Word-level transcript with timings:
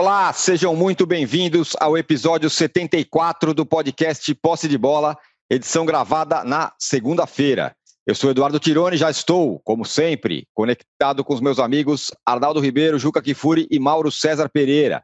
Olá, 0.00 0.32
sejam 0.32 0.76
muito 0.76 1.04
bem-vindos 1.04 1.74
ao 1.80 1.98
episódio 1.98 2.48
74 2.48 3.52
do 3.52 3.66
podcast 3.66 4.32
Posse 4.36 4.68
de 4.68 4.78
Bola, 4.78 5.18
edição 5.50 5.84
gravada 5.84 6.44
na 6.44 6.72
segunda-feira. 6.78 7.74
Eu 8.06 8.14
sou 8.14 8.30
Eduardo 8.30 8.60
Tironi, 8.60 8.96
já 8.96 9.10
estou, 9.10 9.58
como 9.64 9.84
sempre, 9.84 10.46
conectado 10.54 11.24
com 11.24 11.34
os 11.34 11.40
meus 11.40 11.58
amigos 11.58 12.12
Arnaldo 12.24 12.60
Ribeiro, 12.60 12.96
Juca 12.96 13.20
Kifuri 13.20 13.66
e 13.72 13.80
Mauro 13.80 14.12
César 14.12 14.48
Pereira. 14.48 15.02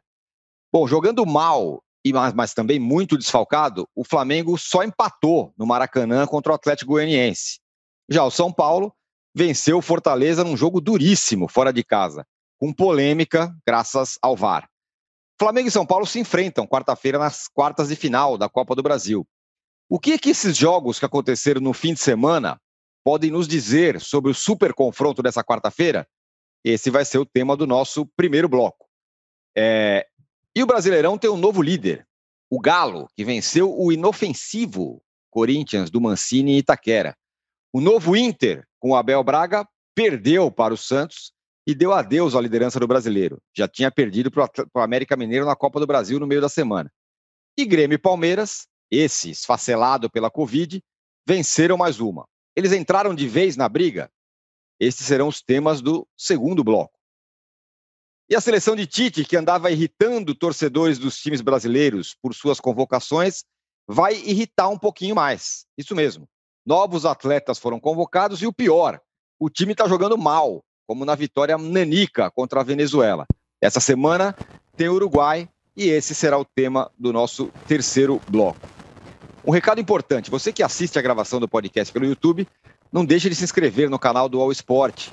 Bom, 0.71 0.87
jogando 0.87 1.25
mal, 1.25 1.83
mas, 2.13 2.33
mas 2.33 2.53
também 2.53 2.79
muito 2.79 3.17
desfalcado, 3.17 3.85
o 3.93 4.05
Flamengo 4.05 4.57
só 4.57 4.81
empatou 4.81 5.53
no 5.57 5.65
Maracanã 5.65 6.25
contra 6.25 6.53
o 6.53 6.55
Atlético 6.55 6.93
Goianiense. 6.93 7.59
Já 8.09 8.23
o 8.23 8.31
São 8.31 8.49
Paulo 8.49 8.93
venceu 9.35 9.79
o 9.79 9.81
Fortaleza 9.81 10.41
num 10.41 10.55
jogo 10.55 10.79
duríssimo, 10.79 11.49
fora 11.49 11.73
de 11.73 11.83
casa, 11.83 12.25
com 12.57 12.71
polêmica, 12.71 13.53
graças 13.67 14.17
ao 14.21 14.37
VAR. 14.37 14.69
Flamengo 15.37 15.67
e 15.67 15.71
São 15.71 15.85
Paulo 15.85 16.05
se 16.05 16.19
enfrentam 16.19 16.65
quarta-feira 16.65 17.19
nas 17.19 17.47
quartas 17.47 17.89
de 17.89 17.95
final 17.95 18.37
da 18.37 18.47
Copa 18.47 18.73
do 18.73 18.83
Brasil. 18.83 19.27
O 19.89 19.99
que 19.99 20.13
é 20.13 20.17
que 20.17 20.29
esses 20.29 20.55
jogos 20.55 20.97
que 20.97 21.05
aconteceram 21.05 21.61
no 21.61 21.73
fim 21.73 21.93
de 21.93 21.99
semana 21.99 22.59
podem 23.03 23.29
nos 23.29 23.47
dizer 23.47 23.99
sobre 23.99 24.31
o 24.31 24.35
super 24.35 24.73
confronto 24.73 25.21
dessa 25.21 25.43
quarta-feira? 25.43 26.07
Esse 26.63 26.89
vai 26.89 27.05
ser 27.05 27.19
o 27.19 27.25
tema 27.25 27.55
do 27.55 27.67
nosso 27.67 28.05
primeiro 28.15 28.49
bloco. 28.49 28.87
É... 29.55 30.07
E 30.55 30.63
o 30.63 30.65
Brasileirão 30.65 31.17
tem 31.17 31.29
um 31.29 31.37
novo 31.37 31.61
líder, 31.61 32.07
o 32.49 32.59
Galo, 32.59 33.07
que 33.15 33.25
venceu 33.25 33.77
o 33.77 33.91
inofensivo 33.91 35.03
Corinthians 35.29 35.89
do 35.89 35.99
Mancini 35.99 36.53
em 36.53 36.57
Itaquera. 36.59 37.15
O 37.73 37.81
novo 37.81 38.15
Inter, 38.15 38.65
com 38.79 38.91
o 38.91 38.95
Abel 38.95 39.21
Braga, 39.21 39.67
perdeu 39.93 40.49
para 40.49 40.73
o 40.73 40.77
Santos 40.77 41.33
e 41.65 41.73
deu 41.73 41.91
adeus 41.91 42.35
à 42.35 42.41
liderança 42.41 42.79
do 42.79 42.87
brasileiro. 42.87 43.41
Já 43.55 43.67
tinha 43.67 43.91
perdido 43.91 44.29
para 44.29 44.49
o 44.73 44.79
América 44.79 45.17
Mineiro 45.17 45.45
na 45.45 45.55
Copa 45.55 45.79
do 45.79 45.87
Brasil 45.87 46.19
no 46.19 46.27
meio 46.27 46.41
da 46.41 46.49
semana. 46.49 46.91
E 47.57 47.65
Grêmio 47.65 47.95
e 47.95 47.99
Palmeiras, 47.99 48.67
esse 48.91 49.31
esfacelado 49.31 50.09
pela 50.09 50.29
Covid, 50.29 50.83
venceram 51.25 51.77
mais 51.77 51.99
uma. 51.99 52.27
Eles 52.55 52.71
entraram 52.71 53.15
de 53.15 53.27
vez 53.27 53.57
na 53.57 53.67
briga? 53.67 54.11
Estes 54.79 55.07
serão 55.07 55.27
os 55.27 55.41
temas 55.41 55.81
do 55.81 56.07
segundo 56.15 56.63
bloco. 56.63 56.93
E 58.29 58.35
a 58.35 58.41
seleção 58.41 58.75
de 58.75 58.85
Tite, 58.85 59.23
que 59.23 59.37
andava 59.37 59.71
irritando 59.71 60.35
torcedores 60.35 60.99
dos 60.99 61.17
times 61.17 61.41
brasileiros 61.41 62.15
por 62.21 62.33
suas 62.33 62.59
convocações, 62.59 63.43
vai 63.87 64.15
irritar 64.15 64.67
um 64.69 64.77
pouquinho 64.77 65.15
mais. 65.15 65.65
Isso 65.77 65.95
mesmo. 65.95 66.27
Novos 66.65 67.05
atletas 67.05 67.59
foram 67.59 67.79
convocados 67.79 68.41
e 68.41 68.47
o 68.47 68.53
pior, 68.53 68.99
o 69.39 69.49
time 69.49 69.73
está 69.73 69.87
jogando 69.87 70.17
mal 70.17 70.63
como 70.87 71.05
na 71.05 71.15
vitória 71.15 71.57
nanica 71.57 72.29
contra 72.31 72.61
a 72.61 72.63
Venezuela. 72.63 73.25
Essa 73.61 73.79
semana 73.79 74.35
tem 74.75 74.89
Uruguai 74.89 75.49
e 75.75 75.89
esse 75.89 76.15
será 76.15 76.37
o 76.37 76.45
tema 76.45 76.91
do 76.97 77.11
nosso 77.11 77.51
terceiro 77.67 78.21
bloco. 78.27 78.59
Um 79.45 79.51
recado 79.51 79.79
importante: 79.79 80.31
você 80.31 80.51
que 80.51 80.63
assiste 80.63 80.97
a 80.97 81.01
gravação 81.01 81.39
do 81.39 81.47
podcast 81.47 81.91
pelo 81.93 82.05
YouTube, 82.05 82.47
não 82.91 83.05
deixe 83.05 83.29
de 83.29 83.35
se 83.35 83.43
inscrever 83.43 83.89
no 83.89 83.99
canal 83.99 84.29
do 84.29 84.39
All 84.39 84.51
Sport. 84.51 85.09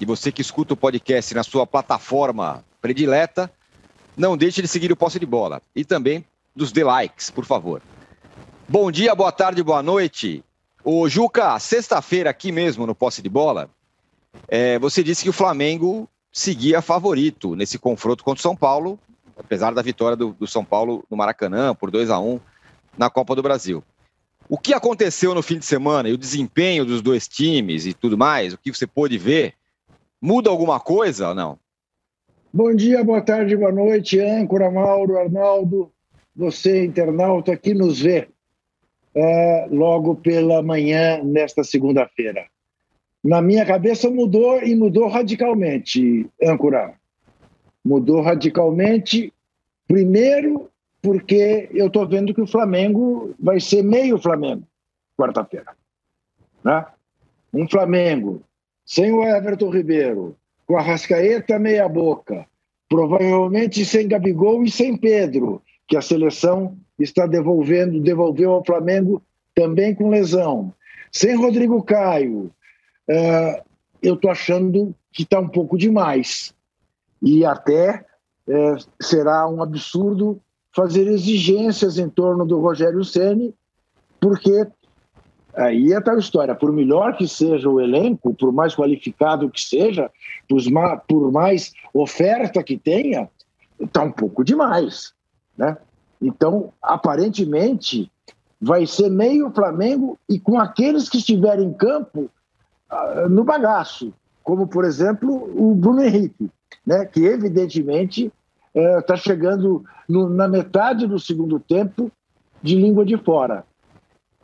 E 0.00 0.04
você 0.04 0.30
que 0.30 0.42
escuta 0.42 0.74
o 0.74 0.76
podcast 0.76 1.34
na 1.34 1.42
sua 1.42 1.66
plataforma 1.66 2.64
predileta, 2.80 3.50
não 4.16 4.36
deixe 4.36 4.62
de 4.62 4.68
seguir 4.68 4.92
o 4.92 4.96
Posse 4.96 5.18
de 5.18 5.26
Bola. 5.26 5.60
E 5.74 5.84
também 5.84 6.24
dos 6.54 6.72
de 6.72 6.84
likes, 6.84 7.30
por 7.30 7.44
favor. 7.44 7.82
Bom 8.68 8.90
dia, 8.90 9.14
boa 9.14 9.32
tarde, 9.32 9.62
boa 9.62 9.82
noite. 9.82 10.44
O 10.82 11.08
Juca, 11.08 11.58
sexta-feira 11.58 12.30
aqui 12.30 12.52
mesmo 12.52 12.86
no 12.86 12.94
Posse 12.94 13.22
de 13.22 13.28
Bola, 13.28 13.68
é, 14.48 14.78
você 14.78 15.02
disse 15.02 15.22
que 15.22 15.30
o 15.30 15.32
Flamengo 15.32 16.08
seguia 16.32 16.82
favorito 16.82 17.54
nesse 17.54 17.78
confronto 17.78 18.24
contra 18.24 18.40
o 18.40 18.42
São 18.42 18.56
Paulo, 18.56 18.98
apesar 19.36 19.72
da 19.72 19.82
vitória 19.82 20.16
do, 20.16 20.32
do 20.32 20.46
São 20.46 20.64
Paulo 20.64 21.04
no 21.10 21.16
Maracanã 21.16 21.74
por 21.74 21.90
2 21.90 22.10
a 22.10 22.18
1 22.18 22.40
na 22.98 23.08
Copa 23.08 23.34
do 23.34 23.42
Brasil. 23.42 23.82
O 24.48 24.58
que 24.58 24.74
aconteceu 24.74 25.34
no 25.34 25.42
fim 25.42 25.58
de 25.58 25.64
semana 25.64 26.08
e 26.08 26.12
o 26.12 26.18
desempenho 26.18 26.84
dos 26.84 27.00
dois 27.00 27.26
times 27.26 27.86
e 27.86 27.94
tudo 27.94 28.18
mais, 28.18 28.52
o 28.52 28.58
que 28.58 28.72
você 28.72 28.86
pôde 28.86 29.16
ver, 29.16 29.54
muda 30.20 30.50
alguma 30.50 30.78
coisa 30.78 31.28
ou 31.28 31.34
não? 31.34 31.58
Bom 32.52 32.74
dia, 32.74 33.02
boa 33.02 33.22
tarde, 33.22 33.56
boa 33.56 33.72
noite, 33.72 34.20
âncora, 34.20 34.70
Mauro, 34.70 35.18
Arnaldo, 35.18 35.90
você, 36.36 36.84
internauta, 36.84 37.56
que 37.56 37.74
nos 37.74 38.00
vê 38.00 38.28
é, 39.14 39.66
logo 39.70 40.16
pela 40.16 40.62
manhã, 40.62 41.20
nesta 41.24 41.64
segunda-feira 41.64 42.46
na 43.24 43.40
minha 43.40 43.64
cabeça 43.64 44.10
mudou 44.10 44.62
e 44.62 44.76
mudou 44.76 45.08
radicalmente, 45.08 46.28
âncora. 46.42 46.94
Mudou 47.82 48.20
radicalmente, 48.20 49.32
primeiro 49.88 50.70
porque 51.00 51.68
eu 51.72 51.88
estou 51.88 52.06
vendo 52.06 52.32
que 52.32 52.40
o 52.40 52.46
Flamengo 52.46 53.34
vai 53.38 53.60
ser 53.60 53.82
meio 53.82 54.18
Flamengo 54.18 54.62
quarta-feira. 55.18 55.72
Né? 56.62 56.84
Um 57.52 57.68
Flamengo 57.68 58.42
sem 58.86 59.12
o 59.12 59.22
Everton 59.22 59.70
Ribeiro, 59.70 60.36
com 60.66 60.76
a 60.76 60.82
Rascaeta 60.82 61.58
meia 61.58 61.88
boca, 61.88 62.46
provavelmente 62.88 63.84
sem 63.84 64.08
Gabigol 64.08 64.62
e 64.64 64.70
sem 64.70 64.96
Pedro, 64.96 65.62
que 65.86 65.96
a 65.96 66.02
seleção 66.02 66.76
está 66.98 67.26
devolvendo, 67.26 68.00
devolveu 68.00 68.52
ao 68.52 68.64
Flamengo 68.64 69.22
também 69.54 69.94
com 69.94 70.10
lesão. 70.10 70.72
Sem 71.10 71.36
Rodrigo 71.36 71.82
Caio, 71.82 72.50
uh, 73.08 73.62
eu 74.02 74.14
estou 74.14 74.30
achando 74.30 74.94
que 75.12 75.22
está 75.22 75.38
um 75.38 75.48
pouco 75.48 75.78
demais. 75.78 76.54
E 77.22 77.44
até 77.44 78.04
uh, 78.46 78.84
será 79.00 79.48
um 79.48 79.62
absurdo 79.62 80.40
fazer 80.74 81.06
exigências 81.06 81.98
em 81.98 82.08
torno 82.08 82.44
do 82.44 82.60
Rogério 82.60 83.04
Ceni, 83.04 83.54
porque 84.20 84.66
aí 85.54 85.92
é 85.92 86.00
tal 86.00 86.18
história. 86.18 86.54
Por 86.54 86.72
melhor 86.72 87.16
que 87.16 87.28
seja 87.28 87.68
o 87.68 87.80
elenco, 87.80 88.34
por 88.34 88.52
mais 88.52 88.74
qualificado 88.74 89.48
que 89.48 89.60
seja, 89.60 90.10
por 91.06 91.30
mais 91.30 91.72
oferta 91.92 92.62
que 92.62 92.76
tenha, 92.76 93.28
está 93.80 94.02
um 94.02 94.10
pouco 94.10 94.44
demais, 94.44 95.12
né? 95.56 95.76
Então, 96.20 96.72
aparentemente, 96.82 98.10
vai 98.60 98.86
ser 98.86 99.10
meio 99.10 99.52
Flamengo 99.52 100.18
e 100.28 100.40
com 100.40 100.58
aqueles 100.58 101.08
que 101.08 101.18
estiverem 101.18 101.68
em 101.68 101.72
campo, 101.72 102.30
no 103.28 103.44
bagaço, 103.44 104.12
como, 104.42 104.66
por 104.66 104.84
exemplo, 104.84 105.50
o 105.56 105.74
Bruno 105.74 106.02
Henrique, 106.02 106.50
né, 106.86 107.06
que 107.06 107.24
evidentemente 107.24 108.30
está 108.74 109.14
é, 109.14 109.16
chegando 109.16 109.84
no, 110.08 110.28
na 110.28 110.48
metade 110.48 111.06
do 111.06 111.18
segundo 111.18 111.60
tempo 111.60 112.10
de 112.62 112.76
língua 112.76 113.04
de 113.04 113.16
fora. 113.16 113.64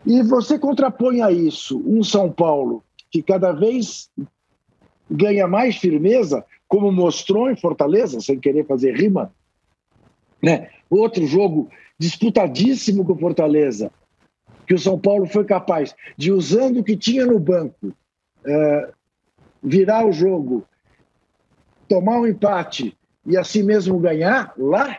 E 0.07 0.23
você 0.23 0.59
contrapõe 0.59 1.21
a 1.21 1.31
isso 1.31 1.83
um 1.85 2.03
São 2.03 2.31
Paulo 2.31 2.83
que 3.11 3.23
cada 3.23 3.53
vez 3.53 4.09
ganha 5.11 5.47
mais 5.49 5.77
firmeza, 5.77 6.45
como 6.69 6.93
mostrou 6.93 7.51
em 7.51 7.57
Fortaleza, 7.57 8.21
sem 8.21 8.39
querer 8.39 8.65
fazer 8.67 8.95
rima. 8.95 9.33
Né? 10.43 10.71
Outro 10.89 11.27
jogo 11.27 11.69
disputadíssimo 11.99 13.05
com 13.05 13.19
Fortaleza, 13.19 13.91
que 14.67 14.75
o 14.75 14.79
São 14.79 14.99
Paulo 14.99 15.27
foi 15.27 15.45
capaz 15.45 15.95
de, 16.17 16.33
usando 16.33 16.79
o 16.79 16.85
que 16.85 16.97
tinha 16.97 17.27
no 17.27 17.39
banco, 17.39 17.93
virar 19.63 20.07
o 20.07 20.13
jogo, 20.13 20.65
tomar 21.89 22.19
um 22.21 22.27
empate 22.27 22.97
e 23.27 23.37
assim 23.37 23.63
mesmo 23.63 23.99
ganhar 23.99 24.53
lá, 24.57 24.99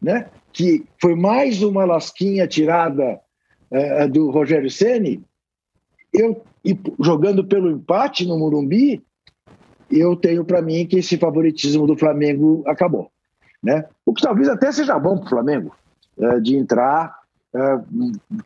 né? 0.00 0.28
que 0.54 0.86
foi 1.00 1.16
mais 1.16 1.62
uma 1.62 1.84
lasquinha 1.84 2.46
tirada 2.46 3.20
é, 3.70 4.06
do 4.06 4.30
Rogério 4.30 4.70
Ceni, 4.70 5.22
eu 6.12 6.42
jogando 7.00 7.44
pelo 7.44 7.72
empate 7.72 8.24
no 8.24 8.38
Morumbi, 8.38 9.02
eu 9.90 10.14
tenho 10.14 10.44
para 10.44 10.62
mim 10.62 10.86
que 10.86 10.98
esse 10.98 11.18
favoritismo 11.18 11.88
do 11.88 11.96
Flamengo 11.96 12.62
acabou, 12.66 13.10
né? 13.60 13.84
O 14.06 14.14
que 14.14 14.22
talvez 14.22 14.48
até 14.48 14.70
seja 14.70 14.98
bom 14.98 15.18
para 15.18 15.26
o 15.26 15.28
Flamengo 15.28 15.74
é, 16.16 16.40
de 16.40 16.56
entrar 16.56 17.18
é, 17.52 17.58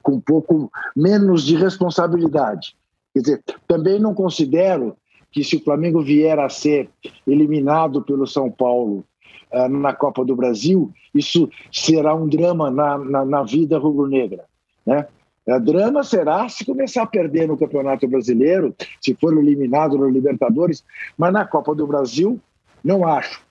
com 0.03 0.15
um 0.15 0.21
pouco 0.21 0.73
menos 0.97 1.45
de 1.45 1.57
responsabilidade. 1.57 2.75
Quer 3.19 3.23
dizer, 3.23 3.45
também 3.67 3.99
não 3.99 4.15
considero 4.15 4.97
que 5.33 5.43
se 5.43 5.57
o 5.57 5.65
Flamengo 5.65 6.01
vier 6.01 6.39
a 6.39 6.49
ser 6.49 6.89
eliminado 7.27 8.03
pelo 8.03 8.27
São 8.27 8.49
Paulo 8.49 9.05
uh, 9.53 9.69
na 9.69 9.93
Copa 9.93 10.25
do 10.25 10.37
Brasil, 10.37 10.93
isso 11.13 11.51
será 11.73 12.15
um 12.15 12.29
drama 12.29 12.71
na, 12.71 12.97
na, 12.97 13.25
na 13.25 13.43
vida 13.43 13.77
rubro-negra. 13.77 14.45
Né? 14.87 15.07
Uh, 15.47 15.61
drama 15.61 16.05
será 16.05 16.49
se 16.49 16.65
começar 16.65 17.03
a 17.03 17.07
perder 17.07 17.49
no 17.49 17.59
Campeonato 17.59 18.07
Brasileiro, 18.07 18.75
se 19.01 19.15
for 19.15 19.37
eliminado 19.37 19.99
no 19.99 20.09
Libertadores, 20.09 20.85
mas 21.17 21.33
na 21.33 21.45
Copa 21.45 21.75
do 21.75 21.87
Brasil, 21.89 22.41
não 22.85 23.05
acho. 23.05 23.43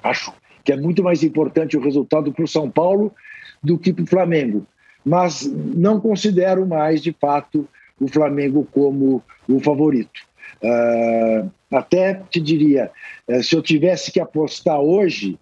Acho 0.00 0.32
que 0.64 0.72
é 0.72 0.76
muito 0.76 1.02
mais 1.02 1.24
importante 1.24 1.76
o 1.76 1.82
resultado 1.82 2.32
para 2.32 2.44
o 2.44 2.48
São 2.48 2.70
Paulo 2.70 3.12
do 3.60 3.76
que 3.76 3.92
para 3.92 4.04
o 4.04 4.06
Flamengo. 4.06 4.64
Mas 5.04 5.44
não 5.44 6.00
considero 6.00 6.64
mais, 6.66 7.02
de 7.02 7.12
fato, 7.12 7.68
o 8.00 8.08
Flamengo 8.08 8.66
como 8.72 9.22
o 9.48 9.60
favorito. 9.60 10.20
Uh, 10.62 11.50
até 11.70 12.14
te 12.30 12.40
diria, 12.40 12.90
uh, 13.28 13.42
se 13.42 13.54
eu 13.54 13.62
tivesse 13.62 14.10
que 14.10 14.20
apostar 14.20 14.80
hoje, 14.80 15.38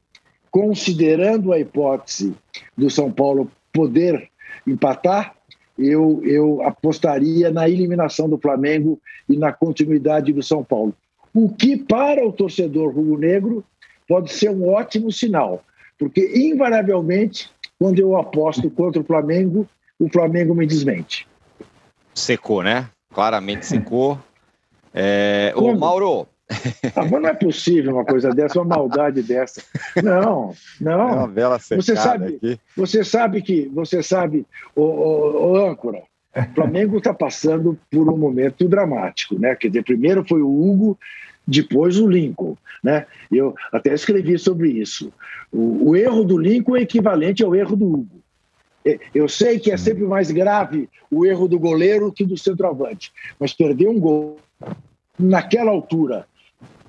considerando 0.51 1.53
a 1.53 1.59
hipótese 1.59 2.35
do 2.77 2.89
São 2.89 3.11
Paulo 3.11 3.51
poder 3.73 4.29
empatar, 4.67 5.35
eu, 5.79 6.21
eu 6.25 6.63
apostaria 6.63 7.51
na 7.51 7.69
eliminação 7.69 8.29
do 8.29 8.39
Flamengo 8.39 9.01
e 9.29 9.37
na 9.37 9.53
continuidade 9.53 10.33
do 10.33 10.43
São 10.43 10.63
Paulo. 10.63 10.95
O 11.35 11.49
que, 11.49 11.77
para 11.77 12.25
o 12.25 12.33
torcedor 12.33 12.95
rubro-negro, 12.95 13.65
pode 14.07 14.33
ser 14.33 14.51
um 14.51 14.69
ótimo 14.69 15.11
sinal, 15.11 15.65
porque, 15.99 16.33
invariavelmente, 16.35 17.51
quando 17.79 17.99
eu 17.99 18.17
aposto 18.17 18.71
contra 18.71 19.01
o 19.01 19.05
Flamengo, 19.05 19.69
o 19.99 20.09
Flamengo 20.09 20.55
me 20.55 20.67
desmente. 20.67 21.27
Secou, 22.15 22.63
né? 22.63 22.89
Claramente 23.13 23.67
secou. 23.67 24.19
É... 24.93 25.53
Ô, 25.57 25.75
Mauro, 25.75 26.29
ah, 26.95 27.07
mas 27.11 27.11
não 27.11 27.29
é 27.29 27.35
possível 27.35 27.95
uma 27.95 28.05
coisa 28.05 28.31
dessa, 28.31 28.61
uma 28.61 28.77
maldade 28.77 29.23
dessa. 29.23 29.63
Não, 30.03 30.55
não. 30.81 31.09
É 31.09 31.13
uma 31.15 31.29
bela 31.29 31.59
você 31.59 31.97
sabe, 31.97 32.37
aqui. 32.37 32.61
você 32.77 33.03
sabe 33.05 33.43
que, 33.43 33.71
você 33.73 34.03
sabe, 34.03 34.47
o, 34.75 34.83
o, 34.83 35.53
o 35.53 35.57
âncora, 35.57 36.03
o 36.37 36.55
Flamengo 36.55 36.99
está 36.99 37.15
passando 37.15 37.79
por 37.91 38.13
um 38.13 38.17
momento 38.17 38.69
dramático, 38.69 39.39
né? 39.39 39.55
Quer 39.55 39.69
dizer, 39.69 39.85
primeiro 39.85 40.25
foi 40.27 40.43
o 40.43 40.49
Hugo, 40.49 40.99
depois 41.47 41.99
o 41.99 42.07
Lincoln, 42.07 42.57
né? 42.83 43.07
Eu 43.31 43.55
até 43.73 43.95
escrevi 43.95 44.39
sobre 44.39 44.71
isso. 44.71 45.13
O, 45.51 45.91
o 45.91 45.97
erro 45.97 46.25
do 46.25 46.37
Lincoln 46.37 46.77
é 46.77 46.83
equivalente 46.83 47.43
ao 47.43 47.55
erro 47.55 47.77
do 47.77 47.87
Hugo. 47.87 48.24
Eu 49.15 49.29
sei 49.29 49.59
que 49.59 49.71
é 49.71 49.77
sempre 49.77 50.05
mais 50.05 50.31
grave 50.31 50.89
o 51.11 51.25
erro 51.25 51.49
do 51.49 51.59
goleiro 51.59 52.13
que 52.13 52.25
do 52.25 52.37
centroavante, 52.37 53.13
mas 53.39 53.55
perder 53.55 53.89
um 53.89 53.99
gol 53.99 54.37
naquela 55.19 55.71
altura 55.71 56.27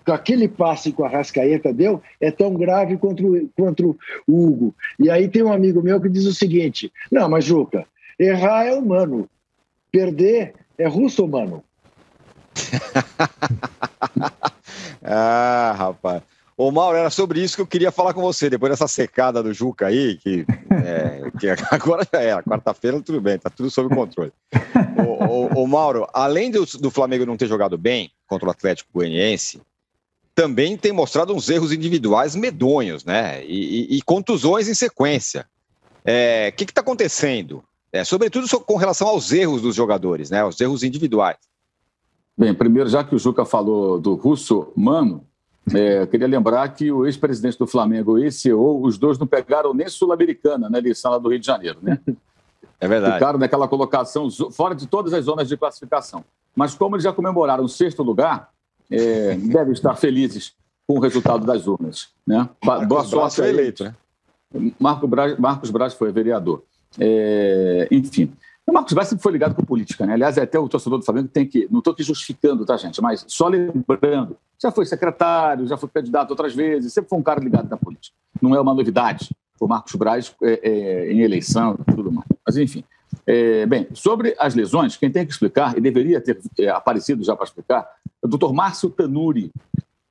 com 0.06 0.12
aquele 0.12 0.48
passe 0.48 0.92
que 0.92 1.02
o 1.02 1.06
Arrascaeta 1.06 1.74
deu 1.74 2.02
é 2.22 2.30
tão 2.30 2.54
grave 2.54 2.98
contra 2.98 3.26
o, 3.26 3.98
o 4.28 4.46
Hugo. 4.46 4.76
E 5.00 5.10
aí 5.10 5.28
tem 5.28 5.42
um 5.42 5.52
amigo 5.52 5.82
meu 5.82 6.00
que 6.00 6.10
diz 6.10 6.26
o 6.26 6.34
seguinte: 6.34 6.94
não, 7.12 7.28
mas 7.28 7.44
Juca, 7.44 7.86
errar 8.20 8.66
é 8.66 8.74
humano, 8.74 9.28
perder 9.92 10.54
é 10.78 10.88
russo 10.88 11.26
humano. 11.26 11.64
ah, 15.04 15.74
rapaz. 15.76 16.22
Ô, 16.58 16.72
Mauro, 16.72 16.98
era 16.98 17.10
sobre 17.10 17.44
isso 17.44 17.58
que 17.58 17.62
eu 17.62 17.68
queria 17.68 17.92
falar 17.92 18.14
com 18.14 18.22
você, 18.22 18.50
depois 18.50 18.72
dessa 18.72 18.88
secada 18.88 19.44
do 19.44 19.54
Juca 19.54 19.88
aí, 19.88 20.16
que, 20.16 20.46
é, 20.72 21.30
que 21.38 21.48
agora 21.70 22.08
já 22.12 22.22
é, 22.22 22.42
quarta-feira 22.42 23.02
tudo 23.02 23.20
bem, 23.20 23.38
tá 23.38 23.50
tudo 23.50 23.70
sob 23.70 23.94
controle. 23.94 24.32
ô, 24.98 25.26
ô, 25.26 25.64
ô, 25.64 25.68
Mauro, 25.68 26.08
além 26.14 26.50
do, 26.50 26.66
do 26.66 26.90
Flamengo 26.90 27.26
não 27.26 27.36
ter 27.36 27.48
jogado 27.48 27.78
bem 27.78 28.10
contra 28.26 28.48
o 28.48 28.52
Atlético 28.52 28.90
Goianiense, 28.94 29.62
também 30.34 30.78
tem 30.78 30.94
mostrado 30.94 31.34
uns 31.34 31.50
erros 31.50 31.74
individuais 31.74 32.36
medonhos, 32.36 33.04
né? 33.04 33.44
E, 33.46 33.94
e, 33.94 33.98
e 33.98 34.02
contusões 34.02 34.68
em 34.70 34.74
sequência. 34.74 35.46
O 35.82 36.02
é, 36.06 36.52
que 36.52 36.64
está 36.64 36.80
acontecendo? 36.82 37.64
É, 37.92 38.04
sobretudo 38.04 38.48
com 38.62 38.76
relação 38.76 39.08
aos 39.08 39.32
erros 39.32 39.62
dos 39.62 39.76
jogadores, 39.76 40.30
né? 40.30 40.44
Os 40.44 40.60
erros 40.60 40.84
individuais. 40.84 41.38
Bem, 42.38 42.54
primeiro, 42.54 42.90
já 42.90 43.04
que 43.04 43.16
o 43.16 43.20
Juca 43.20 43.46
falou 43.46 44.00
do 44.00 44.16
russo 44.16 44.72
Mano, 44.76 45.26
é, 45.74 46.02
eu 46.02 46.08
queria 46.08 46.28
lembrar 46.28 46.68
que 46.70 46.92
o 46.92 47.06
ex-presidente 47.06 47.58
do 47.58 47.66
Flamengo 47.66 48.18
e 48.18 48.32
CEO, 48.32 48.82
os 48.84 48.98
dois 48.98 49.18
não 49.18 49.26
pegaram 49.26 49.74
nem 49.74 49.88
Sul-Americana 49.88 50.70
na 50.70 50.78
eleição 50.78 51.12
lá 51.12 51.18
do 51.18 51.30
Rio 51.30 51.40
de 51.40 51.46
Janeiro, 51.46 51.80
né? 51.82 52.00
É 52.78 52.90
verdade. 52.90 53.14
Ficaram 53.14 53.40
naquela 53.40 53.70
colocação 53.70 54.30
fora 54.52 54.76
de 54.76 54.86
todas 54.86 55.14
as 55.14 55.24
zonas 55.24 55.48
de 55.48 55.56
classificação. 55.56 56.26
Mas 56.54 56.76
como 56.76 56.96
eles 56.96 57.06
já 57.06 57.14
comemoraram 57.14 57.64
o 57.64 57.70
sexto 57.70 58.04
lugar, 58.04 58.50
é, 58.92 59.34
devem 59.36 59.72
estar 59.72 59.96
felizes 59.96 60.54
com 60.86 60.98
o 60.98 61.00
resultado 61.00 61.46
das 61.46 61.68
urnas. 61.68 62.10
Né? 62.28 62.48
Marcos 62.64 62.88
Boa 62.88 63.04
sorte. 63.06 63.38
foi 63.38 63.50
eleito, 63.50 63.86
né? 63.86 63.96
Marco 64.80 65.08
Braz, 65.08 65.38
Marcos 65.40 65.72
Braz 65.72 65.94
foi 65.94 66.12
vereador. 66.12 66.64
É, 67.00 67.88
enfim. 67.90 68.32
O 68.68 68.74
Marcos 68.74 68.94
Braz 68.94 69.10
sempre 69.10 69.22
foi 69.22 69.32
ligado 69.32 69.54
com 69.54 69.64
política, 69.64 70.06
né? 70.06 70.14
Aliás, 70.14 70.38
é 70.38 70.42
até 70.42 70.58
o 70.58 70.68
torcedor 70.68 71.00
do 71.00 71.06
Flamengo 71.06 71.28
tem 71.28 71.46
que. 71.46 71.68
Não 71.72 71.80
estou 71.80 71.94
aqui 71.94 72.04
justificando, 72.04 72.66
tá, 72.66 72.76
gente? 72.78 73.02
Mas 73.02 73.24
só 73.28 73.48
lembrando. 73.48 74.38
Já 74.62 74.72
foi 74.72 74.86
secretário, 74.86 75.68
já 75.68 75.78
foi 75.78 75.90
candidato 75.90 76.32
outras 76.32 76.56
vezes, 76.56 76.94
sempre 76.94 77.10
foi 77.10 77.20
um 77.20 77.24
cara 77.24 77.40
ligado 77.40 77.70
na 77.70 77.78
política. 77.78 78.16
Não 78.42 78.56
é 78.56 78.60
uma 78.60 78.74
novidade 78.74 79.30
o 79.60 79.68
Marcos 79.68 79.96
Braz 79.96 80.36
é, 80.44 80.60
é, 80.64 81.12
em 81.12 81.22
eleição 81.22 81.78
e 81.88 81.96
tudo 81.96 82.12
mais. 82.12 82.28
Mas, 82.46 82.58
enfim. 82.58 82.84
É, 83.26 83.66
bem, 83.66 83.88
sobre 83.94 84.36
as 84.38 84.54
lesões, 84.54 84.98
quem 84.98 85.10
tem 85.10 85.26
que 85.26 85.32
explicar, 85.32 85.78
e 85.78 85.82
deveria 85.82 86.22
ter 86.22 86.38
é, 86.60 86.70
aparecido 86.70 87.24
já 87.24 87.36
para 87.36 87.46
explicar, 87.46 87.88
é 88.22 88.26
o 88.26 88.30
doutor 88.30 88.54
Márcio 88.54 88.90
Tanuri, 88.90 89.52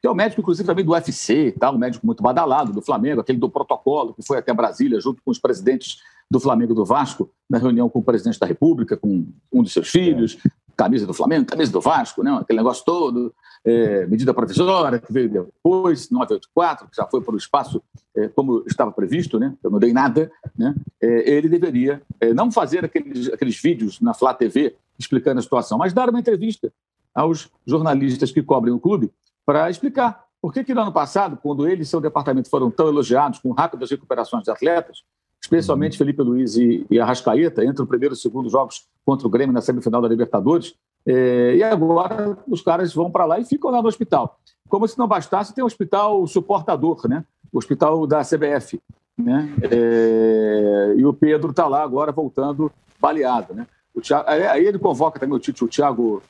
que 0.00 0.06
é 0.06 0.10
o 0.10 0.14
médico, 0.14 0.40
inclusive, 0.40 0.66
também 0.66 0.84
do 0.84 0.92
UFC, 0.92 1.52
tá? 1.52 1.70
um 1.70 1.78
médico 1.78 2.04
muito 2.04 2.22
badalado 2.22 2.72
do 2.72 2.82
Flamengo, 2.82 3.20
aquele 3.20 3.38
do 3.38 3.48
protocolo, 3.48 4.14
que 4.14 4.26
foi 4.26 4.38
até 4.38 4.52
Brasília, 4.52 5.00
junto 5.00 5.22
com 5.22 5.30
os 5.30 5.38
presidentes 5.38 5.98
do 6.30 6.40
Flamengo 6.40 6.74
do 6.74 6.84
Vasco, 6.84 7.30
na 7.48 7.58
reunião 7.58 7.88
com 7.88 7.98
o 7.98 8.04
presidente 8.04 8.38
da 8.38 8.46
República, 8.46 8.96
com 8.96 9.26
um 9.52 9.62
dos 9.62 9.72
seus 9.72 9.88
filhos, 9.88 10.38
camisa 10.76 11.06
do 11.06 11.14
Flamengo, 11.14 11.46
camisa 11.46 11.72
do 11.72 11.80
Vasco, 11.80 12.22
né? 12.22 12.32
aquele 12.40 12.58
negócio 12.58 12.84
todo, 12.84 13.34
é, 13.64 14.06
medida 14.06 14.34
provisória 14.34 14.98
que 14.98 15.12
veio 15.12 15.28
depois, 15.28 16.10
984, 16.10 16.88
que 16.88 16.96
já 16.96 17.06
foi 17.06 17.20
para 17.20 17.34
o 17.34 17.38
espaço 17.38 17.82
é, 18.16 18.28
como 18.28 18.64
estava 18.66 18.90
previsto, 18.90 19.38
né? 19.38 19.54
eu 19.62 19.70
não 19.70 19.78
dei 19.78 19.92
nada, 19.92 20.30
né? 20.56 20.74
É, 21.00 21.30
ele 21.30 21.48
deveria 21.48 22.02
é, 22.20 22.32
não 22.34 22.50
fazer 22.50 22.84
aqueles, 22.84 23.28
aqueles 23.28 23.60
vídeos 23.60 24.00
na 24.00 24.14
Flá 24.14 24.34
TV 24.34 24.76
explicando 24.98 25.38
a 25.38 25.42
situação, 25.42 25.78
mas 25.78 25.92
dar 25.92 26.08
uma 26.08 26.20
entrevista 26.20 26.72
aos 27.14 27.50
jornalistas 27.66 28.30
que 28.30 28.42
cobrem 28.42 28.74
o 28.74 28.80
clube 28.80 29.12
para 29.46 29.70
explicar 29.70 30.24
por 30.40 30.52
que, 30.52 30.62
que 30.62 30.74
no 30.74 30.82
ano 30.82 30.92
passado, 30.92 31.38
quando 31.42 31.66
ele 31.66 31.82
e 31.82 31.86
seu 31.86 32.00
departamento 32.00 32.50
foram 32.50 32.70
tão 32.70 32.88
elogiados 32.88 33.38
com 33.38 33.52
rápidas 33.52 33.90
recuperações 33.90 34.44
de 34.44 34.50
atletas, 34.50 35.02
especialmente. 35.44 35.98
Felipe 35.98 36.22
Luiz 36.22 36.56
e, 36.56 36.86
e 36.90 36.98
Arrascaeta, 36.98 37.64
entre 37.64 37.82
o 37.82 37.86
primeiro 37.86 38.14
e 38.14 38.16
o 38.16 38.18
segundo 38.18 38.48
jogos 38.48 38.86
contra 39.04 39.26
o 39.26 39.30
Grêmio 39.30 39.52
na 39.52 39.60
semifinal 39.60 40.00
da 40.00 40.08
Libertadores. 40.08 40.74
É, 41.06 41.56
e 41.56 41.62
agora 41.62 42.36
os 42.48 42.62
caras 42.62 42.94
vão 42.94 43.10
para 43.10 43.26
lá 43.26 43.38
e 43.38 43.44
ficam 43.44 43.70
lá 43.70 43.82
no 43.82 43.88
hospital. 43.88 44.38
Como 44.68 44.88
se 44.88 44.98
não 44.98 45.06
bastasse, 45.06 45.54
tem 45.54 45.62
o 45.62 45.66
hospital 45.66 46.26
suportador, 46.26 47.06
né? 47.06 47.24
o 47.52 47.58
hospital 47.58 48.06
da 48.06 48.22
CBF. 48.22 48.80
Né? 49.16 49.48
É, 49.70 50.94
e 50.96 51.04
o 51.04 51.12
Pedro 51.12 51.50
está 51.50 51.68
lá 51.68 51.82
agora 51.82 52.10
voltando 52.10 52.72
baleado. 52.98 53.52
Né? 53.52 53.66
Thiago, 54.00 54.28
aí 54.28 54.64
ele 54.64 54.78
convoca 54.78 55.20
também 55.20 55.36
o, 55.36 55.38
Tite, 55.38 55.62
o 55.62 55.68
Thiago 55.68 56.22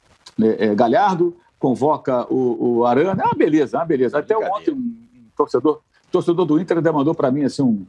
é, 0.42 0.66
é, 0.66 0.74
Galhardo, 0.74 1.36
convoca 1.58 2.26
o, 2.30 2.78
o 2.78 2.84
Arana. 2.84 3.22
Ah, 3.24 3.34
beleza, 3.34 3.80
ah, 3.80 3.84
beleza. 3.84 4.18
Até 4.18 4.36
ontem 4.36 4.72
um 4.72 4.96
torcedor 5.36 5.80
torcedor 6.14 6.46
do 6.46 6.60
Inter 6.60 6.80
demandou 6.80 7.14
para 7.14 7.30
mim 7.30 7.44
assim 7.44 7.62
um. 7.62 7.84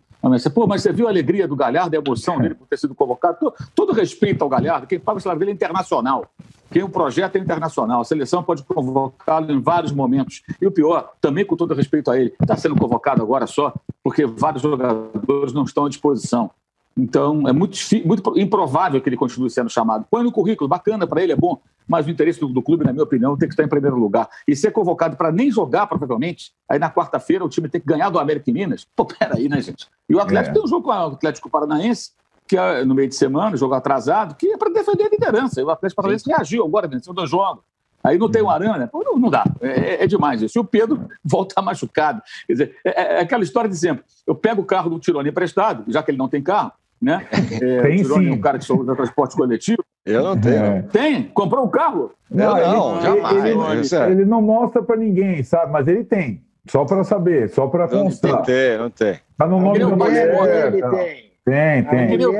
Pô, 0.53 0.67
mas 0.67 0.81
você 0.81 0.91
viu 0.91 1.07
a 1.07 1.09
alegria 1.09 1.47
do 1.47 1.55
Galhardo, 1.55 1.95
a 1.95 1.99
emoção 1.99 2.39
dele 2.39 2.55
por 2.55 2.67
ter 2.67 2.77
sido 2.77 2.95
convocado? 2.95 3.37
Todo, 3.39 3.53
todo 3.75 3.93
respeito 3.93 4.41
ao 4.41 4.49
Galhardo, 4.49 4.87
quem 4.87 4.99
paga 4.99 5.17
o 5.17 5.21
salário 5.21 5.39
dele 5.39 5.51
é 5.51 5.53
internacional. 5.53 6.25
Quem 6.71 6.83
o 6.83 6.89
projeto 6.89 7.35
é 7.35 7.39
internacional. 7.39 8.01
A 8.01 8.03
seleção 8.03 8.43
pode 8.43 8.63
convocá-lo 8.63 9.51
em 9.51 9.61
vários 9.61 9.91
momentos. 9.91 10.41
E 10.59 10.65
o 10.65 10.71
pior, 10.71 11.13
também 11.21 11.45
com 11.45 11.55
todo 11.55 11.73
respeito 11.73 12.09
a 12.11 12.19
ele, 12.19 12.33
está 12.41 12.57
sendo 12.57 12.75
convocado 12.75 13.21
agora 13.21 13.47
só 13.47 13.73
porque 14.03 14.25
vários 14.25 14.61
jogadores 14.61 15.53
não 15.53 15.63
estão 15.63 15.85
à 15.85 15.89
disposição. 15.89 16.51
Então, 16.97 17.45
é 17.47 17.51
muito, 17.51 17.77
muito 18.05 18.39
improvável 18.39 19.01
que 19.01 19.09
ele 19.09 19.17
continue 19.17 19.49
sendo 19.49 19.69
chamado. 19.69 20.05
Põe 20.09 20.23
no 20.23 20.31
currículo, 20.31 20.67
bacana 20.67 21.05
para 21.05 21.21
ele, 21.21 21.33
é 21.33 21.35
bom, 21.35 21.59
mas 21.85 22.07
o 22.07 22.09
interesse 22.09 22.39
do, 22.39 22.47
do, 22.47 22.61
clube, 22.61 22.85
na 22.85 22.93
minha 22.93 23.03
opinião, 23.03 23.37
tem 23.37 23.49
que 23.49 23.53
estar 23.53 23.63
em 23.63 23.67
primeiro 23.67 23.97
lugar. 23.97 24.29
E 24.47 24.55
ser 24.55 24.71
convocado 24.71 25.17
para 25.17 25.31
nem 25.31 25.51
jogar, 25.51 25.87
provavelmente, 25.87 26.53
aí 26.69 26.79
na 26.79 26.89
quarta-feira 26.89 27.43
o 27.43 27.49
time 27.49 27.67
tem 27.67 27.81
que 27.81 27.87
ganhar 27.87 28.09
do 28.09 28.17
América 28.17 28.49
e 28.49 28.53
Minas. 28.53 28.87
Pô, 28.95 29.05
peraí, 29.05 29.49
né, 29.49 29.61
gente? 29.61 29.87
E 30.09 30.15
o 30.15 30.21
Atlético 30.21 30.51
é. 30.51 30.53
tem 30.53 30.63
um 30.63 30.67
jogo 30.67 30.83
com 30.83 30.89
o 30.89 30.93
Atlético 30.93 31.49
Paranaense, 31.49 32.11
que 32.47 32.57
é 32.57 32.85
no 32.85 32.95
meio 32.95 33.09
de 33.09 33.15
semana, 33.15 33.57
jogo 33.57 33.73
atrasado, 33.73 34.35
que 34.35 34.53
é 34.53 34.57
para 34.57 34.71
defender 34.71 35.03
a 35.03 35.09
liderança. 35.09 35.59
E 35.59 35.63
o 35.63 35.69
Atlético 35.69 36.01
Paranaense 36.01 36.29
reagiu 36.29 36.63
agora, 36.63 36.87
venceu 36.87 37.13
dois 37.13 37.29
jogos. 37.29 37.63
Aí 38.05 38.19
não 38.19 38.29
tem 38.29 38.41
o 38.41 38.49
Arana, 38.51 38.87
Pô, 38.87 39.03
não, 39.03 39.17
não, 39.17 39.31
dá, 39.31 39.43
é, 39.59 40.03
é, 40.03 40.07
demais 40.07 40.39
isso. 40.39 40.59
E 40.59 40.61
o 40.61 40.63
Pedro 40.63 41.09
volta 41.25 41.59
machucado. 41.59 42.21
Quer 42.45 42.53
dizer, 42.53 42.77
é, 42.85 43.15
é, 43.15 43.19
aquela 43.19 43.43
história 43.43 43.67
de 43.67 43.75
sempre. 43.75 44.05
Eu 44.27 44.35
pego 44.35 44.61
o 44.61 44.65
carro 44.65 44.91
do 44.91 44.99
Tirone 44.99 45.29
emprestado, 45.29 45.83
já 45.91 46.03
que 46.03 46.11
ele 46.11 46.17
não 46.17 46.29
tem 46.29 46.41
carro, 46.41 46.71
né? 47.01 47.25
É, 47.31 47.81
tem 47.81 48.01
o 48.01 48.05
sim. 48.05 48.29
é 48.29 48.33
um 48.33 48.41
cara 48.41 48.57
que 48.57 48.65
só 48.65 48.75
usa 48.75 48.95
transporte 48.95 49.35
coletivo. 49.35 49.83
Eu 50.05 50.23
não 50.23 50.39
tenho. 50.39 50.55
É. 50.55 50.81
Tem? 50.83 51.23
Comprou 51.23 51.65
um 51.65 51.69
carro? 51.69 52.11
Não, 52.29 52.57
eu 52.57 52.67
não, 52.67 52.95
ele, 52.95 53.01
jamais. 53.01 53.45
Ele, 53.45 53.49
ele, 53.49 53.95
é- 53.95 54.11
ele, 54.11 54.25
não 54.25 54.41
mostra 54.41 54.83
para 54.83 54.95
ninguém, 54.95 55.43
sabe? 55.43 55.71
Mas 55.71 55.87
ele 55.87 56.03
tem. 56.03 56.43
Só 56.67 56.83
para 56.85 57.03
saber, 57.03 57.49
só 57.49 57.67
para 57.67 57.87
constar. 57.87 58.31
Não 58.31 58.41
tem, 58.41 58.77
não 58.77 58.89
tem. 58.89 59.19
Tá 59.37 59.47
no 59.47 59.59
nome 59.59 59.79
do 59.79 60.07
ele 60.07 60.81
tem. 60.81 61.31
Tem, 61.45 61.83
tem. 61.83 62.07
Que 62.07 62.17
nem 62.17 62.25
o 62.27 62.33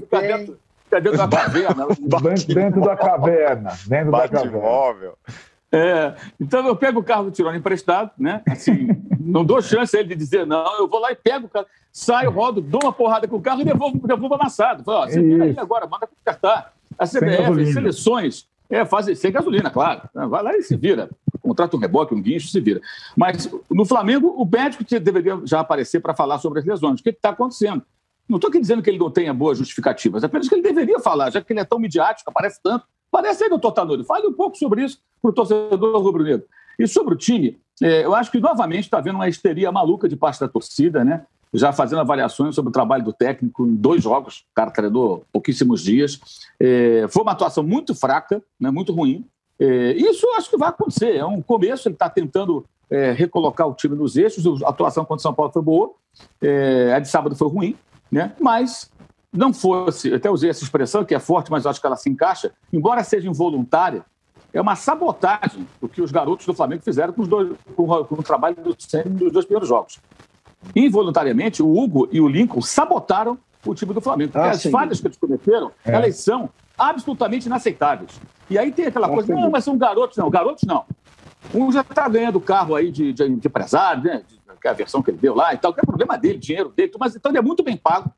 fica 0.00 0.20
dentro, 0.20 0.58
fica 0.84 1.00
dentro 1.00 1.18
da 1.18 1.28
caverna. 1.28 1.86
dentro, 1.88 2.54
dentro 2.54 2.80
da 2.80 2.96
caverna. 2.96 3.72
Dentro 3.86 4.12
da 4.12 4.28
caverna. 4.28 5.12
É, 5.70 6.14
então 6.40 6.66
eu 6.66 6.74
pego 6.74 7.00
o 7.00 7.04
carro 7.04 7.24
do 7.24 7.30
Tirone 7.30 7.58
emprestado, 7.58 8.10
né? 8.18 8.42
Assim, 8.48 8.88
não 9.20 9.44
dou 9.44 9.60
chance 9.60 9.96
a 9.96 10.00
ele 10.00 10.10
de 10.10 10.16
dizer 10.16 10.46
não, 10.46 10.78
eu 10.78 10.88
vou 10.88 10.98
lá 10.98 11.12
e 11.12 11.16
pego 11.16 11.46
o 11.46 11.48
carro, 11.48 11.66
saio, 11.92 12.30
rodo, 12.30 12.60
dou 12.60 12.80
uma 12.82 12.92
porrada 12.92 13.28
com 13.28 13.36
o 13.36 13.42
carro 13.42 13.60
e 13.60 13.64
devolvo, 13.64 14.06
devolvo 14.06 14.34
amassado. 14.34 14.82
Falo, 14.82 14.98
ó, 14.98 15.06
você 15.06 15.20
vira 15.20 15.44
aí 15.44 15.54
agora, 15.58 15.86
manda 15.86 16.06
consertar. 16.06 16.72
A 16.98 17.06
CBF, 17.06 17.62
as 17.62 17.72
seleções, 17.72 18.48
é, 18.70 18.84
fazem 18.84 19.14
sem 19.14 19.30
gasolina, 19.30 19.70
claro. 19.70 20.02
Vai 20.12 20.42
lá 20.42 20.56
e 20.56 20.62
se 20.62 20.76
vira. 20.76 21.08
Contrata 21.40 21.76
um 21.76 21.80
reboque, 21.80 22.14
um 22.14 22.20
guincho, 22.20 22.48
se 22.48 22.60
vira. 22.60 22.80
Mas 23.16 23.48
no 23.70 23.84
Flamengo, 23.84 24.28
o 24.28 24.44
médico 24.44 24.84
deveria 25.00 25.40
já 25.44 25.60
aparecer 25.60 26.00
para 26.00 26.14
falar 26.14 26.38
sobre 26.38 26.58
as 26.58 26.64
lesões. 26.64 27.00
O 27.00 27.02
que 27.02 27.10
está 27.10 27.30
acontecendo? 27.30 27.82
Não 28.28 28.36
estou 28.36 28.48
aqui 28.48 28.60
dizendo 28.60 28.82
que 28.82 28.90
ele 28.90 28.98
não 28.98 29.10
tenha 29.10 29.32
boas 29.32 29.56
justificativas, 29.56 30.22
apenas 30.22 30.48
que 30.48 30.54
ele 30.54 30.62
deveria 30.62 31.00
falar, 31.00 31.30
já 31.30 31.40
que 31.40 31.50
ele 31.50 31.60
é 31.60 31.64
tão 31.64 31.78
midiático, 31.78 32.28
aparece 32.28 32.60
tanto. 32.62 32.84
Parece 33.10 33.44
aí, 33.44 33.50
doutor 33.50 33.72
Tanuri. 33.72 34.04
Fale 34.04 34.26
um 34.26 34.32
pouco 34.32 34.56
sobre 34.56 34.84
isso 34.84 34.98
para 35.20 35.30
o 35.30 35.34
torcedor 35.34 36.02
rubro-negro. 36.02 36.46
E 36.78 36.86
sobre 36.86 37.14
o 37.14 37.16
time, 37.16 37.58
é, 37.82 38.04
eu 38.04 38.14
acho 38.14 38.30
que 38.30 38.38
novamente 38.38 38.84
está 38.84 38.98
havendo 38.98 39.16
uma 39.16 39.28
histeria 39.28 39.72
maluca 39.72 40.08
de 40.08 40.16
parte 40.16 40.40
da 40.40 40.48
torcida, 40.48 41.04
né? 41.04 41.24
Já 41.52 41.72
fazendo 41.72 42.00
avaliações 42.00 42.54
sobre 42.54 42.68
o 42.68 42.72
trabalho 42.72 43.02
do 43.02 43.12
técnico 43.12 43.66
em 43.66 43.74
dois 43.74 44.02
jogos, 44.02 44.40
o 44.50 44.54
cara 44.54 44.70
treinou 44.70 45.24
pouquíssimos 45.32 45.82
dias. 45.82 46.20
É, 46.60 47.06
foi 47.08 47.22
uma 47.22 47.32
atuação 47.32 47.64
muito 47.64 47.94
fraca, 47.94 48.42
né, 48.60 48.70
muito 48.70 48.92
ruim. 48.92 49.24
É, 49.58 49.92
isso 49.92 50.26
acho 50.36 50.50
que 50.50 50.58
vai 50.58 50.68
acontecer. 50.68 51.16
É 51.16 51.24
um 51.24 51.40
começo, 51.40 51.88
ele 51.88 51.94
está 51.94 52.08
tentando 52.08 52.66
é, 52.90 53.12
recolocar 53.12 53.66
o 53.66 53.74
time 53.74 53.96
nos 53.96 54.16
eixos. 54.16 54.62
A 54.62 54.68
atuação 54.68 55.04
contra 55.04 55.20
o 55.20 55.22
São 55.22 55.34
Paulo 55.34 55.50
foi 55.50 55.62
boa, 55.62 55.94
é, 56.42 56.92
a 56.94 56.98
de 56.98 57.08
sábado 57.08 57.34
foi 57.34 57.48
ruim, 57.48 57.76
né? 58.12 58.32
mas 58.40 58.90
não 59.32 59.52
fosse, 59.52 60.12
até 60.12 60.30
usei 60.30 60.50
essa 60.50 60.64
expressão 60.64 61.04
que 61.04 61.14
é 61.14 61.18
forte, 61.18 61.50
mas 61.50 61.66
acho 61.66 61.80
que 61.80 61.86
ela 61.86 61.96
se 61.96 62.08
encaixa, 62.08 62.52
embora 62.72 63.04
seja 63.04 63.28
involuntária, 63.28 64.04
é 64.52 64.60
uma 64.60 64.74
sabotagem 64.74 65.66
o 65.80 65.88
que 65.88 66.00
os 66.00 66.10
garotos 66.10 66.46
do 66.46 66.54
Flamengo 66.54 66.82
fizeram 66.82 67.12
com, 67.12 67.22
os 67.22 67.28
dois, 67.28 67.52
com, 67.76 68.04
com 68.04 68.14
o 68.14 68.22
trabalho 68.22 68.56
do 68.56 68.74
Senna 68.78 69.04
nos 69.10 69.32
dois 69.32 69.44
primeiros 69.44 69.68
jogos. 69.68 69.98
Involuntariamente, 70.74 71.62
o 71.62 71.78
Hugo 71.78 72.08
e 72.10 72.20
o 72.20 72.28
Lincoln 72.28 72.62
sabotaram 72.62 73.38
o 73.64 73.74
time 73.74 73.92
do 73.92 74.00
Flamengo. 74.00 74.32
Ah, 74.34 74.50
as 74.50 74.62
sim. 74.62 74.70
falhas 74.70 75.00
que 75.00 75.06
eles 75.06 75.18
cometeram, 75.18 75.70
é. 75.84 75.92
elas 75.92 76.16
são 76.16 76.48
absolutamente 76.76 77.46
inaceitáveis. 77.46 78.18
E 78.48 78.56
aí 78.58 78.72
tem 78.72 78.86
aquela 78.86 79.08
coisa, 79.08 79.32
não, 79.34 79.50
mas 79.50 79.64
são 79.64 79.76
garotos, 79.76 80.16
não, 80.16 80.30
garotos 80.30 80.64
não. 80.64 80.84
Um 81.54 81.70
já 81.70 81.82
está 81.82 82.08
ganhando 82.08 82.40
carro 82.40 82.74
aí 82.74 82.90
de, 82.90 83.12
de, 83.12 83.28
de 83.28 83.48
empresário, 83.48 84.02
né? 84.02 84.22
Que 84.60 84.66
é 84.66 84.70
a 84.70 84.74
versão 84.74 85.02
que 85.02 85.10
ele 85.10 85.18
deu 85.18 85.34
lá 85.34 85.54
e 85.54 85.58
tal, 85.58 85.72
que 85.72 85.80
é 85.80 85.84
problema 85.84 86.16
dele, 86.16 86.38
dinheiro 86.38 86.70
dele, 86.70 86.90
mas 86.98 87.14
então 87.14 87.30
ele 87.30 87.38
é 87.38 87.42
muito 87.42 87.62
bem 87.62 87.76
pago 87.76 88.10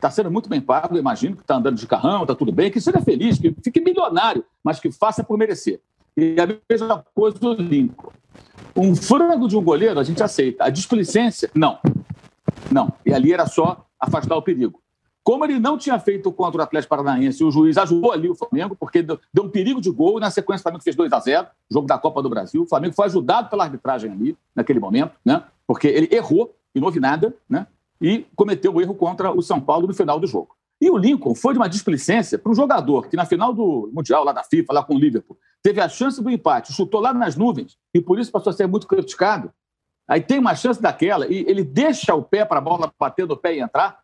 está 0.00 0.10
sendo 0.10 0.30
muito 0.30 0.48
bem 0.48 0.60
pago, 0.60 0.98
imagino 0.98 1.36
que 1.36 1.42
está 1.42 1.56
andando 1.56 1.76
de 1.76 1.86
carrão, 1.86 2.22
está 2.22 2.34
tudo 2.34 2.50
bem, 2.50 2.70
que 2.70 2.80
seja 2.80 3.00
feliz, 3.00 3.38
que 3.38 3.54
fique 3.62 3.80
milionário, 3.80 4.44
mas 4.64 4.80
que 4.80 4.90
faça 4.90 5.22
por 5.22 5.38
merecer. 5.38 5.80
E 6.16 6.36
a 6.40 6.46
mesma 6.68 7.04
coisa 7.14 7.38
do 7.38 7.54
Lincoln. 7.54 8.10
Um 8.76 8.94
frango 8.94 9.48
de 9.48 9.56
um 9.56 9.62
goleiro 9.62 9.98
a 9.98 10.04
gente 10.04 10.22
aceita, 10.22 10.64
a 10.64 10.70
displicência, 10.70 11.50
não. 11.54 11.78
Não. 12.70 12.92
E 13.04 13.12
ali 13.12 13.32
era 13.32 13.46
só 13.46 13.86
afastar 13.98 14.36
o 14.36 14.42
perigo. 14.42 14.80
Como 15.22 15.44
ele 15.44 15.58
não 15.58 15.76
tinha 15.76 15.98
feito 15.98 16.32
contra 16.32 16.60
o 16.60 16.64
Atlético 16.64 16.90
Paranaense, 16.90 17.44
o 17.44 17.50
juiz 17.50 17.76
ajudou 17.76 18.12
ali 18.12 18.28
o 18.28 18.34
Flamengo, 18.34 18.74
porque 18.74 19.02
deu, 19.02 19.18
um 19.38 19.48
perigo 19.48 19.80
de 19.80 19.90
gol, 19.90 20.16
e 20.16 20.20
na 20.20 20.30
sequência 20.30 20.60
o 20.60 20.64
Flamengo 20.64 20.82
fez 20.82 20.96
2 20.96 21.12
a 21.12 21.20
0 21.20 21.46
jogo 21.70 21.86
da 21.86 21.98
Copa 21.98 22.22
do 22.22 22.30
Brasil. 22.30 22.62
O 22.62 22.66
Flamengo 22.66 22.94
foi 22.94 23.06
ajudado 23.06 23.50
pela 23.50 23.64
arbitragem 23.64 24.10
ali, 24.10 24.36
naquele 24.54 24.80
momento, 24.80 25.12
né? 25.24 25.44
porque 25.70 25.86
ele 25.86 26.08
errou 26.10 26.52
e 26.74 26.80
não 26.80 26.86
houve 26.86 26.98
nada, 26.98 27.32
né? 27.48 27.64
E 28.00 28.26
cometeu 28.34 28.74
o 28.74 28.80
erro 28.80 28.94
contra 28.94 29.30
o 29.30 29.42
São 29.42 29.60
Paulo 29.60 29.86
no 29.86 29.94
final 29.94 30.18
do 30.18 30.26
jogo. 30.26 30.56
E 30.80 30.88
o 30.90 30.96
Lincoln 30.96 31.34
foi 31.34 31.52
de 31.52 31.58
uma 31.58 31.68
displicência 31.68 32.38
para 32.38 32.50
um 32.50 32.54
jogador 32.54 33.08
que, 33.08 33.16
na 33.16 33.26
final 33.26 33.52
do 33.52 33.90
Mundial, 33.92 34.24
lá 34.24 34.32
da 34.32 34.42
FIFA, 34.42 34.72
lá 34.72 34.82
com 34.82 34.94
o 34.94 34.98
Liverpool, 34.98 35.36
teve 35.62 35.80
a 35.80 35.88
chance 35.88 36.22
do 36.22 36.30
empate, 36.30 36.72
chutou 36.72 37.00
lá 37.00 37.12
nas 37.12 37.36
nuvens 37.36 37.76
e 37.92 38.00
por 38.00 38.18
isso 38.18 38.32
passou 38.32 38.50
a 38.50 38.54
ser 38.54 38.66
muito 38.66 38.86
criticado. 38.86 39.52
Aí 40.08 40.22
tem 40.22 40.38
uma 40.38 40.54
chance 40.54 40.80
daquela 40.80 41.26
e 41.26 41.44
ele 41.46 41.62
deixa 41.62 42.14
o 42.14 42.22
pé 42.22 42.44
para 42.44 42.58
a 42.58 42.62
bola 42.62 42.92
bater 42.98 43.26
no 43.26 43.36
pé 43.36 43.56
e 43.56 43.60
entrar. 43.60 44.00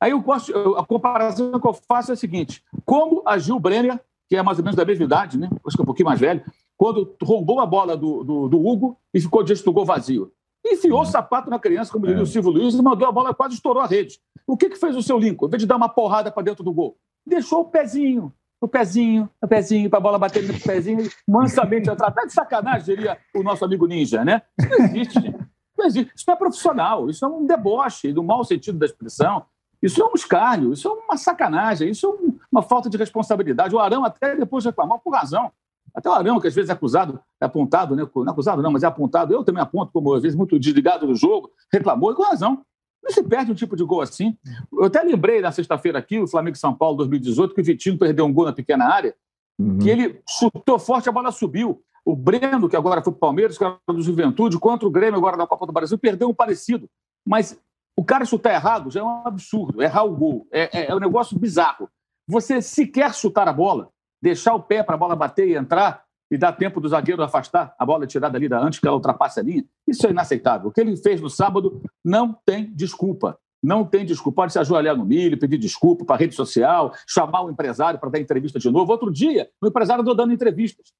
Aí 0.00 0.10
eu 0.10 0.20
gosto, 0.20 0.52
a 0.76 0.84
comparação 0.84 1.60
que 1.60 1.66
eu 1.66 1.72
faço 1.72 2.10
é 2.10 2.14
a 2.14 2.16
seguinte: 2.16 2.62
como 2.84 3.22
agiu 3.24 3.56
o 3.56 3.60
Brenner, 3.60 4.00
que 4.28 4.36
é 4.36 4.42
mais 4.42 4.58
ou 4.58 4.64
menos 4.64 4.76
da 4.76 4.84
mesma 4.84 5.04
idade, 5.04 5.38
né? 5.38 5.48
acho 5.64 5.76
que 5.76 5.80
é 5.80 5.84
um 5.84 5.86
pouquinho 5.86 6.08
mais 6.08 6.18
velho, 6.18 6.42
quando 6.76 7.14
roubou 7.22 7.60
a 7.60 7.66
bola 7.66 7.96
do, 7.96 8.24
do, 8.24 8.48
do 8.48 8.66
Hugo 8.66 8.98
e 9.14 9.20
ficou 9.20 9.44
diante 9.44 9.64
do 9.64 9.72
gol 9.72 9.84
vazio. 9.84 10.32
Enfiou 10.64 11.00
o 11.00 11.06
sapato 11.06 11.48
na 11.48 11.58
criança, 11.58 11.92
como 11.92 12.06
diria 12.06 12.20
é. 12.20 12.22
o 12.22 12.26
Silvio 12.26 12.50
Luiz, 12.50 12.74
e 12.74 12.82
mandou 12.82 13.08
a 13.08 13.12
bola, 13.12 13.34
quase 13.34 13.54
estourou 13.54 13.82
a 13.82 13.86
rede. 13.86 14.20
O 14.46 14.56
que, 14.56 14.68
que 14.68 14.76
fez 14.76 14.94
o 14.94 15.02
seu 15.02 15.18
Lincoln? 15.18 15.46
Em 15.46 15.50
vez 15.50 15.62
de 15.62 15.66
dar 15.66 15.76
uma 15.76 15.88
porrada 15.88 16.30
para 16.30 16.42
dentro 16.42 16.62
do 16.62 16.72
gol, 16.72 16.96
deixou 17.26 17.60
o 17.60 17.64
pezinho, 17.64 18.32
o 18.60 18.68
pezinho, 18.68 19.28
o 19.40 19.48
pezinho, 19.48 19.88
para 19.88 19.98
a 19.98 20.02
bola 20.02 20.18
bater 20.18 20.42
no 20.42 20.58
pezinho, 20.60 21.08
mansamente 21.26 21.88
entrar. 21.88 22.08
Até 22.08 22.26
de 22.26 22.32
sacanagem, 22.32 22.94
diria 22.94 23.18
o 23.34 23.42
nosso 23.42 23.64
amigo 23.64 23.86
ninja, 23.86 24.24
né? 24.24 24.42
Isso 24.58 24.68
não 24.68 24.84
existe, 24.84 25.20
gente. 25.20 25.38
Não 25.78 25.86
existe. 25.86 26.12
Isso 26.14 26.24
não 26.28 26.34
é 26.34 26.36
profissional, 26.36 27.08
isso 27.08 27.24
é 27.24 27.28
um 27.28 27.46
deboche, 27.46 28.12
no 28.12 28.22
mau 28.22 28.44
sentido 28.44 28.78
da 28.78 28.84
expressão. 28.84 29.46
Isso 29.82 30.02
é 30.02 30.04
um 30.04 30.12
escárnio, 30.14 30.74
isso 30.74 30.86
é 30.86 30.90
uma 30.90 31.16
sacanagem, 31.16 31.88
isso 31.88 32.06
é 32.06 32.32
uma 32.52 32.60
falta 32.60 32.90
de 32.90 32.98
responsabilidade. 32.98 33.74
O 33.74 33.78
Arão 33.78 34.04
até 34.04 34.36
depois 34.36 34.64
reclamou 34.64 34.98
por 34.98 35.14
razão. 35.14 35.50
Até 35.94 36.08
o 36.08 36.12
Arão, 36.12 36.40
que 36.40 36.48
às 36.48 36.54
vezes 36.54 36.70
é 36.70 36.72
acusado, 36.72 37.20
é 37.40 37.46
apontado, 37.46 37.96
né? 37.96 38.06
não 38.14 38.26
é 38.26 38.30
acusado 38.30 38.62
não, 38.62 38.70
mas 38.70 38.82
é 38.82 38.86
apontado, 38.86 39.32
eu 39.32 39.44
também 39.44 39.62
aponto 39.62 39.92
como 39.92 40.14
às 40.14 40.22
vezes 40.22 40.36
muito 40.36 40.58
desligado 40.58 41.06
do 41.06 41.14
jogo, 41.14 41.50
reclamou, 41.72 42.12
e 42.12 42.14
com 42.14 42.22
razão. 42.22 42.64
Não 43.02 43.10
se 43.10 43.22
perde 43.22 43.50
um 43.50 43.54
tipo 43.54 43.74
de 43.76 43.82
gol 43.82 44.02
assim. 44.02 44.36
Eu 44.72 44.84
até 44.84 45.02
lembrei 45.02 45.40
na 45.40 45.50
sexta-feira 45.50 45.98
aqui, 45.98 46.18
o 46.18 46.28
Flamengo 46.28 46.56
São 46.56 46.74
Paulo 46.74 46.98
2018, 46.98 47.54
que 47.54 47.60
o 47.60 47.64
Vitinho 47.64 47.98
perdeu 47.98 48.26
um 48.26 48.32
gol 48.32 48.44
na 48.44 48.52
pequena 48.52 48.84
área, 48.84 49.14
uhum. 49.58 49.78
que 49.78 49.88
ele 49.88 50.20
chutou 50.28 50.78
forte, 50.78 51.08
a 51.08 51.12
bola 51.12 51.32
subiu. 51.32 51.82
O 52.04 52.14
Breno, 52.14 52.68
que 52.68 52.76
agora 52.76 53.02
foi 53.02 53.12
para 53.12 53.18
o 53.18 53.20
Palmeiras, 53.20 53.56
que 53.56 53.64
era 53.64 53.78
do 53.88 54.02
Juventude, 54.02 54.58
contra 54.58 54.86
o 54.86 54.90
Grêmio 54.90 55.18
agora 55.18 55.36
na 55.36 55.46
Copa 55.46 55.66
do 55.66 55.72
Brasil, 55.72 55.98
perdeu 55.98 56.28
um 56.28 56.34
parecido. 56.34 56.88
Mas 57.26 57.58
o 57.96 58.04
cara 58.04 58.24
chutar 58.24 58.54
errado 58.54 58.90
já 58.90 59.00
é 59.00 59.02
um 59.02 59.26
absurdo, 59.26 59.82
errar 59.82 60.04
o 60.04 60.16
gol. 60.16 60.46
É, 60.50 60.80
é, 60.80 60.90
é 60.90 60.94
um 60.94 61.00
negócio 61.00 61.38
bizarro. 61.38 61.88
Você 62.26 62.62
sequer 62.62 63.14
chutar 63.14 63.48
a 63.48 63.52
bola, 63.52 63.90
deixar 64.22 64.54
o 64.54 64.62
pé 64.62 64.82
para 64.82 64.94
a 64.94 64.98
bola 64.98 65.16
bater 65.16 65.48
e 65.48 65.54
entrar 65.54 66.04
e 66.30 66.38
dar 66.38 66.52
tempo 66.52 66.80
do 66.80 66.88
zagueiro 66.88 67.22
afastar 67.22 67.74
a 67.76 67.84
bola 67.84 68.06
tirada 68.06 68.36
ali 68.36 68.48
da 68.48 68.60
antes 68.60 68.78
que 68.78 68.86
ela 68.86 68.96
ultrapasse 68.96 69.40
a 69.40 69.42
linha, 69.42 69.64
isso 69.86 70.06
é 70.06 70.10
inaceitável. 70.10 70.68
O 70.68 70.72
que 70.72 70.80
ele 70.80 70.96
fez 70.96 71.20
no 71.20 71.28
sábado 71.28 71.82
não 72.04 72.32
tem 72.46 72.72
desculpa. 72.72 73.36
Não 73.62 73.84
tem 73.84 74.06
desculpa. 74.06 74.42
Pode 74.42 74.52
se 74.52 74.58
ajoelhar 74.58 74.96
no 74.96 75.04
milho, 75.04 75.38
pedir 75.38 75.58
desculpa 75.58 76.04
para 76.04 76.16
a 76.16 76.18
rede 76.18 76.34
social, 76.34 76.94
chamar 77.06 77.42
o 77.42 77.50
empresário 77.50 77.98
para 77.98 78.10
dar 78.10 78.20
entrevista 78.20 78.58
de 78.58 78.70
novo. 78.70 78.92
Outro 78.92 79.10
dia, 79.10 79.50
o 79.60 79.66
empresário 79.66 80.02
andou 80.02 80.14
dando 80.14 80.32
entrevistas, 80.32 80.92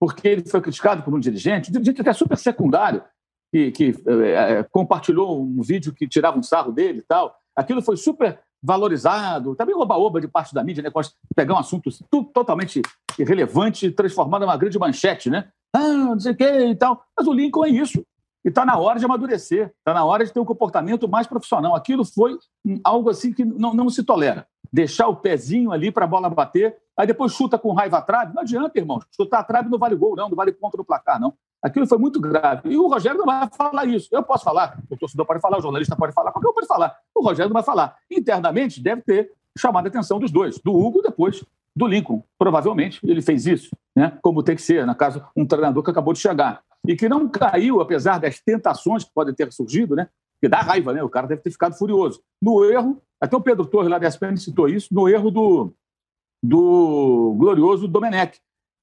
porque 0.00 0.28
ele 0.28 0.44
foi 0.48 0.60
criticado 0.60 1.02
por 1.02 1.14
um 1.14 1.20
dirigente, 1.20 1.70
um 1.70 1.72
dirigente 1.72 2.02
que 2.02 2.08
é 2.08 2.12
super 2.12 2.36
secundário, 2.36 3.02
que, 3.52 3.70
que 3.70 3.94
é, 4.06 4.62
compartilhou 4.64 5.40
um 5.40 5.62
vídeo 5.62 5.94
que 5.94 6.08
tirava 6.08 6.38
um 6.38 6.42
sarro 6.42 6.72
dele 6.72 6.98
e 6.98 7.02
tal. 7.02 7.34
Aquilo 7.56 7.80
foi 7.80 7.96
super 7.96 8.40
valorizado, 8.62 9.56
também 9.56 9.74
oba-oba 9.74 10.20
de 10.20 10.28
parte 10.28 10.54
da 10.54 10.62
mídia, 10.62 10.82
né? 10.82 10.90
Pegar 11.34 11.54
um 11.54 11.58
assunto 11.58 11.90
totalmente 12.32 12.80
irrelevante 13.18 13.86
e 13.86 13.90
transformar 13.90 14.38
numa 14.38 14.56
grande 14.56 14.78
manchete, 14.78 15.28
né? 15.28 15.48
Ah, 15.74 15.80
não 15.80 16.20
sei 16.20 16.32
o 16.32 16.36
que 16.36 16.44
e 16.44 16.74
tal. 16.74 17.04
Mas 17.16 17.26
o 17.26 17.32
Lincoln 17.32 17.64
é 17.64 17.70
isso. 17.70 18.04
E 18.44 18.48
está 18.48 18.64
na 18.64 18.76
hora 18.76 18.98
de 18.98 19.04
amadurecer, 19.04 19.72
está 19.78 19.94
na 19.94 20.04
hora 20.04 20.24
de 20.24 20.32
ter 20.32 20.40
um 20.40 20.44
comportamento 20.44 21.08
mais 21.08 21.26
profissional. 21.26 21.74
Aquilo 21.74 22.04
foi 22.04 22.36
algo 22.84 23.08
assim 23.08 23.32
que 23.32 23.44
não, 23.44 23.72
não 23.72 23.88
se 23.88 24.02
tolera. 24.02 24.46
Deixar 24.72 25.08
o 25.08 25.16
pezinho 25.16 25.70
ali 25.72 25.90
para 25.90 26.04
a 26.04 26.08
bola 26.08 26.28
bater, 26.28 26.76
aí 26.96 27.06
depois 27.06 27.32
chuta 27.32 27.58
com 27.58 27.72
raiva 27.72 27.98
a 27.98 28.02
trave. 28.02 28.34
Não 28.34 28.42
adianta, 28.42 28.78
irmão. 28.78 29.00
Chutar 29.14 29.40
a 29.40 29.44
trave 29.44 29.68
não 29.68 29.78
vale 29.78 29.94
gol, 29.94 30.16
não, 30.16 30.28
não 30.28 30.36
vale 30.36 30.52
ponto 30.52 30.76
no 30.76 30.84
placar, 30.84 31.20
não. 31.20 31.34
Aquilo 31.62 31.86
foi 31.86 31.98
muito 31.98 32.20
grave. 32.20 32.68
E 32.70 32.76
o 32.76 32.88
Rogério 32.88 33.18
não 33.18 33.26
vai 33.26 33.48
falar 33.56 33.84
isso. 33.86 34.08
Eu 34.10 34.22
posso 34.22 34.42
falar, 34.42 34.78
o 34.90 34.96
torcedor 34.96 35.24
pode 35.24 35.40
falar, 35.40 35.58
o 35.58 35.62
jornalista 35.62 35.94
pode 35.94 36.12
falar, 36.12 36.32
qualquer 36.32 36.48
um 36.48 36.54
pode 36.54 36.66
falar. 36.66 36.96
O 37.14 37.22
Rogério 37.22 37.48
não 37.50 37.54
vai 37.54 37.62
falar. 37.62 37.96
Internamente, 38.10 38.82
deve 38.82 39.02
ter 39.02 39.30
chamado 39.56 39.86
a 39.86 39.88
atenção 39.88 40.18
dos 40.18 40.30
dois, 40.30 40.58
do 40.58 40.72
Hugo 40.72 41.02
depois 41.02 41.44
do 41.74 41.86
Lincoln. 41.86 42.22
Provavelmente 42.38 43.00
ele 43.04 43.22
fez 43.22 43.46
isso, 43.46 43.70
né? 43.94 44.18
como 44.22 44.42
tem 44.42 44.56
que 44.56 44.62
ser, 44.62 44.84
na 44.86 44.94
caso, 44.94 45.24
um 45.36 45.46
treinador 45.46 45.82
que 45.82 45.90
acabou 45.90 46.12
de 46.12 46.18
chegar. 46.18 46.62
E 46.86 46.96
que 46.96 47.08
não 47.08 47.28
caiu, 47.28 47.80
apesar 47.80 48.18
das 48.18 48.40
tentações 48.40 49.04
que 49.04 49.12
podem 49.14 49.34
ter 49.34 49.52
surgido, 49.52 49.94
né? 49.94 50.08
que 50.40 50.48
dá 50.48 50.60
raiva, 50.60 50.92
né? 50.92 51.02
o 51.02 51.08
cara 51.08 51.28
deve 51.28 51.42
ter 51.42 51.50
ficado 51.50 51.74
furioso. 51.74 52.20
No 52.40 52.64
erro, 52.64 53.00
até 53.20 53.36
o 53.36 53.40
Pedro 53.40 53.64
Torres 53.64 53.88
lá 53.88 53.98
da 53.98 54.08
SPN 54.08 54.36
citou 54.36 54.68
isso, 54.68 54.92
no 54.92 55.08
erro 55.08 55.30
do, 55.30 55.72
do 56.42 57.36
glorioso 57.38 57.86
Domenech, 57.86 58.40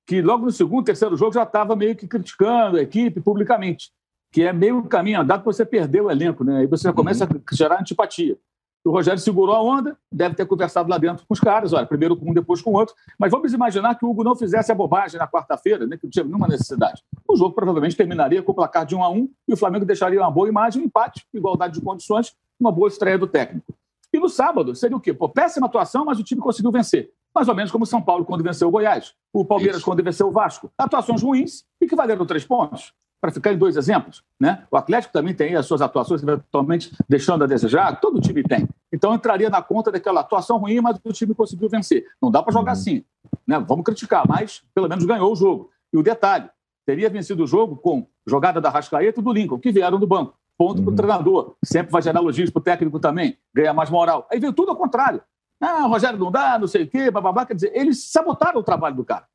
que 0.10 0.24
logo 0.24 0.44
no 0.44 0.52
segundo, 0.52 0.86
terceiro 0.86 1.16
jogo 1.16 1.34
já 1.34 1.44
estava 1.44 1.76
meio 1.76 1.96
que 1.96 2.08
criticando 2.08 2.78
a 2.78 2.82
equipe 2.82 3.22
publicamente, 3.22 3.92
que 4.34 4.42
é 4.42 4.52
meio 4.52 4.84
caminho 4.86 5.22
andado 5.22 5.44
para 5.44 5.54
você 5.54 5.64
perder 5.64 6.02
o 6.02 6.10
elenco, 6.10 6.44
né? 6.44 6.62
Aí 6.62 6.66
você 6.66 6.86
já 6.86 6.94
começa 6.94 7.26
uhum. 7.26 7.40
a 7.48 7.56
gerar 7.56 7.80
antipatia. 7.80 8.36
O 8.84 8.90
Rogério 8.90 9.22
segurou 9.22 9.54
a 9.54 9.62
onda, 9.62 9.96
deve 10.12 10.34
ter 10.34 10.48
conversado 10.48 10.90
lá 10.90 10.98
dentro 10.98 11.28
com 11.28 11.34
os 11.36 11.40
caras, 11.40 11.74
olha, 11.74 11.86
primeiro 11.86 12.18
com 12.18 12.32
um, 12.32 12.34
depois 12.34 12.60
com 12.60 12.72
o 12.72 12.74
outro. 12.74 12.96
Mas 13.20 13.30
vamos 13.30 13.54
imaginar 13.54 13.94
que 14.00 14.04
o 14.04 14.10
Hugo 14.10 14.24
não 14.24 14.36
fizesse 14.36 14.72
a 14.72 14.76
bobagem 14.76 15.20
na 15.20 15.28
quarta-feira, 15.28 15.86
né, 15.86 15.96
que 15.96 16.06
não 16.06 16.10
tinha 16.10 16.26
nenhuma 16.26 16.48
necessidade. 16.48 17.04
O 17.28 17.38
jogo 17.38 17.54
provavelmente 17.54 17.96
terminaria 17.96 18.42
com 18.42 18.52
o 18.52 18.56
placar 18.56 18.88
de 18.88 18.96
1 18.96 19.04
a 19.04 19.12
1 19.12 19.30
e 19.48 19.54
o 19.54 19.58
Flamengo 19.58 19.86
deixaria 19.86 20.20
uma 20.20 20.32
boa 20.32 20.50
imagem, 20.50 20.82
um 20.82 20.86
empate, 20.86 21.24
igualdade 21.32 21.76
de 21.76 21.82
condições, 21.82 22.34
uma 22.60 22.72
boa 22.72 22.88
estreia 22.88 23.20
do 23.20 23.28
técnico. 23.28 23.76
E 24.12 24.20
no 24.20 24.28
sábado 24.28 24.74
seria 24.74 24.98
o 24.98 25.00
quê? 25.00 25.14
Pô, 25.14 25.30
péssima 25.30 25.68
atuação, 25.68 26.04
mas 26.04 26.18
o 26.18 26.24
time 26.24 26.42
conseguiu 26.42 26.72
vencer 26.72 27.12
mais 27.40 27.48
ou 27.48 27.56
menos 27.56 27.72
como 27.72 27.86
São 27.86 28.02
Paulo 28.02 28.26
quando 28.26 28.44
venceu 28.44 28.68
o 28.68 28.72
Goiás, 28.72 29.14
o 29.32 29.46
Palmeiras 29.46 29.78
Isso. 29.78 29.86
quando 29.86 30.04
venceu 30.04 30.28
o 30.28 30.32
Vasco. 30.32 30.70
Atuações 30.78 31.24
ruins 31.24 31.64
e 31.80 31.88
que 31.88 31.96
valeram 31.96 32.26
três 32.26 32.44
pontos. 32.44 32.94
Para 33.22 33.32
ficar 33.32 33.54
em 33.54 33.58
dois 33.58 33.78
exemplos, 33.78 34.24
né? 34.38 34.66
O 34.70 34.76
Atlético 34.76 35.14
também 35.14 35.34
tem 35.34 35.56
as 35.56 35.66
suas 35.66 35.82
atuações 35.82 36.22
eventualmente 36.22 36.92
deixando 37.08 37.46
a 37.46 37.48
desejar, 37.48 37.98
todo 38.02 38.20
time 38.20 38.44
tem. 38.44 38.68
Então 38.92 39.14
entraria 39.14 39.50
na 39.50 39.62
conta 39.62 39.90
daquela 39.90 40.20
atuação 40.20 40.58
ruim, 40.58 40.82
mas 40.82 40.98
o 41.04 41.14
time 41.14 41.34
conseguiu 41.34 41.70
vencer. 41.70 42.06
Não 42.22 42.30
dá 42.30 42.44
para 42.44 42.52
jogar 42.52 42.74
uhum. 42.74 42.78
assim, 42.78 43.04
né? 43.48 43.58
Vamos 43.66 43.86
criticar, 43.86 44.28
mas 44.28 44.62
pelo 44.76 44.90
menos 44.90 45.06
ganhou 45.06 45.32
o 45.32 45.36
jogo. 45.36 45.70
E 45.94 45.98
o 45.98 46.04
detalhe, 46.04 46.50
teria 46.86 47.10
vencido 47.10 47.44
o 47.44 47.48
jogo 47.48 47.78
com 47.78 48.06
jogada 48.28 48.60
da 48.60 48.70
Rascaeta 48.70 49.22
e 49.22 49.24
do 49.24 49.32
Lincoln, 49.32 49.60
que 49.60 49.72
vieram 49.72 49.98
do 49.98 50.08
banco. 50.08 50.34
Ponto 50.58 50.80
uhum. 50.80 50.86
para 50.86 50.94
o 50.94 50.96
treinador. 50.96 51.56
Sempre 51.64 51.92
vai 51.92 52.02
gerar 52.02 52.20
elogios 52.20 52.50
para 52.50 52.60
o 52.60 52.64
técnico 52.64 53.00
também, 53.00 53.38
ganhar 53.54 53.74
mais 53.74 53.90
moral. 53.90 54.28
Aí 54.30 54.40
veio 54.40 54.52
tudo 54.52 54.72
ao 54.72 54.76
contrário. 54.76 55.22
Ah, 55.62 55.86
Rogério 55.88 56.18
não 56.18 56.32
dá, 56.32 56.58
não 56.58 56.68
sei 56.68 56.84
o 56.84 56.88
quê, 56.88 57.12
bababá. 57.12 57.46
Quer 57.46 57.56
dizer, 57.56 57.72
eles 57.76 58.06
sabotaram 58.12 58.60
o 58.60 58.64
trabalho 58.64 58.96
do 58.96 59.04
cara. 59.04 59.28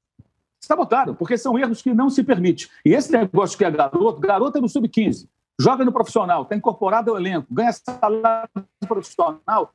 Sabotaram, 0.60 1.14
porque 1.14 1.36
são 1.36 1.58
erros 1.58 1.82
que 1.82 1.92
não 1.92 2.08
se 2.08 2.22
permite. 2.22 2.70
E 2.84 2.94
esse 2.94 3.12
negócio 3.12 3.58
que 3.58 3.64
é 3.64 3.70
garoto, 3.70 4.18
garoto 4.18 4.56
é 4.56 4.60
no 4.60 4.68
sub-15, 4.68 5.28
joga 5.60 5.84
no 5.84 5.92
profissional, 5.92 6.42
está 6.42 6.56
incorporado 6.56 7.10
ao 7.10 7.18
elenco, 7.18 7.46
ganha 7.50 7.70
salário 7.72 8.48
profissional, 8.88 9.74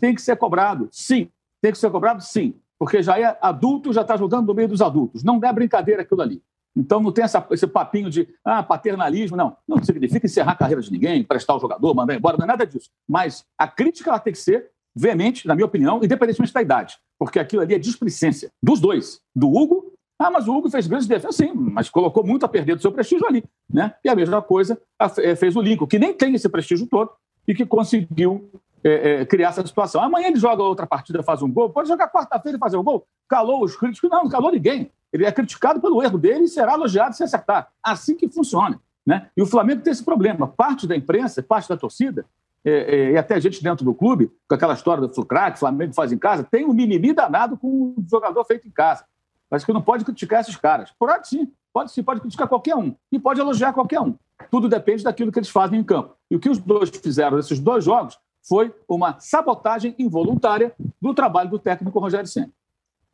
tem 0.00 0.14
que 0.14 0.22
ser 0.22 0.36
cobrado, 0.36 0.88
sim. 0.90 1.30
Tem 1.62 1.70
que 1.70 1.78
ser 1.78 1.90
cobrado, 1.90 2.22
sim. 2.22 2.54
Porque 2.78 3.02
já 3.02 3.20
é 3.20 3.38
adulto, 3.40 3.92
já 3.92 4.00
está 4.00 4.16
jogando 4.16 4.46
no 4.46 4.54
meio 4.54 4.68
dos 4.68 4.80
adultos. 4.80 5.22
Não 5.22 5.38
é 5.44 5.52
brincadeira 5.52 6.02
aquilo 6.02 6.22
ali. 6.22 6.42
Então 6.74 7.00
não 7.00 7.12
tem 7.12 7.24
essa, 7.24 7.46
esse 7.50 7.66
papinho 7.66 8.08
de 8.08 8.28
ah, 8.44 8.62
paternalismo, 8.62 9.36
não. 9.36 9.56
Não 9.68 9.82
significa 9.82 10.26
encerrar 10.26 10.52
a 10.52 10.56
carreira 10.56 10.80
de 10.80 10.90
ninguém, 10.90 11.22
prestar 11.22 11.54
o 11.54 11.60
jogador, 11.60 11.94
mandar 11.94 12.14
embora, 12.14 12.36
não 12.38 12.44
é 12.44 12.48
nada 12.48 12.66
disso. 12.66 12.90
Mas 13.06 13.44
a 13.58 13.68
crítica 13.68 14.10
ela 14.10 14.18
tem 14.18 14.32
que 14.32 14.38
ser 14.38 14.70
veemente, 14.94 15.46
na 15.46 15.54
minha 15.54 15.66
opinião, 15.66 16.00
independentemente 16.02 16.52
da 16.52 16.62
idade. 16.62 16.96
Porque 17.18 17.38
aquilo 17.38 17.62
ali 17.62 17.74
é 17.74 17.78
displicência 17.78 18.50
dos 18.62 18.80
dois, 18.80 19.20
do 19.34 19.48
Hugo. 19.48 19.92
Ah, 20.18 20.30
mas 20.30 20.46
o 20.48 20.54
Hugo 20.54 20.70
fez 20.70 20.86
grandes 20.86 21.06
defesas, 21.06 21.34
sim, 21.34 21.52
mas 21.54 21.88
colocou 21.88 22.24
muito 22.24 22.44
a 22.44 22.48
perder 22.48 22.76
do 22.76 22.82
seu 22.82 22.92
prestígio 22.92 23.26
ali. 23.26 23.42
Né? 23.72 23.94
E 24.04 24.08
a 24.08 24.14
mesma 24.14 24.42
coisa 24.42 24.80
eh, 25.18 25.34
fez 25.34 25.56
o 25.56 25.62
Lincoln, 25.62 25.86
que 25.86 25.98
nem 25.98 26.12
tem 26.12 26.34
esse 26.34 26.48
prestígio 26.48 26.86
todo 26.86 27.10
e 27.48 27.54
que 27.54 27.64
conseguiu 27.64 28.50
é, 28.84 29.20
é, 29.20 29.26
criar 29.26 29.48
essa 29.48 29.66
situação. 29.66 30.02
Amanhã 30.02 30.28
ele 30.28 30.38
joga 30.38 30.62
outra 30.62 30.86
partida, 30.86 31.22
faz 31.22 31.42
um 31.42 31.50
gol, 31.50 31.70
pode 31.70 31.88
jogar 31.88 32.08
quarta-feira 32.08 32.56
e 32.56 32.60
fazer 32.60 32.76
um 32.76 32.84
gol. 32.84 33.06
Calou 33.28 33.64
os 33.64 33.76
críticos? 33.76 34.10
Não, 34.10 34.24
não 34.24 34.30
calou 34.30 34.50
ninguém. 34.50 34.90
Ele 35.12 35.24
é 35.24 35.32
criticado 35.32 35.80
pelo 35.80 36.02
erro 36.02 36.18
dele 36.18 36.44
e 36.44 36.48
será 36.48 36.74
elogiado 36.74 37.14
se 37.14 37.22
acertar. 37.22 37.68
Assim 37.82 38.14
que 38.14 38.28
funciona. 38.28 38.80
Né? 39.06 39.28
E 39.36 39.42
o 39.42 39.46
Flamengo 39.46 39.82
tem 39.82 39.92
esse 39.92 40.04
problema. 40.04 40.46
Parte 40.46 40.86
da 40.86 40.96
imprensa, 40.96 41.42
parte 41.42 41.68
da 41.68 41.76
torcida, 41.76 42.24
é, 42.64 42.70
é, 42.70 43.10
e 43.12 43.16
até 43.16 43.34
a 43.34 43.40
gente 43.40 43.62
dentro 43.62 43.84
do 43.84 43.94
clube, 43.94 44.30
com 44.48 44.54
aquela 44.54 44.74
história 44.74 45.06
do 45.06 45.12
Flucrack, 45.12 45.58
Flamengo 45.58 45.94
faz 45.94 46.12
em 46.12 46.18
casa, 46.18 46.44
tem 46.44 46.64
um 46.64 46.72
mimimi 46.72 47.12
danado 47.12 47.56
com 47.56 47.94
um 47.96 48.06
jogador 48.08 48.44
feito 48.44 48.68
em 48.68 48.70
casa. 48.70 49.04
Mas 49.50 49.64
que 49.64 49.72
não 49.72 49.82
pode 49.82 50.04
criticar 50.04 50.40
esses 50.40 50.56
caras. 50.56 50.92
Pode 50.98 51.28
sim, 51.28 51.50
pode 51.72 51.90
sim, 51.90 52.02
pode 52.02 52.20
criticar 52.20 52.46
qualquer 52.46 52.76
um. 52.76 52.94
E 53.10 53.18
pode 53.18 53.40
elogiar 53.40 53.72
qualquer 53.72 54.00
um. 54.00 54.14
Tudo 54.50 54.68
depende 54.68 55.02
daquilo 55.02 55.32
que 55.32 55.38
eles 55.38 55.48
fazem 55.48 55.80
em 55.80 55.84
campo. 55.84 56.14
E 56.30 56.36
o 56.36 56.40
que 56.40 56.48
os 56.48 56.58
dois 56.58 56.88
fizeram 56.90 57.36
nesses 57.36 57.58
dois 57.58 57.84
jogos 57.84 58.18
foi 58.46 58.72
uma 58.88 59.18
sabotagem 59.18 59.94
involuntária 59.98 60.72
do 61.00 61.12
trabalho 61.12 61.50
do 61.50 61.58
técnico 61.58 61.98
Rogério 61.98 62.26
Senna. 62.26 62.50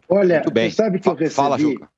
Olha, 0.08 0.42
você 0.42 0.70
sabe 0.70 1.00
que 1.00 1.08
eu 1.08 1.14
recebi... 1.14 1.34
Fala, 1.34 1.58
Juca. 1.58 1.88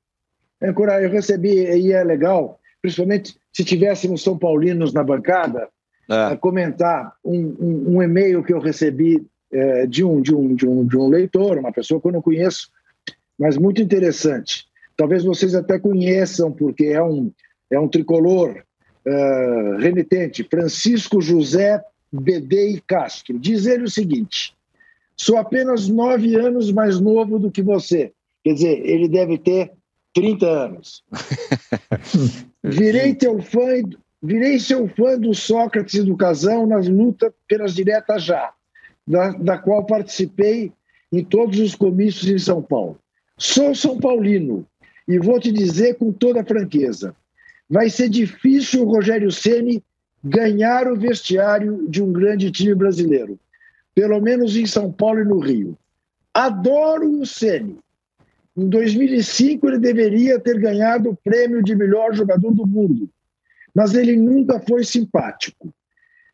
É, 0.61 0.69
eu 0.69 1.09
recebi, 1.09 1.49
e 1.49 1.91
é 1.91 2.03
legal, 2.03 2.59
principalmente 2.81 3.39
se 3.53 3.63
tivéssemos 3.63 4.23
São 4.23 4.37
Paulinos 4.37 4.93
na 4.93 5.03
bancada, 5.03 5.69
é. 6.09 6.35
comentar 6.37 7.13
um, 7.23 7.55
um, 7.59 7.95
um, 7.95 8.03
e-mail 8.03 8.43
que 8.43 8.51
eu 8.51 8.59
recebi 8.59 9.23
é, 9.51 9.85
de, 9.85 10.03
um, 10.03 10.21
de, 10.21 10.33
um, 10.33 10.55
de, 10.55 10.67
um, 10.67 10.85
de 10.85 10.97
um 10.97 11.07
leitor, 11.07 11.57
uma 11.57 11.71
pessoa 11.71 12.01
que 12.01 12.07
eu 12.07 12.11
não 12.11 12.21
conheço, 12.21 12.69
mas 13.37 13.57
muito 13.57 13.81
interessante. 13.81 14.65
Talvez 14.97 15.23
vocês 15.23 15.55
até 15.55 15.79
conheçam, 15.79 16.51
porque 16.51 16.87
é 16.87 17.01
um, 17.01 17.31
é 17.71 17.79
um 17.79 17.87
tricolor 17.87 18.63
uh, 19.05 19.77
remitente, 19.77 20.43
Francisco 20.43 21.21
José 21.21 21.81
Bedei 22.11 22.81
Castro. 22.85 23.39
Diz 23.39 23.65
ele 23.65 23.83
o 23.83 23.89
seguinte: 23.89 24.53
sou 25.15 25.37
apenas 25.37 25.87
nove 25.87 26.35
anos 26.35 26.71
mais 26.71 26.99
novo 26.99 27.39
do 27.39 27.51
que 27.51 27.61
você. 27.61 28.11
Quer 28.43 28.53
dizer, 28.53 28.85
ele 28.85 29.07
deve 29.07 29.37
ter 29.37 29.71
30 30.13 30.45
anos. 30.45 31.03
Virei 32.63 33.13
teu 33.13 33.41
fã, 33.41 33.81
virei 34.21 34.59
seu 34.59 34.87
fã 34.87 35.17
do 35.17 35.33
Sócrates 35.33 35.95
e 35.95 36.03
do 36.03 36.17
Casão 36.17 36.67
nas 36.67 36.87
lutas 36.87 37.31
pelas 37.47 37.73
diretas 37.73 38.23
já, 38.23 38.53
da, 39.07 39.31
da 39.31 39.57
qual 39.57 39.85
participei 39.85 40.71
em 41.11 41.23
todos 41.23 41.59
os 41.59 41.75
comícios 41.75 42.29
em 42.29 42.37
São 42.37 42.61
Paulo. 42.61 42.99
Sou 43.37 43.73
São 43.73 43.97
Paulino 43.97 44.65
e 45.07 45.17
vou 45.17 45.39
te 45.39 45.51
dizer 45.51 45.95
com 45.95 46.11
toda 46.11 46.43
franqueza: 46.43 47.15
vai 47.69 47.89
ser 47.89 48.09
difícil 48.09 48.83
o 48.83 48.91
Rogério 48.91 49.31
Ceni 49.31 49.83
ganhar 50.23 50.91
o 50.91 50.97
vestiário 50.97 51.87
de 51.89 52.03
um 52.03 52.11
grande 52.11 52.51
time 52.51 52.75
brasileiro, 52.75 53.39
pelo 53.95 54.19
menos 54.19 54.55
em 54.57 54.65
São 54.65 54.91
Paulo 54.91 55.21
e 55.21 55.25
no 55.25 55.39
Rio. 55.39 55.77
Adoro 56.33 57.21
o 57.21 57.25
Ceni. 57.25 57.77
Em 58.55 58.67
2005 58.67 59.67
ele 59.67 59.79
deveria 59.79 60.37
ter 60.37 60.59
ganhado 60.59 61.11
o 61.11 61.15
prêmio 61.15 61.63
de 61.63 61.73
melhor 61.73 62.13
jogador 62.13 62.53
do 62.53 62.67
mundo, 62.67 63.09
mas 63.79 63.93
ele 63.93 64.17
nunca 64.17 64.59
foi 64.59 64.83
simpático. 64.83 65.73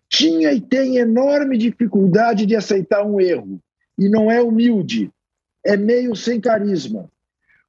Tinha 0.10 0.51
e 0.51 0.60
tem 0.60 0.97
enorme 0.97 1.58
dificuldade 1.58 2.45
de 2.45 2.55
aceitar 2.55 3.05
um 3.05 3.21
erro 3.21 3.60
e 3.97 4.10
não 4.10 4.31
é 4.31 4.41
humilde, 4.41 5.12
é 5.63 5.77
meio 5.77 6.15
sem 6.15 6.41
carisma. 6.41 7.08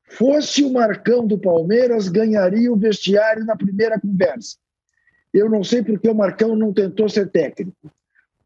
Fosse 0.04 0.64
o 0.64 0.72
Marcão 0.72 1.26
do 1.26 1.38
Palmeiras, 1.38 2.08
ganharia 2.08 2.72
o 2.72 2.76
vestiário 2.76 3.44
na 3.44 3.54
primeira 3.54 4.00
conversa 4.00 4.56
eu 5.36 5.50
não 5.50 5.62
sei 5.62 5.82
porque 5.82 6.08
o 6.08 6.14
Marcão 6.14 6.56
não 6.56 6.72
tentou 6.72 7.10
ser 7.10 7.30
técnico. 7.30 7.92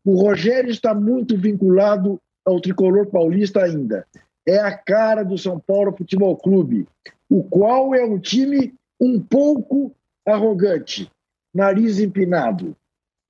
O 0.05 0.21
Rogério 0.21 0.71
está 0.71 0.93
muito 0.93 1.37
vinculado 1.37 2.21
ao 2.45 2.61
tricolor 2.61 3.07
paulista 3.07 3.62
ainda. 3.62 4.05
É 4.45 4.59
a 4.59 4.77
cara 4.77 5.23
do 5.23 5.38
São 5.38 5.61
Paulo 5.61 5.97
Futebol 5.97 6.37
Clube, 6.37 6.88
o 7.29 7.45
qual 7.45 7.95
é 7.95 8.05
um 8.05 8.19
time 8.19 8.75
um 9.01 9.21
pouco 9.21 9.95
arrogante, 10.27 11.09
nariz 11.55 11.99
empinado. 11.99 12.77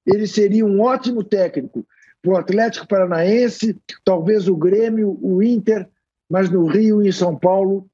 Ele 0.06 0.26
seria 0.26 0.64
um 0.64 0.80
ótimo 0.80 1.22
técnico 1.22 1.87
para 2.22 2.33
o 2.33 2.37
Atlético 2.37 2.87
Paranaense, 2.87 3.78
talvez 4.04 4.48
o 4.48 4.56
Grêmio, 4.56 5.18
o 5.22 5.42
Inter, 5.42 5.88
mas 6.28 6.50
no 6.50 6.66
Rio 6.66 7.02
e 7.02 7.09
em 7.09 7.12
São 7.12 7.37
Paulo 7.37 7.88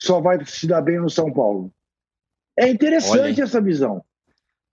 só 0.00 0.20
vai 0.20 0.44
se 0.44 0.66
dar 0.66 0.82
bem 0.82 0.98
no 0.98 1.10
São 1.10 1.32
Paulo. 1.32 1.72
É 2.58 2.68
interessante 2.68 3.40
Olha, 3.40 3.44
essa 3.44 3.60
visão. 3.60 4.04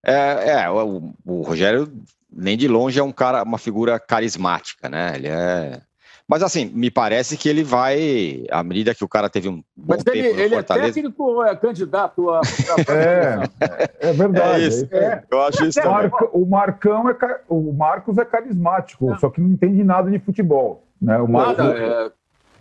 É, 0.03 0.51
é 0.51 0.69
o, 0.69 1.13
o, 1.23 1.41
Rogério 1.41 1.91
nem 2.31 2.57
de 2.57 2.67
longe 2.67 2.99
é 2.99 3.03
um 3.03 3.11
cara, 3.11 3.43
uma 3.43 3.57
figura 3.57 3.99
carismática, 3.99 4.89
né? 4.89 5.15
Ele 5.15 5.27
é. 5.27 5.81
Mas 6.27 6.41
assim, 6.41 6.65
me 6.73 6.89
parece 6.89 7.37
que 7.37 7.47
ele 7.47 7.63
vai, 7.63 8.45
à 8.49 8.63
medida 8.63 8.95
que 8.95 9.03
o 9.03 9.07
cara 9.07 9.29
teve 9.29 9.47
um 9.47 9.57
bom 9.75 9.95
Mas 9.95 10.03
ele, 10.07 10.27
ele 10.41 10.55
é 10.55 10.63
técnico 10.63 11.23
ou 11.23 11.45
é 11.45 11.55
candidato 11.55 12.31
a. 12.31 12.41
é, 12.89 14.09
é 14.09 14.13
verdade. 14.13 14.87
É, 14.91 14.97
é 14.97 15.23
Eu 15.29 15.41
acho 15.43 15.65
isso. 15.65 15.79
o 16.33 16.45
Marcão 16.45 17.07
é 17.09 17.15
o 17.47 17.71
Marcos 17.71 18.17
é 18.17 18.25
carismático, 18.25 19.15
só 19.19 19.29
que 19.29 19.39
não 19.39 19.49
entende 19.49 19.83
nada 19.83 20.09
de 20.09 20.17
futebol, 20.17 20.83
né? 20.99 21.17
O 21.19 21.27
Marcos, 21.27 21.57
nada, 21.57 21.77
é... 21.77 22.11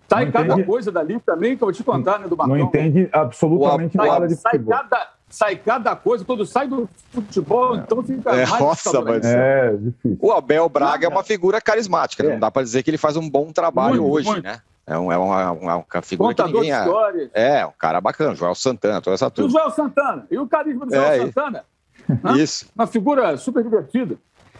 Sai 0.08 0.30
cada 0.30 0.52
entende... 0.52 0.64
coisa 0.64 0.92
dali 0.92 1.18
também 1.20 1.56
que 1.56 1.62
eu 1.62 1.66
vou 1.66 1.72
te 1.72 1.82
contar, 1.82 2.18
né, 2.18 2.28
do 2.28 2.36
Marcão. 2.36 2.56
Não 2.56 2.64
entende 2.64 3.08
absolutamente 3.12 3.96
o, 3.96 4.04
nada 4.04 4.28
de 4.28 4.36
futebol. 4.36 4.74
Sai 4.74 4.82
cada, 4.82 5.08
sai 5.34 5.56
cada 5.56 5.96
coisa, 5.96 6.24
quando 6.24 6.46
sai 6.46 6.68
do 6.68 6.88
futebol, 7.10 7.74
é. 7.74 7.78
então 7.78 8.02
fica 8.04 8.30
é, 8.30 8.46
mais 8.46 8.50
roça, 8.50 9.02
mas 9.02 9.24
é, 9.24 9.76
difícil. 9.76 10.18
O 10.20 10.30
Abel 10.30 10.68
Braga 10.68 11.06
é 11.06 11.08
uma 11.08 11.24
figura 11.24 11.60
carismática, 11.60 12.24
é. 12.24 12.32
não 12.32 12.38
dá 12.38 12.50
para 12.52 12.62
dizer 12.62 12.84
que 12.84 12.90
ele 12.90 12.98
faz 12.98 13.16
um 13.16 13.28
bom 13.28 13.52
trabalho 13.52 14.02
muito, 14.02 14.14
hoje, 14.14 14.28
muito. 14.28 14.44
né? 14.44 14.60
É, 14.86 14.96
um, 14.96 15.10
é 15.10 15.18
uma, 15.18 15.50
uma, 15.50 15.76
uma 15.76 16.02
figura 16.02 16.28
Contador 16.28 16.62
que 16.62 16.70
ninguém... 16.70 17.30
É, 17.32 17.60
é, 17.60 17.66
um 17.66 17.72
cara 17.76 18.00
bacana, 18.00 18.34
Joel 18.34 18.54
Santana, 18.54 19.00
toda 19.00 19.14
essa 19.14 19.30
turma. 19.30 19.50
E 19.50 19.52
o 19.52 19.52
Joel 19.52 19.70
Santana, 19.70 20.26
e 20.30 20.38
o 20.38 20.46
carisma 20.46 20.86
do 20.86 20.94
Joel 20.94 21.10
é, 21.10 21.18
Santana. 21.18 21.64
Isso. 22.36 22.66
Uma 22.76 22.86
figura 22.86 23.36
super 23.36 23.64
divertida, 23.64 24.16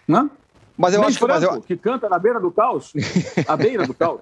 né? 0.09 0.29
Mas 0.77 0.93
eu 0.93 1.03
acho 1.05 1.19
que, 1.19 1.27
mas 1.27 1.43
eu... 1.43 1.61
que 1.61 1.77
canta 1.77 2.09
na 2.09 2.19
beira 2.19 2.41
do 2.41 2.51
caos, 2.51 2.93
à 3.47 3.57
beira 3.57 3.87
do 3.87 3.95
caos. 3.95 4.21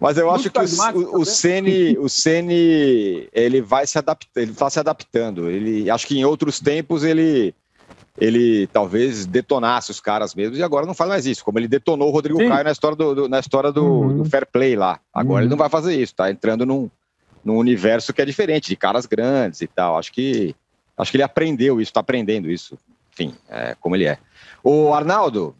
Mas 0.00 0.16
eu 0.16 0.30
acho 0.30 0.50
que 0.50 0.58
o, 0.58 1.20
o, 1.20 1.24
Ceni, 1.24 1.98
o 1.98 2.08
Ceni, 2.08 3.28
ele 3.32 3.60
vai 3.60 3.86
se 3.86 3.98
adaptar, 3.98 4.40
ele 4.40 4.52
está 4.52 4.70
se 4.70 4.80
adaptando. 4.80 5.50
Ele, 5.50 5.90
acho 5.90 6.06
que 6.06 6.18
em 6.18 6.24
outros 6.24 6.58
tempos 6.58 7.04
ele, 7.04 7.54
ele 8.18 8.66
talvez 8.68 9.26
detonasse 9.26 9.90
os 9.90 10.00
caras 10.00 10.34
mesmo 10.34 10.56
e 10.56 10.62
agora 10.62 10.86
não 10.86 10.94
faz 10.94 11.10
mais 11.10 11.26
isso. 11.26 11.44
Como 11.44 11.58
ele 11.58 11.68
detonou 11.68 12.08
o 12.08 12.12
Rodrigo 12.12 12.38
Sim. 12.38 12.48
Caio 12.48 12.64
na 12.64 12.72
história 12.72 12.96
do, 12.96 13.14
do 13.14 13.28
na 13.28 13.38
história 13.38 13.70
do, 13.70 13.84
uhum. 13.84 14.16
do, 14.18 14.24
fair 14.24 14.46
play 14.46 14.76
lá. 14.76 14.98
Agora 15.12 15.36
uhum. 15.36 15.42
ele 15.42 15.50
não 15.50 15.58
vai 15.58 15.68
fazer 15.68 15.94
isso. 15.94 16.12
Está 16.12 16.30
entrando 16.30 16.64
num, 16.64 16.90
num 17.44 17.58
universo 17.58 18.12
que 18.12 18.22
é 18.22 18.24
diferente, 18.24 18.68
de 18.68 18.76
caras 18.76 19.04
grandes 19.04 19.60
e 19.60 19.66
tal. 19.66 19.98
Acho 19.98 20.10
que 20.12 20.56
acho 20.96 21.10
que 21.10 21.16
ele 21.18 21.24
aprendeu 21.24 21.78
isso, 21.78 21.90
está 21.90 22.00
aprendendo 22.00 22.50
isso. 22.50 22.78
Enfim, 23.12 23.34
é, 23.50 23.76
como 23.78 23.94
ele 23.94 24.06
é. 24.06 24.18
O 24.62 24.94
Arnaldo, 24.94 25.54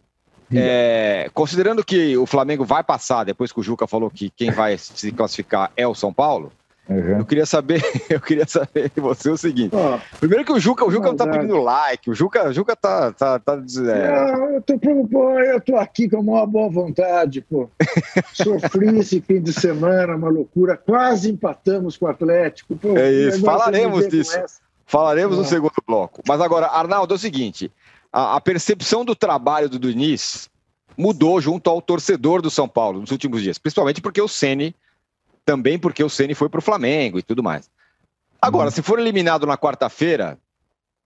é, 0.53 1.29
considerando 1.33 1.83
que 1.83 2.15
o 2.17 2.25
Flamengo 2.25 2.63
vai 2.63 2.83
passar, 2.83 3.23
depois 3.23 3.51
que 3.51 3.59
o 3.59 3.63
Juca 3.63 3.87
falou 3.87 4.09
que 4.09 4.29
quem 4.29 4.51
vai 4.51 4.77
se 4.77 5.11
classificar 5.11 5.71
é 5.75 5.87
o 5.87 5.95
São 5.95 6.13
Paulo, 6.13 6.51
uhum. 6.87 7.19
eu 7.19 7.25
queria 7.25 7.45
saber, 7.45 7.81
eu 8.09 8.19
queria 8.19 8.47
saber 8.47 8.91
de 8.93 9.01
você 9.01 9.29
o 9.29 9.37
seguinte. 9.37 9.75
Oh, 9.75 9.99
Primeiro 10.19 10.45
que 10.45 10.51
o 10.51 10.59
Juca, 10.59 10.85
o 10.85 10.91
Juca 10.91 11.07
não 11.07 11.15
tá 11.15 11.27
pedindo 11.27 11.57
like, 11.57 12.09
o 12.09 12.13
Juca, 12.13 12.49
o 12.49 12.53
Juca 12.53 12.75
tá. 12.75 13.11
tá, 13.11 13.39
tá 13.39 13.53
é... 13.53 14.31
não, 14.31 14.49
eu, 14.51 14.61
tô, 14.61 15.39
eu 15.39 15.61
tô 15.61 15.77
aqui 15.77 16.09
com 16.09 16.17
uma 16.17 16.45
boa 16.45 16.69
vontade, 16.69 17.41
pô. 17.41 17.69
Sofri 18.33 18.99
esse 18.99 19.21
fim 19.21 19.41
de 19.41 19.53
semana, 19.53 20.15
uma 20.15 20.29
loucura. 20.29 20.77
Quase 20.77 21.31
empatamos 21.31 21.97
com 21.97 22.05
o 22.05 22.09
Atlético. 22.09 22.75
Pô, 22.75 22.95
é 22.97 23.11
isso, 23.11 23.41
falaremos 23.41 24.07
disso. 24.07 24.37
Falaremos 24.85 25.35
é. 25.37 25.39
no 25.39 25.45
segundo 25.45 25.73
bloco. 25.87 26.21
Mas 26.27 26.39
agora, 26.39 26.67
Arnaldo, 26.67 27.13
é 27.13 27.17
o 27.17 27.19
seguinte: 27.19 27.71
a, 28.15 28.37
a 28.37 28.41
percepção 28.41 29.03
do 29.03 29.13
trabalho 29.13 29.67
do 29.67 29.77
Diniz 29.77 30.49
mudou 30.97 31.41
junto 31.41 31.69
ao 31.69 31.81
torcedor 31.81 32.41
do 32.41 32.49
São 32.49 32.65
Paulo 32.65 33.01
nos 33.01 33.11
últimos 33.11 33.41
dias, 33.41 33.57
principalmente 33.57 34.01
porque 34.01 34.21
o 34.21 34.27
Ceni 34.29 34.73
também 35.43 35.77
porque 35.77 36.01
o 36.01 36.09
Ceni 36.09 36.33
foi 36.33 36.47
para 36.47 36.59
o 36.59 36.61
Flamengo 36.61 37.19
e 37.19 37.21
tudo 37.21 37.43
mais. 37.43 37.69
Agora, 38.41 38.69
hum. 38.69 38.71
se 38.71 38.81
for 38.81 38.99
eliminado 38.99 39.45
na 39.45 39.57
quarta-feira, 39.57 40.37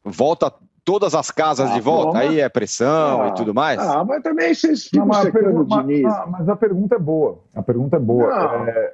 volta 0.04 0.54
todas 0.86 1.16
as 1.16 1.32
casas 1.32 1.72
ah, 1.72 1.74
de 1.74 1.82
volta, 1.82 2.12
bom, 2.12 2.18
aí 2.18 2.40
é 2.40 2.48
pressão 2.48 3.24
ah, 3.24 3.28
e 3.30 3.34
tudo 3.34 3.56
mais. 3.56 3.80
Ah, 3.80 4.06
mas 4.06 4.22
também 4.22 4.54
vocês 4.54 4.84
ficam 4.84 5.08
não, 5.08 5.22
secando 5.22 5.62
o 5.62 5.66
Diniz. 5.66 6.04
Mas, 6.04 6.30
mas, 6.30 6.50
a 6.50 6.56
pergunta 6.56 6.96
é 6.96 7.00
boa. 7.00 7.40
A 7.56 7.64
pergunta 7.64 7.96
é 7.96 8.00
boa. 8.00 8.70
É, 8.70 8.94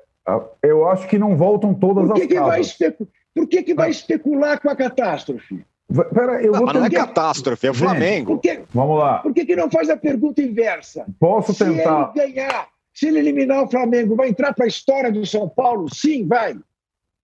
eu 0.64 0.88
acho 0.88 1.06
que 1.08 1.20
não 1.20 1.36
voltam 1.36 1.74
todas 1.74 2.12
que 2.14 2.22
as 2.22 2.28
que 2.28 2.36
casas. 2.36 2.78
Vai 2.80 2.92
Por 3.34 3.48
que, 3.48 3.62
que 3.62 3.74
vai 3.74 3.90
especular 3.90 4.60
com 4.62 4.70
a 4.70 4.76
catástrofe? 4.76 5.66
Pera, 6.14 6.42
eu 6.42 6.52
não, 6.52 6.60
vou 6.60 6.66
mas 6.66 6.76
não 6.76 6.86
é 6.86 6.90
catástrofe, 6.90 7.68
é 7.68 7.72
o 7.72 7.74
Flamengo. 7.74 8.34
Por 8.34 8.42
que, 8.42 8.62
Vamos 8.74 9.00
lá. 9.00 9.20
Por 9.20 9.34
que, 9.34 9.46
que 9.46 9.56
não 9.56 9.70
faz 9.70 9.90
a 9.90 9.96
pergunta 9.96 10.42
inversa? 10.42 11.06
Posso 11.20 11.54
se 11.54 11.64
tentar. 11.64 12.12
Se 12.12 12.20
ele 12.20 12.34
ganhar, 12.34 12.68
se 12.94 13.08
ele 13.08 13.20
eliminar 13.20 13.64
o 13.64 13.68
Flamengo, 13.68 14.16
vai 14.16 14.30
entrar 14.30 14.54
para 14.54 14.66
a 14.66 14.68
história 14.68 15.12
do 15.12 15.26
São 15.26 15.48
Paulo? 15.48 15.94
Sim, 15.94 16.28
vai. 16.28 16.56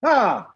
Ah! 0.04 0.48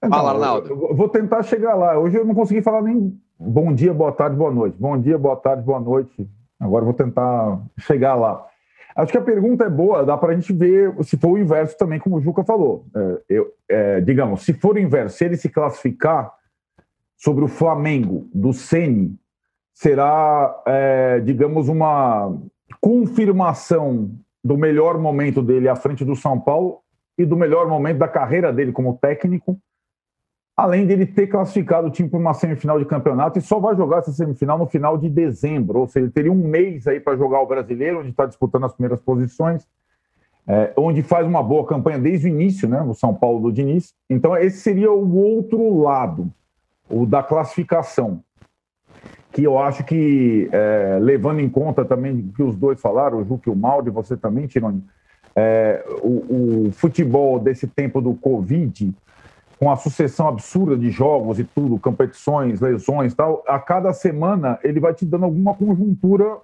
Fala, 0.00 0.32
Arnaldo. 0.32 0.94
Vou 0.94 1.08
tentar 1.08 1.42
chegar 1.42 1.74
lá. 1.74 1.98
Hoje 1.98 2.16
eu 2.16 2.24
não 2.24 2.34
consegui 2.34 2.62
falar 2.62 2.82
nem 2.82 3.18
bom 3.38 3.74
dia, 3.74 3.92
boa 3.92 4.12
tarde, 4.12 4.36
boa 4.36 4.50
noite. 4.50 4.76
Bom 4.78 4.98
dia, 4.98 5.18
boa 5.18 5.36
tarde, 5.36 5.62
boa 5.62 5.80
noite. 5.80 6.28
Agora 6.60 6.84
vou 6.84 6.94
tentar 6.94 7.60
chegar 7.78 8.14
lá. 8.14 8.46
Acho 8.96 9.10
que 9.10 9.18
a 9.18 9.22
pergunta 9.22 9.64
é 9.64 9.68
boa, 9.68 10.04
dá 10.04 10.16
para 10.16 10.32
a 10.32 10.34
gente 10.36 10.52
ver 10.52 10.94
se 11.02 11.16
for 11.16 11.32
o 11.32 11.38
inverso 11.38 11.76
também, 11.76 11.98
como 11.98 12.16
o 12.16 12.20
Juca 12.20 12.44
falou. 12.44 12.86
É, 12.94 13.20
eu, 13.28 13.52
é, 13.68 14.00
digamos, 14.00 14.42
se 14.42 14.52
for 14.52 14.76
o 14.76 14.78
inverso, 14.78 15.18
se 15.18 15.24
ele 15.24 15.36
se 15.36 15.48
classificar 15.48 16.32
sobre 17.24 17.42
o 17.42 17.48
Flamengo 17.48 18.28
do 18.34 18.52
Ceni, 18.52 19.16
será, 19.72 20.62
é, 20.66 21.20
digamos, 21.20 21.70
uma 21.70 22.36
confirmação 22.82 24.10
do 24.44 24.58
melhor 24.58 24.98
momento 24.98 25.40
dele 25.40 25.66
à 25.66 25.74
frente 25.74 26.04
do 26.04 26.14
São 26.14 26.38
Paulo 26.38 26.80
e 27.16 27.24
do 27.24 27.34
melhor 27.34 27.66
momento 27.66 27.96
da 27.96 28.08
carreira 28.08 28.52
dele 28.52 28.72
como 28.72 28.98
técnico, 28.98 29.58
além 30.54 30.86
dele 30.86 31.06
ter 31.06 31.26
classificado 31.26 31.88
o 31.88 31.90
time 31.90 32.10
para 32.10 32.20
uma 32.20 32.34
semifinal 32.34 32.78
de 32.78 32.84
campeonato 32.84 33.38
e 33.38 33.42
só 33.42 33.58
vai 33.58 33.74
jogar 33.74 34.00
essa 34.00 34.12
semifinal 34.12 34.58
no 34.58 34.66
final 34.66 34.98
de 34.98 35.08
dezembro, 35.08 35.78
ou 35.78 35.88
seja, 35.88 36.04
ele 36.04 36.12
teria 36.12 36.30
um 36.30 36.46
mês 36.46 36.86
aí 36.86 37.00
para 37.00 37.16
jogar 37.16 37.40
o 37.40 37.46
brasileiro, 37.46 38.00
onde 38.00 38.10
está 38.10 38.26
disputando 38.26 38.64
as 38.64 38.74
primeiras 38.74 39.00
posições, 39.00 39.66
é, 40.46 40.74
onde 40.76 41.02
faz 41.02 41.26
uma 41.26 41.42
boa 41.42 41.64
campanha 41.66 41.98
desde 41.98 42.26
o 42.26 42.28
início, 42.28 42.68
né, 42.68 42.82
o 42.82 42.92
São 42.92 43.14
Paulo 43.14 43.40
do 43.40 43.50
Diniz. 43.50 43.94
Então, 44.10 44.36
esse 44.36 44.58
seria 44.58 44.92
o 44.92 45.16
outro 45.16 45.80
lado, 45.80 46.30
o 46.88 47.06
da 47.06 47.22
classificação, 47.22 48.22
que 49.32 49.42
eu 49.42 49.58
acho 49.58 49.82
que, 49.84 50.48
é, 50.52 50.98
levando 51.00 51.40
em 51.40 51.48
conta 51.48 51.84
também 51.84 52.30
que 52.36 52.42
os 52.42 52.56
dois 52.56 52.80
falaram, 52.80 53.18
o 53.18 53.24
Juque 53.24 53.48
e 53.48 53.52
o 53.52 53.56
Maldi, 53.56 53.90
você 53.90 54.16
também, 54.16 54.46
Tironi, 54.46 54.84
é, 55.34 55.84
o, 56.02 56.66
o 56.68 56.72
futebol 56.72 57.38
desse 57.40 57.66
tempo 57.66 58.00
do 58.00 58.14
Covid 58.14 58.94
com 59.58 59.70
a 59.70 59.76
sucessão 59.76 60.28
absurda 60.28 60.76
de 60.76 60.90
jogos 60.90 61.38
e 61.38 61.44
tudo, 61.44 61.78
competições, 61.78 62.60
lesões 62.60 63.14
tal, 63.14 63.42
a 63.46 63.58
cada 63.58 63.92
semana 63.92 64.58
ele 64.62 64.80
vai 64.80 64.92
te 64.92 65.04
dando 65.04 65.24
alguma 65.24 65.54
conjuntura 65.54 66.36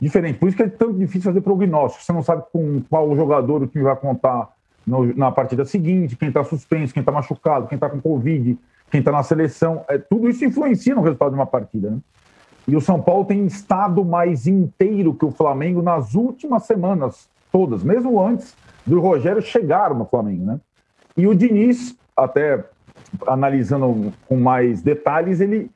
diferente. 0.00 0.38
Por 0.38 0.48
isso 0.48 0.56
que 0.56 0.64
é 0.64 0.68
tão 0.68 0.92
difícil 0.92 1.22
fazer 1.22 1.40
prognóstico. 1.40 2.04
Você 2.04 2.12
não 2.12 2.22
sabe 2.22 2.44
com 2.52 2.82
qual 2.88 3.14
jogador 3.16 3.62
o 3.62 3.66
time 3.66 3.84
vai 3.84 3.96
contar 3.96 4.48
no, 4.86 5.14
na 5.16 5.30
partida 5.30 5.64
seguinte, 5.64 6.16
quem 6.16 6.28
está 6.28 6.42
suspenso, 6.44 6.92
quem 6.92 7.00
está 7.00 7.12
machucado, 7.12 7.66
quem 7.66 7.76
está 7.76 7.88
com 7.88 8.00
Covid, 8.00 8.58
quem 8.90 9.00
está 9.00 9.12
na 9.12 9.22
seleção. 9.22 9.84
É, 9.88 9.98
tudo 9.98 10.28
isso 10.28 10.44
influencia 10.44 10.94
no 10.94 11.02
resultado 11.02 11.30
de 11.30 11.36
uma 11.36 11.46
partida. 11.46 11.90
Né? 11.90 11.98
E 12.68 12.76
o 12.76 12.80
São 12.80 13.00
Paulo 13.00 13.24
tem 13.24 13.44
estado 13.46 14.04
mais 14.04 14.46
inteiro 14.46 15.14
que 15.14 15.24
o 15.24 15.30
Flamengo 15.30 15.82
nas 15.82 16.14
últimas 16.14 16.64
semanas 16.64 17.28
todas, 17.50 17.82
mesmo 17.82 18.20
antes 18.20 18.54
do 18.86 19.00
Rogério 19.00 19.42
chegar 19.42 19.94
no 19.94 20.04
Flamengo. 20.04 20.44
Né? 20.44 20.60
E 21.16 21.26
o 21.26 21.34
Diniz 21.34 21.96
até 22.16 22.64
analisando 23.26 24.12
com 24.28 24.36
mais 24.36 24.82
detalhes, 24.82 25.40
ele 25.40 25.70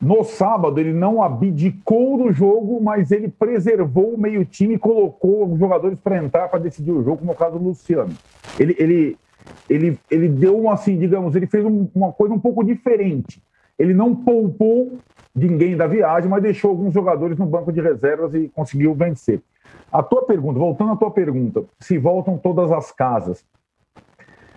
no 0.00 0.24
sábado 0.24 0.80
ele 0.80 0.94
não 0.94 1.22
abdicou 1.22 2.16
do 2.16 2.32
jogo, 2.32 2.82
mas 2.82 3.10
ele 3.10 3.28
preservou 3.28 4.14
o 4.14 4.18
meio 4.18 4.44
time 4.46 4.74
e 4.74 4.78
colocou 4.78 5.52
os 5.52 5.58
jogadores 5.58 5.98
para 5.98 6.16
entrar 6.16 6.48
para 6.48 6.58
decidir 6.58 6.90
o 6.90 7.02
jogo, 7.04 7.18
como 7.18 7.32
é 7.32 7.34
o 7.34 7.36
caso 7.36 7.58
do 7.58 7.64
Luciano. 7.64 8.14
Ele, 8.58 8.74
ele, 8.78 9.18
ele, 9.68 9.98
ele 10.10 10.28
deu 10.28 10.68
assim, 10.68 10.98
digamos, 10.98 11.36
ele 11.36 11.46
fez 11.46 11.64
um, 11.64 11.88
uma 11.94 12.12
coisa 12.12 12.34
um 12.34 12.40
pouco 12.40 12.64
diferente. 12.64 13.42
Ele 13.78 13.94
não 13.94 14.14
poupou 14.14 14.98
ninguém 15.34 15.76
da 15.76 15.86
viagem, 15.86 16.28
mas 16.28 16.42
deixou 16.42 16.70
alguns 16.70 16.92
jogadores 16.92 17.38
no 17.38 17.46
banco 17.46 17.72
de 17.72 17.80
reservas 17.80 18.34
e 18.34 18.48
conseguiu 18.48 18.94
vencer. 18.94 19.40
A 19.92 20.02
tua 20.02 20.24
pergunta, 20.24 20.58
voltando 20.58 20.92
à 20.92 20.96
tua 20.96 21.10
pergunta, 21.10 21.64
se 21.78 21.98
voltam 21.98 22.36
todas 22.36 22.70
as 22.72 22.92
casas. 22.92 23.44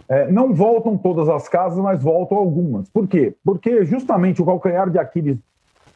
É, 0.09 0.29
não 0.31 0.53
voltam 0.53 0.97
todas 0.97 1.29
as 1.29 1.47
casas, 1.47 1.79
mas 1.79 2.01
voltam 2.01 2.37
algumas. 2.37 2.89
Por 2.89 3.07
quê? 3.07 3.33
Porque 3.43 3.85
justamente 3.85 4.41
o 4.41 4.45
calcanhar 4.45 4.89
de 4.89 4.99
Aquiles 4.99 5.37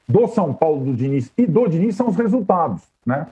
do 0.07 0.27
São 0.27 0.53
Paulo, 0.53 0.85
do 0.85 0.93
Diniz 0.93 1.31
e 1.37 1.45
do 1.45 1.67
Diniz 1.67 1.95
são 1.95 2.07
os 2.07 2.15
resultados. 2.15 2.81
Né? 3.05 3.27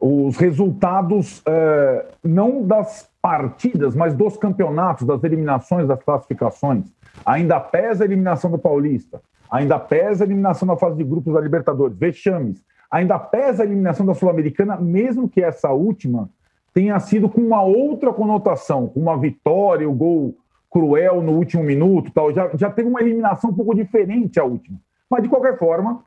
Os 0.00 0.36
resultados 0.36 1.42
é, 1.46 2.06
não 2.22 2.66
das 2.66 3.08
partidas, 3.20 3.94
mas 3.94 4.14
dos 4.14 4.36
campeonatos, 4.36 5.06
das 5.06 5.22
eliminações, 5.24 5.88
das 5.88 6.02
classificações. 6.02 6.86
Ainda 7.24 7.58
pesa 7.58 8.04
a 8.04 8.06
eliminação 8.06 8.50
do 8.50 8.58
Paulista, 8.58 9.20
ainda 9.50 9.78
pesa 9.78 10.24
a 10.24 10.26
eliminação 10.26 10.66
da 10.68 10.76
fase 10.76 10.96
de 10.96 11.04
grupos 11.04 11.34
da 11.34 11.40
Libertadores, 11.40 11.96
vexames, 11.96 12.64
ainda 12.90 13.18
pesa 13.18 13.62
a 13.62 13.66
eliminação 13.66 14.06
da 14.06 14.14
Sul-Americana, 14.14 14.76
mesmo 14.76 15.28
que 15.28 15.42
essa 15.42 15.70
última 15.70 16.30
tenha 16.72 16.98
sido 17.00 17.28
com 17.28 17.40
uma 17.40 17.62
outra 17.62 18.12
conotação, 18.12 18.86
com 18.86 19.00
uma 19.00 19.18
vitória, 19.18 19.88
o 19.88 19.94
gol 19.94 20.36
cruel 20.70 21.22
no 21.22 21.32
último 21.32 21.62
minuto, 21.62 22.12
tal, 22.12 22.32
já, 22.32 22.50
já 22.54 22.70
teve 22.70 22.88
uma 22.88 23.00
eliminação 23.00 23.50
um 23.50 23.54
pouco 23.54 23.74
diferente 23.74 24.38
a 24.38 24.44
última. 24.44 24.78
Mas, 25.10 25.22
de 25.22 25.28
qualquer 25.28 25.58
forma, 25.58 26.04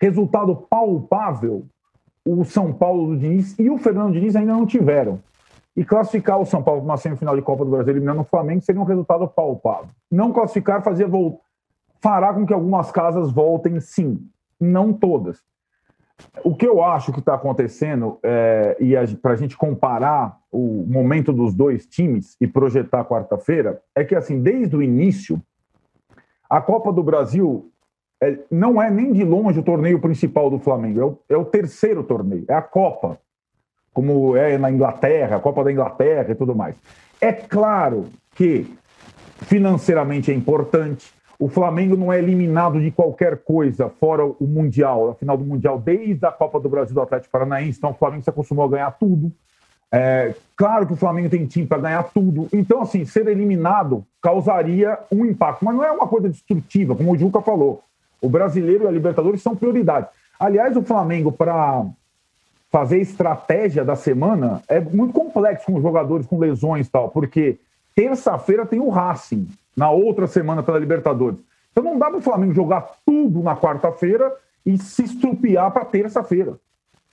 resultado 0.00 0.54
palpável, 0.68 1.64
o 2.24 2.44
São 2.44 2.72
Paulo 2.72 3.08
do 3.08 3.18
Diniz 3.18 3.58
e 3.58 3.68
o 3.70 3.78
Fernando 3.78 4.12
Diniz 4.12 4.36
ainda 4.36 4.52
não 4.52 4.66
tiveram. 4.66 5.20
E 5.76 5.84
classificar 5.84 6.38
o 6.38 6.44
São 6.44 6.62
Paulo 6.62 6.80
para 6.80 6.90
uma 6.90 6.96
semifinal 6.96 7.34
de 7.34 7.42
Copa 7.42 7.64
do 7.64 7.70
Brasil 7.70 7.92
eliminando 7.92 8.20
o 8.20 8.24
Flamengo 8.24 8.60
seria 8.60 8.80
um 8.80 8.84
resultado 8.84 9.26
palpável. 9.26 9.88
Não 10.10 10.32
classificar 10.32 10.82
fazia 10.82 11.08
fará 12.00 12.34
com 12.34 12.44
que 12.44 12.52
algumas 12.52 12.90
casas 12.90 13.30
voltem, 13.30 13.80
sim, 13.80 14.28
não 14.60 14.92
todas. 14.92 15.40
O 16.44 16.54
que 16.54 16.66
eu 16.66 16.82
acho 16.82 17.12
que 17.12 17.20
está 17.20 17.34
acontecendo, 17.34 18.18
é, 18.22 18.76
e 18.80 18.94
para 19.16 19.32
a 19.32 19.36
gente 19.36 19.56
comparar 19.56 20.38
o 20.50 20.84
momento 20.86 21.32
dos 21.32 21.54
dois 21.54 21.86
times 21.86 22.36
e 22.40 22.46
projetar 22.46 23.04
quarta-feira, 23.04 23.80
é 23.94 24.04
que, 24.04 24.14
assim, 24.14 24.40
desde 24.40 24.76
o 24.76 24.82
início, 24.82 25.40
a 26.48 26.60
Copa 26.60 26.92
do 26.92 27.02
Brasil 27.02 27.72
é, 28.22 28.38
não 28.50 28.80
é 28.80 28.90
nem 28.90 29.12
de 29.12 29.24
longe 29.24 29.58
o 29.58 29.64
torneio 29.64 30.00
principal 30.00 30.50
do 30.50 30.58
Flamengo, 30.58 31.00
é 31.00 31.04
o, 31.04 31.18
é 31.30 31.36
o 31.36 31.44
terceiro 31.44 32.04
torneio, 32.04 32.44
é 32.48 32.54
a 32.54 32.62
Copa, 32.62 33.18
como 33.92 34.36
é 34.36 34.56
na 34.58 34.70
Inglaterra, 34.70 35.38
Copa 35.38 35.64
da 35.64 35.72
Inglaterra 35.72 36.30
e 36.30 36.34
tudo 36.34 36.54
mais. 36.54 36.74
É 37.20 37.32
claro 37.32 38.06
que 38.34 38.66
financeiramente 39.42 40.30
é 40.30 40.34
importante, 40.34 41.12
o 41.38 41.48
Flamengo 41.48 41.96
não 41.96 42.12
é 42.12 42.18
eliminado 42.18 42.80
de 42.80 42.90
qualquer 42.92 43.38
coisa 43.38 43.88
fora 43.88 44.24
o 44.24 44.46
Mundial, 44.46 45.10
a 45.10 45.14
final 45.16 45.36
do 45.36 45.44
Mundial, 45.44 45.76
desde 45.76 46.24
a 46.24 46.30
Copa 46.30 46.60
do 46.60 46.68
Brasil 46.68 46.94
do 46.94 47.00
Atlético 47.00 47.32
Paranaense. 47.32 47.78
Então, 47.78 47.90
o 47.90 47.94
Flamengo 47.94 48.22
se 48.22 48.30
acostumou 48.30 48.64
a 48.64 48.68
ganhar 48.68 48.92
tudo. 48.92 49.32
É, 49.90 50.34
claro 50.56 50.86
que 50.86 50.92
o 50.92 50.96
Flamengo 50.96 51.28
tem 51.28 51.44
time 51.44 51.66
para 51.66 51.78
ganhar 51.82 52.04
tudo. 52.04 52.48
Então, 52.52 52.80
assim, 52.80 53.04
ser 53.04 53.26
eliminado 53.26 54.06
causaria 54.22 54.96
um 55.10 55.24
impacto. 55.24 55.64
Mas 55.64 55.74
não 55.74 55.84
é 55.84 55.90
uma 55.90 56.06
coisa 56.06 56.28
destrutiva, 56.28 56.94
como 56.94 57.12
o 57.12 57.18
Juca 57.18 57.40
falou. 57.40 57.82
O 58.20 58.28
brasileiro 58.28 58.84
e 58.84 58.86
a 58.86 58.90
Libertadores 58.92 59.42
são 59.42 59.56
prioridade. 59.56 60.06
Aliás, 60.38 60.76
o 60.76 60.82
Flamengo, 60.82 61.32
para 61.32 61.84
fazer 62.72 62.98
estratégia 62.98 63.84
da 63.84 63.94
semana, 63.94 64.62
é 64.66 64.80
muito 64.80 65.12
complexo 65.12 65.66
com 65.66 65.76
os 65.76 65.82
jogadores 65.82 66.26
com 66.26 66.38
lesões 66.38 66.86
e 66.86 66.90
tal, 66.90 67.10
porque 67.10 67.58
terça-feira 67.94 68.64
tem 68.64 68.80
o 68.80 68.88
Racing 68.88 69.46
na 69.76 69.90
outra 69.90 70.26
semana 70.26 70.62
pela 70.62 70.78
Libertadores. 70.78 71.38
Então 71.70 71.84
não 71.84 71.98
dá 71.98 72.06
para 72.06 72.18
o 72.18 72.22
Flamengo 72.22 72.54
jogar 72.54 72.92
tudo 73.04 73.42
na 73.42 73.54
quarta-feira 73.54 74.34
e 74.64 74.78
se 74.78 75.04
estrupiar 75.04 75.70
para 75.70 75.84
terça-feira. 75.84 76.58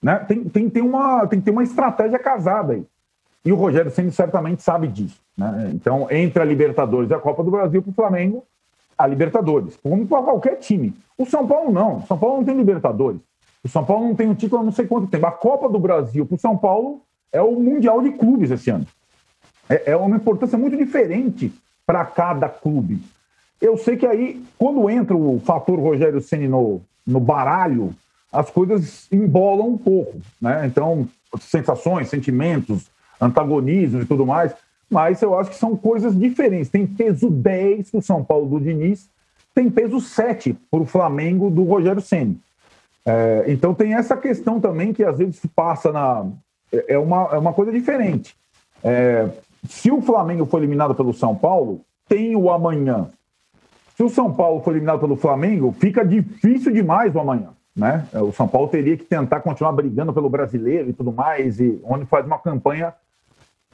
Né? 0.02 0.16
Tem, 0.20 0.46
tem, 0.46 0.70
tem, 0.70 0.82
uma, 0.82 1.28
tem 1.28 1.40
que 1.40 1.46
ter 1.46 1.52
uma 1.52 1.64
estratégia 1.64 2.18
casada 2.18 2.74
aí. 2.74 2.86
E 3.44 3.52
o 3.52 3.56
Rogério 3.56 3.92
Senna 3.92 4.12
certamente 4.12 4.62
sabe 4.62 4.88
disso. 4.88 5.20
Né? 5.38 5.72
Então, 5.74 6.08
entre 6.10 6.42
a 6.42 6.46
Libertadores 6.46 7.10
e 7.10 7.14
a 7.14 7.20
Copa 7.20 7.44
do 7.44 7.52
Brasil, 7.52 7.82
para 7.82 7.92
o 7.92 7.94
Flamengo, 7.94 8.46
a 8.98 9.08
Libertadores, 9.08 9.78
como 9.78 10.08
para 10.08 10.24
qualquer 10.24 10.56
time. 10.58 10.94
O 11.18 11.26
São 11.26 11.46
Paulo 11.46 11.72
não. 11.72 11.98
O 11.98 12.08
São 12.08 12.18
Paulo 12.18 12.38
não 12.38 12.46
tem 12.46 12.56
Libertadores. 12.56 13.20
O 13.64 13.68
São 13.68 13.84
Paulo 13.86 14.08
não 14.08 14.16
tem 14.16 14.28
um 14.28 14.36
título 14.36 14.62
há 14.62 14.66
não 14.66 14.72
sei 14.72 14.88
quanto 14.88 15.08
tempo. 15.08 15.26
A 15.26 15.32
Copa 15.32 15.68
do 15.68 15.80
Brasil 15.80 16.26
para 16.26 16.36
o 16.36 16.40
São 16.40 16.58
Paulo 16.58 17.02
é 17.32 17.42
o 17.42 17.60
Mundial 17.60 18.02
de 18.02 18.12
Clubes 18.12 18.52
esse 18.52 18.70
ano. 18.70 18.88
É, 19.70 19.92
é 19.92 19.96
uma 19.96 20.16
importância 20.16 20.58
muito 20.58 20.78
diferente 20.78 21.52
para 21.86 22.06
cada 22.06 22.48
clube. 22.48 23.02
eu 23.62 23.78
sei 23.78 23.98
que 23.98 24.06
aí, 24.06 24.44
quando 24.58 24.90
entra 24.90 25.16
o 25.16 25.40
fator 25.40 25.80
Rogério 25.80 26.22
Ceni 26.22 26.48
no, 26.48 26.82
no 27.06 27.20
baralho, 27.20 27.94
as 28.32 28.50
coisas 28.50 29.08
embolam 29.12 29.70
um 29.70 29.78
pouco, 29.78 30.20
né? 30.40 30.66
Então, 30.66 31.08
sensações, 31.40 32.10
sentimentos, 32.10 32.88
antagonismo 33.20 34.02
e 34.02 34.06
tudo 34.06 34.26
mais, 34.26 34.54
mas 34.90 35.22
eu 35.22 35.38
acho 35.38 35.50
que 35.50 35.56
são 35.56 35.76
coisas 35.76 36.18
diferentes. 36.18 36.70
Tem 36.70 36.86
peso 36.88 37.30
10 37.30 37.92
para 37.92 38.00
o 38.00 38.04
São 38.04 38.24
Paulo 38.24 38.48
do 38.48 38.60
Diniz, 38.60 39.10
tem 39.54 39.70
peso 39.70 40.00
7 40.00 40.56
para 40.72 40.80
o 40.80 40.86
Flamengo 40.86 41.50
do 41.50 41.64
Rogério 41.64 42.02
Ceni. 42.02 42.40
É, 43.06 43.46
então 43.48 43.74
tem 43.74 43.94
essa 43.94 44.16
questão 44.16 44.60
também 44.60 44.94
que 44.94 45.04
às 45.04 45.18
vezes 45.18 45.42
passa 45.56 45.92
na. 45.92 46.26
É, 46.72 46.94
é 46.94 47.00
uma, 47.00 47.30
é 47.32 47.38
uma 47.38 47.54
coisa 47.54 47.72
diferente. 47.72 48.36
É, 48.84 49.28
se 49.68 49.92
o 49.92 50.02
Flamengo 50.02 50.46
for 50.46 50.58
eliminado 50.58 50.96
pelo 50.96 51.14
São 51.14 51.36
Paulo, 51.36 51.82
tem 52.08 52.36
o 52.36 52.50
amanhã. 52.50 53.08
Se 53.96 54.04
o 54.04 54.10
São 54.10 54.34
Paulo 54.34 54.62
for 54.62 54.72
eliminado 54.72 55.00
pelo 55.00 55.16
Flamengo, 55.16 55.76
fica 55.78 56.06
difícil 56.06 56.72
demais 56.72 57.14
o 57.16 57.20
amanhã. 57.20 57.50
Né? 57.76 58.06
O 58.14 58.32
São 58.32 58.48
Paulo 58.48 58.68
teria 58.68 58.98
que 58.98 59.04
tentar 59.04 59.42
continuar 59.42 59.72
brigando 59.72 60.14
pelo 60.14 60.30
brasileiro 60.30 60.90
e 60.90 60.94
tudo 60.94 61.12
mais, 61.12 61.60
e 61.60 61.80
onde 61.84 62.06
faz 62.06 62.26
uma 62.26 62.40
campanha 62.40 62.94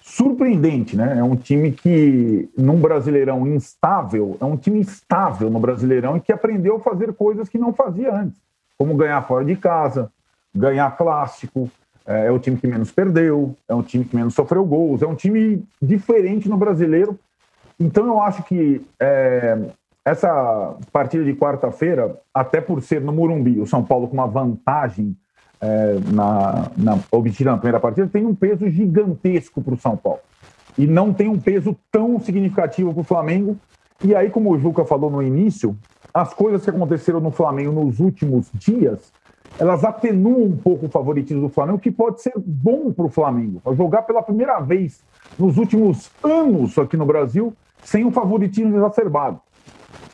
surpreendente, 0.06 0.96
né? 0.96 1.18
É 1.18 1.24
um 1.24 1.36
time 1.36 1.72
que, 1.72 2.48
num 2.56 2.80
brasileirão 2.80 3.48
instável, 3.48 4.38
é 4.40 4.46
um 4.46 4.56
time 4.56 4.80
estável 4.80 5.50
no 5.50 5.60
brasileirão 5.60 6.16
e 6.16 6.22
que 6.22 6.32
aprendeu 6.32 6.76
a 6.76 6.80
fazer 6.80 7.12
coisas 7.14 7.50
que 7.50 7.58
não 7.58 7.74
fazia 7.74 8.14
antes, 8.14 8.40
como 8.78 8.96
ganhar 8.96 9.22
fora 9.24 9.46
de 9.46 9.56
casa, 9.56 10.12
ganhar 10.54 10.96
clássico, 10.98 11.70
é, 12.06 12.28
é 12.28 12.32
o 12.32 12.40
time 12.40 12.58
que 12.58 12.68
menos 12.68 12.92
perdeu, 12.92 13.56
é 13.68 13.74
um 13.74 13.82
time 13.82 14.06
que 14.06 14.16
menos 14.16 14.34
sofreu 14.34 14.64
gols, 14.66 15.02
é 15.02 15.08
um 15.08 15.16
time 15.16 15.64
diferente 15.82 16.48
no 16.48 16.58
brasileiro. 16.58 17.18
Então 17.80 18.06
eu 18.06 18.22
acho 18.22 18.44
que 18.44 18.86
é, 19.00 19.58
essa 20.06 20.76
partida 20.92 21.24
de 21.24 21.34
quarta-feira, 21.34 22.16
até 22.34 22.62
por 22.62 22.82
ser 22.82 23.02
no 23.02 23.12
Morumbi, 23.12 23.60
o 23.60 23.66
São 23.66 23.84
Paulo 23.84 24.08
com 24.08 24.14
uma 24.14 24.28
vantagem 24.28 25.18
é, 25.60 25.96
na, 26.12 26.70
na, 26.78 27.00
obtida 27.12 27.52
na 27.52 27.58
primeira 27.58 27.80
partida, 27.80 28.08
tem 28.08 28.26
um 28.26 28.36
peso 28.36 28.70
gigantesco 28.70 29.62
para 29.62 29.74
o 29.74 29.80
São 29.80 29.98
Paulo. 29.98 30.20
E 30.78 30.86
não 30.86 31.14
tem 31.14 31.28
um 31.28 31.40
peso 31.40 31.76
tão 31.92 32.20
significativo 32.20 32.94
para 32.94 33.02
o 33.02 33.06
Flamengo. 33.06 33.58
E 34.04 34.14
aí, 34.14 34.30
como 34.30 34.52
o 34.52 34.60
Juca 34.60 34.84
falou 34.84 35.10
no 35.10 35.24
início, 35.24 35.76
as 36.16 36.34
coisas 36.34 36.64
que 36.64 36.70
aconteceram 36.70 37.20
no 37.20 37.30
Flamengo 37.30 37.74
nos 37.74 38.00
últimos 38.00 38.50
dias, 38.54 39.12
elas 39.60 39.84
atenuam 39.84 40.44
um 40.44 40.56
pouco 40.56 40.86
o 40.86 40.90
favoritismo 40.90 41.42
do 41.42 41.50
Flamengo, 41.50 41.78
que 41.78 41.92
pode 41.92 42.22
ser 42.22 42.32
bom 42.38 42.90
para 42.94 43.06
o 43.06 43.10
Flamengo. 43.10 43.62
Jogar 43.76 44.04
pela 44.04 44.24
primeira 44.24 44.62
vez 44.62 45.04
nos 45.38 45.58
últimos 45.58 46.10
anos 46.24 46.80
aqui 46.80 46.96
no 46.96 47.06
Brasil 47.06 47.54
sem 47.84 48.06
um 48.06 48.12
favoritismo 48.12 48.78
exacerbado, 48.78 49.42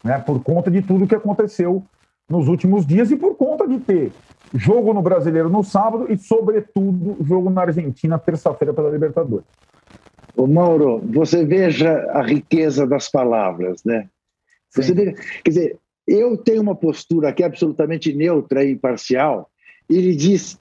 né? 0.04 0.18
por 0.18 0.42
conta 0.44 0.72
de 0.72 0.82
tudo 0.82 1.06
que 1.06 1.14
aconteceu 1.14 1.84
nos 2.28 2.48
últimos 2.48 2.84
dias 2.84 3.12
e 3.12 3.16
por 3.16 3.36
conta 3.36 3.68
de 3.68 3.80
ter 3.80 4.12
jogo 4.56 4.96
no 4.96 5.04
Brasileiro 5.04 5.50
no 5.50 5.64
sábado 5.64 6.08
e, 6.10 6.18
sobretudo, 6.18 7.24
jogo 7.24 7.52
na 7.52 7.62
Argentina 7.62 8.18
terça-feira 8.18 8.74
pela 8.74 8.90
Libertadores. 8.90 9.46
Ô 10.36 10.48
Mauro, 10.48 11.00
você 11.06 11.46
veja 11.46 11.94
a 12.12 12.24
riqueza 12.24 12.88
das 12.88 13.08
palavras, 13.08 13.84
né? 13.84 14.10
Você 14.72 14.94
veja, 14.94 15.14
quer 15.44 15.50
dizer, 15.50 15.80
eu 16.08 16.38
tenho 16.38 16.62
uma 16.62 16.76
postura 16.76 17.32
que 17.32 17.44
é 17.44 17.46
absolutamente 17.46 18.14
neutra 18.14 18.64
e 18.64 18.72
imparcial. 18.72 19.50
Ele 19.90 20.16
diz, 20.16 20.60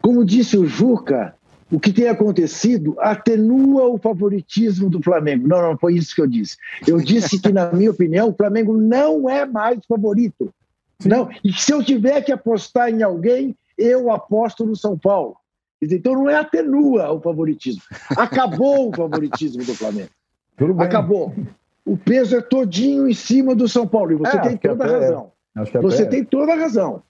como 0.00 0.24
disse 0.24 0.56
o 0.56 0.66
Juca, 0.66 1.34
o 1.70 1.78
que 1.78 1.92
tem 1.92 2.08
acontecido 2.08 2.96
atenua 2.98 3.88
o 3.88 3.98
favoritismo 3.98 4.88
do 4.88 5.02
Flamengo. 5.02 5.46
Não, 5.46 5.60
não 5.60 5.78
foi 5.78 5.94
isso 5.94 6.14
que 6.14 6.20
eu 6.20 6.26
disse. 6.26 6.56
Eu 6.86 6.98
disse 6.98 7.40
que, 7.40 7.52
na 7.52 7.70
minha 7.72 7.90
opinião, 7.90 8.30
o 8.30 8.34
Flamengo 8.34 8.76
não 8.76 9.28
é 9.28 9.44
mais 9.44 9.78
favorito. 9.86 10.52
Não, 11.04 11.28
e 11.44 11.52
se 11.52 11.72
eu 11.72 11.82
tiver 11.82 12.22
que 12.22 12.32
apostar 12.32 12.88
em 12.88 13.02
alguém, 13.02 13.56
eu 13.76 14.10
aposto 14.10 14.64
no 14.64 14.74
São 14.74 14.98
Paulo. 14.98 15.36
Então 15.80 16.14
não 16.14 16.28
é 16.28 16.34
atenua 16.36 17.12
o 17.12 17.20
favoritismo. 17.20 17.82
Acabou 18.16 18.88
o 18.88 18.96
favoritismo 18.96 19.64
do 19.64 19.74
Flamengo. 19.74 20.10
Acabou. 20.80 21.32
O 21.88 21.96
peso 21.96 22.36
é 22.36 22.40
todinho 22.40 23.08
em 23.08 23.14
cima 23.14 23.54
do 23.54 23.68
São 23.68 23.86
Paulo. 23.86 24.12
E 24.12 24.16
você 24.16 24.36
é, 24.36 24.40
tem 24.40 24.56
toda 24.56 24.84
a 24.84 24.86
razão. 24.86 25.32
É. 25.56 25.80
Você 25.80 26.06
tem 26.06 26.24
toda 26.24 26.52
a 26.52 26.56
razão. 26.56 27.02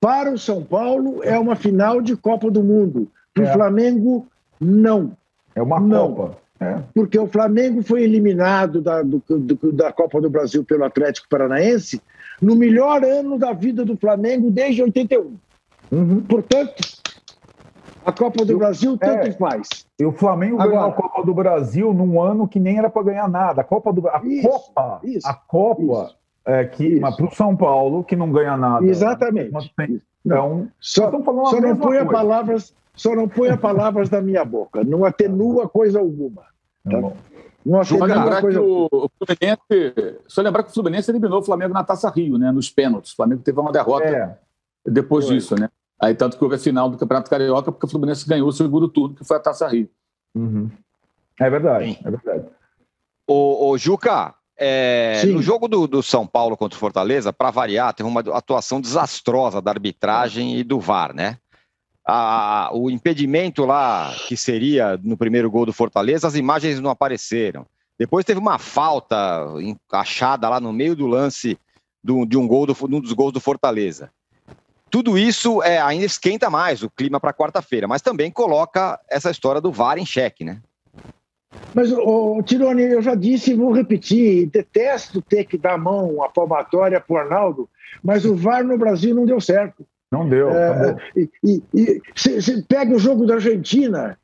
Para 0.00 0.32
o 0.32 0.38
São 0.38 0.64
Paulo, 0.64 1.22
é 1.22 1.38
uma 1.38 1.54
final 1.54 2.00
de 2.00 2.16
Copa 2.16 2.50
do 2.50 2.62
Mundo. 2.62 3.08
Para 3.34 3.44
o 3.44 3.46
é. 3.46 3.52
Flamengo, 3.52 4.26
não. 4.60 5.12
É 5.54 5.62
uma 5.62 5.78
não. 5.78 6.14
Copa. 6.14 6.38
É. 6.60 6.78
Porque 6.94 7.18
o 7.18 7.26
Flamengo 7.26 7.82
foi 7.82 8.02
eliminado 8.02 8.80
da, 8.80 9.02
do, 9.02 9.22
do, 9.28 9.72
da 9.72 9.92
Copa 9.92 10.20
do 10.20 10.30
Brasil 10.30 10.64
pelo 10.64 10.84
Atlético 10.84 11.28
Paranaense 11.28 12.00
no 12.40 12.56
melhor 12.56 13.04
ano 13.04 13.38
da 13.38 13.52
vida 13.52 13.84
do 13.84 13.96
Flamengo 13.96 14.50
desde 14.50 14.82
81. 14.82 15.36
Uhum. 15.90 16.20
Portanto, 16.22 17.01
a 18.04 18.12
Copa 18.12 18.44
do 18.44 18.52
eu, 18.52 18.58
Brasil 18.58 18.96
tanto 18.98 19.28
é, 19.28 19.32
faz. 19.32 19.86
E 19.98 20.04
o 20.04 20.12
Flamengo 20.12 20.60
Agora, 20.60 20.70
ganhou 20.70 20.90
a 20.90 20.92
Copa 20.92 21.24
do 21.24 21.34
Brasil 21.34 21.94
num 21.94 22.20
ano 22.20 22.48
que 22.48 22.58
nem 22.58 22.78
era 22.78 22.90
para 22.90 23.02
ganhar 23.02 23.28
nada. 23.28 23.60
A 23.60 23.64
Copa 23.64 23.92
do 23.92 24.08
a 24.08 24.20
isso, 24.24 24.48
Copa, 24.48 25.00
isso, 25.04 25.26
a 25.26 25.34
Copa 25.34 25.82
isso, 25.82 26.16
é 26.44 26.64
que 26.64 27.00
para 27.00 27.24
o 27.24 27.34
São 27.34 27.56
Paulo 27.56 28.02
que 28.04 28.16
não 28.16 28.30
ganha 28.30 28.56
nada. 28.56 28.84
Exatamente. 28.84 29.52
Então, 30.24 30.68
só, 30.80 31.10
só 31.10 31.60
não 31.60 31.76
ponha 31.76 32.06
palavras, 32.06 32.74
só 32.94 33.14
não 33.14 33.28
ponha 33.28 33.56
palavras 33.56 34.08
da 34.08 34.20
minha 34.20 34.44
boca. 34.44 34.84
Não 34.84 35.04
atenua 35.04 35.68
coisa 35.68 35.98
alguma. 35.98 36.42
Tá? 36.84 37.00
Tá 37.00 37.12
não 37.64 37.84
só 37.84 38.04
lembrar 38.04 38.40
coisa... 38.40 38.58
que 38.58 38.64
o 38.64 39.10
Fluminense, 39.18 40.20
só 40.26 40.42
lembrar 40.42 40.62
que 40.64 40.70
o 40.70 40.74
Fluminense 40.74 41.10
eliminou 41.10 41.38
o 41.38 41.44
Flamengo 41.44 41.72
na 41.72 41.84
Taça 41.84 42.10
Rio, 42.10 42.36
né? 42.36 42.50
Nos 42.50 42.68
pênaltis. 42.68 43.12
O 43.12 43.16
Flamengo 43.16 43.42
teve 43.42 43.58
uma 43.60 43.70
derrota 43.70 44.04
é. 44.04 44.36
depois 44.84 45.26
foi. 45.26 45.36
disso, 45.36 45.54
né? 45.58 45.68
Aí 46.02 46.14
tanto 46.14 46.36
que 46.36 46.42
houve 46.42 46.56
a 46.56 46.58
final 46.58 46.90
do 46.90 46.98
Campeonato 46.98 47.30
Carioca, 47.30 47.70
porque 47.70 47.86
o 47.86 47.88
Fluminense 47.88 48.28
ganhou 48.28 48.48
o 48.48 48.52
segundo 48.52 48.88
turno, 48.88 49.14
que 49.14 49.24
foi 49.24 49.36
a 49.36 49.40
Taça 49.40 49.68
Rio. 49.68 49.88
Uhum. 50.34 50.70
É 51.38 51.48
verdade, 51.48 51.84
Sim. 51.84 51.98
é 52.04 52.10
verdade. 52.10 52.44
O, 53.26 53.70
o 53.70 53.78
Juca, 53.78 54.34
é, 54.56 55.22
no 55.26 55.40
jogo 55.40 55.68
do, 55.68 55.86
do, 55.86 56.02
São 56.02 56.26
Paulo 56.26 56.56
contra 56.56 56.76
o 56.76 56.80
Fortaleza, 56.80 57.32
para 57.32 57.50
variar, 57.50 57.94
teve 57.94 58.08
uma 58.08 58.20
atuação 58.20 58.80
desastrosa 58.80 59.62
da 59.62 59.70
arbitragem 59.70 60.58
e 60.58 60.64
do 60.64 60.80
VAR, 60.80 61.14
né? 61.14 61.38
a, 62.06 62.70
o 62.72 62.90
impedimento 62.90 63.64
lá, 63.64 64.14
que 64.26 64.36
seria 64.36 64.98
no 65.02 65.16
primeiro 65.16 65.50
gol 65.50 65.66
do 65.66 65.72
Fortaleza, 65.72 66.26
as 66.26 66.34
imagens 66.34 66.80
não 66.80 66.90
apareceram. 66.90 67.66
Depois 67.98 68.24
teve 68.24 68.40
uma 68.40 68.58
falta 68.58 69.16
achada 69.90 70.48
lá 70.48 70.58
no 70.58 70.72
meio 70.72 70.96
do 70.96 71.06
lance 71.06 71.58
do, 72.02 72.26
de 72.26 72.36
um 72.36 72.46
gol 72.48 72.66
do, 72.66 72.76
um 72.82 73.00
dos 73.00 73.12
gols 73.12 73.32
do 73.32 73.40
Fortaleza. 73.40 74.10
Tudo 74.92 75.16
isso 75.16 75.62
é, 75.62 75.80
ainda 75.80 76.04
esquenta 76.04 76.50
mais 76.50 76.82
o 76.82 76.90
clima 76.90 77.18
para 77.18 77.32
quarta-feira, 77.32 77.88
mas 77.88 78.02
também 78.02 78.30
coloca 78.30 79.00
essa 79.08 79.30
história 79.30 79.58
do 79.58 79.72
VAR 79.72 79.96
em 79.96 80.04
xeque, 80.04 80.44
né? 80.44 80.60
Mas, 81.72 81.90
o 81.90 82.42
Tironi, 82.42 82.82
eu 82.82 83.00
já 83.00 83.14
disse 83.14 83.52
e 83.52 83.54
vou 83.54 83.72
repetir: 83.72 84.50
detesto 84.50 85.22
ter 85.22 85.44
que 85.44 85.56
dar 85.56 85.78
mão 85.78 86.22
à 86.22 86.28
palmatória 86.28 87.00
para 87.00 87.14
o 87.14 87.16
Arnaldo, 87.16 87.70
mas 88.04 88.26
o 88.26 88.36
VAR 88.36 88.62
no 88.62 88.76
Brasil 88.76 89.14
não 89.14 89.24
deu 89.24 89.40
certo. 89.40 89.86
Não 90.10 90.28
deu. 90.28 90.50
É, 90.50 90.96
e, 91.16 91.62
e, 91.72 92.02
você 92.14 92.62
pega 92.68 92.94
o 92.94 92.98
jogo 92.98 93.24
da 93.24 93.36
Argentina, 93.36 94.18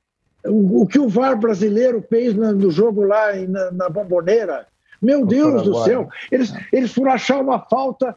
o, 0.44 0.82
o, 0.82 0.86
que 0.86 0.98
o 0.98 1.08
VAR 1.08 1.34
brasileiro 1.38 2.04
fez 2.10 2.34
no, 2.34 2.52
no 2.52 2.70
jogo 2.70 3.04
lá 3.04 3.34
na, 3.48 3.70
na 3.70 3.88
Bomboneira. 3.88 4.66
Meu 5.00 5.24
Deus 5.24 5.62
do 5.62 5.82
céu! 5.84 6.10
Eles, 6.30 6.52
eles 6.72 6.92
foram 6.92 7.12
achar 7.12 7.40
uma 7.40 7.58
falta, 7.58 8.14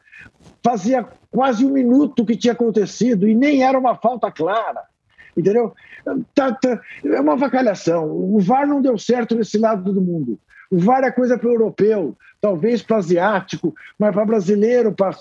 fazia 0.63 1.05
quase 1.29 1.65
um 1.65 1.71
minuto 1.71 2.25
que 2.25 2.37
tinha 2.37 2.53
acontecido 2.53 3.27
e 3.27 3.35
nem 3.35 3.63
era 3.63 3.77
uma 3.77 3.95
falta 3.95 4.31
clara. 4.31 4.83
Entendeu? 5.35 5.73
Tá, 6.35 6.51
tá, 6.51 6.81
é 7.05 7.21
uma 7.21 7.35
vacalhação. 7.35 8.09
O 8.09 8.39
VAR 8.39 8.67
não 8.67 8.81
deu 8.81 8.97
certo 8.97 9.35
nesse 9.35 9.57
lado 9.57 9.93
do 9.93 10.01
mundo. 10.01 10.37
O 10.69 10.77
VAR 10.77 11.03
é 11.03 11.11
coisa 11.11 11.37
para 11.37 11.47
o 11.47 11.53
europeu, 11.53 12.17
talvez 12.39 12.81
para 12.81 12.97
asiático, 12.97 13.73
mas 13.97 14.13
para 14.13 14.25
brasileiro, 14.25 14.91
para 14.91 15.15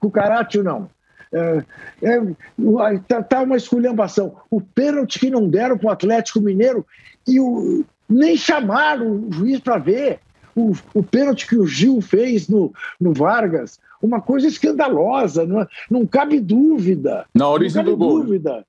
cucarátil, 0.00 0.62
não. 0.62 0.88
É, 1.32 1.64
é, 2.02 2.20
tá, 3.06 3.22
tá, 3.22 3.42
uma 3.42 3.56
esculhambação. 3.56 4.36
O 4.50 4.60
pênalti 4.60 5.18
que 5.18 5.30
não 5.30 5.48
deram 5.48 5.76
para 5.76 5.88
o 5.88 5.90
Atlético 5.92 6.40
Mineiro 6.40 6.86
e 7.26 7.38
o, 7.38 7.84
nem 8.08 8.36
chamaram 8.36 9.26
o 9.28 9.32
juiz 9.32 9.60
para 9.60 9.78
ver. 9.78 10.20
O, 10.56 10.72
o 10.94 11.02
pênalti 11.02 11.46
que 11.46 11.56
o 11.56 11.66
Gil 11.66 12.00
fez 12.00 12.48
no, 12.48 12.72
no 13.00 13.12
Vargas, 13.12 13.78
uma 14.02 14.20
coisa 14.20 14.46
escandalosa, 14.46 15.46
não, 15.46 15.66
não 15.90 16.06
cabe 16.06 16.40
dúvida. 16.40 17.26
Na 17.34 17.48
origem 17.48 17.82
do 17.84 17.96
gol. 17.96 18.22
Dúvida. 18.22 18.64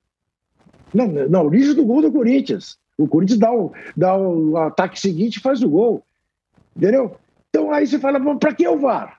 Na, 0.92 1.06
na 1.06 1.42
origem 1.42 1.74
do 1.74 1.84
gol 1.84 2.02
do 2.02 2.12
Corinthians. 2.12 2.78
O 2.98 3.08
Corinthians 3.08 3.38
dá 3.38 3.52
o, 3.52 3.72
dá 3.96 4.16
o 4.16 4.56
ataque 4.56 4.98
seguinte 4.98 5.36
e 5.36 5.40
faz 5.40 5.62
o 5.62 5.68
gol. 5.68 6.04
Entendeu? 6.76 7.16
Então 7.48 7.72
aí 7.72 7.86
você 7.86 7.98
fala, 7.98 8.20
para 8.36 8.54
que 8.54 8.66
o 8.66 8.78
VAR? 8.78 9.18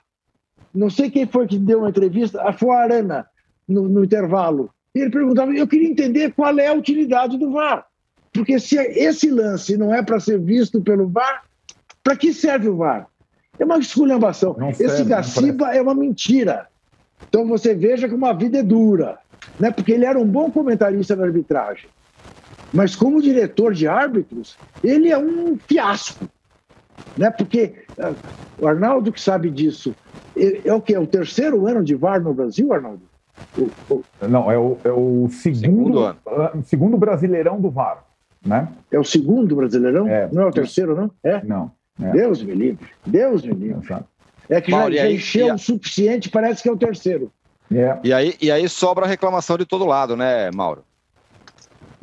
Não 0.74 0.88
sei 0.88 1.10
quem 1.10 1.26
foi 1.26 1.46
que 1.46 1.58
deu 1.58 1.80
uma 1.80 1.90
entrevista, 1.90 2.42
a 2.42 2.52
foi 2.52 2.70
a 2.70 2.80
Arana, 2.80 3.26
no, 3.68 3.88
no 3.88 4.04
intervalo. 4.04 4.70
E 4.94 5.00
ele 5.00 5.10
perguntava, 5.10 5.52
eu 5.52 5.66
queria 5.66 5.88
entender 5.88 6.32
qual 6.32 6.58
é 6.58 6.68
a 6.68 6.74
utilidade 6.74 7.38
do 7.38 7.50
VAR. 7.50 7.86
Porque 8.32 8.58
se 8.58 8.76
esse 8.76 9.30
lance 9.30 9.76
não 9.76 9.94
é 9.94 10.02
para 10.02 10.18
ser 10.18 10.38
visto 10.38 10.80
pelo 10.80 11.08
VAR, 11.08 11.44
para 12.02 12.16
que 12.16 12.32
serve 12.32 12.68
o 12.68 12.76
VAR? 12.76 13.06
É 13.58 13.64
uma 13.64 13.78
esculhambação. 13.78 14.56
Esse 14.70 15.04
Gaciba 15.04 15.74
é 15.74 15.80
uma 15.80 15.94
mentira. 15.94 16.68
Então 17.28 17.46
você 17.46 17.74
veja 17.74 18.08
que 18.08 18.14
uma 18.14 18.32
vida 18.32 18.58
é 18.58 18.62
dura. 18.62 19.18
Né? 19.58 19.70
Porque 19.70 19.92
ele 19.92 20.04
era 20.04 20.18
um 20.18 20.26
bom 20.26 20.50
comentarista 20.50 21.14
na 21.14 21.24
arbitragem. 21.24 21.88
Mas 22.72 22.96
como 22.96 23.20
diretor 23.20 23.74
de 23.74 23.86
árbitros, 23.86 24.56
ele 24.82 25.10
é 25.10 25.18
um 25.18 25.58
fiasco. 25.58 26.26
Né? 27.16 27.30
Porque 27.30 27.74
uh, 27.98 28.14
o 28.58 28.66
Arnaldo 28.66 29.12
que 29.12 29.20
sabe 29.20 29.50
disso. 29.50 29.94
É, 30.36 30.68
é 30.68 30.74
o 30.74 30.80
que? 30.80 30.94
É 30.94 30.98
o 30.98 31.06
terceiro 31.06 31.66
ano 31.66 31.84
de 31.84 31.94
VAR 31.94 32.22
no 32.22 32.32
Brasil, 32.32 32.72
Arnaldo? 32.72 33.02
O, 33.58 33.94
o... 33.94 34.04
Não, 34.26 34.50
é 34.50 34.58
o, 34.58 34.78
é 34.82 34.90
o 34.90 35.28
segundo, 35.30 35.60
segundo, 35.60 35.98
ano. 36.00 36.18
Uh, 36.26 36.62
segundo 36.64 36.96
brasileirão 36.96 37.60
do 37.60 37.70
VAR. 37.70 38.04
Né? 38.44 38.68
É 38.90 38.98
o 38.98 39.04
segundo 39.04 39.54
brasileirão? 39.54 40.08
É. 40.08 40.28
Não 40.32 40.42
é 40.42 40.46
o 40.46 40.50
terceiro, 40.50 40.96
não? 40.96 41.10
É? 41.22 41.44
Não. 41.44 41.70
É. 42.02 42.12
Deus 42.12 42.42
me 42.42 42.54
livre. 42.54 42.86
Deus 43.06 43.42
me 43.42 43.52
livre. 43.52 43.84
Exato. 43.84 44.06
É 44.48 44.60
que 44.60 44.70
Mauro, 44.70 44.94
já, 44.94 45.02
já 45.02 45.10
encheu 45.10 45.54
o 45.54 45.58
suficiente, 45.58 46.28
parece 46.28 46.62
que 46.62 46.68
é 46.68 46.72
o 46.72 46.76
terceiro. 46.76 47.32
É. 47.72 47.98
E, 48.04 48.12
aí, 48.12 48.34
e 48.40 48.50
aí 48.50 48.68
sobra 48.68 49.06
a 49.06 49.08
reclamação 49.08 49.56
de 49.56 49.64
todo 49.64 49.86
lado, 49.86 50.16
né, 50.16 50.50
Mauro? 50.50 50.84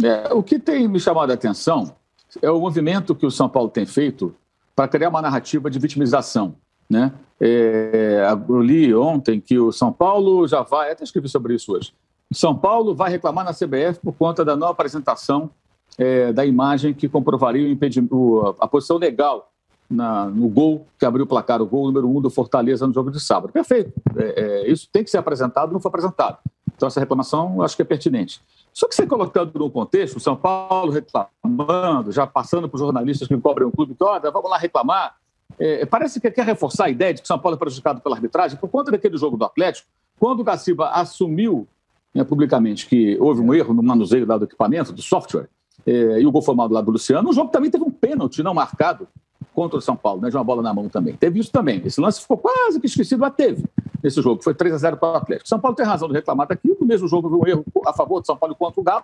É, 0.03 0.33
o 0.33 0.41
que 0.41 0.57
tem 0.57 0.87
me 0.87 0.99
chamado 0.99 1.31
a 1.31 1.33
atenção 1.33 1.93
é 2.41 2.49
o 2.49 2.59
movimento 2.59 3.13
que 3.13 3.25
o 3.25 3.31
São 3.31 3.49
Paulo 3.49 3.69
tem 3.69 3.85
feito 3.85 4.33
para 4.75 4.87
criar 4.87 5.09
uma 5.09 5.21
narrativa 5.21 5.69
de 5.69 5.77
vitimização. 5.77 6.55
Né? 6.89 7.11
É, 7.39 8.23
eu 8.47 8.61
li 8.61 8.95
ontem 8.95 9.39
que 9.39 9.59
o 9.59 9.71
São 9.71 9.91
Paulo 9.91 10.47
já 10.47 10.61
vai, 10.61 10.91
até 10.91 11.03
escrevi 11.03 11.27
sobre 11.27 11.53
isso 11.53 11.73
hoje. 11.73 11.93
São 12.31 12.55
Paulo 12.55 12.95
vai 12.95 13.09
reclamar 13.09 13.43
na 13.43 13.53
CBF 13.53 13.99
por 14.01 14.13
conta 14.13 14.45
da 14.45 14.55
não 14.55 14.67
apresentação 14.67 15.49
é, 15.97 16.31
da 16.31 16.45
imagem 16.45 16.93
que 16.93 17.09
comprovaria 17.09 17.67
o 17.67 17.69
impedimento, 17.69 18.55
a 18.59 18.67
posição 18.67 18.97
legal 18.97 19.51
na, 19.89 20.25
no 20.25 20.47
gol 20.47 20.85
que 20.99 21.05
abriu 21.05 21.25
o 21.25 21.27
placar, 21.27 21.61
o 21.61 21.65
gol 21.65 21.87
número 21.87 22.07
um 22.07 22.21
do 22.21 22.29
Fortaleza 22.29 22.85
no 22.85 22.93
jogo 22.93 23.09
de 23.09 23.19
sábado. 23.19 23.51
Perfeito. 23.51 23.91
É, 24.15 24.41
é, 24.41 24.71
isso 24.71 24.87
tem 24.91 25.03
que 25.03 25.09
ser 25.09 25.17
apresentado, 25.17 25.73
não 25.73 25.79
foi 25.79 25.89
apresentado. 25.89 26.37
Então, 26.75 26.87
essa 26.87 26.99
reclamação 26.99 27.61
acho 27.61 27.75
que 27.75 27.81
é 27.81 27.85
pertinente. 27.85 28.41
Só 28.71 28.87
que 28.87 28.95
você 28.95 29.05
colocando 29.05 29.57
no 29.57 29.69
contexto, 29.69 30.17
o 30.17 30.19
São 30.19 30.35
Paulo 30.35 30.91
reclamando, 30.91 32.11
já 32.11 32.27
passando 32.27 32.69
para 32.69 32.75
os 32.75 32.81
jornalistas 32.81 33.27
que 33.27 33.35
cobrem 33.37 33.67
o 33.67 33.71
clube, 33.71 33.95
que, 33.95 34.31
vamos 34.31 34.49
lá 34.49 34.57
reclamar. 34.57 35.15
É, 35.57 35.85
parece 35.85 36.21
que 36.21 36.29
quer 36.29 36.45
reforçar 36.45 36.85
a 36.85 36.89
ideia 36.89 37.13
de 37.13 37.21
que 37.21 37.25
o 37.25 37.27
São 37.27 37.39
Paulo 37.39 37.55
é 37.55 37.59
prejudicado 37.59 37.99
pela 37.99 38.15
arbitragem 38.15 38.57
por 38.57 38.69
conta 38.69 38.91
daquele 38.91 39.17
jogo 39.17 39.35
do 39.35 39.43
Atlético, 39.43 39.89
quando 40.19 40.41
o 40.41 40.43
Gaciba 40.43 40.89
assumiu 40.89 41.67
né, 42.13 42.23
publicamente 42.23 42.87
que 42.87 43.17
houve 43.19 43.41
um 43.41 43.53
erro 43.53 43.73
no 43.73 43.81
manuseio 43.81 44.25
lá 44.25 44.37
do 44.37 44.45
equipamento, 44.45 44.93
do 44.93 45.01
software, 45.01 45.49
é, 45.85 46.21
e 46.21 46.25
o 46.25 46.31
gol 46.31 46.41
foi 46.41 46.55
mal 46.55 46.67
do 46.67 46.73
lado 46.73 46.85
do 46.85 46.91
Luciano, 46.91 47.29
o 47.29 47.33
jogo 47.33 47.51
também 47.51 47.71
teve 47.71 47.83
um 47.83 47.91
pênalti 47.91 48.43
não 48.43 48.53
marcado 48.53 49.07
contra 49.53 49.77
o 49.77 49.81
São 49.81 49.95
Paulo, 49.95 50.21
né, 50.21 50.29
de 50.29 50.35
uma 50.37 50.43
bola 50.43 50.61
na 50.61 50.73
mão 50.73 50.87
também. 50.87 51.15
Teve 51.15 51.39
isso 51.39 51.51
também. 51.51 51.81
Esse 51.85 51.99
lance 51.99 52.21
ficou 52.21 52.37
quase 52.37 52.79
que 52.79 52.85
esquecido, 52.85 53.19
mas 53.19 53.33
teve 53.35 53.63
nesse 54.03 54.21
jogo. 54.21 54.43
Foi 54.43 54.53
3 54.53 54.73
a 54.73 54.77
0 54.77 54.97
para 54.97 55.13
o 55.13 55.15
Atlético. 55.15 55.47
São 55.47 55.59
Paulo 55.59 55.75
tem 55.75 55.85
razão 55.85 56.07
de 56.07 56.13
reclamar 56.13 56.47
daqui. 56.47 56.75
No 56.79 56.87
mesmo 56.87 57.07
jogo, 57.07 57.27
houve 57.27 57.49
um 57.49 57.51
erro 57.51 57.65
a 57.85 57.93
favor 57.93 58.21
de 58.21 58.27
São 58.27 58.37
Paulo 58.37 58.55
contra 58.55 58.79
o 58.79 58.83
Galo. 58.83 59.03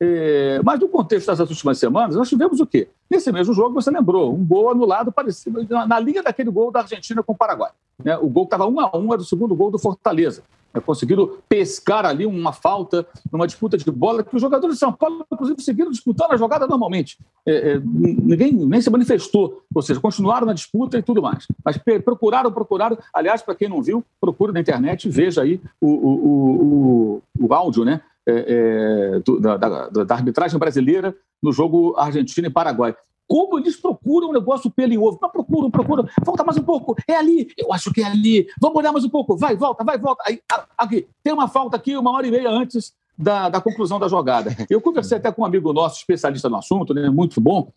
É, 0.00 0.60
mas 0.64 0.80
no 0.80 0.88
contexto 0.88 1.28
dessas 1.28 1.48
últimas 1.48 1.78
semanas, 1.78 2.16
nós 2.16 2.28
tivemos 2.28 2.60
o 2.60 2.66
quê? 2.66 2.88
Nesse 3.08 3.30
mesmo 3.30 3.54
jogo, 3.54 3.74
você 3.74 3.90
lembrou, 3.90 4.34
um 4.34 4.44
gol 4.44 4.70
anulado 4.70 5.12
parecido, 5.12 5.64
na, 5.68 5.86
na 5.86 6.00
linha 6.00 6.22
daquele 6.22 6.50
gol 6.50 6.70
da 6.70 6.80
Argentina 6.80 7.22
com 7.22 7.32
o 7.32 7.36
Paraguai. 7.36 7.70
Né? 8.02 8.16
O 8.18 8.28
gol 8.28 8.44
estava 8.44 8.66
um 8.66 8.80
a 8.80 8.96
um, 8.96 9.12
era 9.12 9.22
o 9.22 9.24
segundo 9.24 9.54
gol 9.54 9.70
do 9.70 9.78
Fortaleza 9.78 10.42
conseguiram 10.80 11.38
pescar 11.48 12.04
ali 12.04 12.26
uma 12.26 12.52
falta 12.52 13.06
numa 13.30 13.46
disputa 13.46 13.76
de 13.76 13.90
bola 13.90 14.24
que 14.24 14.34
os 14.34 14.42
jogadores 14.42 14.76
de 14.76 14.80
São 14.80 14.92
Paulo, 14.92 15.24
inclusive, 15.32 15.62
seguiram 15.62 15.90
disputando 15.90 16.32
a 16.32 16.36
jogada 16.36 16.66
normalmente. 16.66 17.18
É, 17.46 17.72
é, 17.72 17.80
ninguém 17.84 18.52
nem 18.52 18.80
se 18.80 18.90
manifestou, 18.90 19.62
ou 19.74 19.82
seja, 19.82 20.00
continuaram 20.00 20.46
na 20.46 20.52
disputa 20.52 20.98
e 20.98 21.02
tudo 21.02 21.22
mais. 21.22 21.46
Mas 21.64 21.78
procuraram, 22.04 22.50
procuraram. 22.50 22.98
Aliás, 23.12 23.42
para 23.42 23.54
quem 23.54 23.68
não 23.68 23.82
viu, 23.82 24.04
procure 24.20 24.52
na 24.52 24.60
internet 24.60 25.06
e 25.06 25.10
veja 25.10 25.42
aí 25.42 25.60
o, 25.80 25.88
o, 25.88 27.22
o, 27.38 27.46
o 27.46 27.54
áudio 27.54 27.84
né, 27.84 28.00
é, 28.26 29.14
é 29.16 29.20
do, 29.20 29.40
da, 29.40 29.56
da, 29.56 29.88
da 29.88 30.14
arbitragem 30.14 30.58
brasileira 30.58 31.14
no 31.42 31.52
jogo 31.52 31.94
Argentina 31.96 32.48
e 32.48 32.50
Paraguai. 32.50 32.96
Como 33.26 33.58
eles 33.58 33.76
procuram 33.76 34.28
um 34.28 34.32
negócio 34.32 34.70
pelo 34.70 34.92
em 34.92 34.98
ovo. 34.98 35.18
Mas 35.20 35.32
procuram, 35.32 35.70
procuram. 35.70 36.06
Volta 36.24 36.44
mais 36.44 36.58
um 36.58 36.62
pouco. 36.62 36.94
É 37.08 37.16
ali. 37.16 37.48
Eu 37.56 37.72
acho 37.72 37.92
que 37.92 38.02
é 38.02 38.04
ali. 38.04 38.46
Vamos 38.60 38.76
olhar 38.76 38.92
mais 38.92 39.04
um 39.04 39.10
pouco. 39.10 39.36
Vai, 39.36 39.56
volta, 39.56 39.82
vai, 39.84 39.98
volta. 39.98 40.22
Aí, 40.26 40.40
aqui. 40.76 41.06
Tem 41.22 41.32
uma 41.32 41.48
falta 41.48 41.76
aqui 41.76 41.96
uma 41.96 42.12
hora 42.12 42.26
e 42.26 42.30
meia 42.30 42.50
antes 42.50 42.92
da, 43.16 43.48
da 43.48 43.60
conclusão 43.60 43.98
da 43.98 44.08
jogada. 44.08 44.54
Eu 44.68 44.80
conversei 44.80 45.18
até 45.18 45.30
com 45.32 45.42
um 45.42 45.44
amigo 45.44 45.72
nosso, 45.72 45.98
especialista 45.98 46.48
no 46.48 46.56
assunto, 46.56 46.92
né, 46.92 47.08
muito 47.08 47.40
bom, 47.40 47.70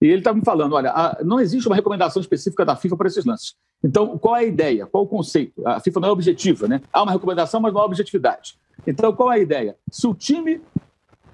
e 0.00 0.06
ele 0.06 0.18
estava 0.18 0.36
me 0.36 0.44
falando: 0.44 0.74
olha, 0.74 0.90
a, 0.90 1.18
não 1.24 1.40
existe 1.40 1.66
uma 1.66 1.76
recomendação 1.76 2.20
específica 2.20 2.64
da 2.64 2.76
FIFA 2.76 2.96
para 2.96 3.08
esses 3.08 3.24
lances. 3.24 3.54
Então, 3.82 4.18
qual 4.18 4.36
é 4.36 4.40
a 4.40 4.44
ideia? 4.44 4.86
Qual 4.86 5.04
o 5.04 5.08
conceito? 5.08 5.66
A 5.66 5.80
FIFA 5.80 6.00
não 6.00 6.08
é 6.08 6.12
objetiva, 6.12 6.68
né? 6.68 6.80
Há 6.92 7.02
uma 7.02 7.12
recomendação, 7.12 7.60
mas 7.60 7.72
não 7.72 7.80
há 7.80 7.84
objetividade. 7.84 8.58
Então, 8.86 9.12
qual 9.12 9.32
é 9.32 9.36
a 9.36 9.38
ideia? 9.38 9.76
Se 9.90 10.06
o 10.06 10.14
time 10.14 10.60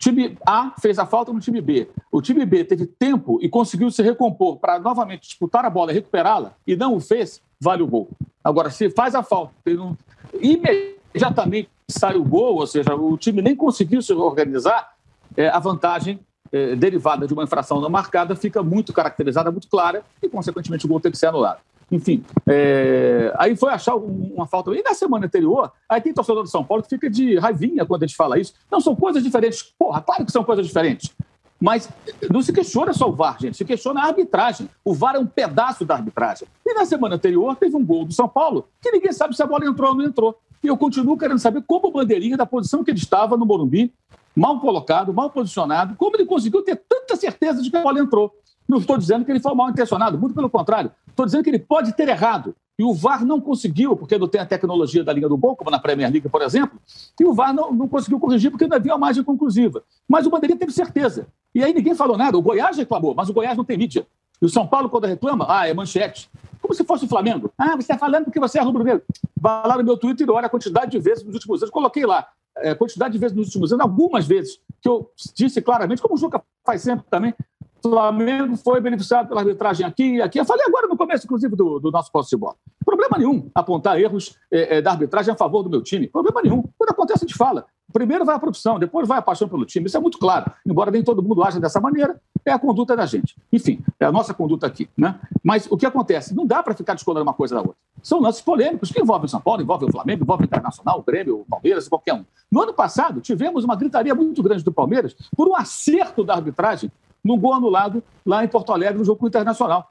time 0.03 0.37
A 0.45 0.73
fez 0.81 0.99
a 0.99 1.07
falta 1.07 1.33
no 1.33 1.39
time 1.39 1.61
B. 1.61 1.89
O 2.11 2.21
time 2.21 2.45
B 2.45 2.65
teve 2.65 2.87
tempo 2.87 3.39
e 3.41 3.49
conseguiu 3.49 3.89
se 3.91 4.03
recompor 4.03 4.57
para 4.57 4.81
novamente 4.81 5.29
disputar 5.29 5.65
a 5.65 5.71
bola 5.71 5.93
e 5.93 5.95
recuperá-la, 5.95 6.55
e 6.67 6.75
não 6.75 6.97
o 6.97 7.01
fez, 7.01 7.41
vale 7.61 7.85
o 7.85 7.87
gol. 7.87 8.09
Agora, 8.43 8.69
se 8.69 8.91
faz 8.91 9.15
a 9.15 9.23
falta 9.23 9.53
e 9.65 9.75
não... 9.75 9.97
imediatamente 10.41 11.71
sai 11.89 12.17
o 12.17 12.25
gol, 12.25 12.57
ou 12.57 12.67
seja, 12.67 12.95
o 12.97 13.17
time 13.17 13.41
nem 13.41 13.55
conseguiu 13.55 14.03
se 14.03 14.13
organizar, 14.13 14.93
é, 15.37 15.49
a 15.49 15.61
vantagem 15.61 16.19
é, 16.51 16.75
derivada 16.75 17.27
de 17.27 17.33
uma 17.33 17.45
infração 17.45 17.81
não 17.81 17.89
marcada 17.89 18.35
fica 18.35 18.61
muito 18.63 18.93
caracterizada, 18.93 19.53
muito 19.53 19.69
clara, 19.69 20.03
e, 20.21 20.29
consequentemente, 20.29 20.85
o 20.85 20.89
gol 20.89 21.01
tem 21.01 21.13
que 21.13 21.19
ser 21.19 21.27
anulado. 21.27 21.61
Enfim, 21.93 22.25
é... 22.49 23.33
aí 23.37 23.55
foi 23.55 23.71
achar 23.71 23.95
uma 23.95 24.47
falta. 24.47 24.75
E 24.75 24.83
na 24.83 24.95
semana 24.95 25.27
anterior, 25.27 25.71
aí 25.87 26.01
tem 26.01 26.15
torcedor 26.15 26.43
de 26.43 26.51
São 26.51 26.65
Paulo 26.65 26.83
que 26.83 26.89
fica 26.89 27.11
de 27.11 27.39
raivinha 27.39 27.85
quando 27.85 28.03
a 28.03 28.07
gente 28.07 28.17
fala 28.17 28.39
isso. 28.39 28.55
Não, 28.71 28.81
são 28.81 28.97
coisas 28.97 29.23
diferentes. 29.23 29.63
Porra, 29.79 30.01
claro 30.01 30.25
que 30.25 30.33
são 30.33 30.43
coisas 30.43 30.67
diferentes. 30.67 31.15
Mas 31.61 31.89
não 32.29 32.43
se 32.43 32.53
questiona 32.53 32.93
só 32.93 33.09
o 33.09 33.13
VAR, 33.13 33.39
gente, 33.39 33.57
se 33.57 33.65
questiona 33.65 34.01
a 34.01 34.07
arbitragem. 34.07 34.69
O 34.85 34.95
VAR 34.95 35.15
é 35.15 35.19
um 35.19 35.27
pedaço 35.27 35.85
da 35.85 35.95
arbitragem. 35.95 36.49
E 36.67 36.75
na 36.75 36.85
semana 36.85 37.15
anterior 37.15 37.55
teve 37.55 37.77
um 37.77 37.85
gol 37.85 38.05
do 38.05 38.13
São 38.13 38.29
Paulo 38.29 38.67
que 38.81 38.91
ninguém 38.91 39.13
sabe 39.13 39.37
se 39.37 39.43
a 39.43 39.47
bola 39.47 39.67
entrou 39.67 39.91
ou 39.91 39.97
não 39.97 40.05
entrou. 40.05 40.37
E 40.65 40.67
eu 40.67 40.77
continuo 40.77 41.17
querendo 41.17 41.39
saber 41.39 41.63
como 41.67 41.89
o 41.89 41.93
Bandeirinha, 41.93 42.37
da 42.37 42.47
posição 42.47 42.83
que 42.83 42.91
ele 42.91 42.99
estava 42.99 43.37
no 43.37 43.45
Morumbi, 43.45 43.93
mal 44.35 44.59
colocado, 44.61 45.13
mal 45.13 45.31
posicionado, 45.31 45.95
como 45.97 46.17
ele 46.17 46.25
conseguiu 46.25 46.63
ter 46.63 46.83
tanta 46.89 47.15
certeza 47.17 47.63
de 47.63 47.71
que 47.71 47.77
a 47.77 47.83
bola 47.83 48.01
entrou. 48.01 48.33
Não 48.69 48.79
estou 48.79 48.97
dizendo 48.97 49.25
que 49.25 49.31
ele 49.31 49.41
foi 49.41 49.55
mal 49.55 49.71
intencionado, 49.71 50.19
muito 50.19 50.35
pelo 50.35 50.49
contrário. 50.49 50.91
Estou 51.09 51.27
dizendo 51.27 51.45
que 51.45 51.51
ele 51.51 51.59
pode 51.59 51.93
ter 51.95 52.09
errado. 52.09 52.55
E 52.79 52.85
o 52.85 52.95
VAR 52.95 53.25
não 53.25 53.41
conseguiu, 53.41 53.95
porque 53.95 54.17
não 54.17 54.27
tem 54.27 54.41
a 54.41 54.47
tecnologia 54.47 55.05
da 55.05 55.13
linha 55.13 55.29
do 55.29 55.37
gol, 55.37 55.55
como 55.55 55.71
na 55.71 55.79
Premier 55.79 56.11
League, 56.11 56.29
por 56.29 56.41
exemplo, 56.41 56.81
e 57.21 57.25
o 57.25 57.35
VAR 57.35 57.53
não, 57.53 57.73
não 57.73 57.87
conseguiu 57.87 58.19
corrigir 58.19 58.51
porque 58.51 58.67
não 58.67 58.77
havia 58.77 58.97
margem 58.97 59.23
conclusiva. 59.23 59.83
Mas 60.09 60.27
o 60.27 60.31
Bandeirinha 60.31 60.59
teve 60.59 60.73
certeza. 60.73 61.27
E 61.55 61.63
aí 61.63 61.73
ninguém 61.75 61.95
falou 61.95 62.17
nada. 62.17 62.37
O 62.37 62.43
Goiás 62.43 62.77
reclamou, 62.77 63.15
mas 63.15 63.29
o 63.29 63.33
Goiás 63.33 63.57
não 63.57 63.65
tem 63.65 63.77
mídia. 63.77 64.07
E 64.41 64.47
o 64.47 64.49
São 64.49 64.67
Paulo, 64.67 64.89
quando 64.89 65.05
reclama, 65.05 65.47
ah, 65.49 65.69
é 65.69 65.75
manchete. 65.75 66.31
Como 66.61 66.75
se 66.75 66.83
fosse 66.83 67.05
o 67.05 67.09
Flamengo. 67.09 67.53
Ah, 67.59 67.77
você 67.77 67.83
está 67.83 67.99
falando 67.99 68.25
porque 68.25 68.41
você 68.41 68.59
é 68.59 68.63
rubro-negro. 68.63 69.03
Vai 69.39 69.69
lá 69.69 69.77
no 69.77 69.85
meu 69.85 69.97
Twitter 69.97 70.27
e 70.27 70.31
olha 70.31 70.47
a 70.47 70.51
quantidade 70.51 70.91
de 70.91 70.99
vezes 70.99 71.23
nos 71.23 71.35
últimos 71.35 71.63
anos. 71.63 71.71
Coloquei 71.71 72.07
lá, 72.07 72.27
é, 72.59 72.75
quantidade 72.75 73.13
de 73.13 73.19
vezes 73.19 73.37
nos 73.37 73.47
últimos 73.47 73.73
anos, 73.73 73.85
algumas 73.85 74.27
vezes, 74.27 74.59
que 74.81 74.89
eu 74.89 75.11
disse 75.35 75.61
claramente, 75.61 76.03
como 76.03 76.15
o 76.15 76.19
Juca 76.19 76.43
faz 76.65 76.83
sempre 76.83 77.05
também, 77.11 77.35
Flamengo 77.83 78.57
foi 78.57 78.81
beneficiado 78.81 79.29
pela 79.29 79.41
arbitragem 79.41 79.85
aqui 79.85 80.17
e 80.17 80.23
aqui. 80.23 80.39
Eu 80.39 80.45
falei 80.45 80.65
agora 80.67 80.87
no 80.87 80.97
começo, 80.97 81.27
inclusive, 81.27 81.57
do, 81.57 81.81
do 81.81 81.91
nosso 81.91 82.11
posse 82.13 82.31
de 82.31 82.37
bola. 82.37 82.55
Problema 82.85 83.19
nenhum 83.19 83.51
apontar 83.55 84.01
erros 84.01 84.39
é, 84.51 84.79
é, 84.79 84.83
da 84.83 84.93
arbitragem 84.93 85.33
a 85.33 85.37
favor 85.37 85.63
do 85.63 85.71
meu 85.71 85.83
time. 85.83 86.07
Problema 86.07 86.41
nenhum. 86.43 86.63
Quando 86.79 86.91
acontece, 86.91 87.25
a 87.25 87.27
gente 87.27 87.37
fala. 87.37 87.67
Primeiro 87.93 88.25
vai 88.25 88.35
a 88.35 88.39
produção, 88.39 88.79
depois 88.79 89.07
vai 89.07 89.19
a 89.19 89.23
paixão 89.23 89.49
pelo 89.49 89.67
time. 89.67 89.87
Isso 89.87 89.97
é 89.97 90.01
muito 90.01 90.19
claro. 90.19 90.51
Embora 90.67 90.91
nem 90.91 91.03
todo 91.03 91.23
mundo 91.23 91.43
haja 91.43 91.61
dessa 91.61 91.81
maneira, 91.81 92.19
é 92.45 92.51
a 92.51 92.59
conduta 92.59 92.97
da 92.97 93.05
gente. 93.05 93.37
Enfim, 93.53 93.85
é 94.01 94.07
a 94.07 94.13
nossa 94.13 94.33
conduta 94.33 94.67
aqui. 94.67 94.89
Né? 94.97 95.19
Mas 95.43 95.67
o 95.71 95.77
que 95.77 95.85
acontece? 95.85 96.35
Não 96.35 96.47
dá 96.47 96.63
para 96.63 96.75
ficar 96.75 96.95
descolando 96.95 97.25
uma 97.25 97.35
coisa 97.35 97.55
da 97.55 97.61
outra. 97.61 97.77
São 98.03 98.21
lances 98.21 98.41
polêmicos 98.41 98.91
que 98.91 99.01
envolvem 99.01 99.27
o 99.27 99.29
São 99.29 99.41
Paulo, 99.41 99.63
envolvem 99.63 99.89
o 99.89 99.93
Flamengo, 99.93 100.25
envolvem 100.25 100.45
o 100.45 100.47
Internacional, 100.47 100.99
o 100.99 101.03
Grêmio, 101.03 101.41
o 101.41 101.45
Palmeiras, 101.45 101.87
qualquer 101.87 102.15
um. 102.15 102.25
No 102.51 102.63
ano 102.63 102.75
passado, 102.75 103.21
tivemos 103.21 103.65
uma 103.65 103.77
gritaria 103.77 104.15
muito 104.15 104.43
grande 104.43 104.65
do 104.65 104.73
Palmeiras 104.73 105.15
por 105.37 105.49
um 105.49 105.55
acerto 105.55 106.25
da 106.25 106.35
arbitragem 106.35 106.91
no 107.25 107.37
gol 107.37 107.55
anulado 107.55 108.03
lá 108.25 108.45
em 108.45 108.49
Porto 108.49 108.73
Alegre, 108.73 108.99
no 108.99 109.05
jogo 109.05 109.27
Internacional. 109.27 109.91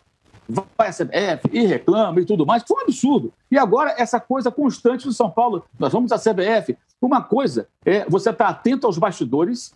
Vai 0.50 0.90
a 0.90 0.92
CBF 0.92 1.50
e 1.52 1.66
reclama 1.66 2.20
e 2.20 2.26
tudo 2.26 2.46
mais, 2.46 2.64
foi 2.68 2.78
um 2.78 2.82
absurdo. 2.82 3.34
E 3.50 3.58
agora, 3.58 3.96
essa 3.98 4.20
coisa 4.20 4.52
constante 4.52 5.06
do 5.06 5.14
São 5.14 5.30
Paulo, 5.30 5.64
nós 5.80 5.94
vamos 5.94 6.12
à 6.12 6.18
CBF. 6.18 6.78
Uma 7.02 7.22
coisa 7.22 7.68
é 7.86 8.06
você 8.10 8.32
estar 8.32 8.50
atento 8.50 8.86
aos 8.86 8.98
bastidores 8.98 9.74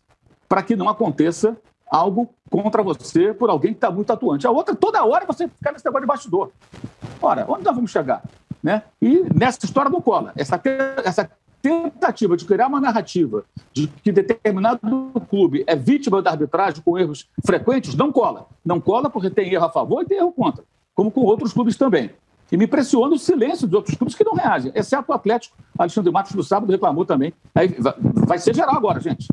para 0.49 0.62
que 0.62 0.76
não 0.76 0.89
aconteça 0.89 1.58
algo 1.89 2.30
contra 2.49 2.84
você 2.84 3.34
por 3.34 3.49
alguém 3.49 3.72
que 3.72 3.78
está 3.78 3.89
muito 3.89 4.12
atuante. 4.12 4.45
A 4.45 4.51
outra, 4.51 4.76
toda 4.76 5.03
hora 5.06 5.26
você 5.26 5.47
fica 5.47 5.72
nesse 5.72 5.86
negócio 5.86 6.01
de 6.01 6.08
bastidor. 6.08 6.51
Ora, 7.22 7.45
onde 7.47 7.64
nós 7.64 7.76
vamos 7.76 7.91
chegar? 7.91 8.24
Né? 8.62 8.84
E 9.01 9.24
nessa 9.34 9.64
história 9.64 9.89
não 9.89 10.01
cola. 10.01 10.34
Essa, 10.36 10.62
essa 11.03 11.30
tentativa 11.66 12.38
de 12.38 12.45
criar 12.45 12.68
uma 12.68 12.80
narrativa 12.80 13.43
de 13.74 13.88
que 13.88 14.11
determinado 14.11 15.11
clube 15.28 15.63
é 15.66 15.76
vítima 15.76 16.22
da 16.22 16.30
arbitragem 16.30 16.84
com 16.86 16.95
erros 16.95 17.28
frequentes 17.43 17.95
não 17.95 18.11
cola. 18.11 18.45
Não 18.63 18.80
cola 18.80 19.09
porque 19.09 19.32
tem 19.32 19.51
erro 19.51 19.66
a 19.66 19.72
favor 19.72 20.03
e 20.03 20.05
tem 20.05 20.20
erro 20.20 20.32
contra, 20.32 20.63
como 20.93 21.09
com 21.09 21.22
outros 21.22 21.53
clubes 21.53 21.76
também. 21.76 22.11
E 22.51 22.57
me 22.57 22.66
impressiona 22.66 23.16
o 23.16 23.18
silêncio 23.18 23.66
dos 23.66 23.78
outros 23.78 23.97
clubes 23.97 24.13
que 24.13 24.24
não 24.24 24.36
reagem, 24.36 24.72
exceto 24.76 25.11
o 25.11 25.16
Atlético. 25.16 25.57
Alexandre 25.76 26.11
Matos 26.11 26.36
no 26.36 26.43
sábado 26.43 26.72
reclamou 26.72 27.03
também. 27.03 27.34
Aí 27.55 27.76
vai 28.13 28.38
ser 28.38 28.53
geral 28.53 28.76
agora, 28.76 28.99
gente. 28.99 29.28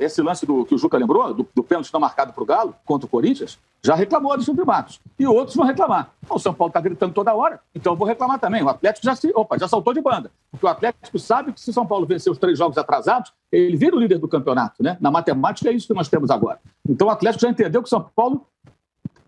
Esse 0.00 0.22
lance 0.22 0.46
do, 0.46 0.64
que 0.64 0.74
o 0.74 0.78
Juca 0.78 0.96
lembrou, 0.96 1.34
do, 1.34 1.46
do 1.54 1.62
pênalti 1.62 1.92
não 1.92 2.00
marcado 2.00 2.32
para 2.32 2.42
o 2.42 2.46
Galo 2.46 2.74
contra 2.86 3.06
o 3.06 3.08
Corinthians, 3.08 3.58
já 3.84 3.94
reclamou 3.94 4.32
Alexandre 4.32 4.64
Matos. 4.64 4.98
E 5.18 5.26
outros 5.26 5.54
vão 5.54 5.66
reclamar. 5.66 6.10
O 6.28 6.38
São 6.38 6.54
Paulo 6.54 6.70
está 6.70 6.80
gritando 6.80 7.12
toda 7.12 7.34
hora, 7.34 7.60
então 7.74 7.92
eu 7.92 7.96
vou 7.96 8.08
reclamar 8.08 8.38
também. 8.38 8.62
O 8.62 8.68
Atlético 8.70 9.04
já 9.04 9.14
se. 9.14 9.30
Opa, 9.34 9.58
já 9.58 9.68
saltou 9.68 9.92
de 9.92 10.00
banda. 10.00 10.30
Porque 10.50 10.64
o 10.64 10.68
Atlético 10.70 11.18
sabe 11.18 11.52
que 11.52 11.60
se 11.60 11.68
o 11.68 11.72
São 11.72 11.86
Paulo 11.86 12.06
vencer 12.06 12.32
os 12.32 12.38
três 12.38 12.56
jogos 12.56 12.78
atrasados, 12.78 13.30
ele 13.52 13.76
vira 13.76 13.94
o 13.94 14.00
líder 14.00 14.18
do 14.18 14.26
campeonato, 14.26 14.82
né? 14.82 14.96
Na 15.00 15.10
matemática 15.10 15.68
é 15.68 15.72
isso 15.72 15.86
que 15.86 15.94
nós 15.94 16.08
temos 16.08 16.30
agora. 16.30 16.58
Então 16.88 17.08
o 17.08 17.10
Atlético 17.10 17.42
já 17.42 17.50
entendeu 17.50 17.82
que 17.82 17.86
o 17.86 17.90
São 17.90 18.02
Paulo 18.16 18.46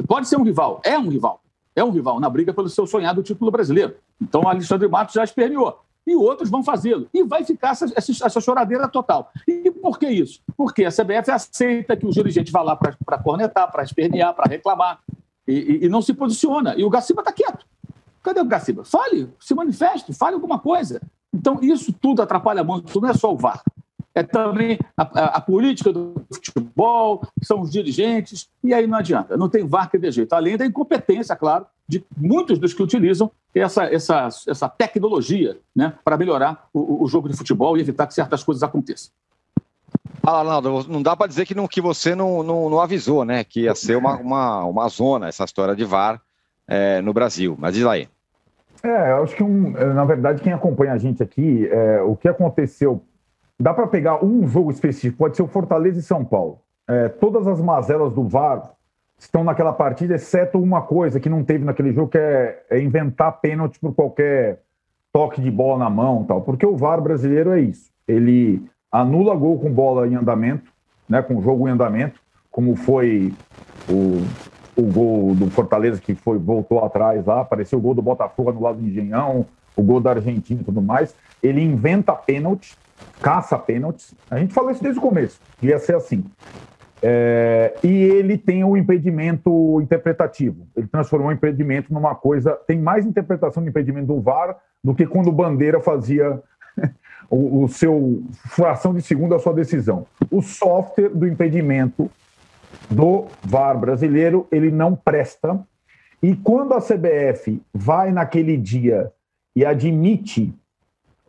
pode 0.09 0.27
ser 0.27 0.37
um 0.37 0.43
rival, 0.43 0.81
é 0.85 0.99
um 0.99 1.09
rival. 1.09 1.41
É 1.77 1.85
um 1.85 1.91
rival 1.91 2.18
na 2.18 2.29
briga 2.29 2.53
pelo 2.53 2.68
seu 2.68 2.87
sonhado 2.87 3.23
título 3.23 3.51
brasileiro. 3.51 3.95
Então 4.20 4.43
o 4.43 4.49
Alexandre 4.49 4.89
Matos 4.89 5.14
já 5.14 5.25
esperneou 5.25 5.79
e 6.07 6.16
outros 6.16 6.50
vão 6.50 6.62
fazê-lo. 6.62 7.09
E 7.12 7.22
vai 7.22 7.44
ficar 7.44 7.70
essa, 7.70 7.86
essa, 7.96 8.40
choradeira 8.40 8.88
total. 8.88 9.30
E 9.46 9.70
por 9.70 9.98
que 9.98 10.09
isso? 10.09 10.40
Porque 10.57 10.84
a 10.84 10.90
CBF 10.90 11.30
aceita 11.30 11.96
que 11.96 12.07
o 12.07 12.11
dirigente 12.11 12.50
vá 12.50 12.62
lá 12.62 12.76
para 12.76 13.18
cornetar, 13.18 13.70
para 13.70 13.82
espernear, 13.82 14.34
para 14.34 14.50
reclamar, 14.50 15.00
e, 15.46 15.53
e, 15.53 15.86
e, 15.86 15.88
não 15.88 16.03
se 16.03 16.14
posiciona. 16.14 16.74
E 16.76 16.84
o 16.84 16.90
Gaciba 16.90 17.22
está 17.22 17.32
quieto. 17.32 17.66
Cadê 18.22 18.40
o 18.40 18.44
Gaciba? 18.44 18.84
Fale, 18.84 19.32
se 19.40 19.55
manifeste, 19.55 20.12
fale 20.12 20.34
alguma 20.34 20.59
coisa. 20.59 21.00
Então, 21.32 21.59
isso 21.62 21.92
tudo 21.92 22.22
atrapalha 22.22 22.62
muito, 22.62 23.00
não 23.00 23.09
é 23.09 23.14
só 23.14 23.32
o 23.32 23.36
VAR 23.36 23.62
é 24.15 24.23
também 24.23 24.79
a, 24.97 25.03
a, 25.03 25.25
a, 25.37 25.41
política 25.41 25.93
do 25.93 26.25
futebol, 26.33 27.23
são 27.43 27.61
os 27.61 27.71
dirigentes, 27.71 28.49
e 28.63 28.75
aí 28.75 28.87
não 28.87 28.99
adianta, 28.99 29.37
não 29.37 29.49
tem 29.49 29.67
VAR 29.67 29.91
que 29.91 29.99
dê 29.99 30.11
jeito. 30.11 30.33
Além 30.33 30.57
da 30.57 30.67
incompetência, 30.67 31.35
claro, 31.35 31.67
de 31.89 32.05
muitos 32.17 32.59
dos 32.59 32.75
que 32.75 32.83
utilizam 32.83 33.31
essa, 33.55 33.85
essa, 33.85 34.29
essa 34.47 34.69
tecnologia 34.69 35.59
né, 35.75 35.95
para 36.05 36.17
melhorar 36.17 36.67
o, 36.73 37.05
o 37.05 37.09
jogo 37.09 37.29
de 37.29 37.37
futebol 37.37 37.77
e 37.77 37.81
evitar 37.81 38.07
que 38.07 38.15
certas 38.15 38.43
coisas 38.43 38.63
aconteçam. 38.63 39.13
Ah, 40.25 40.39
Arnaldo, 40.39 40.87
não 40.89 41.03
dá 41.03 41.17
para 41.17 41.27
dizer 41.27 41.47
que, 41.47 41.55
não, 41.55 41.67
que 41.67 41.81
você 41.81 42.15
não, 42.15 42.43
não, 42.43 42.71
não, 42.71 42.81
avisou, 42.81 43.25
né? 43.25 43.43
Que 43.43 43.63
ia 43.63 43.75
ser 43.75 43.97
uma, 43.97 44.17
uma, 44.17 44.65
uma 44.65 44.89
zona 44.89 45.29
essa 45.29 45.45
história 45.45 45.75
de 45.75 45.85
VAR 45.85 46.21
é, 46.69 47.01
no 47.01 47.13
Brasil. 47.13 47.57
Mas 47.59 47.75
diz 47.75 47.85
aí. 47.85 48.09
É, 48.85 49.13
eu 49.13 49.25
acho 49.25 49.35
que, 49.35 49.43
um, 49.43 49.73
na 49.73 50.05
verdade, 50.05 50.41
quem 50.41 50.53
acompanha 50.53 50.93
a 50.93 50.99
gente 50.99 51.23
aqui, 51.23 51.69
é, 51.69 52.01
o 52.03 52.15
que 52.15 52.29
aconteceu 52.29 53.03
dá 53.63 53.73
para 53.73 53.87
pegar 53.87 54.25
um 54.25 54.47
jogo 54.49 54.73
específico, 54.73 55.19
pode 55.19 55.37
ser 55.37 55.43
o 55.45 55.47
Fortaleza 55.47 56.01
e 56.01 56.03
São 56.03 56.25
Paulo. 56.25 56.59
É, 56.89 57.09
todas 57.09 57.47
as 57.47 57.61
mazelas 57.61 58.13
do 58.13 58.25
VAR 58.25 58.73
estão 59.17 59.45
naquela 59.45 59.73
partida, 59.73 60.17
exceto 60.17 60.59
uma 60.59 60.83
coisa 60.83 61.21
que 61.21 61.29
não 61.29 61.45
teve 61.45 61.65
naquele 61.65 61.93
jogo, 61.93 62.09
que 62.09 62.19
é, 62.19 62.65
é 62.69 62.81
inventar 62.81 63.41
pênalti 63.41 63.79
por 63.79 63.95
qualquer 63.95 64.63
toque 65.13 65.41
de 65.41 65.49
bola 65.49 65.79
na 65.79 65.89
mão 65.89 66.25
tal. 66.25 66.43
Porque 66.43 66.67
o 66.67 66.77
VAR 66.77 67.01
brasileiro 67.01 67.53
é 67.53 67.61
isso. 67.61 67.89
Ele 68.09 68.61
anula 68.91 69.37
gol 69.37 69.61
com 69.61 69.71
bola 69.71 70.09
em 70.09 70.17
andamento, 70.17 70.73
né, 71.09 71.23
com 71.23 71.41
jogo 71.41 71.69
em 71.69 71.71
andamento, 71.71 72.21
como 72.51 72.75
foi 72.75 73.33
o, 73.89 74.27
o 74.77 74.93
gol 74.93 75.37
do 75.37 75.49
Fortaleza 75.53 76.01
que 76.01 76.17
foi 76.17 76.37
voltou 76.37 76.85
atrás 76.85 77.25
lá, 77.25 77.43
apareceu 77.43 77.79
o 77.79 77.83
gol 77.83 77.95
do 77.95 78.03
Botafogo 78.03 78.51
no 78.51 78.61
lado 78.61 78.79
do 78.79 78.89
Engenhão, 78.89 79.47
o 79.77 79.83
gol 79.85 80.01
da 80.01 80.11
Argentina 80.11 80.61
e 80.61 80.65
tudo 80.65 80.83
mais. 80.83 81.15
Ele 81.41 81.63
inventa 81.63 82.13
pênalti 82.13 82.77
caça 83.20 83.59
pênaltis. 83.59 84.14
A 84.30 84.38
gente 84.38 84.53
falou 84.53 84.70
isso 84.70 84.82
desde 84.82 84.98
o 84.98 85.03
começo, 85.03 85.40
ia 85.62 85.78
ser 85.78 85.96
assim. 85.96 86.24
É, 87.05 87.74
e 87.82 87.88
ele 87.88 88.38
tem 88.38 88.62
o 88.62 88.76
impedimento 88.76 89.80
interpretativo. 89.80 90.68
Ele 90.76 90.86
transformou 90.86 91.30
o 91.30 91.32
impedimento 91.32 91.92
numa 91.92 92.14
coisa. 92.14 92.53
Tem 92.66 92.78
mais 92.78 93.05
interpretação 93.05 93.61
do 93.62 93.68
impedimento 93.68 94.07
do 94.07 94.20
VAR 94.20 94.57
do 94.82 94.94
que 94.94 95.05
quando 95.05 95.26
o 95.26 95.32
Bandeira 95.32 95.80
fazia 95.80 96.40
o, 97.28 97.64
o, 97.64 97.68
seu 97.68 98.22
fração 98.50 98.94
de 98.94 99.03
segundo 99.03 99.34
a 99.34 99.40
sua 99.40 99.53
decisão. 99.53 100.07
O 100.30 100.40
software 100.40 101.09
do 101.09 101.26
impedimento 101.26 102.09
do 102.88 103.26
VAR 103.42 103.76
brasileiro 103.76 104.46
ele 104.53 104.70
não 104.70 104.94
presta. 104.94 105.61
E 106.22 106.36
quando 106.36 106.72
a 106.72 106.80
CBF 106.80 107.61
vai 107.74 108.12
naquele 108.12 108.57
dia 108.57 109.11
e 109.57 109.64
admite 109.64 110.55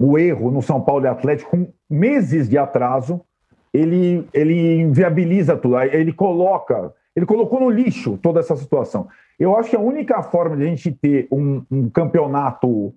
o 0.05 0.17
erro 0.17 0.51
no 0.51 0.61
São 0.61 0.81
Paulo 0.81 1.05
e 1.05 1.07
Atlético 1.07 1.51
com 1.51 1.67
meses 1.89 2.49
de 2.49 2.57
atraso, 2.57 3.21
ele, 3.73 4.27
ele 4.33 4.81
inviabiliza 4.81 5.55
tudo, 5.55 5.79
ele 5.79 6.11
coloca, 6.11 6.93
ele 7.15 7.25
colocou 7.25 7.61
no 7.61 7.69
lixo 7.69 8.19
toda 8.21 8.41
essa 8.41 8.53
situação. 8.57 9.07
Eu 9.39 9.55
acho 9.55 9.69
que 9.69 9.77
a 9.77 9.79
única 9.79 10.21
forma 10.21 10.57
de 10.57 10.63
a 10.63 10.65
gente 10.65 10.91
ter 10.91 11.25
um, 11.31 11.63
um 11.71 11.89
campeonato 11.89 12.93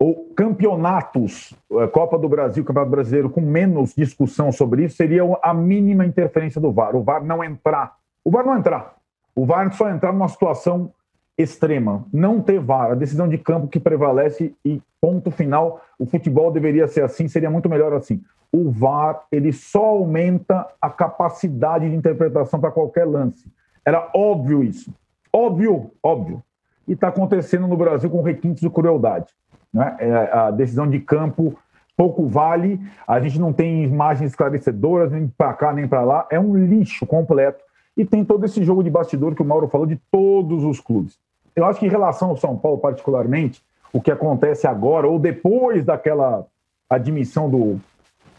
ou 0.00 0.32
campeonatos, 0.36 1.54
eh, 1.72 1.86
Copa 1.88 2.18
do 2.18 2.28
Brasil, 2.28 2.64
Campeonato 2.64 2.90
Brasileiro, 2.90 3.30
com 3.30 3.40
menos 3.40 3.94
discussão 3.94 4.50
sobre 4.50 4.84
isso, 4.84 4.96
seria 4.96 5.22
a 5.42 5.54
mínima 5.54 6.06
interferência 6.06 6.60
do 6.60 6.72
VAR. 6.72 6.94
O 6.96 7.02
VAR 7.04 7.22
não 7.24 7.42
entrar. 7.42 7.96
O 8.24 8.30
VAR 8.30 8.44
não 8.44 8.56
entrar. 8.56 8.96
O 9.34 9.46
VAR 9.46 9.72
só 9.72 9.90
entrar 9.90 10.12
numa 10.12 10.28
situação 10.28 10.92
extrema. 11.38 12.04
Não 12.12 12.42
ter 12.42 12.58
VAR, 12.58 12.90
a 12.90 12.94
decisão 12.96 13.28
de 13.28 13.38
campo 13.38 13.68
que 13.68 13.78
prevalece 13.78 14.52
e 14.64 14.82
ponto 15.00 15.30
final. 15.30 15.80
O 15.96 16.04
futebol 16.04 16.50
deveria 16.50 16.88
ser 16.88 17.04
assim, 17.04 17.28
seria 17.28 17.48
muito 17.48 17.68
melhor 17.68 17.92
assim. 17.92 18.20
O 18.50 18.70
VAR, 18.70 19.22
ele 19.30 19.52
só 19.52 19.84
aumenta 19.84 20.66
a 20.82 20.90
capacidade 20.90 21.88
de 21.88 21.94
interpretação 21.94 22.58
para 22.58 22.72
qualquer 22.72 23.04
lance. 23.04 23.46
Era 23.84 24.10
óbvio 24.14 24.64
isso. 24.64 24.92
Óbvio, 25.32 25.92
óbvio. 26.02 26.42
E 26.86 26.92
está 26.92 27.08
acontecendo 27.08 27.68
no 27.68 27.76
Brasil 27.76 28.10
com 28.10 28.20
requintes 28.22 28.60
de 28.60 28.70
crueldade. 28.70 29.26
Né? 29.72 29.96
É, 30.00 30.12
a 30.32 30.50
decisão 30.50 30.88
de 30.88 30.98
campo 30.98 31.56
pouco 31.96 32.26
vale, 32.26 32.80
a 33.06 33.18
gente 33.20 33.40
não 33.40 33.52
tem 33.52 33.82
imagens 33.82 34.30
esclarecedoras, 34.30 35.10
nem 35.10 35.26
para 35.26 35.52
cá 35.52 35.72
nem 35.72 35.86
para 35.86 36.02
lá. 36.02 36.26
É 36.30 36.38
um 36.38 36.56
lixo 36.56 37.06
completo. 37.06 37.62
E 37.96 38.04
tem 38.04 38.24
todo 38.24 38.44
esse 38.44 38.62
jogo 38.62 38.84
de 38.84 38.90
bastidor 38.90 39.34
que 39.34 39.42
o 39.42 39.44
Mauro 39.44 39.68
falou 39.68 39.86
de 39.86 39.96
todos 40.10 40.64
os 40.64 40.80
clubes. 40.80 41.18
Eu 41.58 41.64
acho 41.64 41.80
que 41.80 41.86
em 41.86 41.90
relação 41.90 42.30
ao 42.30 42.36
São 42.36 42.56
Paulo, 42.56 42.78
particularmente, 42.78 43.60
o 43.92 44.00
que 44.00 44.12
acontece 44.12 44.64
agora, 44.64 45.08
ou 45.08 45.18
depois 45.18 45.84
daquela 45.84 46.46
admissão 46.88 47.50
do, 47.50 47.80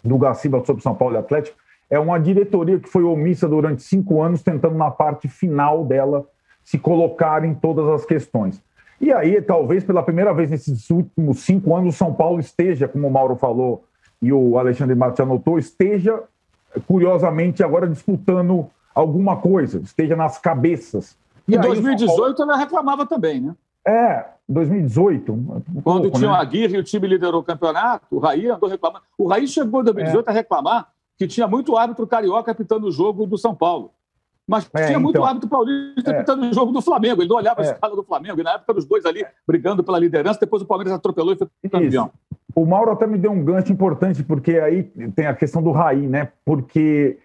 do 0.02 0.18
Gaciba 0.18 0.64
sobre 0.64 0.82
São 0.82 0.96
Paulo 0.96 1.16
e 1.16 1.18
Atlético, 1.18 1.58
é 1.90 2.00
uma 2.00 2.18
diretoria 2.18 2.80
que 2.80 2.88
foi 2.88 3.04
omissa 3.04 3.46
durante 3.46 3.84
cinco 3.84 4.22
anos, 4.22 4.42
tentando, 4.42 4.78
na 4.78 4.90
parte 4.90 5.28
final 5.28 5.84
dela, 5.84 6.26
se 6.64 6.78
colocar 6.78 7.44
em 7.44 7.54
todas 7.54 7.90
as 7.90 8.06
questões. 8.06 8.64
E 9.02 9.12
aí, 9.12 9.42
talvez 9.42 9.84
pela 9.84 10.02
primeira 10.02 10.34
vez 10.34 10.50
nesses 10.50 10.90
últimos 10.90 11.40
cinco 11.40 11.76
anos, 11.76 11.96
o 11.96 11.98
São 11.98 12.14
Paulo 12.14 12.40
esteja, 12.40 12.88
como 12.88 13.06
o 13.06 13.12
Mauro 13.12 13.36
falou 13.36 13.84
e 14.22 14.32
o 14.32 14.58
Alexandre 14.58 14.96
Matos 14.96 15.20
anotou, 15.20 15.60
esteja, 15.60 16.24
curiosamente, 16.88 17.66
agora 17.66 17.86
disputando 17.86 18.70
alguma 18.96 19.36
coisa, 19.36 19.80
esteja 19.80 20.16
nas 20.16 20.38
cabeças 20.38 21.18
e 21.50 21.56
em 21.56 21.60
2018 21.60 22.38
Paulo... 22.38 22.52
ela 22.52 22.60
reclamava 22.60 23.06
também, 23.06 23.42
né? 23.42 23.56
É, 23.86 24.26
2018. 24.48 25.32
Um 25.32 25.62
Quando 25.84 26.04
pouco, 26.04 26.18
tinha 26.18 26.32
né? 26.32 26.38
o 26.38 26.40
Aguirre 26.40 26.76
e 26.76 26.80
o 26.80 26.84
time 26.84 27.08
liderou 27.08 27.42
o 27.42 27.44
campeonato, 27.44 28.06
o 28.12 28.20
Raí 28.20 28.50
andou 28.50 28.70
reclamando. 28.70 29.04
O 29.18 29.28
Raí 29.28 29.48
chegou 29.48 29.82
em 29.82 29.86
2018 29.86 30.28
é. 30.28 30.32
a 30.32 30.34
reclamar 30.34 30.90
que 31.18 31.28
tinha 31.28 31.48
muito 31.48 31.76
árbitro 31.78 32.08
carioca 32.08 32.52
apitando 32.52 32.88
o 32.88 32.92
jogo 32.92 33.26
do 33.26 33.38
São 33.38 33.54
Paulo. 33.54 33.92
Mas 34.48 34.68
é, 34.74 34.88
tinha 34.88 35.00
muito 35.00 35.18
então, 35.18 35.28
árbitro 35.28 35.48
paulista 35.48 36.10
é. 36.10 36.16
apitando 36.16 36.44
o 36.44 36.54
jogo 36.54 36.72
do 36.72 36.82
Flamengo. 36.82 37.22
Ele 37.22 37.30
não 37.30 37.36
olhava 37.36 37.62
a 37.62 37.66
é. 37.66 37.72
escala 37.72 37.96
do 37.96 38.04
Flamengo. 38.04 38.40
E 38.40 38.44
na 38.44 38.54
época, 38.54 38.80
os 38.80 38.86
dois 38.86 39.06
ali 39.06 39.24
brigando 39.46 39.84
pela 39.84 40.00
liderança. 40.00 40.40
Depois 40.40 40.64
o 40.64 40.66
Palmeiras 40.66 40.92
atropelou 40.92 41.34
e 41.34 41.38
foi 41.38 41.48
campeão. 41.70 42.10
O 42.56 42.66
Mauro 42.66 42.90
até 42.92 43.06
me 43.06 43.20
deu 43.20 43.32
um 43.32 43.44
gancho 43.44 43.72
importante, 43.72 44.24
porque 44.24 44.58
aí 44.58 44.84
tem 45.16 45.28
a 45.28 45.36
questão 45.36 45.62
do 45.62 45.72
Raí, 45.72 46.08
né? 46.08 46.32
Porque 46.44 47.20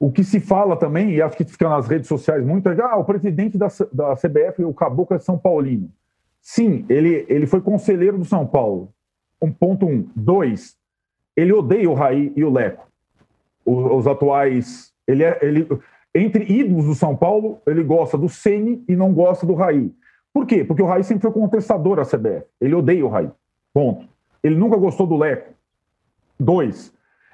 o 0.00 0.10
que 0.10 0.24
se 0.24 0.40
fala 0.40 0.78
também, 0.78 1.10
e 1.10 1.20
acho 1.20 1.36
que 1.36 1.44
fica 1.44 1.68
nas 1.68 1.86
redes 1.86 2.08
sociais 2.08 2.42
muito, 2.42 2.66
é 2.70 2.80
ah, 2.80 2.96
o 2.96 3.04
presidente 3.04 3.58
da, 3.58 3.68
da 3.92 4.16
CBF, 4.16 4.64
o 4.64 4.72
Caboclo, 4.72 5.14
é 5.14 5.20
São 5.20 5.36
Paulino. 5.36 5.92
Sim, 6.40 6.86
ele, 6.88 7.26
ele 7.28 7.46
foi 7.46 7.60
conselheiro 7.60 8.16
do 8.16 8.24
São 8.24 8.46
Paulo. 8.46 8.94
Um 9.42 9.52
ponto 9.52 9.84
um. 9.84 10.08
Dois, 10.16 10.74
ele 11.36 11.52
odeia 11.52 11.88
o 11.88 11.92
Raí 11.92 12.32
e 12.34 12.42
o 12.42 12.50
Leco. 12.50 12.88
Os, 13.64 13.98
os 13.98 14.06
atuais. 14.06 14.90
Ele 15.06 15.22
é. 15.22 15.38
Ele, 15.42 15.68
entre 16.14 16.50
ídolos 16.50 16.86
do 16.86 16.94
São 16.94 17.14
Paulo, 17.14 17.60
ele 17.66 17.84
gosta 17.84 18.16
do 18.16 18.28
Ceni 18.28 18.82
e 18.88 18.96
não 18.96 19.12
gosta 19.12 19.46
do 19.46 19.54
Raí. 19.54 19.92
Por 20.32 20.46
quê? 20.46 20.64
Porque 20.64 20.82
o 20.82 20.86
Raí 20.86 21.04
sempre 21.04 21.22
foi 21.22 21.32
contestador 21.32 21.98
à 21.98 22.04
CBF. 22.06 22.46
Ele 22.58 22.74
odeia 22.74 23.04
o 23.04 23.08
Raí. 23.08 23.30
Ponto. 23.72 24.08
Ele 24.42 24.56
nunca 24.56 24.76
gostou 24.76 25.06
do 25.06 25.16
Leco. 25.16 25.52
Dois, 26.38 26.92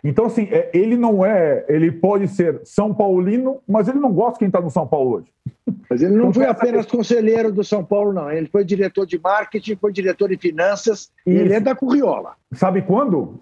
então, 0.09 0.27
assim, 0.27 0.49
é, 0.51 0.71
ele 0.75 0.97
não 0.97 1.25
é. 1.25 1.65
Ele 1.69 1.91
pode 1.91 2.29
ser 2.29 2.61
São 2.65 2.95
Paulino, 2.95 3.61
mas 3.67 3.89
ele 3.89 3.99
não 3.99 4.13
gosta 4.13 4.35
de 4.35 4.39
quem 4.41 4.49
está 4.49 4.61
no 4.61 4.71
São 4.71 4.87
Paulo 4.87 5.17
hoje. 5.17 5.33
Mas 5.89 6.03
ele 6.03 6.15
não 6.15 6.31
então, 6.31 6.35
foi 6.35 6.47
apenas 6.47 6.87
conselheiro 6.87 7.53
do 7.53 7.65
São 7.65 7.85
Paulo, 7.85 8.13
não. 8.13 8.31
Ele 8.31 8.47
foi 8.47 8.65
diretor 8.65 9.07
de 9.07 9.19
marketing, 9.19 9.77
foi 9.77 9.93
diretor 9.93 10.29
de 10.29 10.37
finanças. 10.37 11.11
E 11.27 11.31
ele 11.31 11.55
é 11.55 11.61
da 11.61 11.75
Curriola. 11.75 12.35
Sabe 12.53 12.83
quando? 12.83 13.41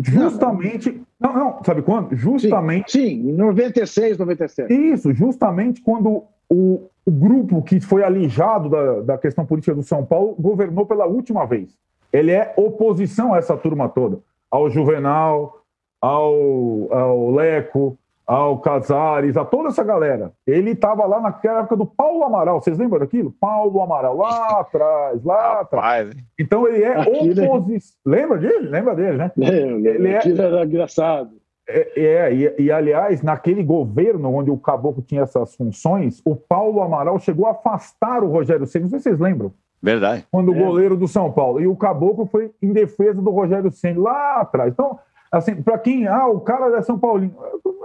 Justamente. 0.00 1.02
Não, 1.20 1.32
não, 1.32 1.64
sabe 1.64 1.82
quando? 1.82 2.14
Justamente. 2.16 2.92
Sim, 2.92 3.22
sim, 3.22 3.30
em 3.30 3.32
96, 3.32 4.18
97. 4.18 4.72
Isso, 4.72 5.12
justamente 5.14 5.80
quando 5.80 6.24
o, 6.48 6.88
o 7.06 7.10
grupo 7.10 7.62
que 7.62 7.80
foi 7.80 8.02
alijado 8.02 8.68
da, 8.68 9.00
da 9.00 9.18
questão 9.18 9.44
política 9.46 9.74
do 9.74 9.82
São 9.82 10.04
Paulo 10.04 10.34
governou 10.38 10.86
pela 10.86 11.06
última 11.06 11.46
vez. 11.46 11.76
Ele 12.12 12.30
é 12.30 12.52
oposição 12.56 13.32
a 13.32 13.38
essa 13.38 13.56
turma 13.56 13.88
toda, 13.88 14.18
ao 14.50 14.68
Juvenal, 14.68 15.61
ao, 16.02 16.92
ao 16.92 17.30
Leco, 17.30 17.96
ao 18.26 18.58
Casares, 18.58 19.36
a 19.36 19.44
toda 19.44 19.68
essa 19.68 19.84
galera. 19.84 20.32
Ele 20.44 20.70
estava 20.72 21.06
lá 21.06 21.20
naquela 21.20 21.60
época 21.60 21.76
do 21.76 21.86
Paulo 21.86 22.24
Amaral. 22.24 22.60
Vocês 22.60 22.76
lembram 22.76 22.98
daquilo? 22.98 23.32
Paulo 23.40 23.80
Amaral, 23.80 24.16
lá 24.16 24.58
atrás, 24.60 25.22
lá 25.22 25.60
atrás. 25.60 26.10
Então 26.38 26.66
ele 26.66 26.82
é 26.82 26.98
oposição. 26.98 28.00
Lembra 28.04 28.38
dele? 28.38 28.68
Lembra 28.68 28.94
dele, 28.96 29.16
né? 29.16 29.32
Lembro, 29.36 29.88
ele 29.88 30.08
é... 30.08 30.20
Era 30.26 30.64
engraçado. 30.64 31.30
É, 31.68 32.00
é 32.04 32.34
e, 32.34 32.62
e, 32.64 32.72
aliás, 32.72 33.22
naquele 33.22 33.62
governo 33.62 34.34
onde 34.34 34.50
o 34.50 34.58
Caboclo 34.58 35.00
tinha 35.00 35.22
essas 35.22 35.54
funções, 35.54 36.20
o 36.24 36.34
Paulo 36.34 36.82
Amaral 36.82 37.20
chegou 37.20 37.46
a 37.46 37.52
afastar 37.52 38.24
o 38.24 38.28
Rogério 38.28 38.66
Ceni. 38.66 38.84
Não 38.84 38.90
sei 38.90 38.98
se 38.98 39.04
vocês 39.04 39.20
lembram. 39.20 39.52
Verdade. 39.80 40.26
Quando 40.30 40.50
o 40.50 40.54
é. 40.54 40.58
goleiro 40.58 40.96
do 40.96 41.06
São 41.06 41.30
Paulo. 41.32 41.60
E 41.60 41.66
o 41.66 41.76
Caboclo 41.76 42.26
foi 42.26 42.50
em 42.60 42.72
defesa 42.72 43.20
do 43.20 43.30
Rogério 43.30 43.70
Ceni 43.70 43.98
lá 43.98 44.40
atrás. 44.40 44.72
Então, 44.72 44.98
assim, 45.32 45.60
para 45.62 45.78
quem. 45.78 46.06
Ah, 46.06 46.28
o 46.28 46.40
cara 46.40 46.76
é 46.76 46.82
São 46.82 46.98
Paulino. 46.98 47.34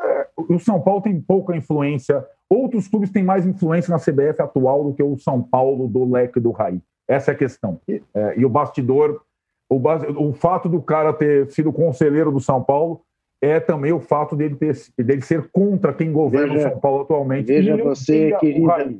É, 0.04 0.28
o 0.38 0.60
São 0.60 0.82
Paulo 0.82 1.02
tem 1.02 1.20
pouca 1.20 1.56
influência. 1.56 2.24
Outros 2.50 2.88
clubes 2.88 3.10
têm 3.10 3.24
mais 3.24 3.46
influência 3.46 3.92
na 3.92 4.00
CBF 4.00 4.42
atual 4.42 4.84
do 4.84 4.94
que 4.94 5.02
o 5.02 5.18
São 5.18 5.42
Paulo 5.42 5.88
do 5.88 6.10
Leque 6.12 6.40
do 6.40 6.52
Raí. 6.52 6.82
Essa 7.08 7.32
é 7.32 7.34
a 7.34 7.38
questão. 7.38 7.80
É, 8.14 8.38
e 8.38 8.46
o 8.46 8.50
bastidor. 8.50 9.22
O, 9.70 9.82
o 10.30 10.34
fato 10.34 10.70
do 10.70 10.82
cara 10.82 11.12
ter 11.12 11.50
sido 11.52 11.74
conselheiro 11.74 12.32
do 12.32 12.40
São 12.40 12.64
Paulo 12.64 13.02
é 13.42 13.60
também 13.60 13.92
o 13.92 14.00
fato 14.00 14.36
dele, 14.36 14.56
ter, 14.56 14.76
dele 14.98 15.22
ser 15.22 15.50
contra 15.52 15.94
quem 15.94 16.12
governa 16.12 16.54
veja, 16.54 16.68
o 16.68 16.72
São 16.72 16.80
Paulo 16.80 17.02
atualmente. 17.02 17.48
Veja 17.48 17.76
você, 17.76 18.36
querida, 18.40 18.96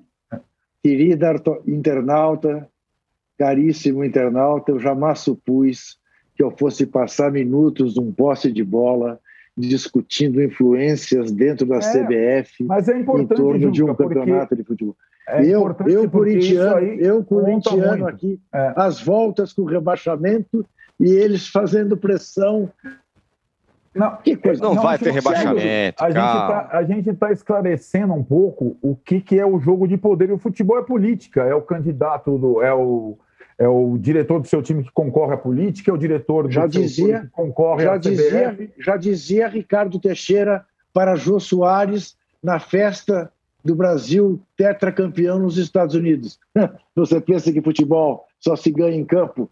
querida 0.84 1.36
internauta, 1.66 2.70
caríssimo 3.38 4.04
internauta, 4.04 4.72
eu 4.72 4.80
jamais 4.80 5.20
supus 5.20 5.98
que 6.38 6.44
eu 6.44 6.52
fosse 6.52 6.86
passar 6.86 7.32
minutos 7.32 7.96
num 7.96 8.12
poste 8.12 8.52
de 8.52 8.64
bola 8.64 9.20
discutindo 9.58 10.42
influências 10.42 11.32
dentro 11.32 11.66
da 11.66 11.78
é, 11.78 11.80
CBF 11.80 12.64
mas 12.64 12.88
é 12.88 13.00
importante, 13.00 13.34
em 13.34 13.44
torno 13.44 13.72
de 13.72 13.84
um 13.84 13.96
campeonato 13.96 14.56
de 14.56 14.64
futebol. 14.64 14.96
É 15.28 15.44
eu, 15.44 15.76
eu 15.88 16.10
corintiano, 16.10 16.80
eu 16.80 17.24
corintiano 17.24 18.08
aqui, 18.08 18.40
é. 18.54 18.74
as 18.76 19.02
voltas 19.02 19.52
com 19.52 19.64
o 19.64 19.66
rebaixamento 19.66 20.64
e 21.00 21.10
eles 21.10 21.48
fazendo 21.48 21.98
pressão 21.98 22.72
não, 23.96 24.16
que 24.18 24.36
coisa. 24.36 24.62
Não, 24.62 24.76
não 24.76 24.84
vai 24.84 25.00
ter 25.00 25.12
rebaixamento. 25.12 26.04
A 26.04 26.84
gente 26.84 27.10
está 27.10 27.28
tá 27.28 27.34
esclarecendo 27.34 28.14
um 28.14 28.24
pouco 28.24 28.78
o 28.80 28.96
que, 28.96 29.20
que 29.20 29.40
é 29.40 29.46
o 29.46 29.60
jogo 29.60 29.88
de 29.88 29.98
poder. 29.98 30.30
E 30.30 30.34
o 30.34 30.38
futebol 30.38 30.78
é 30.78 30.84
política. 30.84 31.42
É 31.42 31.56
o 31.56 31.64
candidato, 31.64 32.38
do, 32.38 32.62
é, 32.62 32.72
o, 32.72 33.18
é 33.60 33.68
o 33.68 33.98
diretor 33.98 34.40
do 34.40 34.48
seu 34.48 34.62
time 34.62 34.84
que 34.84 34.92
concorre 34.92 35.34
à 35.34 35.38
política, 35.38 35.90
é 35.90 35.94
o 35.94 35.98
diretor 35.98 36.48
do 36.48 36.52
já 36.52 36.68
dizia, 36.68 37.22
que 37.22 37.28
concorre 37.30 37.84
já 37.84 37.94
à 37.94 37.98
dizia, 37.98 38.52
CBF. 38.52 38.74
Já 38.78 38.98
dizia 38.98 39.48
Ricardo 39.48 40.00
Teixeira 40.00 40.66
para 40.94 41.16
Jô 41.16 41.40
Soares 41.40 42.16
na 42.42 42.60
festa 42.60 43.32
do 43.64 43.76
Brasil 43.76 44.40
tetracampeão 44.56 45.40
nos 45.40 45.58
Estados 45.58 45.96
Unidos. 45.96 46.40
Você 46.96 47.20
pensa 47.20 47.52
que 47.52 47.62
futebol 47.62 48.26
só 48.40 48.56
se 48.56 48.72
ganha 48.72 48.96
em 48.96 49.06
campo? 49.06 49.50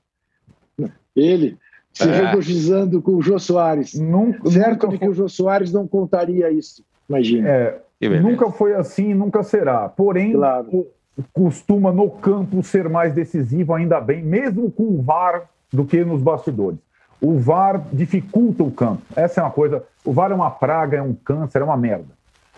Ele 1.15 1.57
se 1.91 2.07
é. 2.07 2.25
regozijando 2.25 3.01
com 3.01 3.13
o 3.13 3.21
Jô 3.21 3.39
Soares. 3.39 3.93
Nunca, 3.93 4.51
certo 4.51 4.85
nunca 4.85 4.97
que 4.97 4.99
foi... 4.99 5.07
o 5.07 5.13
Jô 5.13 5.29
Soares 5.29 5.71
não 5.71 5.87
contaria 5.87 6.51
isso, 6.51 6.83
imagina. 7.09 7.49
É, 7.49 7.81
nunca 8.21 8.51
foi 8.51 8.75
assim 8.75 9.11
e 9.11 9.13
nunca 9.15 9.41
será. 9.43 9.89
Porém, 9.89 10.33
claro. 10.33 10.87
Costuma 11.33 11.91
no 11.91 12.09
campo 12.09 12.61
ser 12.63 12.89
mais 12.89 13.13
decisivo, 13.13 13.73
ainda 13.73 13.99
bem, 14.01 14.21
mesmo 14.23 14.71
com 14.71 14.83
o 14.83 15.01
VAR, 15.01 15.49
do 15.71 15.85
que 15.85 16.03
nos 16.03 16.21
bastidores. 16.21 16.79
O 17.21 17.37
VAR 17.37 17.83
dificulta 17.91 18.63
o 18.63 18.71
campo. 18.71 19.01
Essa 19.15 19.41
é 19.41 19.43
uma 19.43 19.51
coisa. 19.51 19.83
O 20.03 20.11
VAR 20.11 20.31
é 20.31 20.35
uma 20.35 20.51
praga, 20.51 20.97
é 20.97 21.01
um 21.01 21.13
câncer, 21.13 21.61
é 21.61 21.63
uma 21.63 21.77
merda. 21.77 22.15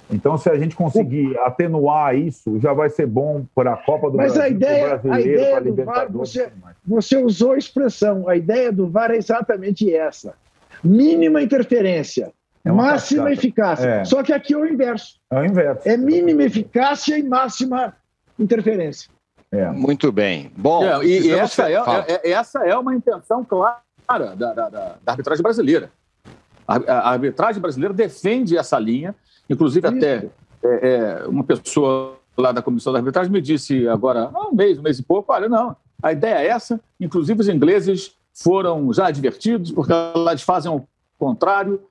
Então, 0.10 0.38
se 0.38 0.49
a 0.49 0.58
gente 0.58 0.76
conseguir 0.76 1.38
atenuar 1.39 2.16
isso, 2.16 2.60
já 2.60 2.74
vai 2.74 2.89
ser 2.89 3.05
bom 3.05 3.45
para 3.53 3.74
a 3.74 3.78
Copa 3.78 4.10
do 4.10 4.18
Mas 4.18 4.34
Brasil, 4.34 4.43
a 4.43 4.49
ideia, 4.49 5.01
a 5.03 5.20
ideia 5.20 5.62
do 5.62 5.76
VAR, 5.84 6.12
você, 6.12 6.49
você 6.86 7.18
usou 7.18 7.53
a 7.53 7.58
expressão, 7.58 8.28
a 8.28 8.36
ideia 8.36 8.72
do 8.72 8.88
VAR 8.88 9.12
é 9.12 9.18
exatamente 9.18 9.93
essa. 9.93 10.34
Mínima 10.82 11.41
interferência, 11.41 12.32
é 12.64 12.72
máxima 12.72 13.26
cascata. 13.26 13.34
eficácia. 13.34 13.88
É. 13.88 14.05
Só 14.05 14.24
que 14.24 14.32
aqui 14.32 14.53
é 14.53 14.58
o 14.58 14.66
inverso. 14.66 15.20
É 15.30 15.39
o 15.39 15.45
inverso. 15.45 15.88
É 15.88 15.97
mínima 15.97 16.43
eficácia 16.43 17.18
e 17.18 17.24
máxima 17.24 17.93
interferência. 18.40 19.10
É. 19.52 19.70
Muito 19.72 20.12
bem. 20.12 20.52
Bom, 20.58 20.84
é, 20.84 21.06
e, 21.06 21.32
essa, 21.32 21.70
é, 21.72 21.76
é, 22.08 22.32
essa 22.32 22.60
é 22.66 22.78
uma 22.78 22.94
intenção 22.94 23.46
clara 23.46 23.82
da, 24.08 24.54
da, 24.54 24.70
da 24.70 24.98
arbitragem 25.06 25.42
brasileira. 25.42 25.90
A, 26.68 26.76
a 26.76 27.10
arbitragem 27.12 27.62
brasileira 27.62 27.94
defende 27.94 28.58
essa 28.58 28.78
linha 28.78 29.16
Inclusive, 29.50 29.88
até 29.88 30.30
é, 30.64 31.22
é, 31.24 31.28
uma 31.28 31.44
pessoa 31.44 32.18
lá 32.38 32.52
da 32.52 32.62
comissão 32.62 32.92
da 32.94 33.00
arbitragem 33.00 33.32
me 33.32 33.42
disse 33.42 33.88
agora, 33.88 34.30
há 34.34 34.48
um 34.48 34.54
mês, 34.54 34.78
um 34.78 34.82
mês 34.82 35.00
e 35.00 35.04
pouco, 35.04 35.32
olha, 35.34 35.50
não, 35.50 35.76
a 36.04 36.12
ideia 36.12 36.36
é 36.36 36.48
essa, 36.48 36.80
inclusive 37.00 37.40
os 37.42 37.48
ingleses 37.48 38.16
foram 38.34 38.94
já 38.94 39.08
advertidos, 39.08 39.72
porque 39.72 39.92
eles 40.30 40.44
fazem 40.44 40.72
o 40.72 40.88
contrário, 41.18 41.82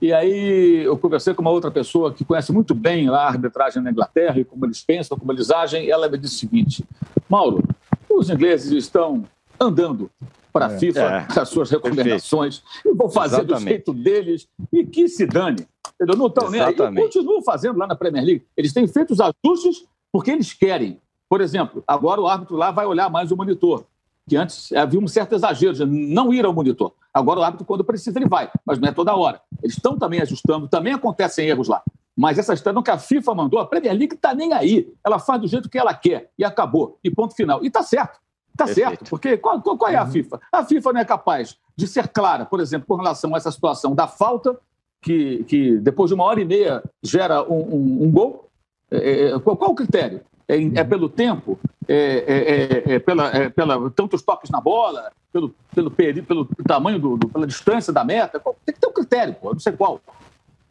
e 0.00 0.12
aí 0.12 0.84
eu 0.84 0.96
conversei 0.96 1.34
com 1.34 1.42
uma 1.42 1.50
outra 1.50 1.70
pessoa 1.70 2.12
que 2.12 2.24
conhece 2.24 2.52
muito 2.52 2.74
bem 2.74 3.10
lá 3.10 3.24
a 3.24 3.28
arbitragem 3.28 3.82
na 3.82 3.90
Inglaterra 3.90 4.38
e 4.38 4.44
como 4.44 4.64
eles 4.64 4.82
pensam, 4.82 5.18
como 5.18 5.32
eles 5.32 5.50
agem, 5.50 5.84
e 5.84 5.90
ela 5.90 6.08
me 6.08 6.16
disse 6.16 6.36
o 6.36 6.38
seguinte, 6.38 6.84
Mauro, 7.28 7.62
os 8.08 8.30
ingleses 8.30 8.72
estão 8.72 9.24
andando 9.58 10.10
para 10.52 10.66
a 10.66 10.72
é, 10.72 10.78
FIFA 10.78 11.00
é, 11.00 11.40
as 11.40 11.48
suas 11.48 11.70
recomendações 11.70 12.58
perfeito. 12.60 12.88
e 12.88 12.98
vão 12.98 13.10
fazer 13.10 13.36
Exatamente. 13.36 13.64
do 13.64 13.68
jeito 13.68 13.94
deles 13.94 14.48
e 14.72 14.84
que 14.84 15.08
se 15.08 15.26
dane. 15.26 15.66
Entendeu? 15.94 16.16
Não 16.16 16.26
estão 16.26 16.50
nem 16.50 16.60
aí. 16.60 16.74
E 16.74 16.94
continuam 16.94 17.42
fazendo 17.42 17.78
lá 17.78 17.86
na 17.86 17.94
Premier 17.94 18.24
League. 18.24 18.46
Eles 18.56 18.72
têm 18.72 18.86
feito 18.86 19.12
os 19.12 19.20
ajustes 19.20 19.84
porque 20.10 20.30
eles 20.30 20.52
querem. 20.52 20.98
Por 21.28 21.40
exemplo, 21.40 21.84
agora 21.86 22.20
o 22.20 22.26
árbitro 22.26 22.56
lá 22.56 22.70
vai 22.70 22.86
olhar 22.86 23.08
mais 23.08 23.30
o 23.30 23.36
monitor, 23.36 23.84
que 24.28 24.36
antes 24.36 24.72
havia 24.72 24.98
um 24.98 25.06
certo 25.06 25.34
exagero 25.34 25.74
de 25.74 25.84
não 25.84 26.32
ir 26.32 26.44
ao 26.44 26.52
monitor. 26.52 26.92
Agora 27.12 27.40
o 27.40 27.42
árbitro, 27.42 27.66
quando 27.66 27.84
precisa, 27.84 28.18
ele 28.18 28.28
vai, 28.28 28.50
mas 28.64 28.78
não 28.78 28.88
é 28.88 28.92
toda 28.92 29.14
hora. 29.14 29.40
Eles 29.62 29.76
estão 29.76 29.98
também 29.98 30.20
ajustando, 30.20 30.68
também 30.68 30.92
acontecem 30.92 31.48
erros 31.48 31.68
lá. 31.68 31.82
Mas 32.16 32.38
essa 32.38 32.54
história 32.54 32.82
que 32.82 32.90
a 32.90 32.98
FIFA 32.98 33.34
mandou, 33.34 33.58
a 33.58 33.66
Premier 33.66 33.96
League 33.96 34.14
está 34.14 34.34
nem 34.34 34.52
aí. 34.52 34.92
Ela 35.04 35.18
faz 35.18 35.40
do 35.40 35.48
jeito 35.48 35.68
que 35.68 35.78
ela 35.78 35.94
quer 35.94 36.30
e 36.38 36.44
acabou. 36.44 36.98
E 37.02 37.10
ponto 37.10 37.34
final. 37.34 37.62
E 37.64 37.68
está 37.68 37.82
certo. 37.82 38.20
Está 38.52 38.66
certo, 38.66 39.08
porque 39.08 39.38
qual, 39.38 39.60
qual, 39.62 39.78
qual, 39.78 39.90
é 39.90 39.96
a 39.96 40.04
uhum. 40.04 40.10
FIFA? 40.10 40.40
A 40.52 40.64
FIFA 40.64 40.92
não 40.92 41.00
é 41.00 41.04
capaz 41.04 41.56
de 41.74 41.86
ser 41.86 42.08
clara, 42.08 42.44
por 42.44 42.60
exemplo, 42.60 42.86
com 42.86 42.96
relação 42.96 43.34
a 43.34 43.38
essa 43.38 43.50
situação 43.50 43.94
da 43.94 44.06
falta 44.06 44.58
que, 45.00 45.44
que 45.44 45.78
depois 45.78 46.10
de 46.10 46.14
uma 46.14 46.24
hora 46.24 46.40
e 46.40 46.44
meia 46.44 46.82
gera 47.02 47.42
um, 47.42 47.60
um, 47.60 48.04
um 48.04 48.10
gol? 48.10 48.50
É, 48.90 49.30
é, 49.30 49.38
qual, 49.38 49.56
qual, 49.56 49.70
o 49.70 49.74
critério? 49.74 50.20
É, 50.46 50.56
é 50.56 50.84
pelo 50.84 51.08
tempo? 51.08 51.58
É, 51.88 51.94
é, 51.96 52.92
é, 52.92 52.94
é 52.96 52.98
pela, 52.98 53.50
pela 53.50 53.90
tantos 53.90 54.20
toques 54.22 54.50
na 54.50 54.60
bola? 54.60 55.10
Pelo, 55.32 55.54
pelo, 55.74 55.90
pelo, 55.90 56.24
pelo 56.24 56.46
tamanho, 56.66 56.98
do, 56.98 57.16
do, 57.16 57.28
pela 57.28 57.46
distância 57.46 57.92
da 57.92 58.04
meta? 58.04 58.40
Tem 58.64 58.74
que 58.74 58.80
ter 58.80 58.88
um 58.88 58.92
critério, 58.92 59.34
pô, 59.34 59.52
não 59.52 59.60
sei 59.60 59.72
qual. 59.72 60.00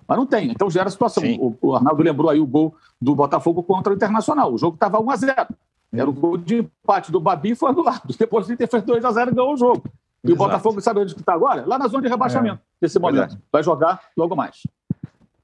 Mas 0.08 0.18
não 0.18 0.26
tem, 0.26 0.52
então 0.52 0.70
gera 0.70 0.88
a 0.88 0.92
situação. 0.92 1.24
O, 1.40 1.56
o, 1.62 1.76
Arnaldo 1.76 2.02
lembrou 2.02 2.30
aí 2.30 2.40
o 2.40 2.46
gol 2.46 2.76
do 3.00 3.14
Botafogo 3.16 3.62
contra 3.62 3.94
o 3.94 3.96
Internacional. 3.96 4.52
O 4.52 4.58
jogo 4.58 4.74
estava 4.74 5.00
1 5.00 5.12
a 5.12 5.16
0 5.16 5.48
Era 5.94 6.10
o 6.10 6.14
gol 6.14 6.36
de 6.36 6.58
empate 6.58 7.12
do 7.12 7.20
Babi 7.20 7.54
foi 7.54 7.70
anulado. 7.70 8.02
Depois 8.18 8.48
de 8.48 8.58
ter 8.58 8.68
feito 8.68 8.86
2 8.86 9.06
a 9.06 9.12
0 9.12 9.36
ganhou 9.36 9.54
o 9.54 9.58
jogo. 9.58 9.84
E 10.24 10.28
Exato. 10.28 10.34
o 10.34 10.36
Botafogo 10.36 10.82
sabe 10.82 11.00
onde 11.00 11.14
está 11.14 11.34
agora? 11.34 11.64
Lá 11.66 11.78
na 11.78 11.88
zona 11.88 12.04
de 12.04 12.10
rebaixamento, 12.10 12.56
é. 12.56 12.60
nesse 12.82 13.00
momento. 13.00 13.38
Vai 13.52 13.64
jogar 13.64 14.02
logo 14.18 14.36
mais. 14.36 14.64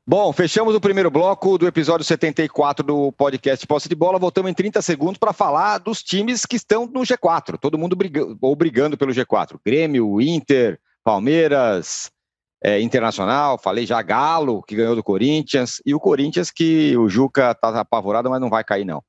Bom, 0.08 0.32
fechamos 0.32 0.76
o 0.76 0.80
primeiro 0.80 1.10
bloco 1.10 1.58
do 1.58 1.66
episódio 1.66 2.06
74 2.06 2.86
do 2.86 3.12
podcast 3.14 3.66
Posse 3.66 3.90
de 3.90 3.96
Bola. 3.96 4.20
Voltamos 4.20 4.52
em 4.52 4.54
30 4.54 4.80
segundos 4.84 5.18
para 5.18 5.34
falar 5.34 5.80
dos 5.80 6.04
times 6.04 6.46
que 6.46 6.56
estão 6.56 6.86
no 6.86 7.02
G4. 7.02 7.58
Todo 7.60 7.76
mundo 7.76 7.96
brigando, 7.96 8.38
ou 8.40 8.56
brigando 8.56 8.96
pelo 8.96 9.12
G4. 9.12 9.58
Grêmio, 9.66 10.22
Inter, 10.22 10.80
Palmeiras, 11.04 12.12
é, 12.64 12.80
Internacional. 12.80 13.58
Falei 13.58 13.88
já 13.88 14.00
Galo, 14.04 14.62
que 14.62 14.76
ganhou 14.76 14.96
do 14.96 15.04
Corinthians. 15.04 15.82
E 15.84 15.96
o 15.96 16.00
Corinthians, 16.00 16.52
que 16.52 16.96
o 16.96 17.10
Juca 17.10 17.50
está 17.50 17.80
apavorado, 17.80 18.30
mas 18.30 18.40
não 18.40 18.50
vai 18.50 18.64
cair, 18.64 18.86
não. 18.86 19.02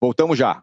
Voltamos 0.00 0.38
já. 0.38 0.62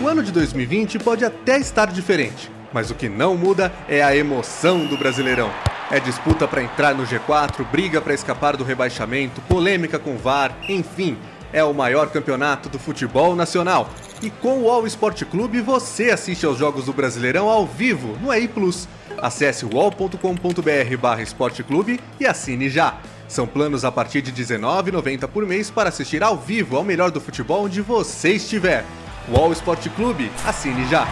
O 0.00 0.08
ano 0.08 0.20
de 0.20 0.32
2020 0.32 0.98
pode 0.98 1.24
até 1.24 1.58
estar 1.58 1.92
diferente 1.92 2.50
mas 2.72 2.90
o 2.90 2.94
que 2.94 3.08
não 3.08 3.36
muda 3.36 3.72
é 3.88 4.02
a 4.02 4.16
emoção 4.16 4.86
do 4.86 4.96
Brasileirão. 4.96 5.50
É 5.92 6.00
disputa 6.00 6.48
para 6.48 6.62
entrar 6.62 6.94
no 6.94 7.06
G4, 7.06 7.66
briga 7.70 8.00
para 8.00 8.14
escapar 8.14 8.56
do 8.56 8.64
rebaixamento, 8.64 9.42
polêmica 9.42 9.98
com 9.98 10.16
VAR, 10.16 10.56
enfim, 10.66 11.18
é 11.52 11.62
o 11.62 11.74
maior 11.74 12.08
campeonato 12.08 12.70
do 12.70 12.78
futebol 12.78 13.36
nacional. 13.36 13.90
E 14.22 14.30
com 14.30 14.62
o 14.62 14.70
All 14.70 14.86
Sport 14.86 15.24
Clube 15.24 15.60
você 15.60 16.10
assiste 16.10 16.46
aos 16.46 16.56
jogos 16.56 16.86
do 16.86 16.94
Brasileirão 16.94 17.50
ao 17.50 17.66
vivo 17.66 18.16
no 18.22 18.32
EI 18.32 18.48
Plus. 18.48 18.88
Acesse 19.18 19.66
wall.com.br/esporteclube 19.66 22.00
e 22.18 22.24
assine 22.24 22.70
já. 22.70 22.96
São 23.28 23.46
planos 23.46 23.84
a 23.84 23.92
partir 23.92 24.22
de 24.22 24.30
R$19,90 24.30 25.28
por 25.28 25.44
mês 25.44 25.70
para 25.70 25.90
assistir 25.90 26.22
ao 26.22 26.38
vivo 26.38 26.78
ao 26.78 26.84
melhor 26.84 27.10
do 27.10 27.20
futebol 27.20 27.66
onde 27.66 27.82
você 27.82 28.30
estiver. 28.30 28.86
UOL 29.28 29.52
Esporte 29.52 29.90
Clube, 29.90 30.32
assine 30.46 30.88
já! 30.88 31.06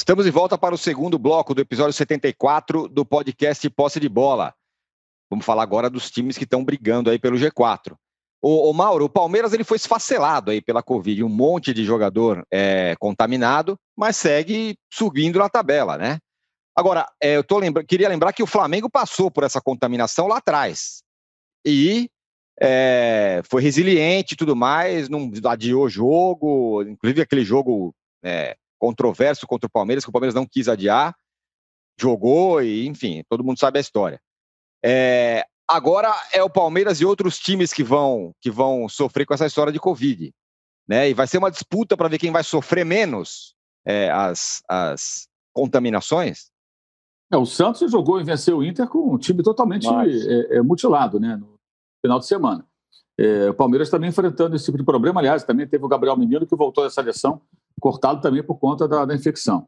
Estamos 0.00 0.24
de 0.24 0.30
volta 0.30 0.56
para 0.56 0.74
o 0.74 0.78
segundo 0.78 1.18
bloco 1.18 1.54
do 1.54 1.60
episódio 1.60 1.92
74 1.92 2.88
do 2.88 3.04
podcast 3.04 3.68
Posse 3.68 4.00
de 4.00 4.08
Bola. 4.08 4.54
Vamos 5.28 5.44
falar 5.44 5.62
agora 5.62 5.90
dos 5.90 6.10
times 6.10 6.38
que 6.38 6.44
estão 6.44 6.64
brigando 6.64 7.10
aí 7.10 7.18
pelo 7.18 7.36
G4. 7.36 7.94
O, 8.40 8.70
o, 8.70 8.72
Mauro, 8.72 9.04
o 9.04 9.10
Palmeiras 9.10 9.52
ele 9.52 9.62
foi 9.62 9.76
esfacelado 9.76 10.50
aí 10.50 10.62
pela 10.62 10.82
Covid, 10.82 11.22
um 11.22 11.28
monte 11.28 11.74
de 11.74 11.84
jogador 11.84 12.42
é, 12.50 12.96
contaminado, 12.98 13.78
mas 13.94 14.16
segue 14.16 14.74
subindo 14.90 15.38
na 15.38 15.50
tabela, 15.50 15.98
né? 15.98 16.18
Agora, 16.74 17.06
é, 17.22 17.36
eu 17.36 17.44
tô 17.44 17.58
lembra 17.58 17.84
queria 17.84 18.08
lembrar 18.08 18.32
que 18.32 18.42
o 18.42 18.46
Flamengo 18.46 18.88
passou 18.88 19.30
por 19.30 19.44
essa 19.44 19.60
contaminação 19.60 20.26
lá 20.26 20.38
atrás 20.38 21.02
e 21.62 22.08
é, 22.58 23.42
foi 23.50 23.60
resiliente 23.60 24.32
e 24.32 24.36
tudo 24.36 24.56
mais, 24.56 25.10
não 25.10 25.30
adiou 25.44 25.90
jogo, 25.90 26.84
inclusive 26.84 27.20
aquele 27.20 27.44
jogo 27.44 27.94
é, 28.24 28.56
controverso 28.80 29.46
contra 29.46 29.68
o 29.68 29.70
Palmeiras, 29.70 30.04
que 30.04 30.10
o 30.10 30.12
Palmeiras 30.12 30.34
não 30.34 30.46
quis 30.46 30.66
adiar, 30.66 31.14
jogou 32.00 32.62
e, 32.62 32.86
enfim, 32.86 33.22
todo 33.28 33.44
mundo 33.44 33.60
sabe 33.60 33.78
a 33.78 33.80
história. 33.80 34.20
É, 34.82 35.44
agora 35.68 36.10
é 36.32 36.42
o 36.42 36.48
Palmeiras 36.48 37.00
e 37.00 37.04
outros 37.04 37.38
times 37.38 37.72
que 37.72 37.84
vão 37.84 38.32
que 38.40 38.50
vão 38.50 38.88
sofrer 38.88 39.26
com 39.26 39.34
essa 39.34 39.46
história 39.46 39.72
de 39.72 39.78
Covid. 39.78 40.32
Né? 40.88 41.10
E 41.10 41.14
vai 41.14 41.26
ser 41.26 41.38
uma 41.38 41.50
disputa 41.50 41.96
para 41.96 42.08
ver 42.08 42.18
quem 42.18 42.32
vai 42.32 42.42
sofrer 42.42 42.84
menos 42.84 43.54
é, 43.84 44.10
as, 44.10 44.62
as 44.68 45.28
contaminações. 45.52 46.50
É, 47.30 47.36
o 47.36 47.46
Santos 47.46 47.88
jogou 47.90 48.20
e 48.20 48.24
venceu 48.24 48.58
o 48.58 48.64
Inter 48.64 48.88
com 48.88 49.14
um 49.14 49.18
time 49.18 49.42
totalmente 49.42 49.86
é, 49.86 50.56
é, 50.56 50.62
mutilado 50.62 51.20
né, 51.20 51.36
no 51.36 51.54
final 52.04 52.18
de 52.18 52.26
semana. 52.26 52.66
É, 53.16 53.50
o 53.50 53.54
Palmeiras 53.54 53.90
também 53.90 54.08
enfrentando 54.08 54.56
esse 54.56 54.64
tipo 54.64 54.78
de 54.78 54.84
problema. 54.84 55.20
Aliás, 55.20 55.44
também 55.44 55.66
teve 55.66 55.84
o 55.84 55.88
Gabriel 55.88 56.16
Menino 56.16 56.46
que 56.46 56.56
voltou 56.56 56.82
dessa 56.82 57.02
seleção, 57.02 57.40
cortado 57.80 58.20
também 58.20 58.42
por 58.42 58.58
conta 58.58 58.86
da, 58.86 59.04
da 59.04 59.14
infecção. 59.14 59.66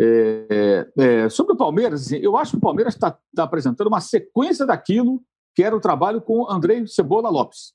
É, 0.00 0.88
é, 0.98 1.28
sobre 1.28 1.52
o 1.52 1.56
Palmeiras, 1.56 2.06
assim, 2.06 2.16
eu 2.16 2.36
acho 2.36 2.52
que 2.52 2.58
o 2.58 2.60
Palmeiras 2.60 2.94
está 2.94 3.16
tá 3.34 3.44
apresentando 3.44 3.86
uma 3.88 4.00
sequência 4.00 4.66
daquilo 4.66 5.22
que 5.54 5.62
era 5.62 5.76
o 5.76 5.80
trabalho 5.80 6.20
com 6.20 6.50
Andrei 6.50 6.86
Cebola 6.86 7.30
Lopes. 7.30 7.72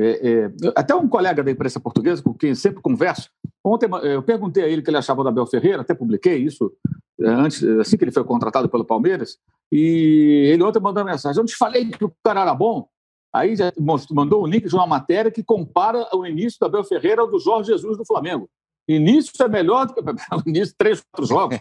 É, 0.00 0.30
é, 0.30 0.50
até 0.74 0.94
um 0.94 1.06
colega 1.06 1.42
da 1.42 1.50
imprensa 1.50 1.78
portuguesa, 1.78 2.22
com 2.22 2.32
quem 2.32 2.54
sempre 2.54 2.80
converso, 2.80 3.28
ontem 3.62 3.88
é, 4.02 4.16
eu 4.16 4.22
perguntei 4.22 4.64
a 4.64 4.68
ele 4.68 4.80
o 4.80 4.84
que 4.84 4.88
ele 4.88 4.96
achava 4.96 5.22
do 5.22 5.28
Abel 5.28 5.46
Ferreira, 5.46 5.82
até 5.82 5.94
publiquei 5.94 6.38
isso 6.38 6.72
é, 7.20 7.28
antes, 7.28 7.62
assim 7.62 7.98
que 7.98 8.04
ele 8.04 8.10
foi 8.10 8.24
contratado 8.24 8.68
pelo 8.70 8.86
Palmeiras, 8.86 9.38
e 9.70 10.50
ele 10.52 10.62
ontem 10.62 10.80
mandou 10.80 11.02
uma 11.02 11.12
mensagem: 11.12 11.40
Eu 11.40 11.46
te 11.46 11.56
falei 11.56 11.90
que 11.90 12.04
o 12.04 12.12
cara 12.24 12.40
era 12.40 12.54
bom. 12.54 12.88
Aí 13.34 13.56
já 13.56 13.72
mandou 14.10 14.44
um 14.44 14.46
link 14.46 14.68
de 14.68 14.74
uma 14.74 14.86
matéria 14.86 15.30
que 15.30 15.42
compara 15.42 16.06
o 16.14 16.26
início 16.26 16.58
do 16.60 16.66
Abel 16.66 16.84
Ferreira 16.84 17.22
ao 17.22 17.30
do 17.30 17.38
Jorge 17.38 17.72
Jesus 17.72 17.96
do 17.96 18.04
Flamengo. 18.04 18.48
Início 18.88 19.32
é 19.40 19.48
melhor 19.48 19.86
do 19.86 19.94
que 19.94 20.00
início 20.46 20.74
três, 20.76 21.00
quatro 21.00 21.26
jogos. 21.26 21.58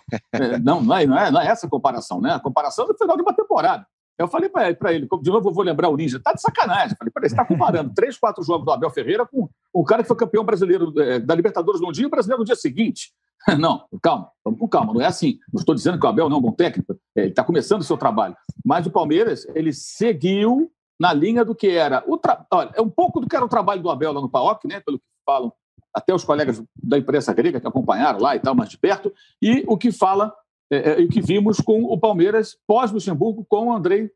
não, 0.64 0.82
não 0.82 0.96
é, 0.96 1.06
não, 1.06 1.18
é, 1.18 1.32
não 1.32 1.42
é 1.42 1.48
essa 1.48 1.68
a 1.68 1.70
comparação, 1.70 2.20
né? 2.20 2.34
A 2.34 2.40
comparação 2.40 2.86
é 2.86 2.88
do 2.90 2.98
final 2.98 3.16
de 3.16 3.22
uma 3.22 3.34
temporada. 3.34 3.86
Eu 4.22 4.28
falei 4.28 4.50
para 4.50 4.94
ele, 4.94 5.08
de 5.22 5.32
novo 5.32 5.50
eu 5.50 5.54
vou 5.54 5.64
lembrar 5.64 5.90
o 5.90 5.98
Ninja, 5.98 6.20
tá 6.20 6.34
de 6.34 6.42
sacanagem. 6.42 6.96
Falei, 6.96 7.12
peraí, 7.12 7.30
você 7.30 7.36
está 7.36 7.46
comparando 7.46 7.92
três, 7.96 8.18
quatro 8.18 8.44
jogos 8.44 8.66
do 8.66 8.72
Abel 8.72 8.90
Ferreira 8.92 9.26
com 9.26 9.50
o 9.74 9.84
cara 9.84 10.04
que 10.04 10.08
foi 10.08 10.18
campeão 10.18 10.44
brasileiro 10.44 10.94
é, 11.02 11.20
da 11.20 11.34
Libertadores 11.34 11.82
no 11.82 11.92
dia 11.92 12.06
e 12.06 12.10
brasileiro 12.10 12.40
no 12.40 12.46
dia 12.46 12.56
seguinte. 12.56 13.12
Não, 13.60 13.86
calma, 14.04 14.30
vamos 14.46 14.60
com 14.60 14.68
calma, 14.68 14.94
não 14.94 15.02
é 15.02 15.08
assim. 15.08 15.40
Não 15.52 15.60
estou 15.60 15.74
dizendo 15.74 16.00
que 16.00 16.06
o 16.06 16.10
Abel 16.10 16.30
não 16.30 16.36
é 16.36 16.40
um 16.40 16.44
bom 16.44 16.52
técnico, 16.52 16.94
é, 17.16 17.22
ele 17.22 17.30
está 17.30 17.44
começando 17.44 17.82
o 17.82 17.84
seu 17.84 17.98
trabalho. 17.98 18.36
Mas 18.64 18.86
o 18.86 18.92
Palmeiras, 18.92 19.48
ele 19.56 19.74
seguiu 19.74 20.72
na 21.00 21.12
linha 21.12 21.44
do 21.44 21.56
que 21.56 21.68
era. 21.68 22.04
O 22.06 22.20
tra... 22.20 22.46
Olha, 22.54 22.70
é 22.76 22.82
um 22.84 22.90
pouco 22.90 23.20
do 23.20 23.28
que 23.28 23.36
era 23.36 23.44
o 23.44 23.50
trabalho 23.50 23.82
do 23.82 23.90
Abel 23.90 24.14
lá 24.14 24.22
no 24.22 24.30
PAOC, 24.30 24.68
né, 24.68 24.80
pelo 24.80 25.00
que 25.00 25.06
falam 25.26 25.52
até 25.94 26.14
os 26.14 26.24
colegas 26.24 26.64
da 26.82 26.98
imprensa 26.98 27.34
grega 27.34 27.60
que 27.60 27.68
acompanharam 27.68 28.20
lá 28.20 28.36
e 28.36 28.40
tal, 28.40 28.56
mais 28.56 28.70
de 28.70 28.78
perto, 28.78 29.14
e 29.42 29.64
o 29.68 29.78
que 29.78 29.92
fala 29.92 30.34
é, 30.72 30.92
é, 30.92 31.02
e 31.02 31.08
que 31.10 31.22
vimos 31.22 31.60
com 31.60 31.84
o 31.84 32.00
Palmeiras 32.00 32.58
pós-Luxemburgo 32.66 33.46
com 33.50 33.68
o 33.68 33.74
Andrei 33.74 34.10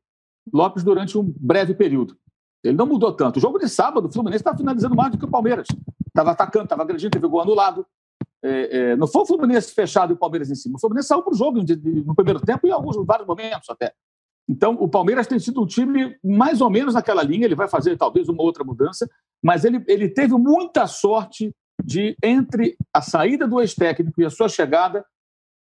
Lopes 0.53 0.83
durante 0.83 1.17
um 1.17 1.33
breve 1.37 1.73
período. 1.73 2.17
Ele 2.63 2.77
não 2.77 2.85
mudou 2.85 3.11
tanto. 3.11 3.37
O 3.37 3.41
jogo 3.41 3.59
de 3.59 3.67
sábado, 3.67 4.07
o 4.07 4.11
Fluminense 4.11 4.41
estava 4.41 4.57
finalizando 4.57 4.95
mais 4.95 5.11
do 5.11 5.17
que 5.17 5.25
o 5.25 5.29
Palmeiras. 5.29 5.67
Estava 6.07 6.31
atacando, 6.31 6.65
estava 6.65 6.81
agredindo, 6.81 7.11
teve 7.11 7.27
gol 7.27 7.41
anulado. 7.41 7.85
É, 8.41 8.77
é, 8.77 8.95
não 8.95 9.05
foi 9.05 9.23
o 9.23 9.25
Fluminense 9.25 9.73
fechado 9.73 10.13
e 10.13 10.15
o 10.15 10.17
Palmeiras 10.17 10.49
em 10.49 10.55
cima. 10.55 10.77
O 10.77 10.79
Fluminense 10.79 11.09
saiu 11.09 11.21
para 11.21 11.33
o 11.33 11.37
jogo 11.37 11.59
no 11.61 12.15
primeiro 12.15 12.39
tempo 12.39 12.65
e 12.65 12.69
em 12.69 12.73
alguns 12.73 12.95
vários 13.05 13.27
momentos 13.27 13.69
até. 13.69 13.93
Então, 14.47 14.75
o 14.75 14.87
Palmeiras 14.87 15.27
tem 15.27 15.39
sido 15.39 15.61
um 15.61 15.65
time 15.65 16.15
mais 16.23 16.61
ou 16.61 16.69
menos 16.69 16.93
naquela 16.93 17.21
linha. 17.21 17.45
Ele 17.45 17.55
vai 17.55 17.67
fazer 17.67 17.97
talvez 17.97 18.29
uma 18.29 18.41
outra 18.41 18.63
mudança, 18.63 19.09
mas 19.43 19.65
ele, 19.65 19.83
ele 19.87 20.07
teve 20.07 20.33
muita 20.35 20.87
sorte 20.87 21.53
de, 21.83 22.15
entre 22.23 22.77
a 22.93 23.01
saída 23.01 23.47
do 23.47 23.59
ex-técnico 23.59 24.21
e 24.21 24.25
a 24.25 24.29
sua 24.29 24.47
chegada, 24.47 25.05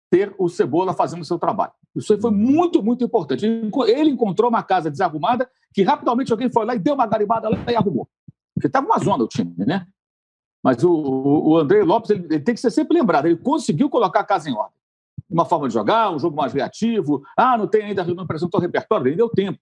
ter 0.09 0.33
o 0.37 0.47
Cebola 0.47 0.93
fazendo 0.93 1.21
o 1.21 1.25
seu 1.25 1.37
trabalho. 1.37 1.73
Isso 1.95 2.17
foi 2.19 2.31
muito, 2.31 2.81
muito 2.81 3.03
importante. 3.03 3.45
Ele 3.45 4.09
encontrou 4.09 4.49
uma 4.49 4.63
casa 4.63 4.89
desarrumada 4.89 5.49
que 5.73 5.83
rapidamente 5.83 6.31
alguém 6.31 6.49
foi 6.49 6.65
lá 6.65 6.75
e 6.75 6.79
deu 6.79 6.93
uma 6.93 7.05
garibada 7.05 7.49
lá 7.49 7.57
e 7.67 7.75
arrumou. 7.75 8.07
Porque 8.53 8.67
estava 8.67 8.85
uma 8.85 8.99
zona 8.99 9.23
o 9.23 9.27
time, 9.27 9.53
né? 9.57 9.85
Mas 10.63 10.83
o, 10.83 10.91
o 10.91 11.57
André 11.57 11.83
Lopes 11.83 12.09
ele, 12.09 12.25
ele, 12.25 12.39
tem 12.39 12.55
que 12.55 12.61
ser 12.61 12.71
sempre 12.71 12.97
lembrado. 12.97 13.25
Ele 13.25 13.37
conseguiu 13.37 13.89
colocar 13.89 14.21
a 14.21 14.23
casa 14.23 14.49
em 14.49 14.53
ordem. 14.53 14.77
Uma 15.29 15.45
forma 15.45 15.67
de 15.67 15.73
jogar, 15.73 16.11
um 16.11 16.19
jogo 16.19 16.35
mais 16.35 16.53
reativo. 16.53 17.23
Ah, 17.35 17.57
não 17.57 17.67
tem 17.67 17.83
ainda, 17.83 18.03
não 18.03 18.23
apresentou 18.23 18.59
o 18.59 18.61
repertório, 18.61 19.07
ele 19.07 19.15
deu 19.15 19.29
tempo. 19.29 19.59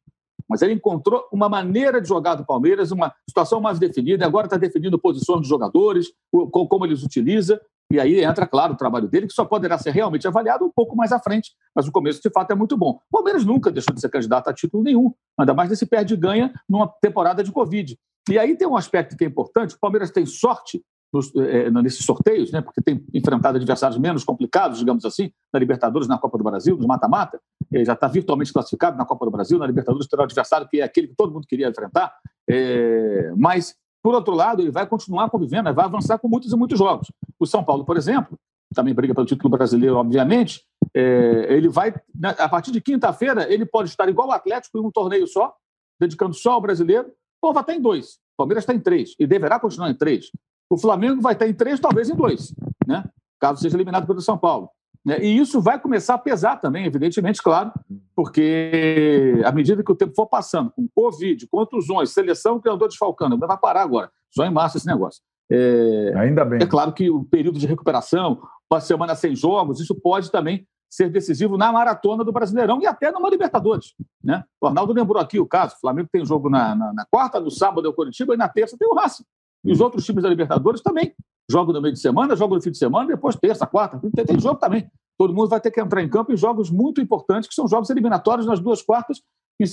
Mas 0.49 0.61
ele 0.61 0.73
encontrou 0.73 1.27
uma 1.31 1.49
maneira 1.49 1.99
de 1.99 2.07
jogar 2.07 2.35
do 2.35 2.45
Palmeiras, 2.45 2.91
uma 2.91 3.13
situação 3.27 3.59
mais 3.59 3.79
definida. 3.79 4.25
Agora 4.25 4.47
está 4.47 4.57
definindo 4.57 4.99
posições 4.99 5.39
dos 5.39 5.47
jogadores, 5.47 6.07
como 6.51 6.85
eles 6.85 7.03
utilizam. 7.03 7.59
E 7.91 7.99
aí 7.99 8.23
entra, 8.23 8.47
claro, 8.47 8.73
o 8.73 8.77
trabalho 8.77 9.07
dele, 9.07 9.27
que 9.27 9.33
só 9.33 9.45
poderá 9.45 9.77
ser 9.77 9.91
realmente 9.91 10.27
avaliado 10.27 10.65
um 10.65 10.71
pouco 10.71 10.95
mais 10.95 11.11
à 11.11 11.19
frente. 11.19 11.51
Mas 11.75 11.87
o 11.87 11.91
começo, 11.91 12.21
de 12.21 12.29
fato, 12.29 12.51
é 12.51 12.55
muito 12.55 12.75
bom. 12.75 12.99
O 13.11 13.17
Palmeiras 13.17 13.45
nunca 13.45 13.71
deixou 13.71 13.93
de 13.93 14.01
ser 14.01 14.09
candidato 14.09 14.47
a 14.47 14.53
título 14.53 14.83
nenhum, 14.83 15.13
ainda 15.37 15.53
mais 15.53 15.69
nesse 15.69 15.85
perde-ganha 15.85 16.51
numa 16.67 16.87
temporada 17.01 17.43
de 17.43 17.51
Covid. 17.51 17.97
E 18.29 18.39
aí 18.39 18.57
tem 18.57 18.67
um 18.67 18.75
aspecto 18.75 19.15
que 19.15 19.23
é 19.23 19.27
importante: 19.27 19.75
o 19.75 19.79
Palmeiras 19.79 20.09
tem 20.09 20.25
sorte 20.25 20.83
nos, 21.15 21.35
é, 21.35 21.71
nesses 21.71 22.05
sorteios, 22.05 22.51
né, 22.51 22.61
porque 22.61 22.81
tem 22.81 23.03
enfrentado 23.13 23.57
adversários 23.57 23.97
menos 23.97 24.23
complicados, 24.23 24.79
digamos 24.79 25.05
assim, 25.05 25.31
na 25.51 25.59
Libertadores, 25.59 26.07
na 26.07 26.17
Copa 26.17 26.37
do 26.37 26.43
Brasil, 26.43 26.75
nos 26.75 26.85
mata-mata, 26.85 27.39
já 27.83 27.93
está 27.93 28.07
virtualmente 28.07 28.53
classificado 28.53 28.97
na 28.97 29.05
Copa 29.05 29.25
do 29.25 29.31
Brasil, 29.31 29.57
na 29.57 29.65
Libertadores 29.65 30.07
terá 30.07 30.23
adversário 30.23 30.67
que 30.67 30.81
é 30.81 30.83
aquele 30.83 31.07
que 31.07 31.15
todo 31.15 31.33
mundo 31.33 31.47
queria 31.47 31.67
enfrentar, 31.67 32.13
é, 32.49 33.31
mas, 33.35 33.75
por 34.03 34.13
outro 34.13 34.35
lado, 34.35 34.61
ele 34.61 34.71
vai 34.71 34.85
continuar 34.85 35.29
convivendo, 35.29 35.73
vai 35.73 35.85
avançar 35.85 36.19
com 36.19 36.27
muitos 36.27 36.51
e 36.51 36.55
muitos 36.55 36.77
jogos. 36.77 37.11
O 37.39 37.45
São 37.45 37.63
Paulo, 37.63 37.83
por 37.83 37.97
exemplo, 37.97 38.37
também 38.73 38.93
briga 38.93 39.15
pelo 39.15 39.25
título 39.25 39.49
brasileiro, 39.49 39.95
obviamente, 39.95 40.63
é, 40.93 41.47
ele 41.49 41.69
vai, 41.69 41.93
né, 42.13 42.35
a 42.37 42.49
partir 42.49 42.71
de 42.71 42.81
quinta-feira, 42.81 43.51
ele 43.51 43.65
pode 43.65 43.89
estar 43.89 44.07
igual 44.09 44.27
o 44.27 44.31
Atlético 44.31 44.77
em 44.77 44.81
um 44.81 44.91
torneio 44.91 45.27
só, 45.27 45.53
dedicando 45.99 46.33
só 46.33 46.53
ao 46.53 46.61
brasileiro, 46.61 47.11
ou 47.41 47.53
vai 47.53 47.63
estar 47.63 47.73
em 47.73 47.81
dois. 47.81 48.15
O 48.35 48.37
Palmeiras 48.37 48.63
está 48.63 48.73
em 48.73 48.79
três, 48.79 49.15
e 49.17 49.25
deverá 49.25 49.59
continuar 49.59 49.89
em 49.89 49.93
três. 49.95 50.29
O 50.69 50.77
Flamengo 50.77 51.21
vai 51.21 51.33
estar 51.33 51.47
em 51.47 51.53
três, 51.53 51.79
talvez 51.79 52.09
em 52.09 52.15
dois, 52.15 52.53
né? 52.87 53.03
caso 53.39 53.61
seja 53.61 53.77
eliminado 53.77 54.07
pelo 54.07 54.21
São 54.21 54.37
Paulo. 54.37 54.69
Né? 55.05 55.19
E 55.23 55.37
isso 55.37 55.61
vai 55.61 55.79
começar 55.79 56.15
a 56.15 56.17
pesar 56.17 56.57
também, 56.57 56.85
evidentemente, 56.85 57.41
claro, 57.41 57.71
porque 58.15 59.39
à 59.45 59.51
medida 59.51 59.83
que 59.83 59.91
o 59.91 59.95
tempo 59.95 60.15
for 60.15 60.25
passando, 60.25 60.71
com 60.71 60.87
Covid, 60.95 61.47
contusões, 61.47 62.09
seleção 62.09 62.59
que 62.59 62.67
andou 62.67 62.87
desfalcando, 62.87 63.37
vai 63.37 63.57
parar 63.57 63.83
agora, 63.83 64.09
só 64.31 64.43
em 64.43 64.51
março 64.51 64.77
esse 64.77 64.87
negócio. 64.87 65.21
É, 65.51 66.13
Ainda 66.15 66.43
bem. 66.43 66.59
É 66.61 66.65
claro 66.65 66.91
que 66.91 67.09
o 67.09 67.23
período 67.23 67.59
de 67.59 67.67
recuperação, 67.67 68.41
uma 68.71 68.81
semana 68.81 69.13
sem 69.13 69.35
jogos, 69.35 69.79
isso 69.79 69.93
pode 69.93 70.31
também 70.31 70.67
ser 70.89 71.09
decisivo 71.09 71.57
na 71.57 71.71
maratona 71.71 72.23
do 72.23 72.31
Brasileirão 72.31 72.81
e 72.81 72.87
até 72.87 73.11
numa 73.11 73.29
Libertadores. 73.29 73.93
Né? 74.23 74.43
O 74.59 74.67
Arnaldo 74.67 74.93
lembrou 74.93 75.21
aqui 75.21 75.39
o 75.39 75.45
caso: 75.45 75.75
o 75.75 75.79
Flamengo 75.79 76.09
tem 76.11 76.25
jogo 76.25 76.49
na, 76.49 76.73
na, 76.73 76.93
na 76.93 77.05
quarta, 77.05 77.39
no 77.39 77.51
sábado 77.51 77.85
é 77.85 77.89
o 77.89 77.93
Curitiba 77.93 78.33
e 78.33 78.37
na 78.37 78.49
terça 78.49 78.77
tem 78.77 78.87
o 78.87 78.95
Racing. 78.95 79.23
E 79.65 79.71
os 79.71 79.81
outros 79.81 80.05
times 80.05 80.23
da 80.23 80.29
Libertadores 80.29 80.81
também 80.81 81.13
jogam 81.49 81.73
no 81.73 81.81
meio 81.81 81.93
de 81.93 81.99
semana, 81.99 82.35
jogam 82.35 82.55
no 82.55 82.61
fim 82.61 82.71
de 82.71 82.77
semana, 82.77 83.07
depois 83.07 83.35
terça, 83.35 83.65
quarta, 83.65 83.99
tem, 83.99 84.25
tem 84.25 84.39
jogo 84.39 84.59
também. 84.59 84.89
Todo 85.17 85.33
mundo 85.33 85.49
vai 85.49 85.59
ter 85.59 85.71
que 85.71 85.81
entrar 85.81 86.03
em 86.03 86.09
campo 86.09 86.31
em 86.31 86.37
jogos 86.37 86.69
muito 86.69 87.01
importantes, 87.01 87.47
que 87.49 87.55
são 87.55 87.67
jogos 87.67 87.89
eliminatórios 87.89 88.45
nas 88.45 88.59
duas 88.59 88.81
quartas, 88.81 89.21
e 89.59 89.65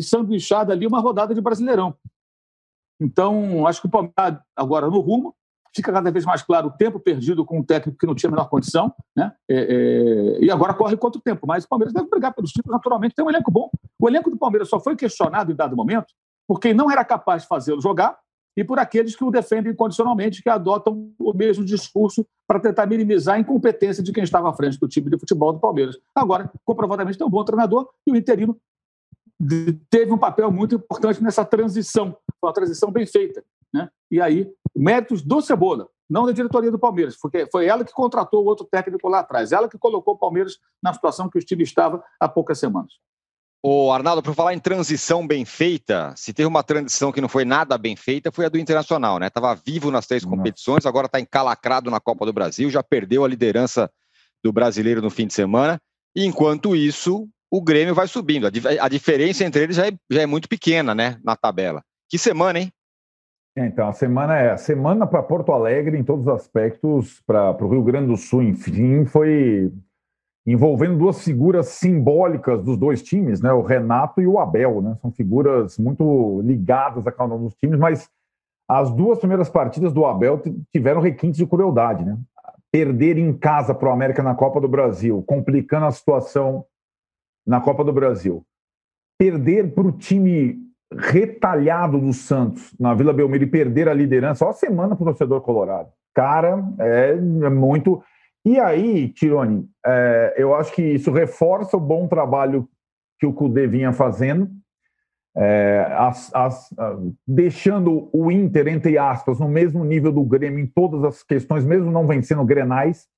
sanduichada 0.00 0.72
ali 0.72 0.86
uma 0.86 1.00
rodada 1.00 1.34
de 1.34 1.40
Brasileirão. 1.40 1.94
Então, 3.00 3.66
acho 3.66 3.80
que 3.80 3.88
o 3.88 3.90
Palmeiras 3.90 4.40
agora 4.56 4.88
no 4.88 5.00
rumo, 5.00 5.34
fica 5.74 5.92
cada 5.92 6.10
vez 6.10 6.24
mais 6.24 6.42
claro 6.42 6.68
o 6.68 6.70
tempo 6.70 7.00
perdido 7.00 7.44
com 7.44 7.58
um 7.58 7.62
técnico 7.62 7.98
que 7.98 8.06
não 8.06 8.14
tinha 8.14 8.30
a 8.30 8.32
menor 8.32 8.48
condição, 8.48 8.94
né? 9.16 9.32
É, 9.50 9.56
é, 9.56 10.44
e 10.44 10.50
agora 10.50 10.72
corre 10.72 10.96
contra 10.96 11.18
o 11.18 11.22
tempo. 11.22 11.46
Mas 11.46 11.64
o 11.64 11.68
Palmeiras 11.68 11.92
deve 11.92 12.08
brigar 12.08 12.32
pelos 12.32 12.52
títulos, 12.52 12.76
naturalmente, 12.76 13.14
tem 13.14 13.24
um 13.24 13.28
elenco 13.28 13.50
bom. 13.50 13.68
O 14.00 14.08
elenco 14.08 14.30
do 14.30 14.38
Palmeiras 14.38 14.68
só 14.68 14.78
foi 14.78 14.94
questionado 14.94 15.50
em 15.50 15.56
dado 15.56 15.76
momento 15.76 16.06
porque 16.46 16.72
não 16.72 16.90
era 16.90 17.04
capaz 17.04 17.42
de 17.42 17.48
fazê-lo 17.48 17.80
jogar 17.80 18.16
e 18.56 18.62
por 18.62 18.78
aqueles 18.78 19.16
que 19.16 19.24
o 19.24 19.30
defendem 19.30 19.72
incondicionalmente, 19.72 20.42
que 20.42 20.48
adotam 20.48 21.12
o 21.18 21.32
mesmo 21.32 21.64
discurso 21.64 22.26
para 22.46 22.60
tentar 22.60 22.86
minimizar 22.86 23.36
a 23.36 23.38
incompetência 23.38 24.02
de 24.02 24.12
quem 24.12 24.22
estava 24.22 24.48
à 24.48 24.52
frente 24.52 24.78
do 24.78 24.88
time 24.88 25.10
de 25.10 25.18
futebol 25.18 25.52
do 25.52 25.58
Palmeiras. 25.58 25.98
Agora, 26.14 26.50
comprovadamente, 26.64 27.18
tem 27.18 27.26
um 27.26 27.30
bom 27.30 27.44
treinador 27.44 27.88
e 28.06 28.12
o 28.12 28.16
interino 28.16 28.58
teve 29.90 30.12
um 30.12 30.18
papel 30.18 30.50
muito 30.50 30.76
importante 30.76 31.22
nessa 31.22 31.44
transição, 31.44 32.16
uma 32.42 32.52
transição 32.52 32.90
bem 32.90 33.06
feita. 33.06 33.44
Né? 33.72 33.88
E 34.10 34.20
aí, 34.20 34.48
méritos 34.74 35.22
do 35.22 35.40
Cebola, 35.40 35.88
não 36.08 36.26
da 36.26 36.32
diretoria 36.32 36.70
do 36.70 36.78
Palmeiras, 36.78 37.16
porque 37.16 37.46
foi 37.50 37.66
ela 37.66 37.84
que 37.84 37.92
contratou 37.92 38.44
o 38.44 38.46
outro 38.46 38.66
técnico 38.66 39.08
lá 39.08 39.20
atrás, 39.20 39.52
ela 39.52 39.68
que 39.68 39.78
colocou 39.78 40.14
o 40.14 40.18
Palmeiras 40.18 40.58
na 40.82 40.92
situação 40.92 41.28
que 41.28 41.38
o 41.38 41.42
time 41.42 41.64
estava 41.64 42.04
há 42.20 42.28
poucas 42.28 42.58
semanas. 42.58 42.92
O 43.66 43.90
Arnaldo, 43.90 44.22
por 44.22 44.34
falar 44.34 44.52
em 44.52 44.58
transição 44.58 45.26
bem 45.26 45.46
feita, 45.46 46.12
se 46.18 46.34
teve 46.34 46.46
uma 46.46 46.62
transição 46.62 47.10
que 47.10 47.18
não 47.18 47.30
foi 47.30 47.46
nada 47.46 47.78
bem 47.78 47.96
feita, 47.96 48.30
foi 48.30 48.44
a 48.44 48.50
do 48.50 48.58
Internacional, 48.58 49.18
né? 49.18 49.28
Estava 49.28 49.54
vivo 49.54 49.90
nas 49.90 50.06
três 50.06 50.22
competições, 50.22 50.84
agora 50.84 51.06
está 51.06 51.18
encalacrado 51.18 51.90
na 51.90 51.98
Copa 51.98 52.26
do 52.26 52.32
Brasil, 52.32 52.68
já 52.68 52.82
perdeu 52.82 53.24
a 53.24 53.28
liderança 53.28 53.90
do 54.44 54.52
brasileiro 54.52 55.00
no 55.00 55.08
fim 55.08 55.26
de 55.26 55.32
semana. 55.32 55.80
E 56.14 56.26
enquanto 56.26 56.76
isso, 56.76 57.26
o 57.50 57.62
Grêmio 57.62 57.94
vai 57.94 58.06
subindo. 58.06 58.46
A, 58.46 58.86
diferença 58.86 59.46
entre 59.46 59.62
eles 59.62 59.76
já 59.76 59.86
é, 59.86 59.92
já 60.10 60.20
é 60.20 60.26
muito 60.26 60.46
pequena, 60.46 60.94
né? 60.94 61.16
Na 61.24 61.34
tabela. 61.34 61.82
Que 62.10 62.18
semana, 62.18 62.58
hein? 62.58 62.70
É, 63.56 63.64
então, 63.64 63.88
a 63.88 63.94
semana 63.94 64.36
é 64.36 64.50
a 64.50 64.58
semana 64.58 65.06
para 65.06 65.22
Porto 65.22 65.52
Alegre 65.52 65.96
em 65.96 66.04
todos 66.04 66.26
os 66.26 66.34
aspectos, 66.34 67.22
para 67.26 67.56
o 67.64 67.68
Rio 67.70 67.82
Grande 67.82 68.08
do 68.08 68.16
Sul, 68.18 68.42
enfim, 68.42 69.06
foi 69.06 69.72
envolvendo 70.46 70.98
duas 70.98 71.22
figuras 71.22 71.68
simbólicas 71.68 72.62
dos 72.62 72.76
dois 72.76 73.02
times, 73.02 73.40
né? 73.40 73.52
O 73.52 73.62
Renato 73.62 74.20
e 74.20 74.26
o 74.26 74.38
Abel, 74.38 74.82
né? 74.82 74.96
São 75.00 75.10
figuras 75.10 75.78
muito 75.78 76.40
ligadas 76.42 77.06
a 77.06 77.12
cada 77.12 77.34
um 77.34 77.44
dos 77.44 77.54
times, 77.54 77.78
mas 77.78 78.10
as 78.68 78.90
duas 78.90 79.18
primeiras 79.18 79.48
partidas 79.48 79.92
do 79.92 80.04
Abel 80.04 80.42
tiveram 80.72 81.00
requintes 81.00 81.38
de 81.38 81.46
crueldade, 81.46 82.04
né? 82.04 82.18
Perder 82.70 83.18
em 83.18 83.32
casa 83.32 83.74
para 83.74 83.88
o 83.88 83.92
América 83.92 84.22
na 84.22 84.34
Copa 84.34 84.60
do 84.60 84.68
Brasil, 84.68 85.22
complicando 85.26 85.86
a 85.86 85.90
situação 85.90 86.64
na 87.46 87.60
Copa 87.60 87.84
do 87.84 87.92
Brasil. 87.92 88.44
Perder 89.18 89.74
para 89.74 89.86
o 89.86 89.92
time 89.92 90.58
retalhado 90.92 91.98
do 91.98 92.12
Santos 92.12 92.74
na 92.78 92.94
Vila 92.94 93.12
Belmiro 93.12 93.44
e 93.44 93.48
perder 93.48 93.88
a 93.88 93.94
liderança, 93.94 94.44
ó, 94.44 94.52
semana 94.52 94.94
para 94.94 95.02
o 95.02 95.06
torcedor 95.06 95.40
colorado. 95.40 95.88
Cara, 96.14 96.62
é, 96.78 97.10
é, 97.10 97.50
muito. 97.50 98.02
E 98.44 98.60
aí, 98.60 99.08
Tirone, 99.08 99.66
é, 99.84 100.34
eu 100.36 100.54
acho 100.54 100.72
que 100.72 100.82
isso 100.82 101.10
reforça 101.10 101.76
o 101.76 101.80
bom 101.80 102.06
trabalho 102.06 102.68
que 103.18 103.26
o 103.26 103.32
Cudê 103.32 103.66
vinha 103.66 103.92
fazendo, 103.92 104.50
é, 105.36 105.88
as, 105.92 106.32
as, 106.34 106.68
deixando 107.26 108.08
o 108.12 108.30
Inter, 108.30 108.68
entre 108.68 108.98
aspas, 108.98 109.40
no 109.40 109.48
mesmo 109.48 109.84
nível 109.84 110.12
do 110.12 110.22
Grêmio 110.22 110.60
em 110.60 110.66
todas 110.66 111.02
as 111.04 111.22
questões, 111.22 111.64
mesmo 111.64 111.90
não 111.90 112.06
vencendo 112.06 112.44
grenais. 112.44 113.08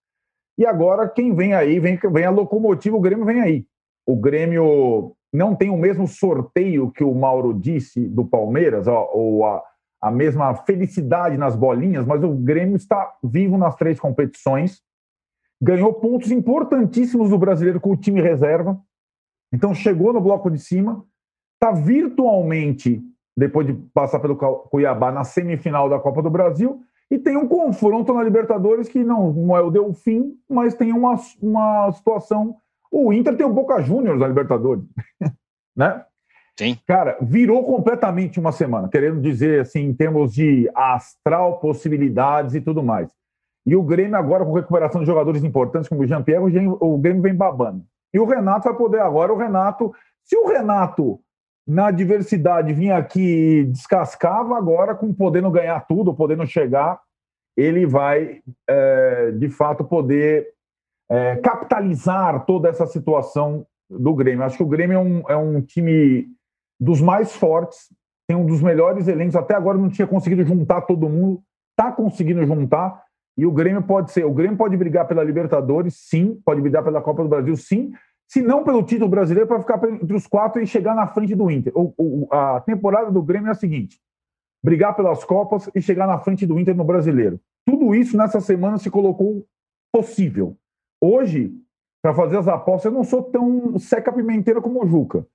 E 0.56 0.64
agora, 0.64 1.08
quem 1.08 1.34
vem 1.34 1.52
aí, 1.52 1.78
vem, 1.78 1.98
vem 2.12 2.24
a 2.24 2.30
locomotiva, 2.30 2.96
o 2.96 3.00
Grêmio 3.00 3.26
vem 3.26 3.40
aí. 3.40 3.66
O 4.06 4.16
Grêmio 4.16 5.14
não 5.32 5.54
tem 5.54 5.68
o 5.68 5.76
mesmo 5.76 6.06
sorteio 6.06 6.90
que 6.90 7.04
o 7.04 7.14
Mauro 7.14 7.52
disse 7.52 8.08
do 8.08 8.24
Palmeiras, 8.24 8.86
ó, 8.86 9.10
ou 9.12 9.44
a, 9.44 9.62
a 10.00 10.10
mesma 10.10 10.54
felicidade 10.54 11.36
nas 11.36 11.54
bolinhas, 11.54 12.06
mas 12.06 12.22
o 12.22 12.30
Grêmio 12.30 12.76
está 12.76 13.12
vivo 13.22 13.58
nas 13.58 13.74
três 13.74 14.00
competições, 14.00 14.80
ganhou 15.60 15.94
pontos 15.94 16.30
importantíssimos 16.30 17.30
do 17.30 17.38
brasileiro 17.38 17.80
com 17.80 17.90
o 17.92 17.96
time 17.96 18.20
reserva, 18.20 18.80
então 19.52 19.74
chegou 19.74 20.12
no 20.12 20.20
bloco 20.20 20.50
de 20.50 20.58
cima, 20.58 21.04
está 21.54 21.72
virtualmente, 21.72 23.02
depois 23.36 23.66
de 23.66 23.74
passar 23.94 24.20
pelo 24.20 24.36
Cuiabá, 24.36 25.10
na 25.10 25.24
semifinal 25.24 25.88
da 25.88 25.98
Copa 25.98 26.22
do 26.22 26.30
Brasil, 26.30 26.80
e 27.10 27.18
tem 27.18 27.36
um 27.36 27.46
confronto 27.46 28.12
na 28.12 28.22
Libertadores 28.22 28.88
que 28.88 29.04
não, 29.04 29.32
não 29.32 29.56
é 29.56 29.60
o 29.60 29.70
deu 29.70 29.92
fim, 29.94 30.36
mas 30.48 30.74
tem 30.74 30.92
uma, 30.92 31.14
uma 31.40 31.92
situação 31.92 32.56
o 32.90 33.12
Inter 33.12 33.36
tem 33.36 33.46
o 33.46 33.52
Boca 33.52 33.82
Juniors 33.82 34.18
na 34.18 34.28
Libertadores, 34.28 34.84
né? 35.76 36.04
Sim. 36.58 36.78
Cara, 36.86 37.18
virou 37.20 37.62
completamente 37.64 38.40
uma 38.40 38.50
semana, 38.50 38.88
querendo 38.88 39.20
dizer 39.20 39.60
assim, 39.60 39.80
em 39.80 39.92
termos 39.92 40.32
de 40.32 40.70
astral, 40.74 41.60
possibilidades 41.60 42.54
e 42.54 42.60
tudo 42.62 42.82
mais. 42.82 43.10
E 43.66 43.74
o 43.74 43.82
Grêmio 43.82 44.16
agora, 44.16 44.44
com 44.44 44.52
recuperação 44.52 45.00
de 45.00 45.06
jogadores 45.06 45.42
importantes 45.42 45.88
como 45.88 46.02
o 46.02 46.06
Jean-Pierre, 46.06 46.68
o 46.80 46.96
Grêmio 46.98 47.20
vem 47.20 47.34
babando. 47.34 47.84
E 48.14 48.20
o 48.20 48.24
Renato 48.24 48.68
vai 48.68 48.76
poder 48.76 49.00
agora, 49.00 49.32
o 49.32 49.36
Renato, 49.36 49.92
se 50.22 50.36
o 50.36 50.46
Renato 50.46 51.20
na 51.66 51.90
diversidade 51.90 52.72
vinha 52.72 52.96
aqui 52.96 53.64
descascava, 53.64 54.56
agora 54.56 54.94
com 54.94 55.12
podendo 55.12 55.50
ganhar 55.50 55.80
tudo, 55.80 56.14
podendo 56.14 56.46
chegar, 56.46 57.00
ele 57.56 57.84
vai, 57.84 58.40
é, 58.68 59.32
de 59.32 59.48
fato, 59.48 59.82
poder 59.82 60.46
é, 61.10 61.36
capitalizar 61.36 62.44
toda 62.44 62.68
essa 62.68 62.86
situação 62.86 63.66
do 63.90 64.14
Grêmio. 64.14 64.44
Acho 64.44 64.58
que 64.58 64.62
o 64.62 64.68
Grêmio 64.68 64.96
é 64.96 65.00
um, 65.00 65.22
é 65.30 65.36
um 65.36 65.60
time 65.60 66.28
dos 66.78 67.00
mais 67.00 67.34
fortes, 67.34 67.88
tem 68.28 68.36
um 68.36 68.46
dos 68.46 68.62
melhores 68.62 69.08
elencos. 69.08 69.36
Até 69.36 69.54
agora 69.54 69.78
não 69.78 69.88
tinha 69.88 70.06
conseguido 70.06 70.44
juntar 70.44 70.82
todo 70.82 71.08
mundo, 71.08 71.42
está 71.70 71.90
conseguindo 71.90 72.44
juntar. 72.44 73.02
E 73.36 73.44
o 73.44 73.52
Grêmio 73.52 73.82
pode 73.82 74.12
ser, 74.12 74.24
o 74.24 74.32
Grêmio 74.32 74.56
pode 74.56 74.76
brigar 74.76 75.06
pela 75.06 75.22
Libertadores, 75.22 75.94
sim, 75.94 76.40
pode 76.44 76.60
brigar 76.60 76.82
pela 76.82 77.02
Copa 77.02 77.22
do 77.22 77.28
Brasil, 77.28 77.56
sim, 77.56 77.92
se 78.28 78.42
não 78.42 78.64
pelo 78.64 78.82
título 78.82 79.10
brasileiro, 79.10 79.46
para 79.46 79.60
ficar 79.60 79.80
entre 79.88 80.16
os 80.16 80.26
quatro 80.26 80.60
e 80.60 80.66
chegar 80.66 80.94
na 80.94 81.06
frente 81.06 81.34
do 81.34 81.50
Inter. 81.50 81.72
O, 81.76 81.92
o, 81.96 82.28
a 82.32 82.60
temporada 82.60 83.10
do 83.10 83.22
Grêmio 83.22 83.48
é 83.48 83.52
a 83.52 83.54
seguinte: 83.54 84.00
brigar 84.64 84.96
pelas 84.96 85.22
Copas 85.22 85.70
e 85.74 85.80
chegar 85.80 86.06
na 86.06 86.18
frente 86.18 86.46
do 86.46 86.58
Inter 86.58 86.74
no 86.74 86.84
brasileiro. 86.84 87.40
Tudo 87.64 87.94
isso 87.94 88.16
nessa 88.16 88.40
semana 88.40 88.78
se 88.78 88.90
colocou 88.90 89.44
possível. 89.92 90.56
Hoje, 91.00 91.52
para 92.02 92.14
fazer 92.14 92.38
as 92.38 92.48
apostas, 92.48 92.86
eu 92.86 92.96
não 92.96 93.04
sou 93.04 93.22
tão 93.22 93.78
seca 93.78 94.12
pimenteira 94.12 94.60
como 94.60 94.82
o 94.82 94.86
Juca. 94.86 95.26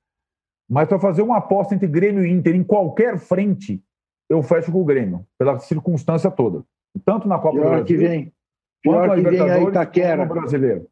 Mas 0.69 0.87
para 0.87 0.99
fazer 0.99 1.21
uma 1.21 1.37
aposta 1.37 1.75
entre 1.75 1.87
Grêmio 1.87 2.25
e 2.25 2.31
Inter 2.31 2.55
em 2.55 2.63
qualquer 2.63 3.19
frente, 3.19 3.83
eu 4.29 4.41
fecho 4.41 4.71
com 4.71 4.81
o 4.81 4.85
Grêmio, 4.85 5.25
pela 5.37 5.59
circunstância 5.59 6.31
toda. 6.31 6.63
Tanto 7.05 7.27
na 7.27 7.37
Copa 7.39 7.57
do 7.57 7.63
Brasil, 7.63 7.85
que 7.85 7.97
vem. 7.97 8.33
Pior 8.81 9.09
que 9.15 9.21
vem 9.21 9.41
a 9.41 9.61
Itaquera. 9.61 10.25
brasileiro. 10.25 10.87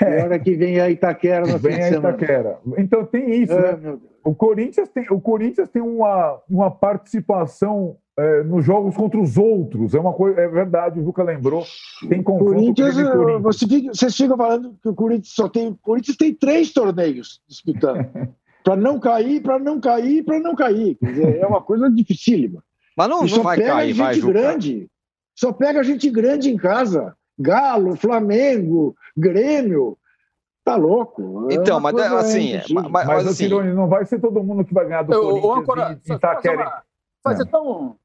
É 0.00 0.38
que 0.38 0.54
vem 0.54 0.80
a 0.80 0.90
Itaquera 0.90 1.46
no 1.46 1.58
vem 1.58 1.82
a 1.82 1.90
Itaquera. 1.90 2.58
Então 2.78 3.04
tem 3.04 3.42
isso, 3.42 3.52
é, 3.52 3.76
né? 3.76 3.98
O 4.24 4.34
Corinthians 4.34 4.88
tem, 4.88 5.06
o 5.10 5.20
Corinthians 5.20 5.68
tem 5.68 5.82
uma, 5.82 6.40
uma 6.48 6.70
participação 6.70 7.96
é, 8.16 8.42
nos 8.42 8.64
jogos 8.64 8.96
contra 8.96 9.20
os 9.20 9.36
outros. 9.36 9.94
É 9.94 10.00
uma 10.00 10.12
coisa, 10.12 10.40
é 10.40 10.48
verdade, 10.48 10.98
o 10.98 11.04
Juca 11.04 11.22
lembrou. 11.22 11.64
Tem 12.08 12.22
confronto 12.22 12.54
Corinthians, 12.54 12.94
Corinthians. 12.94 13.42
Você 13.42 13.66
fica, 13.66 13.94
vocês 13.94 14.16
ficam 14.16 14.36
falando 14.36 14.74
que 14.82 14.88
o 14.88 14.94
Corinthians 14.94 15.34
só 15.34 15.48
tem. 15.48 15.68
O 15.68 15.76
Corinthians 15.76 16.16
tem 16.16 16.34
três 16.34 16.72
torneios 16.72 17.40
disputando. 17.46 18.08
para 18.64 18.76
não 18.76 18.98
cair, 18.98 19.42
para 19.42 19.58
não 19.58 19.78
cair, 19.78 20.24
para 20.24 20.40
não 20.40 20.54
cair. 20.54 20.96
Quer 20.96 21.06
dizer, 21.06 21.38
é 21.38 21.46
uma 21.46 21.60
coisa 21.60 21.90
dificílima. 21.90 22.64
Mas 22.96 23.08
não, 23.08 23.24
não 23.24 23.42
vai 23.42 23.60
cair, 23.60 23.92
vai, 23.92 24.18
grande. 24.18 24.88
Só 25.34 25.52
pega 25.52 25.82
gente 25.84 26.08
grande 26.10 26.50
em 26.50 26.56
casa. 26.56 27.16
Galo, 27.38 27.96
Flamengo, 27.96 28.96
Grêmio. 29.16 29.98
Tá 30.64 30.76
louco. 30.76 31.48
É 31.50 31.54
então, 31.54 31.78
mas 31.78 31.94
assim, 31.94 32.54
mas, 32.70 32.88
mas, 32.88 33.06
mas 33.06 33.26
assim, 33.26 33.48
não 33.48 33.88
vai 33.88 34.06
ser 34.06 34.20
todo 34.20 34.42
mundo 34.42 34.64
que 34.64 34.72
vai 34.72 34.86
ganhar 34.86 35.02
do 35.02 35.12
eu, 35.12 35.20
Corinthians. 35.20 35.58
Ancora, 35.58 36.00
e, 36.06 36.18
tá 36.18 36.36
querendo... 36.36 36.70
fazer 37.22 37.46
tão 37.46 37.96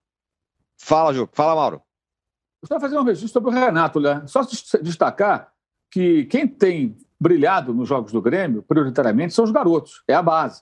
Fala, 0.80 1.14
Ju. 1.14 1.30
Fala, 1.34 1.56
Mauro. 1.56 1.82
Gostaria 2.62 2.82
fazer 2.82 2.98
um 2.98 3.04
registro 3.04 3.30
sobre 3.30 3.50
o 3.50 3.54
Renato, 3.54 4.00
né? 4.00 4.24
Só 4.26 4.42
destacar 4.82 5.52
que 5.92 6.26
quem 6.26 6.48
tem 6.48 6.98
brilhado 7.20 7.74
nos 7.74 7.88
jogos 7.88 8.12
do 8.12 8.22
Grêmio, 8.22 8.64
prioritariamente, 8.64 9.34
são 9.34 9.44
os 9.44 9.52
garotos, 9.52 10.04
é 10.08 10.14
a 10.14 10.22
base. 10.22 10.62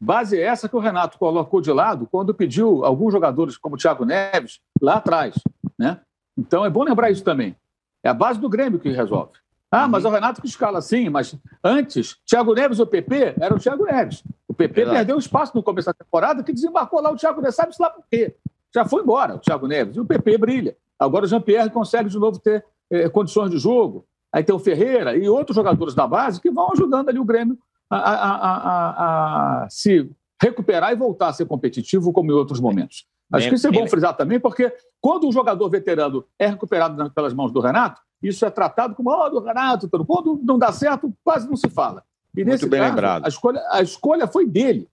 Base 0.00 0.38
é 0.38 0.42
essa 0.42 0.68
que 0.68 0.76
o 0.76 0.80
Renato 0.80 1.18
colocou 1.18 1.60
de 1.60 1.70
lado 1.70 2.08
quando 2.10 2.34
pediu 2.34 2.84
alguns 2.84 3.12
jogadores, 3.12 3.58
como 3.58 3.74
o 3.74 3.78
Thiago 3.78 4.04
Neves, 4.04 4.60
lá 4.80 4.94
atrás. 4.94 5.34
Né? 5.80 5.98
Então 6.36 6.62
é 6.62 6.68
bom 6.68 6.84
lembrar 6.84 7.10
isso 7.10 7.24
também. 7.24 7.56
É 8.04 8.10
a 8.10 8.14
base 8.14 8.38
do 8.38 8.50
Grêmio 8.50 8.78
que 8.78 8.90
resolve. 8.90 9.32
Ah, 9.72 9.88
mas 9.88 10.04
uhum. 10.04 10.10
o 10.10 10.14
Renato 10.14 10.42
que 10.42 10.46
escala 10.46 10.78
assim, 10.78 11.08
mas 11.08 11.34
antes, 11.64 12.16
Thiago 12.26 12.52
Neves 12.52 12.80
ou 12.80 12.86
PP 12.86 13.36
era 13.40 13.54
o 13.54 13.58
Thiago 13.58 13.84
Neves. 13.84 14.22
O 14.46 14.52
PP 14.52 14.82
Exato. 14.82 14.96
perdeu 14.96 15.18
espaço 15.18 15.56
no 15.56 15.62
começo 15.62 15.86
da 15.86 15.94
temporada 15.94 16.42
que 16.42 16.52
desembarcou 16.52 17.00
lá 17.00 17.10
o 17.10 17.16
Thiago 17.16 17.40
Neves, 17.40 17.54
sabe-se 17.56 17.80
lá 17.80 17.88
por 17.88 18.04
quê? 18.10 18.36
Já 18.74 18.84
foi 18.84 19.02
embora 19.02 19.36
o 19.36 19.38
Thiago 19.38 19.66
Neves. 19.66 19.96
E 19.96 20.00
o 20.00 20.04
PP 20.04 20.36
brilha. 20.36 20.76
Agora 20.98 21.24
o 21.24 21.28
Jean-Pierre 21.28 21.70
consegue 21.70 22.10
de 22.10 22.18
novo 22.18 22.38
ter 22.38 22.62
eh, 22.90 23.08
condições 23.08 23.50
de 23.50 23.58
jogo. 23.58 24.04
Aí 24.30 24.44
tem 24.44 24.54
o 24.54 24.58
Ferreira 24.58 25.16
e 25.16 25.28
outros 25.28 25.56
jogadores 25.56 25.94
da 25.94 26.06
base 26.06 26.40
que 26.40 26.50
vão 26.50 26.72
ajudando 26.72 27.08
ali 27.08 27.18
o 27.18 27.24
Grêmio 27.24 27.58
a, 27.88 27.96
a, 27.96 28.34
a, 28.34 29.64
a 29.64 29.70
se 29.70 30.10
recuperar 30.40 30.92
e 30.92 30.96
voltar 30.96 31.28
a 31.28 31.32
ser 31.32 31.46
competitivo 31.46 32.12
como 32.12 32.30
em 32.30 32.34
outros 32.34 32.60
momentos. 32.60 33.06
Acho 33.32 33.48
que 33.48 33.54
isso 33.54 33.66
é 33.66 33.70
bom 33.70 33.86
frisar 33.86 34.16
também, 34.16 34.40
porque 34.40 34.72
quando 35.00 35.26
um 35.26 35.32
jogador 35.32 35.68
veterano 35.68 36.24
é 36.38 36.46
recuperado 36.46 37.10
pelas 37.10 37.32
mãos 37.32 37.52
do 37.52 37.60
Renato, 37.60 38.00
isso 38.22 38.44
é 38.44 38.50
tratado 38.50 38.94
como, 38.94 39.10
ó, 39.10 39.26
oh, 39.26 39.30
do 39.30 39.40
Renato. 39.40 39.88
Quando 39.88 40.40
não 40.42 40.58
dá 40.58 40.72
certo, 40.72 41.12
quase 41.24 41.48
não 41.48 41.56
se 41.56 41.68
fala. 41.68 42.02
E 42.36 42.44
nesse 42.44 42.64
Muito 42.64 42.70
bem 42.70 42.80
caso, 42.80 42.92
lembrado. 42.92 43.24
A 43.24 43.28
escolha, 43.28 43.66
a 43.70 43.82
escolha 43.82 44.26
foi 44.26 44.46
dele. 44.46 44.88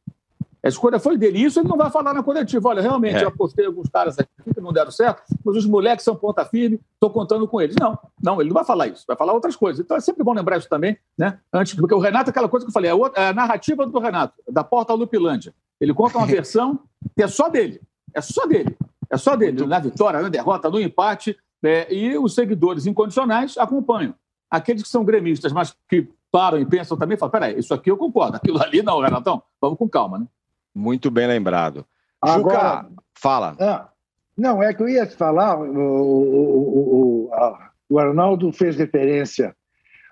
A 0.64 0.68
escolha 0.68 1.00
foi 1.00 1.18
dele. 1.18 1.40
Isso 1.40 1.60
ele 1.60 1.68
não 1.68 1.78
vai 1.78 1.90
falar 1.90 2.14
na 2.14 2.24
coletiva. 2.24 2.70
Olha, 2.70 2.82
realmente, 2.82 3.18
é. 3.18 3.24
eu 3.24 3.28
apostei 3.28 3.66
alguns 3.66 3.90
caras 3.90 4.18
aqui 4.18 4.30
que 4.54 4.60
não 4.60 4.74
deram 4.74 4.92
certo, 4.92 5.22
mas 5.46 5.56
os 5.56 5.66
moleques 5.66 6.04
são 6.04 6.16
ponta 6.16 6.44
firme, 6.46 6.80
estou 6.94 7.10
contando 7.10 7.48
com 7.48 7.62
eles. 7.62 7.76
Não, 7.80 7.98
não, 8.22 8.42
ele 8.42 8.50
não 8.50 8.56
vai 8.56 8.66
falar 8.66 8.88
isso, 8.88 9.04
vai 9.08 9.16
falar 9.16 9.34
outras 9.34 9.56
coisas. 9.56 9.84
Então 9.84 9.96
é 9.96 10.00
sempre 10.00 10.24
bom 10.24 10.34
lembrar 10.34 10.58
isso 10.58 10.68
também, 10.68 10.98
né? 11.18 11.40
Antes, 11.54 11.74
porque 11.76 11.94
o 11.94 12.00
Renato 12.00 12.30
é 12.30 12.32
aquela 12.32 12.50
coisa 12.50 12.66
que 12.66 12.70
eu 12.70 12.74
falei, 12.74 12.90
é, 12.90 12.96
é 13.16 13.30
a 13.30 13.34
narrativa 13.34 13.86
do 13.86 14.00
Renato, 14.00 14.34
da 14.50 14.64
porta 14.64 14.94
à 14.94 14.96
Lupilândia. 14.96 15.54
Ele 15.80 15.94
conta 15.94 16.18
uma 16.18 16.28
versão 16.28 16.80
que 17.16 17.24
é 17.24 17.28
só 17.28 17.50
dele. 17.50 17.80
É 18.14 18.22
só 18.22 18.46
dele. 18.46 18.76
É 19.10 19.18
só 19.18 19.36
dele. 19.36 19.66
Na 19.66 19.80
vitória, 19.80 20.22
na 20.22 20.30
derrota, 20.30 20.70
no 20.70 20.80
empate. 20.80 21.38
É, 21.64 21.92
e 21.94 22.18
os 22.18 22.36
seguidores 22.36 22.86
incondicionais 22.86 23.58
acompanham. 23.58 24.14
Aqueles 24.50 24.84
que 24.84 24.90
são 24.90 25.04
gremistas, 25.04 25.52
mas 25.52 25.76
que 25.90 26.08
param 26.32 26.60
e 26.60 26.66
pensam 26.66 26.98
também, 26.98 27.18
falam: 27.18 27.32
peraí, 27.32 27.58
isso 27.58 27.74
aqui 27.74 27.90
eu 27.90 27.98
concordo, 27.98 28.38
aquilo 28.38 28.62
ali 28.62 28.82
não, 28.82 29.02
Renatão, 29.02 29.42
vamos 29.60 29.78
com 29.78 29.90
calma, 29.90 30.20
né? 30.20 30.28
Muito 30.74 31.10
bem 31.10 31.28
lembrado. 31.28 31.86
Agora, 32.22 32.84
Juca, 32.84 32.90
fala. 33.16 33.56
Ah, 33.60 33.90
não, 34.38 34.62
é 34.62 34.74
que 34.74 34.84
eu 34.84 34.88
ia 34.88 35.08
falar, 35.08 35.60
o, 35.60 35.64
o, 35.66 37.30
o, 37.30 37.58
o 37.90 38.00
Arnaldo 38.00 38.52
fez 38.52 38.76
referência 38.76 39.56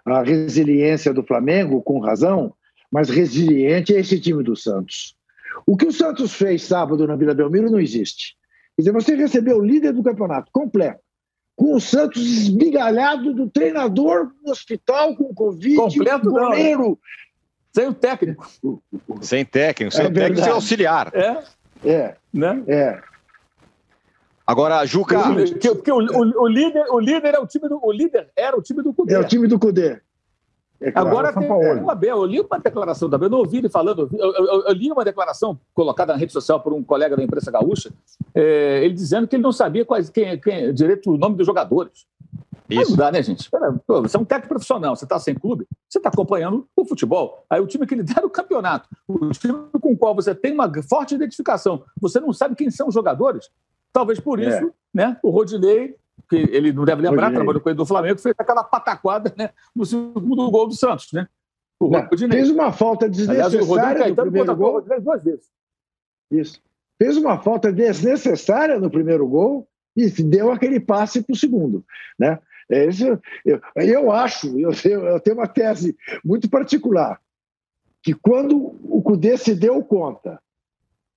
à 0.05 0.21
resiliência 0.21 1.13
do 1.13 1.23
Flamengo, 1.23 1.81
com 1.81 1.99
razão, 1.99 2.53
mas 2.91 3.09
resiliente 3.09 3.95
é 3.95 3.99
esse 3.99 4.19
time 4.19 4.43
do 4.43 4.55
Santos. 4.55 5.15
O 5.65 5.77
que 5.77 5.85
o 5.85 5.91
Santos 5.91 6.33
fez 6.33 6.63
sábado 6.63 7.05
na 7.05 7.15
Vila 7.15 7.33
Belmiro 7.33 7.69
não 7.69 7.79
existe. 7.79 8.35
Quer 8.75 8.81
dizer, 8.81 8.91
você 8.91 9.15
recebeu 9.15 9.57
o 9.57 9.65
líder 9.65 9.93
do 9.93 10.03
campeonato 10.03 10.51
completo, 10.51 10.99
com 11.55 11.75
o 11.75 11.79
Santos 11.79 12.25
esmigalhado 12.25 13.33
do 13.33 13.49
treinador 13.49 14.31
no 14.43 14.51
hospital 14.51 15.15
com 15.15 15.33
Covid, 15.33 15.75
completo, 15.75 16.29
goleiro, 16.29 16.99
sem 17.75 17.87
o 17.87 17.93
técnico. 17.93 18.47
Sem 19.21 19.43
técnico, 19.43 19.93
sem 19.93 20.05
é 20.05 20.09
técnico 20.09 20.43
sem 20.43 20.51
auxiliar. 20.51 21.11
É. 21.13 21.43
É. 21.83 22.15
Né? 22.33 22.63
É. 22.67 23.01
Agora, 24.47 24.85
Juca. 24.85 25.19
Porque, 25.19 25.69
porque 25.69 25.91
o, 25.91 25.97
o, 25.97 26.43
o, 26.43 26.47
líder, 26.47 26.85
o 26.89 26.99
líder 26.99 27.33
é 27.33 27.39
o 27.39 27.45
time 27.45 27.67
do. 27.67 27.79
O 27.83 27.91
líder 27.91 28.29
era 28.35 28.57
o 28.57 28.61
time 28.61 28.81
do 28.81 28.93
Cudê. 28.93 29.15
É 29.15 29.19
o 29.19 29.25
time 29.25 29.47
do 29.47 29.59
Cudê. 29.59 29.99
É 30.85 30.91
claro, 30.91 31.07
Agora 31.07 31.33
tem 31.33 31.49
o 31.49 31.89
Abel. 31.89 32.17
Eu 32.17 32.25
li 32.25 32.39
uma 32.39 32.59
declaração 32.59 33.09
da 33.09 33.17
Abel, 33.17 33.27
não 33.27 33.39
ouvi 33.39 33.57
ele 33.57 33.69
falando. 33.69 34.07
Eu, 34.13 34.33
eu, 34.33 34.63
eu, 34.67 34.73
li 34.73 34.91
uma 34.91 35.03
declaração 35.03 35.59
colocada 35.73 36.13
na 36.13 36.19
rede 36.19 36.31
social 36.31 36.61
por 36.61 36.73
um 36.73 36.83
colega 36.83 37.17
da 37.17 37.23
imprensa 37.23 37.49
gaúcha, 37.49 37.91
é, 38.35 38.81
ele 38.83 38.93
dizendo 38.93 39.27
que 39.27 39.35
ele 39.35 39.41
não 39.41 39.51
sabia 39.51 39.83
quais, 39.83 40.11
quem, 40.11 40.39
quem 40.39 40.71
direito 40.71 41.11
o 41.11 41.17
nome 41.17 41.37
dos 41.37 41.47
jogadores. 41.47 42.05
Isso. 42.69 42.91
Não 42.91 42.97
dá, 42.97 43.11
né, 43.11 43.23
gente? 43.23 43.49
Pô, 43.87 44.01
você 44.03 44.15
é 44.15 44.19
um 44.19 44.25
técnico 44.25 44.49
profissional, 44.49 44.95
você 44.95 45.05
está 45.05 45.19
sem 45.19 45.33
clube, 45.33 45.67
você 45.89 45.97
está 45.97 46.09
acompanhando 46.09 46.67
o 46.75 46.85
futebol. 46.85 47.43
Aí 47.49 47.59
o 47.59 47.67
time 47.67 47.87
que 47.87 47.95
lidera 47.95 48.25
o 48.25 48.29
campeonato, 48.29 48.87
o 49.07 49.29
time 49.31 49.53
com 49.81 49.93
o 49.93 49.97
qual 49.97 50.13
você 50.13 50.35
tem 50.35 50.53
uma 50.53 50.71
forte 50.83 51.15
identificação, 51.15 51.83
você 51.99 52.19
não 52.19 52.31
sabe 52.31 52.55
quem 52.55 52.69
são 52.69 52.87
os 52.87 52.93
jogadores. 52.93 53.49
Talvez 53.91 54.19
por 54.19 54.39
é. 54.39 54.47
isso, 54.47 54.67
é. 54.67 54.71
né, 54.93 55.17
o 55.23 55.31
Rodinei, 55.31 55.95
que 56.27 56.35
ele 56.35 56.71
não 56.71 56.85
deve 56.85 57.01
lembrar, 57.01 57.27
Rodinei. 57.27 57.35
trabalhou 57.35 57.61
com 57.61 57.69
ele 57.69 57.77
do 57.77 57.85
Flamengo, 57.85 58.19
fez 58.19 58.35
aquela 58.37 58.63
pataquada 58.63 59.33
né, 59.37 59.49
no 59.75 59.85
segundo 59.85 60.51
gol 60.51 60.67
do 60.67 60.75
Santos, 60.75 61.11
né? 61.13 61.27
O 61.79 61.89
não, 61.89 62.01
Rodinei. 62.05 62.39
Fez 62.39 62.49
uma 62.49 62.71
falta 62.71 63.09
desnecessária 63.09 63.59
Aliás, 63.61 63.69
o 63.69 63.75
Caetano 63.75 64.15
no 64.15 64.31
primeiro 64.31 64.55
gol. 64.55 64.81
duas 65.01 65.23
vezes. 65.23 65.49
Isso. 66.31 66.61
Fez 66.97 67.17
uma 67.17 67.37
falta 67.39 67.71
desnecessária 67.71 68.79
no 68.79 68.89
primeiro 68.89 69.27
gol 69.27 69.67
e 69.95 70.09
deu 70.23 70.51
aquele 70.51 70.79
passe 70.79 71.21
para 71.21 71.33
o 71.33 71.37
segundo, 71.37 71.85
né? 72.17 72.39
É 72.69 72.87
isso, 72.87 73.19
eu, 73.45 73.61
eu 73.75 74.11
acho, 74.11 74.57
eu, 74.57 74.71
eu 74.83 75.19
tenho 75.19 75.37
uma 75.37 75.47
tese 75.47 75.95
muito 76.23 76.49
particular, 76.49 77.21
que 78.01 78.13
quando 78.13 78.75
o 78.83 79.03
Cudê 79.03 79.37
se 79.37 79.53
deu 79.53 79.83
conta 79.83 80.41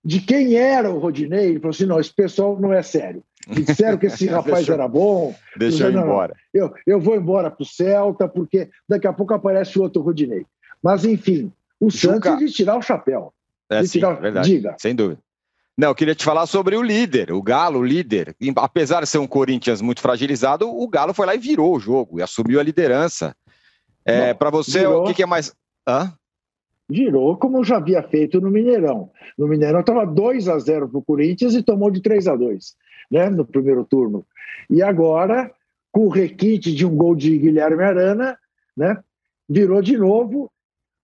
de 0.04 0.20
quem 0.20 0.56
era 0.56 0.90
o 0.90 0.98
Rodinei, 0.98 1.50
ele 1.50 1.60
falou 1.60 1.70
assim: 1.70 1.86
não, 1.86 1.98
esse 1.98 2.14
pessoal 2.14 2.60
não 2.60 2.72
é 2.72 2.82
sério. 2.82 3.22
Me 3.46 3.62
disseram 3.62 3.96
que 3.96 4.06
esse 4.06 4.26
rapaz 4.28 4.56
deixa, 4.58 4.74
era 4.74 4.88
bom. 4.88 5.34
Deixa 5.56 5.88
eu 5.88 5.92
embora. 5.92 6.34
Eu, 6.52 6.72
eu 6.86 7.00
vou 7.00 7.16
embora 7.16 7.50
para 7.50 7.62
o 7.62 7.66
Celta, 7.66 8.28
porque 8.28 8.68
daqui 8.88 9.06
a 9.06 9.12
pouco 9.12 9.34
aparece 9.34 9.78
outro 9.78 10.02
Rodinei. 10.02 10.44
Mas, 10.82 11.04
enfim, 11.04 11.52
o 11.80 11.90
Juca... 11.90 12.30
Santos 12.30 12.38
de 12.38 12.52
tirar 12.52 12.76
o 12.76 12.82
chapéu. 12.82 13.32
É, 13.70 13.82
sim, 13.82 13.98
tirar... 13.98 14.14
verdade. 14.14 14.48
Diga. 14.48 14.76
Sem 14.78 14.94
dúvida. 14.94 15.20
Não, 15.76 15.88
eu 15.88 15.94
queria 15.94 16.14
te 16.14 16.24
falar 16.24 16.46
sobre 16.46 16.76
o 16.76 16.82
líder, 16.82 17.30
o 17.30 17.40
Galo, 17.40 17.78
o 17.78 17.84
líder. 17.84 18.34
Apesar 18.56 19.02
de 19.02 19.08
ser 19.08 19.18
um 19.18 19.28
Corinthians 19.28 19.80
muito 19.80 20.00
fragilizado, 20.00 20.68
o 20.68 20.88
Galo 20.88 21.14
foi 21.14 21.24
lá 21.24 21.36
e 21.36 21.38
virou 21.38 21.76
o 21.76 21.78
jogo 21.78 22.18
e 22.18 22.22
assumiu 22.22 22.58
a 22.58 22.64
liderança. 22.64 23.34
É, 24.04 24.34
Para 24.34 24.50
você, 24.50 24.80
virou, 24.80 25.04
o 25.04 25.06
que, 25.06 25.14
que, 25.14 25.22
é 25.22 25.26
mais. 25.26 25.54
Hã? 25.86 26.12
Virou 26.90 27.36
como 27.36 27.62
já 27.62 27.76
havia 27.76 28.02
feito 28.02 28.40
no 28.40 28.50
Mineirão. 28.50 29.10
No 29.36 29.46
Mineirão 29.46 29.80
estava 29.80 30.04
2 30.04 30.48
a 30.48 30.58
0 30.58 30.88
para 30.88 30.98
o 30.98 31.04
Corinthians 31.04 31.54
e 31.54 31.62
tomou 31.62 31.92
de 31.92 32.00
3 32.02 32.26
a 32.26 32.34
2 32.34 32.74
né, 33.10 33.28
no 33.30 33.44
primeiro 33.44 33.84
turno. 33.84 34.24
E 34.68 34.82
agora, 34.82 35.50
com 35.90 36.06
o 36.06 36.10
requinte 36.10 36.74
de 36.74 36.86
um 36.86 36.94
gol 36.94 37.14
de 37.14 37.36
Guilherme 37.38 37.82
Arana, 37.82 38.38
né, 38.76 38.98
virou 39.48 39.80
de 39.80 39.96
novo. 39.96 40.50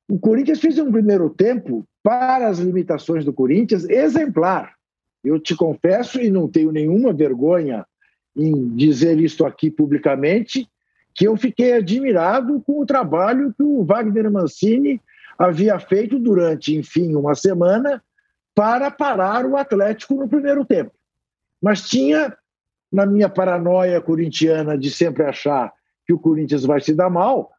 O 0.08 0.18
Corinthians 0.18 0.60
fez 0.60 0.78
um 0.78 0.92
primeiro 0.92 1.30
tempo 1.30 1.86
para 2.02 2.48
as 2.48 2.58
limitações 2.58 3.24
do 3.24 3.32
Corinthians, 3.32 3.88
exemplar. 3.88 4.74
Eu 5.24 5.40
te 5.40 5.56
confesso, 5.56 6.20
e 6.20 6.30
não 6.30 6.46
tenho 6.46 6.70
nenhuma 6.70 7.12
vergonha 7.12 7.86
em 8.36 8.68
dizer 8.76 9.18
isto 9.18 9.46
aqui 9.46 9.70
publicamente, 9.70 10.68
que 11.14 11.26
eu 11.26 11.36
fiquei 11.36 11.74
admirado 11.74 12.60
com 12.60 12.80
o 12.80 12.86
trabalho 12.86 13.54
que 13.56 13.62
o 13.62 13.84
Wagner 13.84 14.30
Mancini 14.30 15.00
havia 15.38 15.78
feito 15.78 16.18
durante, 16.18 16.76
enfim, 16.76 17.14
uma 17.14 17.34
semana 17.34 18.02
para 18.54 18.90
parar 18.90 19.46
o 19.46 19.56
Atlético 19.56 20.14
no 20.14 20.28
primeiro 20.28 20.64
tempo. 20.64 20.92
Mas 21.64 21.88
tinha, 21.88 22.36
na 22.92 23.06
minha 23.06 23.26
paranoia 23.26 23.98
corintiana 23.98 24.76
de 24.76 24.90
sempre 24.90 25.22
achar 25.22 25.72
que 26.06 26.12
o 26.12 26.18
Corinthians 26.18 26.62
vai 26.66 26.78
se 26.78 26.92
dar 26.92 27.08
mal, 27.08 27.52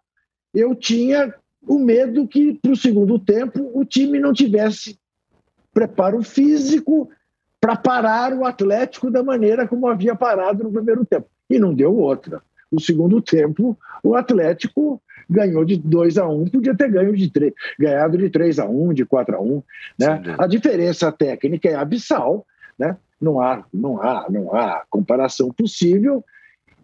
eu 0.53 0.75
tinha 0.75 1.33
o 1.67 1.79
medo 1.79 2.27
que, 2.27 2.53
para 2.53 2.71
o 2.71 2.75
segundo 2.75 3.17
tempo, 3.17 3.71
o 3.73 3.83
time 3.83 4.19
não 4.19 4.31
tivesse 4.31 4.99
preparo 5.73 6.21
físico 6.21 7.09
para 7.59 7.75
parar 7.75 8.31
o 8.31 8.45
Atlético 8.45 9.09
da 9.09 9.23
maneira 9.23 9.67
como 9.67 9.87
havia 9.87 10.13
parado 10.13 10.63
no 10.63 10.71
primeiro 10.71 11.03
tempo. 11.03 11.27
E 11.49 11.57
não 11.57 11.73
deu 11.73 11.97
outra. 11.97 12.43
No 12.71 12.79
segundo 12.79 13.19
tempo, 13.19 13.75
o 14.03 14.13
Atlético 14.13 15.01
ganhou 15.27 15.65
de 15.65 15.77
2 15.77 16.19
a 16.19 16.27
1 16.27 16.41
um, 16.43 16.47
podia 16.47 16.75
ter 16.75 16.91
ganho 16.91 17.15
de 17.15 17.27
3, 17.31 17.51
ganhado 17.79 18.19
de 18.19 18.29
3 18.29 18.59
a 18.59 18.65
1 18.65 18.93
de 18.93 19.03
4 19.03 19.35
a 19.35 19.41
1 19.41 19.63
né? 19.97 20.21
A 20.37 20.45
diferença 20.45 21.11
técnica 21.11 21.67
é 21.67 21.73
abissal, 21.73 22.45
né? 22.77 22.95
Não, 23.25 23.41
há, 23.41 23.65
não, 23.73 24.01
há, 24.01 24.27
não 24.29 24.55
há 24.55 24.85
comparação 24.89 25.51
possível. 25.51 26.23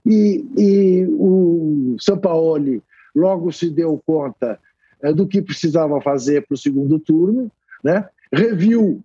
E, 0.06 0.44
e 0.58 1.06
o 1.08 1.96
Sampaoli 2.00 2.82
logo 3.16 3.52
se 3.52 3.70
deu 3.70 4.02
conta 4.06 4.60
é, 5.02 5.14
do 5.14 5.28
que 5.28 5.42
precisava 5.42 6.02
fazer 6.02 6.46
para 6.46 6.56
o 6.56 6.58
segundo 6.58 7.00
turno, 7.00 7.52
né? 7.84 8.08
reviu, 8.34 9.04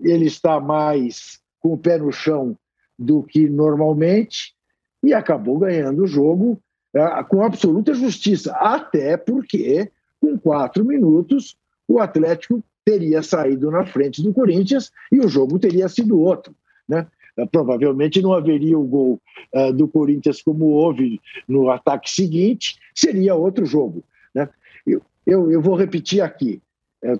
ele 0.00 0.26
está 0.26 0.58
mais 0.58 1.40
com 1.60 1.74
o 1.74 1.78
pé 1.78 1.98
no 1.98 2.10
chão 2.10 2.56
do 2.98 3.22
que 3.22 3.48
normalmente 3.48 4.54
e 5.02 5.12
acabou 5.12 5.58
ganhando 5.58 6.02
o 6.02 6.06
jogo 6.06 6.58
é, 6.94 7.22
com 7.24 7.42
absoluta 7.42 7.92
justiça, 7.92 8.52
até 8.54 9.16
porque 9.16 9.90
com 10.20 10.38
quatro 10.38 10.84
minutos 10.84 11.56
o 11.86 11.98
Atlético 11.98 12.62
teria 12.84 13.22
saído 13.22 13.70
na 13.70 13.84
frente 13.84 14.22
do 14.22 14.32
Corinthians 14.32 14.90
e 15.10 15.18
o 15.18 15.28
jogo 15.28 15.58
teria 15.58 15.88
sido 15.88 16.20
outro. 16.20 16.54
Né? 16.88 17.06
É, 17.36 17.46
provavelmente 17.46 18.20
não 18.20 18.32
haveria 18.32 18.78
o 18.78 18.84
gol 18.84 19.20
uh, 19.54 19.72
do 19.72 19.88
Corinthians 19.88 20.42
como 20.42 20.66
houve 20.66 21.20
no 21.48 21.70
ataque 21.70 22.10
seguinte, 22.10 22.78
seria 22.94 23.34
outro 23.34 23.64
jogo. 23.64 24.04
Né? 24.34 24.48
Eu, 24.86 25.02
eu, 25.26 25.50
eu 25.50 25.62
vou 25.62 25.74
repetir 25.74 26.20
aqui. 26.20 26.60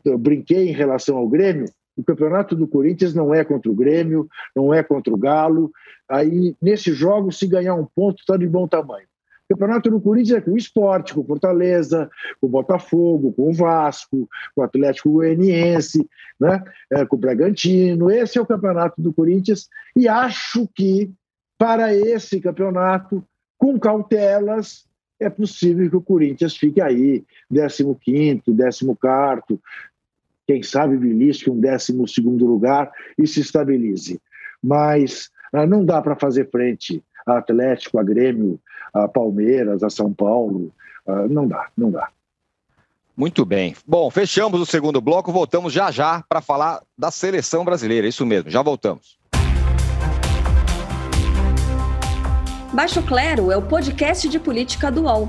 Eu 0.04 0.16
brinquei 0.16 0.68
em 0.68 0.72
relação 0.72 1.16
ao 1.16 1.28
Grêmio. 1.28 1.66
O 1.96 2.04
campeonato 2.04 2.54
do 2.54 2.68
Corinthians 2.68 3.14
não 3.14 3.34
é 3.34 3.44
contra 3.44 3.70
o 3.70 3.74
Grêmio, 3.74 4.28
não 4.54 4.72
é 4.72 4.82
contra 4.82 5.12
o 5.12 5.16
Galo. 5.16 5.72
Aí, 6.08 6.54
nesse 6.62 6.92
jogo, 6.92 7.32
se 7.32 7.46
ganhar 7.46 7.74
um 7.74 7.84
ponto, 7.84 8.20
está 8.20 8.36
de 8.36 8.46
bom 8.46 8.68
tamanho. 8.68 9.06
Campeonato 9.52 9.90
do 9.90 10.00
Corinthians 10.00 10.38
é 10.38 10.40
com 10.40 10.52
o 10.52 10.56
esporte, 10.56 11.14
com 11.14 11.20
o 11.20 11.26
Fortaleza, 11.26 12.10
com 12.40 12.46
o 12.46 12.50
Botafogo, 12.50 13.32
com 13.32 13.50
o 13.50 13.52
Vasco, 13.52 14.28
com 14.54 14.60
o 14.60 14.64
Atlético 14.64 15.12
Goianiense, 15.12 16.08
né? 16.40 16.62
É, 16.90 17.04
com 17.04 17.16
o 17.16 17.18
Bragantino. 17.18 18.10
Esse 18.10 18.38
é 18.38 18.40
o 18.40 18.46
campeonato 18.46 19.00
do 19.00 19.12
Corinthians. 19.12 19.68
E 19.94 20.08
acho 20.08 20.68
que, 20.74 21.12
para 21.58 21.94
esse 21.94 22.40
campeonato, 22.40 23.24
com 23.58 23.78
cautelas, 23.78 24.86
é 25.20 25.30
possível 25.30 25.88
que 25.88 25.96
o 25.96 26.02
Corinthians 26.02 26.56
fique 26.56 26.80
aí, 26.80 27.24
15, 27.50 28.40
14, 29.00 29.60
quem 30.46 30.62
sabe 30.62 30.96
belisque 30.96 31.50
um 31.50 31.60
12 31.60 31.92
lugar 32.40 32.90
e 33.16 33.26
se 33.26 33.40
estabilize. 33.40 34.20
Mas 34.62 35.30
ah, 35.52 35.66
não 35.66 35.84
dá 35.84 36.00
para 36.00 36.16
fazer 36.16 36.50
frente 36.50 37.02
a 37.26 37.38
Atlético, 37.38 37.98
a 37.98 38.02
Grêmio, 38.02 38.58
a 38.92 39.08
Palmeiras, 39.08 39.82
a 39.82 39.90
São 39.90 40.12
Paulo. 40.12 40.72
Ah, 41.06 41.26
não 41.28 41.46
dá, 41.46 41.68
não 41.76 41.90
dá. 41.90 42.08
Muito 43.16 43.44
bem. 43.44 43.76
Bom, 43.86 44.10
fechamos 44.10 44.60
o 44.60 44.66
segundo 44.66 45.00
bloco, 45.00 45.30
voltamos 45.30 45.72
já 45.72 45.90
já 45.90 46.24
para 46.28 46.40
falar 46.40 46.80
da 46.96 47.10
seleção 47.10 47.64
brasileira. 47.64 48.06
Isso 48.06 48.24
mesmo, 48.24 48.50
já 48.50 48.62
voltamos. 48.62 49.18
Baixo 52.72 53.02
Clero 53.02 53.52
é 53.52 53.56
o 53.56 53.62
podcast 53.62 54.26
de 54.26 54.38
política 54.38 54.90
do 54.90 55.02
UOL. 55.02 55.28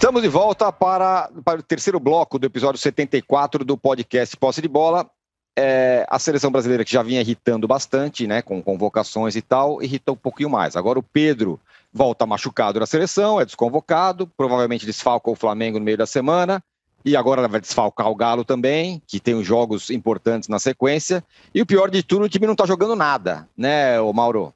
Estamos 0.00 0.22
de 0.22 0.28
volta 0.28 0.72
para, 0.72 1.30
para 1.44 1.60
o 1.60 1.62
terceiro 1.62 2.00
bloco 2.00 2.38
do 2.38 2.46
episódio 2.46 2.80
74 2.80 3.62
do 3.66 3.76
podcast 3.76 4.34
Posse 4.34 4.62
de 4.62 4.66
Bola. 4.66 5.06
É, 5.54 6.06
a 6.08 6.18
seleção 6.18 6.50
brasileira 6.50 6.86
que 6.86 6.90
já 6.90 7.02
vinha 7.02 7.20
irritando 7.20 7.68
bastante, 7.68 8.26
né, 8.26 8.40
com 8.40 8.62
convocações 8.62 9.36
e 9.36 9.42
tal, 9.42 9.82
irritou 9.82 10.14
um 10.14 10.18
pouquinho 10.18 10.48
mais. 10.48 10.74
Agora 10.74 10.98
o 10.98 11.02
Pedro 11.02 11.60
volta 11.92 12.24
machucado 12.24 12.80
na 12.80 12.86
seleção, 12.86 13.38
é 13.38 13.44
desconvocado, 13.44 14.26
provavelmente 14.38 14.86
desfalca 14.86 15.30
o 15.30 15.36
Flamengo 15.36 15.78
no 15.78 15.84
meio 15.84 15.98
da 15.98 16.06
semana, 16.06 16.64
e 17.04 17.14
agora 17.14 17.46
vai 17.46 17.60
desfalcar 17.60 18.08
o 18.08 18.16
Galo 18.16 18.42
também, 18.42 19.02
que 19.06 19.20
tem 19.20 19.34
os 19.34 19.46
jogos 19.46 19.90
importantes 19.90 20.48
na 20.48 20.58
sequência. 20.58 21.22
E 21.54 21.60
o 21.60 21.66
pior 21.66 21.90
de 21.90 22.02
tudo, 22.02 22.24
o 22.24 22.28
time 22.28 22.46
não 22.46 22.54
está 22.54 22.64
jogando 22.64 22.96
nada, 22.96 23.46
né, 23.54 24.00
o 24.00 24.14
Mauro? 24.14 24.54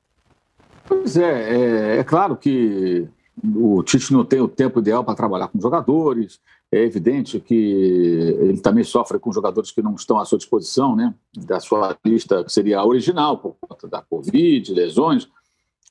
Pois 0.87 1.19
é, 1.19 1.97
é, 1.97 1.99
é 1.99 2.03
claro 2.03 2.35
que 2.35 3.07
o 3.43 3.83
Tite 3.83 4.13
não 4.13 4.25
tem 4.25 4.41
o 4.41 4.49
tempo 4.49 4.79
ideal 4.79 5.05
para 5.05 5.15
trabalhar 5.15 5.49
com 5.49 5.61
jogadores. 5.61 6.41
É 6.71 6.83
evidente 6.83 7.41
que 7.41 7.55
ele 7.55 8.61
também 8.61 8.85
sofre 8.85 9.19
com 9.19 9.33
jogadores 9.33 9.71
que 9.71 9.83
não 9.83 9.95
estão 9.95 10.19
à 10.19 10.25
sua 10.25 10.39
disposição, 10.39 10.95
né? 10.95 11.15
Da 11.37 11.61
sua 11.61 11.97
lista 12.05 12.45
que 12.45 12.53
seria 12.53 12.79
a 12.79 12.87
original, 12.87 13.39
por 13.39 13.57
conta 13.61 13.89
da 13.89 14.03
Covid, 14.03 14.73
lesões. 14.73 15.29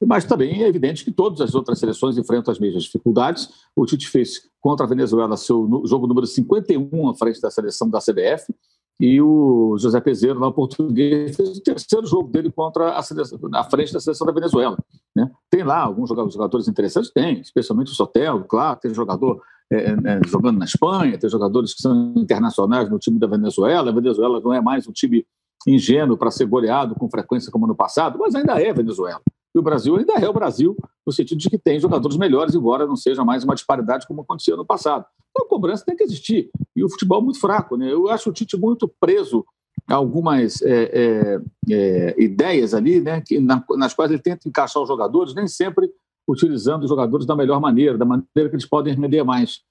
Mas 0.05 0.25
também 0.25 0.63
é 0.63 0.67
evidente 0.67 1.05
que 1.05 1.11
todas 1.11 1.39
as 1.41 1.55
outras 1.55 1.79
seleções 1.79 2.17
enfrentam 2.17 2.51
as 2.51 2.59
mesmas 2.59 2.83
dificuldades. 2.83 3.49
O 3.75 3.85
Tite 3.85 4.09
fez 4.09 4.49
contra 4.59 4.85
a 4.85 4.89
Venezuela 4.89 5.37
seu 5.37 5.83
jogo 5.85 6.07
número 6.07 6.27
51 6.27 7.09
à 7.09 7.15
frente 7.15 7.39
da 7.39 7.51
seleção 7.51 7.89
da 7.89 7.99
CBF 7.99 8.53
e 8.99 9.21
o 9.21 9.75
José 9.77 9.99
Peseiro, 9.99 10.39
lá 10.39 10.51
português, 10.51 11.35
fez 11.35 11.57
o 11.57 11.63
terceiro 11.63 12.05
jogo 12.05 12.29
dele 12.29 12.51
contra 12.51 12.95
a, 12.97 13.01
seleção, 13.01 13.39
frente 13.69 13.91
da 13.91 13.99
seleção 13.99 14.25
da 14.25 14.33
Venezuela. 14.33 14.77
Né? 15.15 15.29
Tem 15.49 15.63
lá 15.63 15.79
alguns 15.79 16.09
jogadores 16.09 16.67
interessantes? 16.67 17.11
Tem, 17.11 17.39
especialmente 17.39 17.91
o 17.91 17.95
Sotel, 17.95 18.43
claro, 18.45 18.79
tem 18.79 18.93
jogador 18.93 19.41
é, 19.71 19.91
é, 19.91 20.21
jogando 20.25 20.59
na 20.59 20.65
Espanha, 20.65 21.17
tem 21.17 21.29
jogadores 21.29 21.73
que 21.73 21.81
são 21.81 22.13
internacionais 22.15 22.89
no 22.89 22.99
time 22.99 23.19
da 23.19 23.27
Venezuela. 23.27 23.89
A 23.89 23.93
Venezuela 23.93 24.39
não 24.39 24.53
é 24.53 24.61
mais 24.61 24.87
um 24.87 24.91
time 24.91 25.25
ingênuo 25.67 26.17
para 26.17 26.29
ser 26.29 26.45
goleado 26.45 26.93
com 26.95 27.09
frequência 27.09 27.51
como 27.51 27.65
no 27.65 27.75
passado, 27.75 28.19
mas 28.19 28.35
ainda 28.35 28.61
é 28.61 28.71
Venezuela. 28.73 29.21
E 29.55 29.59
o 29.59 29.61
Brasil 29.61 29.95
ainda 29.95 30.13
é 30.13 30.27
o 30.27 30.33
Brasil, 30.33 30.75
no 31.05 31.13
sentido 31.13 31.37
de 31.37 31.49
que 31.49 31.57
tem 31.57 31.79
jogadores 31.79 32.17
melhores, 32.17 32.55
embora 32.55 32.87
não 32.87 32.95
seja 32.95 33.23
mais 33.23 33.43
uma 33.43 33.53
disparidade 33.53 34.07
como 34.07 34.21
acontecia 34.21 34.55
no 34.55 34.65
passado. 34.65 35.05
Então, 35.33 35.47
a 35.47 35.49
cobrança 35.49 35.83
tem 35.83 35.95
que 35.95 36.03
existir. 36.03 36.51
E 36.75 36.83
o 36.83 36.89
futebol 36.89 37.19
é 37.19 37.23
muito 37.23 37.39
fraco. 37.39 37.75
Né? 37.75 37.91
Eu 37.91 38.07
acho 38.07 38.29
o 38.29 38.33
Tite 38.33 38.55
muito 38.55 38.87
preso 38.87 39.43
a 39.87 39.95
algumas 39.95 40.61
é, 40.61 40.83
é, 40.83 41.41
é, 41.69 42.23
ideias 42.23 42.73
ali, 42.73 43.01
né, 43.01 43.19
que, 43.19 43.39
na, 43.39 43.61
nas 43.71 43.93
quais 43.93 44.11
ele 44.11 44.21
tenta 44.21 44.47
encaixar 44.47 44.81
os 44.81 44.87
jogadores, 44.87 45.33
nem 45.33 45.47
sempre 45.47 45.91
utilizando 46.25 46.83
os 46.83 46.89
jogadores 46.89 47.25
da 47.25 47.35
melhor 47.35 47.59
maneira, 47.59 47.97
da 47.97 48.05
maneira 48.05 48.49
que 48.49 48.55
eles 48.55 48.67
podem 48.67 48.93
render 48.93 49.23
mais. 49.23 49.61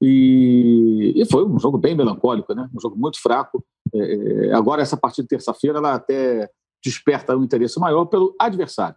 E, 0.00 1.12
e 1.16 1.24
foi 1.26 1.44
um 1.44 1.58
jogo 1.58 1.76
bem 1.76 1.94
melancólico, 1.94 2.54
né? 2.54 2.70
um 2.74 2.80
jogo 2.80 2.96
muito 2.96 3.20
fraco. 3.20 3.62
É, 3.92 3.98
é, 4.48 4.54
agora, 4.54 4.80
essa 4.80 4.96
partida 4.96 5.24
de 5.24 5.28
terça-feira, 5.28 5.78
ela 5.78 5.94
até 5.94 6.48
desperta 6.82 7.36
um 7.36 7.44
interesse 7.44 7.78
maior 7.78 8.06
pelo 8.06 8.34
adversário 8.38 8.96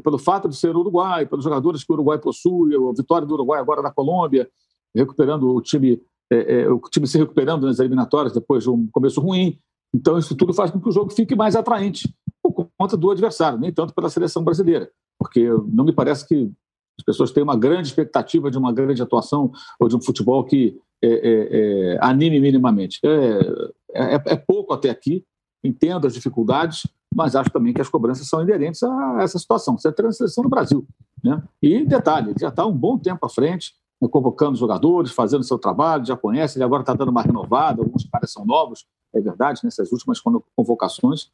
pelo 0.00 0.18
fato 0.18 0.48
de 0.48 0.56
ser 0.56 0.74
Uruguai, 0.74 1.26
pelos 1.26 1.44
jogadores 1.44 1.84
que 1.84 1.92
o 1.92 1.94
Uruguai 1.94 2.18
possui, 2.18 2.74
a 2.74 2.92
vitória 2.96 3.26
do 3.26 3.34
Uruguai 3.34 3.60
agora 3.60 3.82
na 3.82 3.90
Colômbia, 3.90 4.48
recuperando 4.94 5.54
o 5.54 5.60
time, 5.60 6.00
é, 6.30 6.62
é, 6.62 6.68
o 6.70 6.80
time 6.80 7.06
se 7.06 7.18
recuperando 7.18 7.66
nas 7.66 7.78
eliminatórias 7.78 8.32
depois 8.32 8.64
de 8.64 8.70
um 8.70 8.86
começo 8.88 9.20
ruim. 9.20 9.58
Então, 9.94 10.18
isso 10.18 10.34
tudo 10.34 10.54
faz 10.54 10.70
com 10.70 10.80
que 10.80 10.88
o 10.88 10.92
jogo 10.92 11.10
fique 11.10 11.34
mais 11.34 11.54
atraente 11.54 12.14
por 12.42 12.68
conta 12.76 12.96
do 12.96 13.10
adversário, 13.10 13.58
nem 13.58 13.72
tanto 13.72 13.94
pela 13.94 14.08
seleção 14.08 14.42
brasileira, 14.42 14.90
porque 15.18 15.48
não 15.68 15.84
me 15.84 15.92
parece 15.92 16.26
que 16.26 16.50
as 16.98 17.04
pessoas 17.04 17.30
têm 17.30 17.42
uma 17.42 17.56
grande 17.56 17.88
expectativa 17.88 18.50
de 18.50 18.58
uma 18.58 18.72
grande 18.72 19.02
atuação 19.02 19.50
ou 19.78 19.88
de 19.88 19.96
um 19.96 20.00
futebol 20.00 20.44
que 20.44 20.78
é, 21.02 21.08
é, 21.08 21.94
é 21.94 21.98
anime 22.00 22.40
minimamente. 22.40 23.00
É, 23.04 24.14
é, 24.14 24.36
pouco 24.36 24.72
até 24.72 24.90
aqui, 24.90 25.24
entendo 25.64 26.06
as 26.06 26.14
dificuldades, 26.14 26.86
mas 27.14 27.36
acho 27.36 27.50
também 27.50 27.72
que 27.72 27.80
as 27.80 27.88
cobranças 27.88 28.26
são 28.28 28.42
inerentes 28.42 28.82
a 28.82 29.18
essa 29.20 29.38
situação. 29.38 29.74
Isso 29.74 29.86
é 29.86 29.90
a 29.90 29.94
transição 29.94 30.44
no 30.44 30.50
Brasil. 30.50 30.86
Né? 31.22 31.42
E 31.60 31.84
detalhe, 31.84 32.34
já 32.38 32.48
está 32.48 32.66
um 32.66 32.76
bom 32.76 32.98
tempo 32.98 33.24
à 33.24 33.28
frente, 33.28 33.74
convocando 34.08 34.56
jogadores, 34.56 35.12
fazendo 35.12 35.44
seu 35.44 35.58
trabalho, 35.58 36.04
já 36.04 36.16
conhece, 36.16 36.58
ele 36.58 36.64
agora 36.64 36.82
está 36.82 36.94
dando 36.94 37.10
uma 37.10 37.22
renovada, 37.22 37.82
alguns 37.82 38.04
caras 38.04 38.32
são 38.32 38.44
novos, 38.44 38.86
é 39.14 39.20
verdade, 39.20 39.60
nessas 39.62 39.92
últimas 39.92 40.20
convocações, 40.56 41.30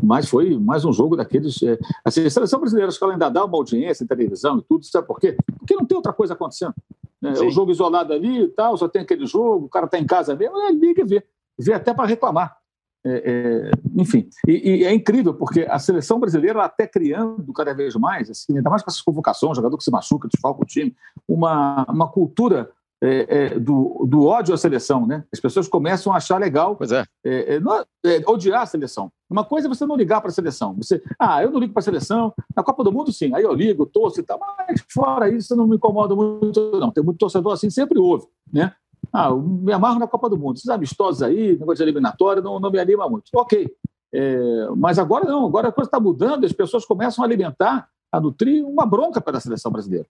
mas 0.00 0.28
foi 0.28 0.56
mais 0.58 0.84
um 0.84 0.92
jogo 0.92 1.16
daqueles. 1.16 1.62
É, 1.62 1.78
assim, 2.04 2.24
a 2.24 2.30
seleção 2.30 2.60
brasileira, 2.60 2.88
acho 2.88 2.98
que 2.98 3.04
ela 3.04 3.12
ainda 3.12 3.28
dá 3.28 3.44
uma 3.44 3.56
audiência 3.56 4.04
em 4.04 4.06
televisão 4.06 4.58
e 4.58 4.62
tudo, 4.62 4.84
sabe 4.84 5.06
por 5.06 5.18
quê? 5.18 5.36
Porque 5.58 5.74
não 5.74 5.84
tem 5.84 5.96
outra 5.96 6.12
coisa 6.12 6.34
acontecendo. 6.34 6.74
Né? 7.20 7.32
O 7.32 7.50
jogo 7.50 7.70
isolado 7.70 8.12
ali 8.12 8.42
e 8.42 8.48
tal, 8.48 8.76
só 8.76 8.88
tem 8.88 9.02
aquele 9.02 9.26
jogo, 9.26 9.66
o 9.66 9.68
cara 9.68 9.86
está 9.86 9.98
em 9.98 10.06
casa 10.06 10.34
mesmo, 10.34 10.56
ele 10.62 10.78
liga 10.78 11.02
e 11.02 11.04
vê. 11.04 11.26
Vê 11.58 11.72
até 11.72 11.94
para 11.94 12.08
reclamar. 12.08 12.61
É, 13.04 13.10
é, 13.10 13.70
enfim, 14.00 14.28
e, 14.46 14.52
e, 14.52 14.84
é 14.84 14.94
incrível, 14.94 15.34
porque 15.34 15.66
a 15.68 15.76
seleção 15.80 16.20
brasileira 16.20 16.62
até 16.62 16.86
criando 16.86 17.52
cada 17.52 17.74
vez 17.74 17.96
mais, 17.96 18.30
assim, 18.30 18.56
ainda 18.56 18.70
mais 18.70 18.80
com 18.80 18.90
essas 18.90 19.02
convocações, 19.02 19.56
jogador 19.56 19.76
que 19.76 19.82
se 19.82 19.90
machuca, 19.90 20.28
desfalca 20.28 20.62
o 20.62 20.66
time, 20.66 20.94
uma, 21.26 21.84
uma 21.88 22.08
cultura 22.08 22.70
é, 23.02 23.26
é, 23.28 23.58
do, 23.58 24.06
do, 24.08 24.26
ódio 24.26 24.54
à 24.54 24.56
seleção, 24.56 25.04
né? 25.04 25.24
As 25.32 25.40
pessoas 25.40 25.66
começam 25.66 26.12
a 26.12 26.18
achar 26.18 26.38
legal 26.38 26.78
é. 27.24 27.58
Não, 27.58 27.84
odiar 28.28 28.62
a 28.62 28.66
seleção. 28.66 29.10
Uma 29.28 29.44
coisa 29.44 29.66
é 29.66 29.68
você 29.68 29.84
não 29.84 29.96
ligar 29.96 30.20
para 30.20 30.30
a 30.30 30.32
seleção. 30.32 30.72
Você, 30.76 31.02
ah, 31.18 31.42
eu 31.42 31.50
não 31.50 31.58
ligo 31.58 31.72
para 31.72 31.80
a 31.80 31.84
seleção. 31.84 32.32
Na 32.54 32.62
Copa 32.62 32.84
do 32.84 32.92
Mundo, 32.92 33.12
sim. 33.12 33.34
Aí 33.34 33.42
eu 33.42 33.52
ligo, 33.52 33.86
torço 33.86 34.20
e 34.20 34.22
tal. 34.22 34.38
Mas 34.38 34.84
fora 34.88 35.28
isso, 35.28 35.56
não 35.56 35.66
me 35.66 35.74
incomoda 35.74 36.14
muito, 36.14 36.78
não. 36.78 36.92
Tem 36.92 37.02
muito 37.02 37.18
torcedor 37.18 37.52
assim, 37.52 37.70
sempre 37.70 37.98
houve, 37.98 38.24
né? 38.52 38.72
Ah, 39.12 39.28
eu 39.28 39.42
me 39.42 39.72
amarro 39.72 39.98
na 39.98 40.06
Copa 40.06 40.28
do 40.28 40.38
Mundo. 40.38 40.56
Esses 40.56 40.68
amistosos 40.68 41.22
aí, 41.22 41.52
negócio 41.52 41.76
de 41.76 41.82
eliminatória, 41.82 42.42
não, 42.42 42.58
não 42.58 42.70
me 42.70 42.78
anima 42.78 43.08
muito. 43.08 43.24
Ok. 43.34 43.70
É, 44.14 44.66
mas 44.76 44.98
agora 44.98 45.24
não, 45.24 45.46
agora 45.46 45.68
a 45.68 45.72
coisa 45.72 45.88
está 45.88 46.00
mudando, 46.00 46.44
as 46.44 46.52
pessoas 46.52 46.84
começam 46.84 47.22
a 47.22 47.26
alimentar, 47.26 47.88
a 48.10 48.20
nutrir 48.20 48.64
uma 48.64 48.84
bronca 48.86 49.20
para 49.20 49.38
a 49.38 49.40
seleção 49.40 49.72
brasileira. 49.72 50.06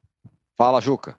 Fala, 0.56 0.80
Juca. 0.80 1.16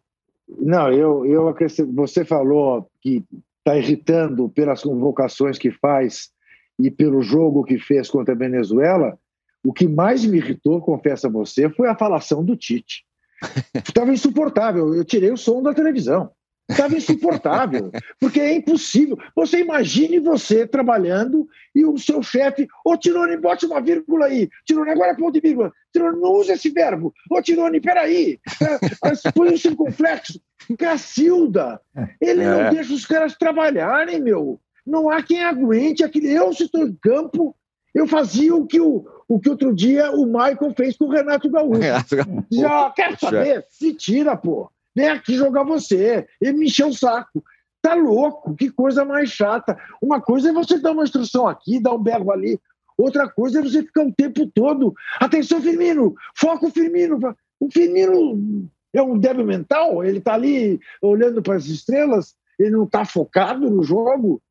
Não, 0.47 0.91
eu, 0.91 1.25
eu 1.25 1.47
acrescento, 1.47 1.93
você 1.93 2.25
falou 2.25 2.87
que 3.01 3.23
está 3.59 3.77
irritando 3.77 4.49
pelas 4.49 4.83
convocações 4.83 5.57
que 5.57 5.71
faz 5.71 6.29
e 6.77 6.91
pelo 6.91 7.21
jogo 7.21 7.63
que 7.63 7.79
fez 7.79 8.09
contra 8.09 8.33
a 8.33 8.37
Venezuela. 8.37 9.17
O 9.65 9.71
que 9.71 9.87
mais 9.87 10.25
me 10.25 10.37
irritou, 10.37 10.81
confesso 10.81 11.27
a 11.27 11.29
você, 11.29 11.69
foi 11.69 11.87
a 11.87 11.95
falação 11.95 12.43
do 12.43 12.57
Tite. 12.57 13.05
Estava 13.73 14.11
insuportável. 14.11 14.93
Eu 14.93 15.05
tirei 15.05 15.31
o 15.31 15.37
som 15.37 15.61
da 15.61 15.73
televisão. 15.73 16.31
Estava 16.69 16.95
insuportável, 16.95 17.91
porque 18.19 18.39
é 18.39 18.55
impossível. 18.55 19.17
Você 19.35 19.59
imagine 19.59 20.19
você 20.19 20.65
trabalhando 20.65 21.47
e 21.75 21.85
o 21.85 21.97
seu 21.97 22.23
chefe, 22.23 22.67
ô 22.85 22.95
Tirone, 22.95 23.35
bote 23.37 23.65
uma 23.65 23.81
vírgula 23.81 24.27
aí. 24.27 24.49
Tirone, 24.65 24.89
agora 24.89 25.11
é 25.11 25.15
ponto 25.15 25.33
de 25.33 25.41
vírgula. 25.41 25.73
Tirone, 25.91 26.21
não 26.21 26.31
usa 26.31 26.53
esse 26.53 26.69
verbo. 26.69 27.13
Ô 27.29 27.41
Tirone, 27.41 27.81
peraí. 27.81 28.39
É, 28.61 29.31
põe 29.31 29.53
um 29.53 29.57
circunflexo. 29.57 30.39
Cacilda. 30.77 31.81
Ele 32.21 32.45
não 32.45 32.61
é. 32.61 32.69
deixa 32.69 32.93
os 32.93 33.05
caras 33.05 33.35
trabalharem, 33.37 34.21
meu. 34.21 34.59
Não 34.85 35.09
há 35.09 35.21
quem 35.21 35.43
aguente. 35.43 36.03
Aquele, 36.03 36.31
eu, 36.31 36.53
se 36.53 36.63
estou 36.63 36.87
em 36.87 36.93
campo, 36.93 37.55
eu 37.93 38.07
fazia 38.07 38.55
o 38.55 38.65
que 38.65 38.79
o, 38.79 39.05
o 39.27 39.39
que 39.39 39.49
outro 39.49 39.75
dia 39.75 40.11
o 40.11 40.25
Michael 40.25 40.73
fez 40.75 40.97
com 40.97 41.05
o 41.05 41.11
Renato 41.11 41.49
Gaúcho. 41.49 41.81
Já 42.49 42.89
quer 42.91 43.19
saber? 43.19 43.65
Se 43.69 43.93
tira, 43.93 44.37
pô. 44.37 44.69
Vem 44.95 45.09
aqui 45.09 45.35
jogar 45.35 45.63
você. 45.63 46.27
Ele 46.41 46.53
me 46.53 46.65
encheu 46.65 46.87
o 46.87 46.93
saco. 46.93 47.43
Tá 47.81 47.95
louco, 47.95 48.55
que 48.55 48.69
coisa 48.69 49.03
mais 49.03 49.29
chata. 49.29 49.77
Uma 50.01 50.21
coisa 50.21 50.49
é 50.49 50.53
você 50.53 50.79
dar 50.79 50.91
uma 50.91 51.03
instrução 51.03 51.47
aqui, 51.47 51.81
dar 51.81 51.93
um 51.93 52.01
berro 52.01 52.31
ali. 52.31 52.59
Outra 52.97 53.27
coisa 53.27 53.59
é 53.59 53.63
você 53.63 53.83
ficar 53.83 54.05
o 54.05 54.13
tempo 54.13 54.47
todo. 54.47 54.93
Atenção, 55.19 55.61
Firmino! 55.61 56.15
Foco, 56.35 56.69
Firmino! 56.69 57.19
O 57.59 57.71
Firmino 57.71 58.69
é 58.93 59.01
um 59.01 59.17
débil 59.17 59.45
mental, 59.45 60.03
ele 60.03 60.19
está 60.19 60.35
ali 60.35 60.79
olhando 61.01 61.41
para 61.41 61.55
as 61.55 61.65
estrelas, 61.65 62.35
ele 62.59 62.69
não 62.71 62.83
está 62.83 63.03
focado 63.03 63.69
no 63.69 63.83
jogo. 63.83 64.41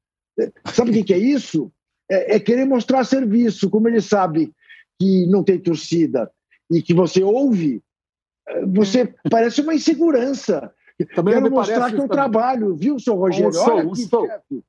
Sabe 0.67 0.91
o 0.91 1.05
que, 1.05 1.15
é 1.15 1.19
isso? 1.19 1.73
É, 2.11 2.37
é, 2.37 2.41
querer 2.41 2.65
mostrar 2.65 3.05
serviço, 3.05 3.71
como 3.71 3.89
ele 3.89 4.01
sabe 4.01 4.53
que 4.99 5.27
não 5.27 5.45
tem 5.45 5.59
torcida 5.59 6.31
e 6.71 6.83
que 6.83 6.93
você 6.93 7.23
ouve, 7.23 7.83
você 8.73 9.15
parece 9.31 9.61
uma 9.61 9.75
insegurança. 9.75 10.73
Também 11.15 11.35
Quero 11.35 11.51
mostrar 11.51 11.91
que 11.91 11.99
eu 11.99 12.09
trabalho, 12.09 12.77
viu, 12.77 12.99
seu 12.99 13.15
Rogério? 13.15 13.51
Um 13.51 13.63
Olha 13.63 13.83
aqui, 13.83 14.09
chefe. 14.09 14.65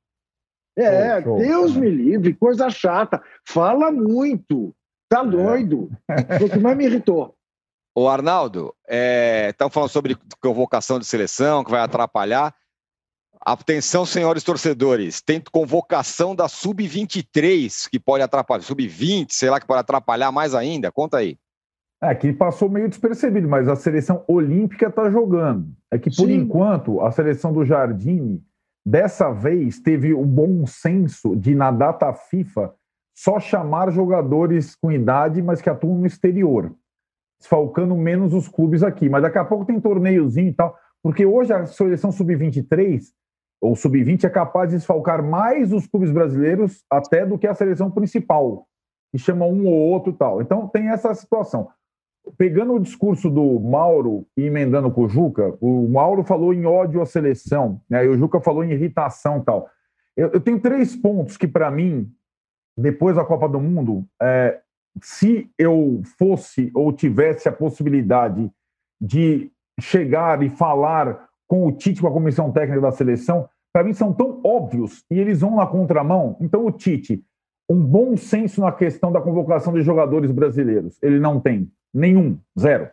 É, 0.76 1.22
show, 1.22 1.38
Deus 1.38 1.72
show. 1.72 1.80
me 1.80 1.88
livre, 1.88 2.34
coisa 2.34 2.68
chata. 2.70 3.22
Fala 3.46 3.92
muito. 3.92 4.74
Tá 5.08 5.20
é. 5.20 5.26
doido. 5.26 5.90
É. 6.08 6.38
Foi 6.38 6.48
o 6.48 6.50
que 6.50 6.58
mais 6.58 6.76
me 6.76 6.86
irritou. 6.86 7.36
O 7.96 8.08
Arnaldo, 8.08 8.74
estão 8.88 9.68
é, 9.68 9.70
falando 9.70 9.90
sobre 9.90 10.18
convocação 10.40 10.98
de 10.98 11.04
seleção, 11.04 11.62
que 11.62 11.70
vai 11.70 11.80
atrapalhar. 11.80 12.52
Atenção, 13.40 14.06
senhores 14.06 14.42
torcedores, 14.42 15.20
tem 15.20 15.40
convocação 15.52 16.34
da 16.34 16.48
Sub-23, 16.48 17.88
que 17.90 18.00
pode 18.00 18.24
atrapalhar, 18.24 18.62
Sub-20, 18.62 19.26
sei 19.30 19.50
lá, 19.50 19.60
que 19.60 19.66
pode 19.66 19.80
atrapalhar 19.80 20.32
mais 20.32 20.54
ainda. 20.54 20.90
Conta 20.90 21.18
aí. 21.18 21.38
É, 22.02 22.14
que 22.14 22.32
passou 22.32 22.68
meio 22.68 22.88
despercebido, 22.88 23.48
mas 23.48 23.68
a 23.68 23.76
seleção 23.76 24.24
olímpica 24.28 24.88
está 24.88 25.08
jogando. 25.08 25.68
É 25.90 25.98
que, 25.98 26.10
por 26.10 26.26
Sim. 26.26 26.34
enquanto, 26.34 27.00
a 27.00 27.10
seleção 27.10 27.52
do 27.52 27.64
Jardine, 27.64 28.42
dessa 28.84 29.30
vez, 29.32 29.80
teve 29.80 30.12
o 30.12 30.24
bom 30.24 30.66
senso 30.66 31.34
de, 31.34 31.54
na 31.54 31.70
data 31.70 32.12
FIFA, 32.12 32.74
só 33.16 33.38
chamar 33.38 33.90
jogadores 33.90 34.74
com 34.74 34.90
idade, 34.90 35.40
mas 35.40 35.62
que 35.62 35.70
atuam 35.70 35.98
no 35.98 36.06
exterior, 36.06 36.74
desfalcando 37.38 37.94
menos 37.96 38.34
os 38.34 38.48
clubes 38.48 38.82
aqui. 38.82 39.08
Mas 39.08 39.22
daqui 39.22 39.38
a 39.38 39.44
pouco 39.44 39.64
tem 39.64 39.80
torneiozinho 39.80 40.48
e 40.48 40.52
tal, 40.52 40.76
porque 41.02 41.24
hoje 41.24 41.52
a 41.52 41.64
seleção 41.64 42.10
sub-23 42.10 43.02
ou 43.60 43.74
sub-20 43.74 44.24
é 44.24 44.30
capaz 44.30 44.70
de 44.70 44.76
desfalcar 44.76 45.22
mais 45.22 45.72
os 45.72 45.86
clubes 45.86 46.10
brasileiros 46.10 46.84
até 46.90 47.24
do 47.24 47.38
que 47.38 47.46
a 47.46 47.54
seleção 47.54 47.90
principal, 47.90 48.66
que 49.10 49.18
chama 49.18 49.46
um 49.46 49.66
ou 49.66 49.74
outro 49.74 50.12
tal. 50.12 50.42
Então 50.42 50.68
tem 50.68 50.90
essa 50.90 51.14
situação. 51.14 51.70
Pegando 52.38 52.74
o 52.74 52.80
discurso 52.80 53.28
do 53.28 53.60
Mauro 53.60 54.26
e 54.36 54.44
emendando 54.44 54.90
com 54.90 55.02
o 55.02 55.08
Juca, 55.08 55.54
o 55.60 55.86
Mauro 55.88 56.24
falou 56.24 56.54
em 56.54 56.64
ódio 56.64 57.02
à 57.02 57.06
seleção, 57.06 57.80
né? 57.88 58.04
e 58.04 58.08
o 58.08 58.16
Juca 58.16 58.40
falou 58.40 58.64
em 58.64 58.72
irritação 58.72 59.42
tal. 59.42 59.68
Eu, 60.16 60.30
eu 60.30 60.40
tenho 60.40 60.58
três 60.58 60.96
pontos 60.96 61.36
que, 61.36 61.46
para 61.46 61.70
mim, 61.70 62.10
depois 62.76 63.16
da 63.16 63.24
Copa 63.24 63.48
do 63.48 63.60
Mundo, 63.60 64.06
é, 64.20 64.60
se 65.02 65.50
eu 65.58 66.02
fosse 66.18 66.70
ou 66.74 66.92
tivesse 66.92 67.48
a 67.48 67.52
possibilidade 67.52 68.50
de 69.00 69.50
chegar 69.80 70.42
e 70.42 70.48
falar 70.48 71.28
com 71.46 71.66
o 71.66 71.72
Tite, 71.72 72.00
com 72.00 72.08
a 72.08 72.12
comissão 72.12 72.50
técnica 72.52 72.80
da 72.80 72.92
seleção, 72.92 73.48
para 73.72 73.84
mim 73.84 73.92
são 73.92 74.12
tão 74.12 74.40
óbvios 74.44 75.04
e 75.10 75.18
eles 75.18 75.40
vão 75.40 75.56
na 75.56 75.66
contramão. 75.66 76.36
Então, 76.40 76.64
o 76.64 76.72
Tite, 76.72 77.22
um 77.68 77.80
bom 77.80 78.16
senso 78.16 78.60
na 78.60 78.72
questão 78.72 79.10
da 79.10 79.20
convocação 79.20 79.72
de 79.72 79.82
jogadores 79.82 80.30
brasileiros, 80.30 80.98
ele 81.02 81.18
não 81.18 81.40
tem 81.40 81.70
nenhum, 81.94 82.38
zero. 82.58 82.90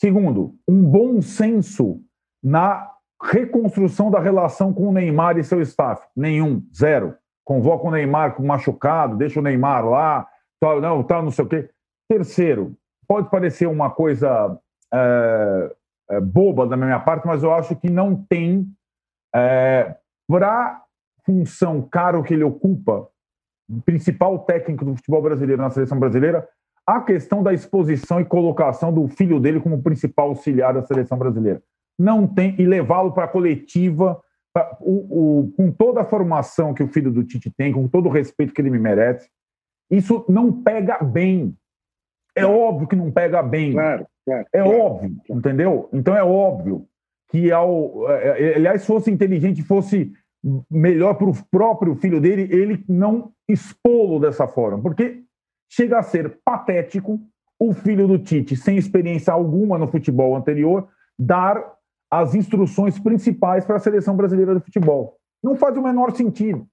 Segundo, 0.00 0.54
um 0.68 0.82
bom 0.82 1.22
senso 1.22 2.02
na 2.42 2.90
reconstrução 3.22 4.10
da 4.10 4.18
relação 4.18 4.72
com 4.72 4.88
o 4.88 4.92
Neymar 4.92 5.38
e 5.38 5.44
seu 5.44 5.60
staff, 5.60 6.06
nenhum, 6.16 6.62
zero 6.74 7.14
convoca 7.50 7.88
o 7.88 7.90
Neymar 7.90 8.36
com 8.36 8.46
machucado, 8.46 9.16
deixa 9.16 9.40
o 9.40 9.42
Neymar 9.42 9.84
lá, 9.84 10.24
tal, 10.60 10.80
não, 10.80 11.02
tal, 11.02 11.20
não 11.20 11.32
sei 11.32 11.44
o 11.44 11.48
quê. 11.48 11.68
Terceiro, 12.08 12.76
pode 13.08 13.28
parecer 13.28 13.66
uma 13.66 13.90
coisa 13.90 14.56
é, 14.94 15.76
é, 16.10 16.20
boba 16.20 16.64
da 16.64 16.76
minha 16.76 17.00
parte, 17.00 17.26
mas 17.26 17.42
eu 17.42 17.52
acho 17.52 17.74
que 17.74 17.90
não 17.90 18.14
tem, 18.14 18.66
é, 19.34 19.96
para 20.28 20.80
função 21.26 21.82
caro 21.82 22.22
que 22.22 22.34
ele 22.34 22.44
ocupa, 22.44 23.08
principal 23.84 24.38
técnico 24.40 24.84
do 24.84 24.94
futebol 24.94 25.20
brasileiro 25.20 25.60
na 25.60 25.70
seleção 25.70 25.98
brasileira, 25.98 26.48
a 26.86 27.00
questão 27.00 27.42
da 27.42 27.52
exposição 27.52 28.20
e 28.20 28.24
colocação 28.24 28.92
do 28.92 29.06
filho 29.08 29.38
dele 29.38 29.60
como 29.60 29.82
principal 29.82 30.28
auxiliar 30.28 30.74
da 30.74 30.82
seleção 30.82 31.18
brasileira. 31.18 31.62
Não 31.98 32.26
tem, 32.26 32.54
e 32.58 32.64
levá-lo 32.64 33.12
para 33.12 33.24
a 33.24 33.28
coletiva 33.28 34.20
o, 34.80 35.40
o, 35.40 35.52
com 35.56 35.70
toda 35.70 36.00
a 36.00 36.04
formação 36.04 36.74
que 36.74 36.82
o 36.82 36.88
filho 36.88 37.12
do 37.12 37.22
Tite 37.22 37.50
tem, 37.50 37.72
com 37.72 37.86
todo 37.86 38.06
o 38.06 38.12
respeito 38.12 38.52
que 38.52 38.60
ele 38.60 38.70
me 38.70 38.78
merece, 38.78 39.28
isso 39.90 40.24
não 40.28 40.52
pega 40.52 41.02
bem. 41.02 41.54
É 42.34 42.44
óbvio 42.44 42.88
que 42.88 42.96
não 42.96 43.10
pega 43.10 43.42
bem. 43.42 43.72
Claro, 43.72 44.06
claro, 44.24 44.46
é 44.52 44.62
claro, 44.62 44.80
óbvio, 44.80 45.16
claro. 45.26 45.38
entendeu? 45.38 45.88
Então 45.92 46.16
é 46.16 46.24
óbvio 46.24 46.86
que, 47.30 47.52
ao, 47.52 48.10
é, 48.10 48.42
é, 48.42 48.56
aliás, 48.56 48.84
fosse 48.84 49.10
inteligente, 49.10 49.62
fosse 49.62 50.12
melhor 50.70 51.14
para 51.14 51.28
o 51.28 51.44
próprio 51.50 51.94
filho 51.94 52.20
dele, 52.20 52.48
ele 52.50 52.84
não 52.88 53.32
expô-lo 53.48 54.18
dessa 54.18 54.48
forma, 54.48 54.80
porque 54.80 55.22
chega 55.70 55.98
a 55.98 56.02
ser 56.02 56.40
patético 56.44 57.20
o 57.58 57.72
filho 57.72 58.08
do 58.08 58.18
Tite, 58.18 58.56
sem 58.56 58.76
experiência 58.76 59.32
alguma 59.32 59.78
no 59.78 59.86
futebol 59.86 60.34
anterior, 60.34 60.88
dar 61.18 61.62
as 62.10 62.34
instruções 62.34 62.98
principais 62.98 63.64
para 63.64 63.76
a 63.76 63.80
seleção 63.80 64.16
brasileira 64.16 64.54
de 64.54 64.64
futebol. 64.64 65.16
Não 65.42 65.54
faz 65.54 65.76
o 65.76 65.82
menor 65.82 66.12
sentido. 66.12 66.66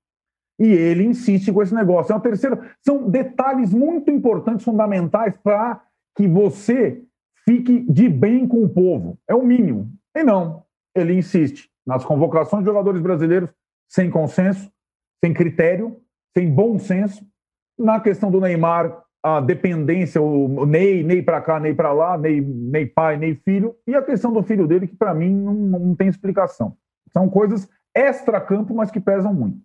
E 0.60 0.68
ele 0.68 1.04
insiste 1.04 1.52
com 1.52 1.62
esse 1.62 1.76
negócio. 1.76 2.12
É 2.12 2.16
uma 2.16 2.22
terceira. 2.22 2.60
São 2.82 3.08
detalhes 3.10 3.72
muito 3.72 4.10
importantes, 4.10 4.66
fundamentais 4.66 5.38
para 5.38 5.82
que 6.16 6.28
você 6.28 7.04
fique 7.45 7.82
de 7.82 8.10
bem 8.10 8.48
com 8.48 8.64
o 8.64 8.70
povo. 8.70 9.20
É 9.28 9.36
o 9.36 9.43
mínimo. 9.43 9.91
E 10.16 10.24
não. 10.24 10.64
Ele 10.95 11.14
insiste 11.14 11.70
nas 11.86 12.04
convocações 12.04 12.64
de 12.64 12.70
jogadores 12.70 13.02
brasileiros 13.02 13.54
sem 13.88 14.10
consenso, 14.10 14.72
sem 15.24 15.34
critério, 15.34 16.02
sem 16.36 16.52
bom 16.52 16.80
senso. 16.80 17.24
Na 17.78 17.99
questão 17.99 18.32
do 18.32 18.41
Neymar, 18.41 19.03
a 19.23 19.39
dependência, 19.41 20.21
o 20.21 20.65
Ney, 20.65 21.03
Ney 21.03 21.21
para 21.21 21.41
cá, 21.41 21.59
Ney 21.59 21.73
para 21.73 21.93
lá, 21.93 22.17
Ney, 22.17 22.41
Ney 22.41 22.86
pai, 22.86 23.17
Ney 23.17 23.36
filho, 23.43 23.75
e 23.86 23.95
a 23.95 24.01
questão 24.01 24.32
do 24.32 24.41
filho 24.43 24.67
dele, 24.67 24.88
que 24.88 24.95
para 24.95 25.13
mim 25.13 25.34
não, 25.34 25.53
não 25.53 25.95
tem 25.95 26.07
explicação. 26.07 26.75
São 27.11 27.30
coisas 27.30 27.67
extra-campo, 27.95 28.73
mas 28.73 28.91
que 28.91 28.99
pesam 28.99 29.34
muito. 29.34 29.57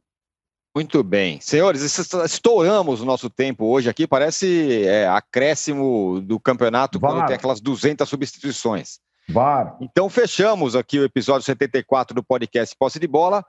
Muito 0.74 1.02
bem. 1.04 1.38
Senhores, 1.38 1.82
estouramos 1.82 3.02
o 3.02 3.04
nosso 3.04 3.28
tempo 3.28 3.66
hoje 3.66 3.90
aqui, 3.90 4.06
parece 4.06 4.84
é, 4.86 5.06
acréscimo 5.06 6.20
do 6.22 6.40
campeonato 6.40 6.98
Var. 6.98 7.10
quando 7.10 7.26
tem 7.26 7.36
aquelas 7.36 7.60
200 7.60 8.08
substituições. 8.08 8.98
Var. 9.28 9.76
Então 9.80 10.08
fechamos 10.08 10.74
aqui 10.74 10.98
o 10.98 11.04
episódio 11.04 11.44
74 11.44 12.14
do 12.14 12.24
podcast 12.24 12.74
Posse 12.78 12.98
de 12.98 13.06
Bola. 13.06 13.44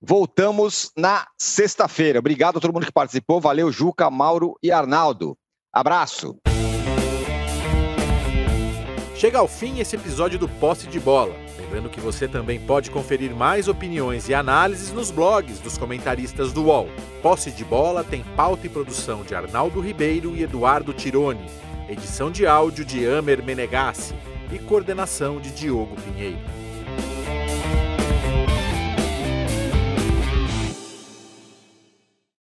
Voltamos 0.00 0.92
na 0.96 1.26
sexta-feira. 1.36 2.20
Obrigado 2.20 2.58
a 2.58 2.60
todo 2.60 2.72
mundo 2.72 2.86
que 2.86 2.92
participou. 2.92 3.40
Valeu, 3.40 3.72
Juca, 3.72 4.08
Mauro 4.08 4.54
e 4.62 4.70
Arnaldo. 4.70 5.36
Abraço. 5.72 6.36
Chega 9.16 9.38
ao 9.38 9.48
fim 9.48 9.80
esse 9.80 9.96
episódio 9.96 10.38
do 10.38 10.48
Posse 10.48 10.86
de 10.86 11.00
Bola. 11.00 11.34
Lembrando 11.58 11.90
que 11.90 12.00
você 12.00 12.28
também 12.28 12.60
pode 12.60 12.88
conferir 12.88 13.34
mais 13.34 13.66
opiniões 13.66 14.28
e 14.28 14.34
análises 14.34 14.92
nos 14.92 15.10
blogs 15.10 15.58
dos 15.58 15.76
comentaristas 15.76 16.52
do 16.52 16.66
UOL. 16.66 16.88
Posse 17.20 17.50
de 17.50 17.64
Bola 17.64 18.04
tem 18.04 18.22
pauta 18.36 18.66
e 18.66 18.70
produção 18.70 19.24
de 19.24 19.34
Arnaldo 19.34 19.80
Ribeiro 19.80 20.36
e 20.36 20.44
Eduardo 20.44 20.92
Tironi, 20.92 21.44
edição 21.88 22.30
de 22.30 22.46
áudio 22.46 22.84
de 22.84 23.04
Amer 23.08 23.44
Menegassi 23.44 24.14
e 24.52 24.58
coordenação 24.60 25.40
de 25.40 25.50
Diogo 25.50 25.96
Pinheiro. 25.96 26.38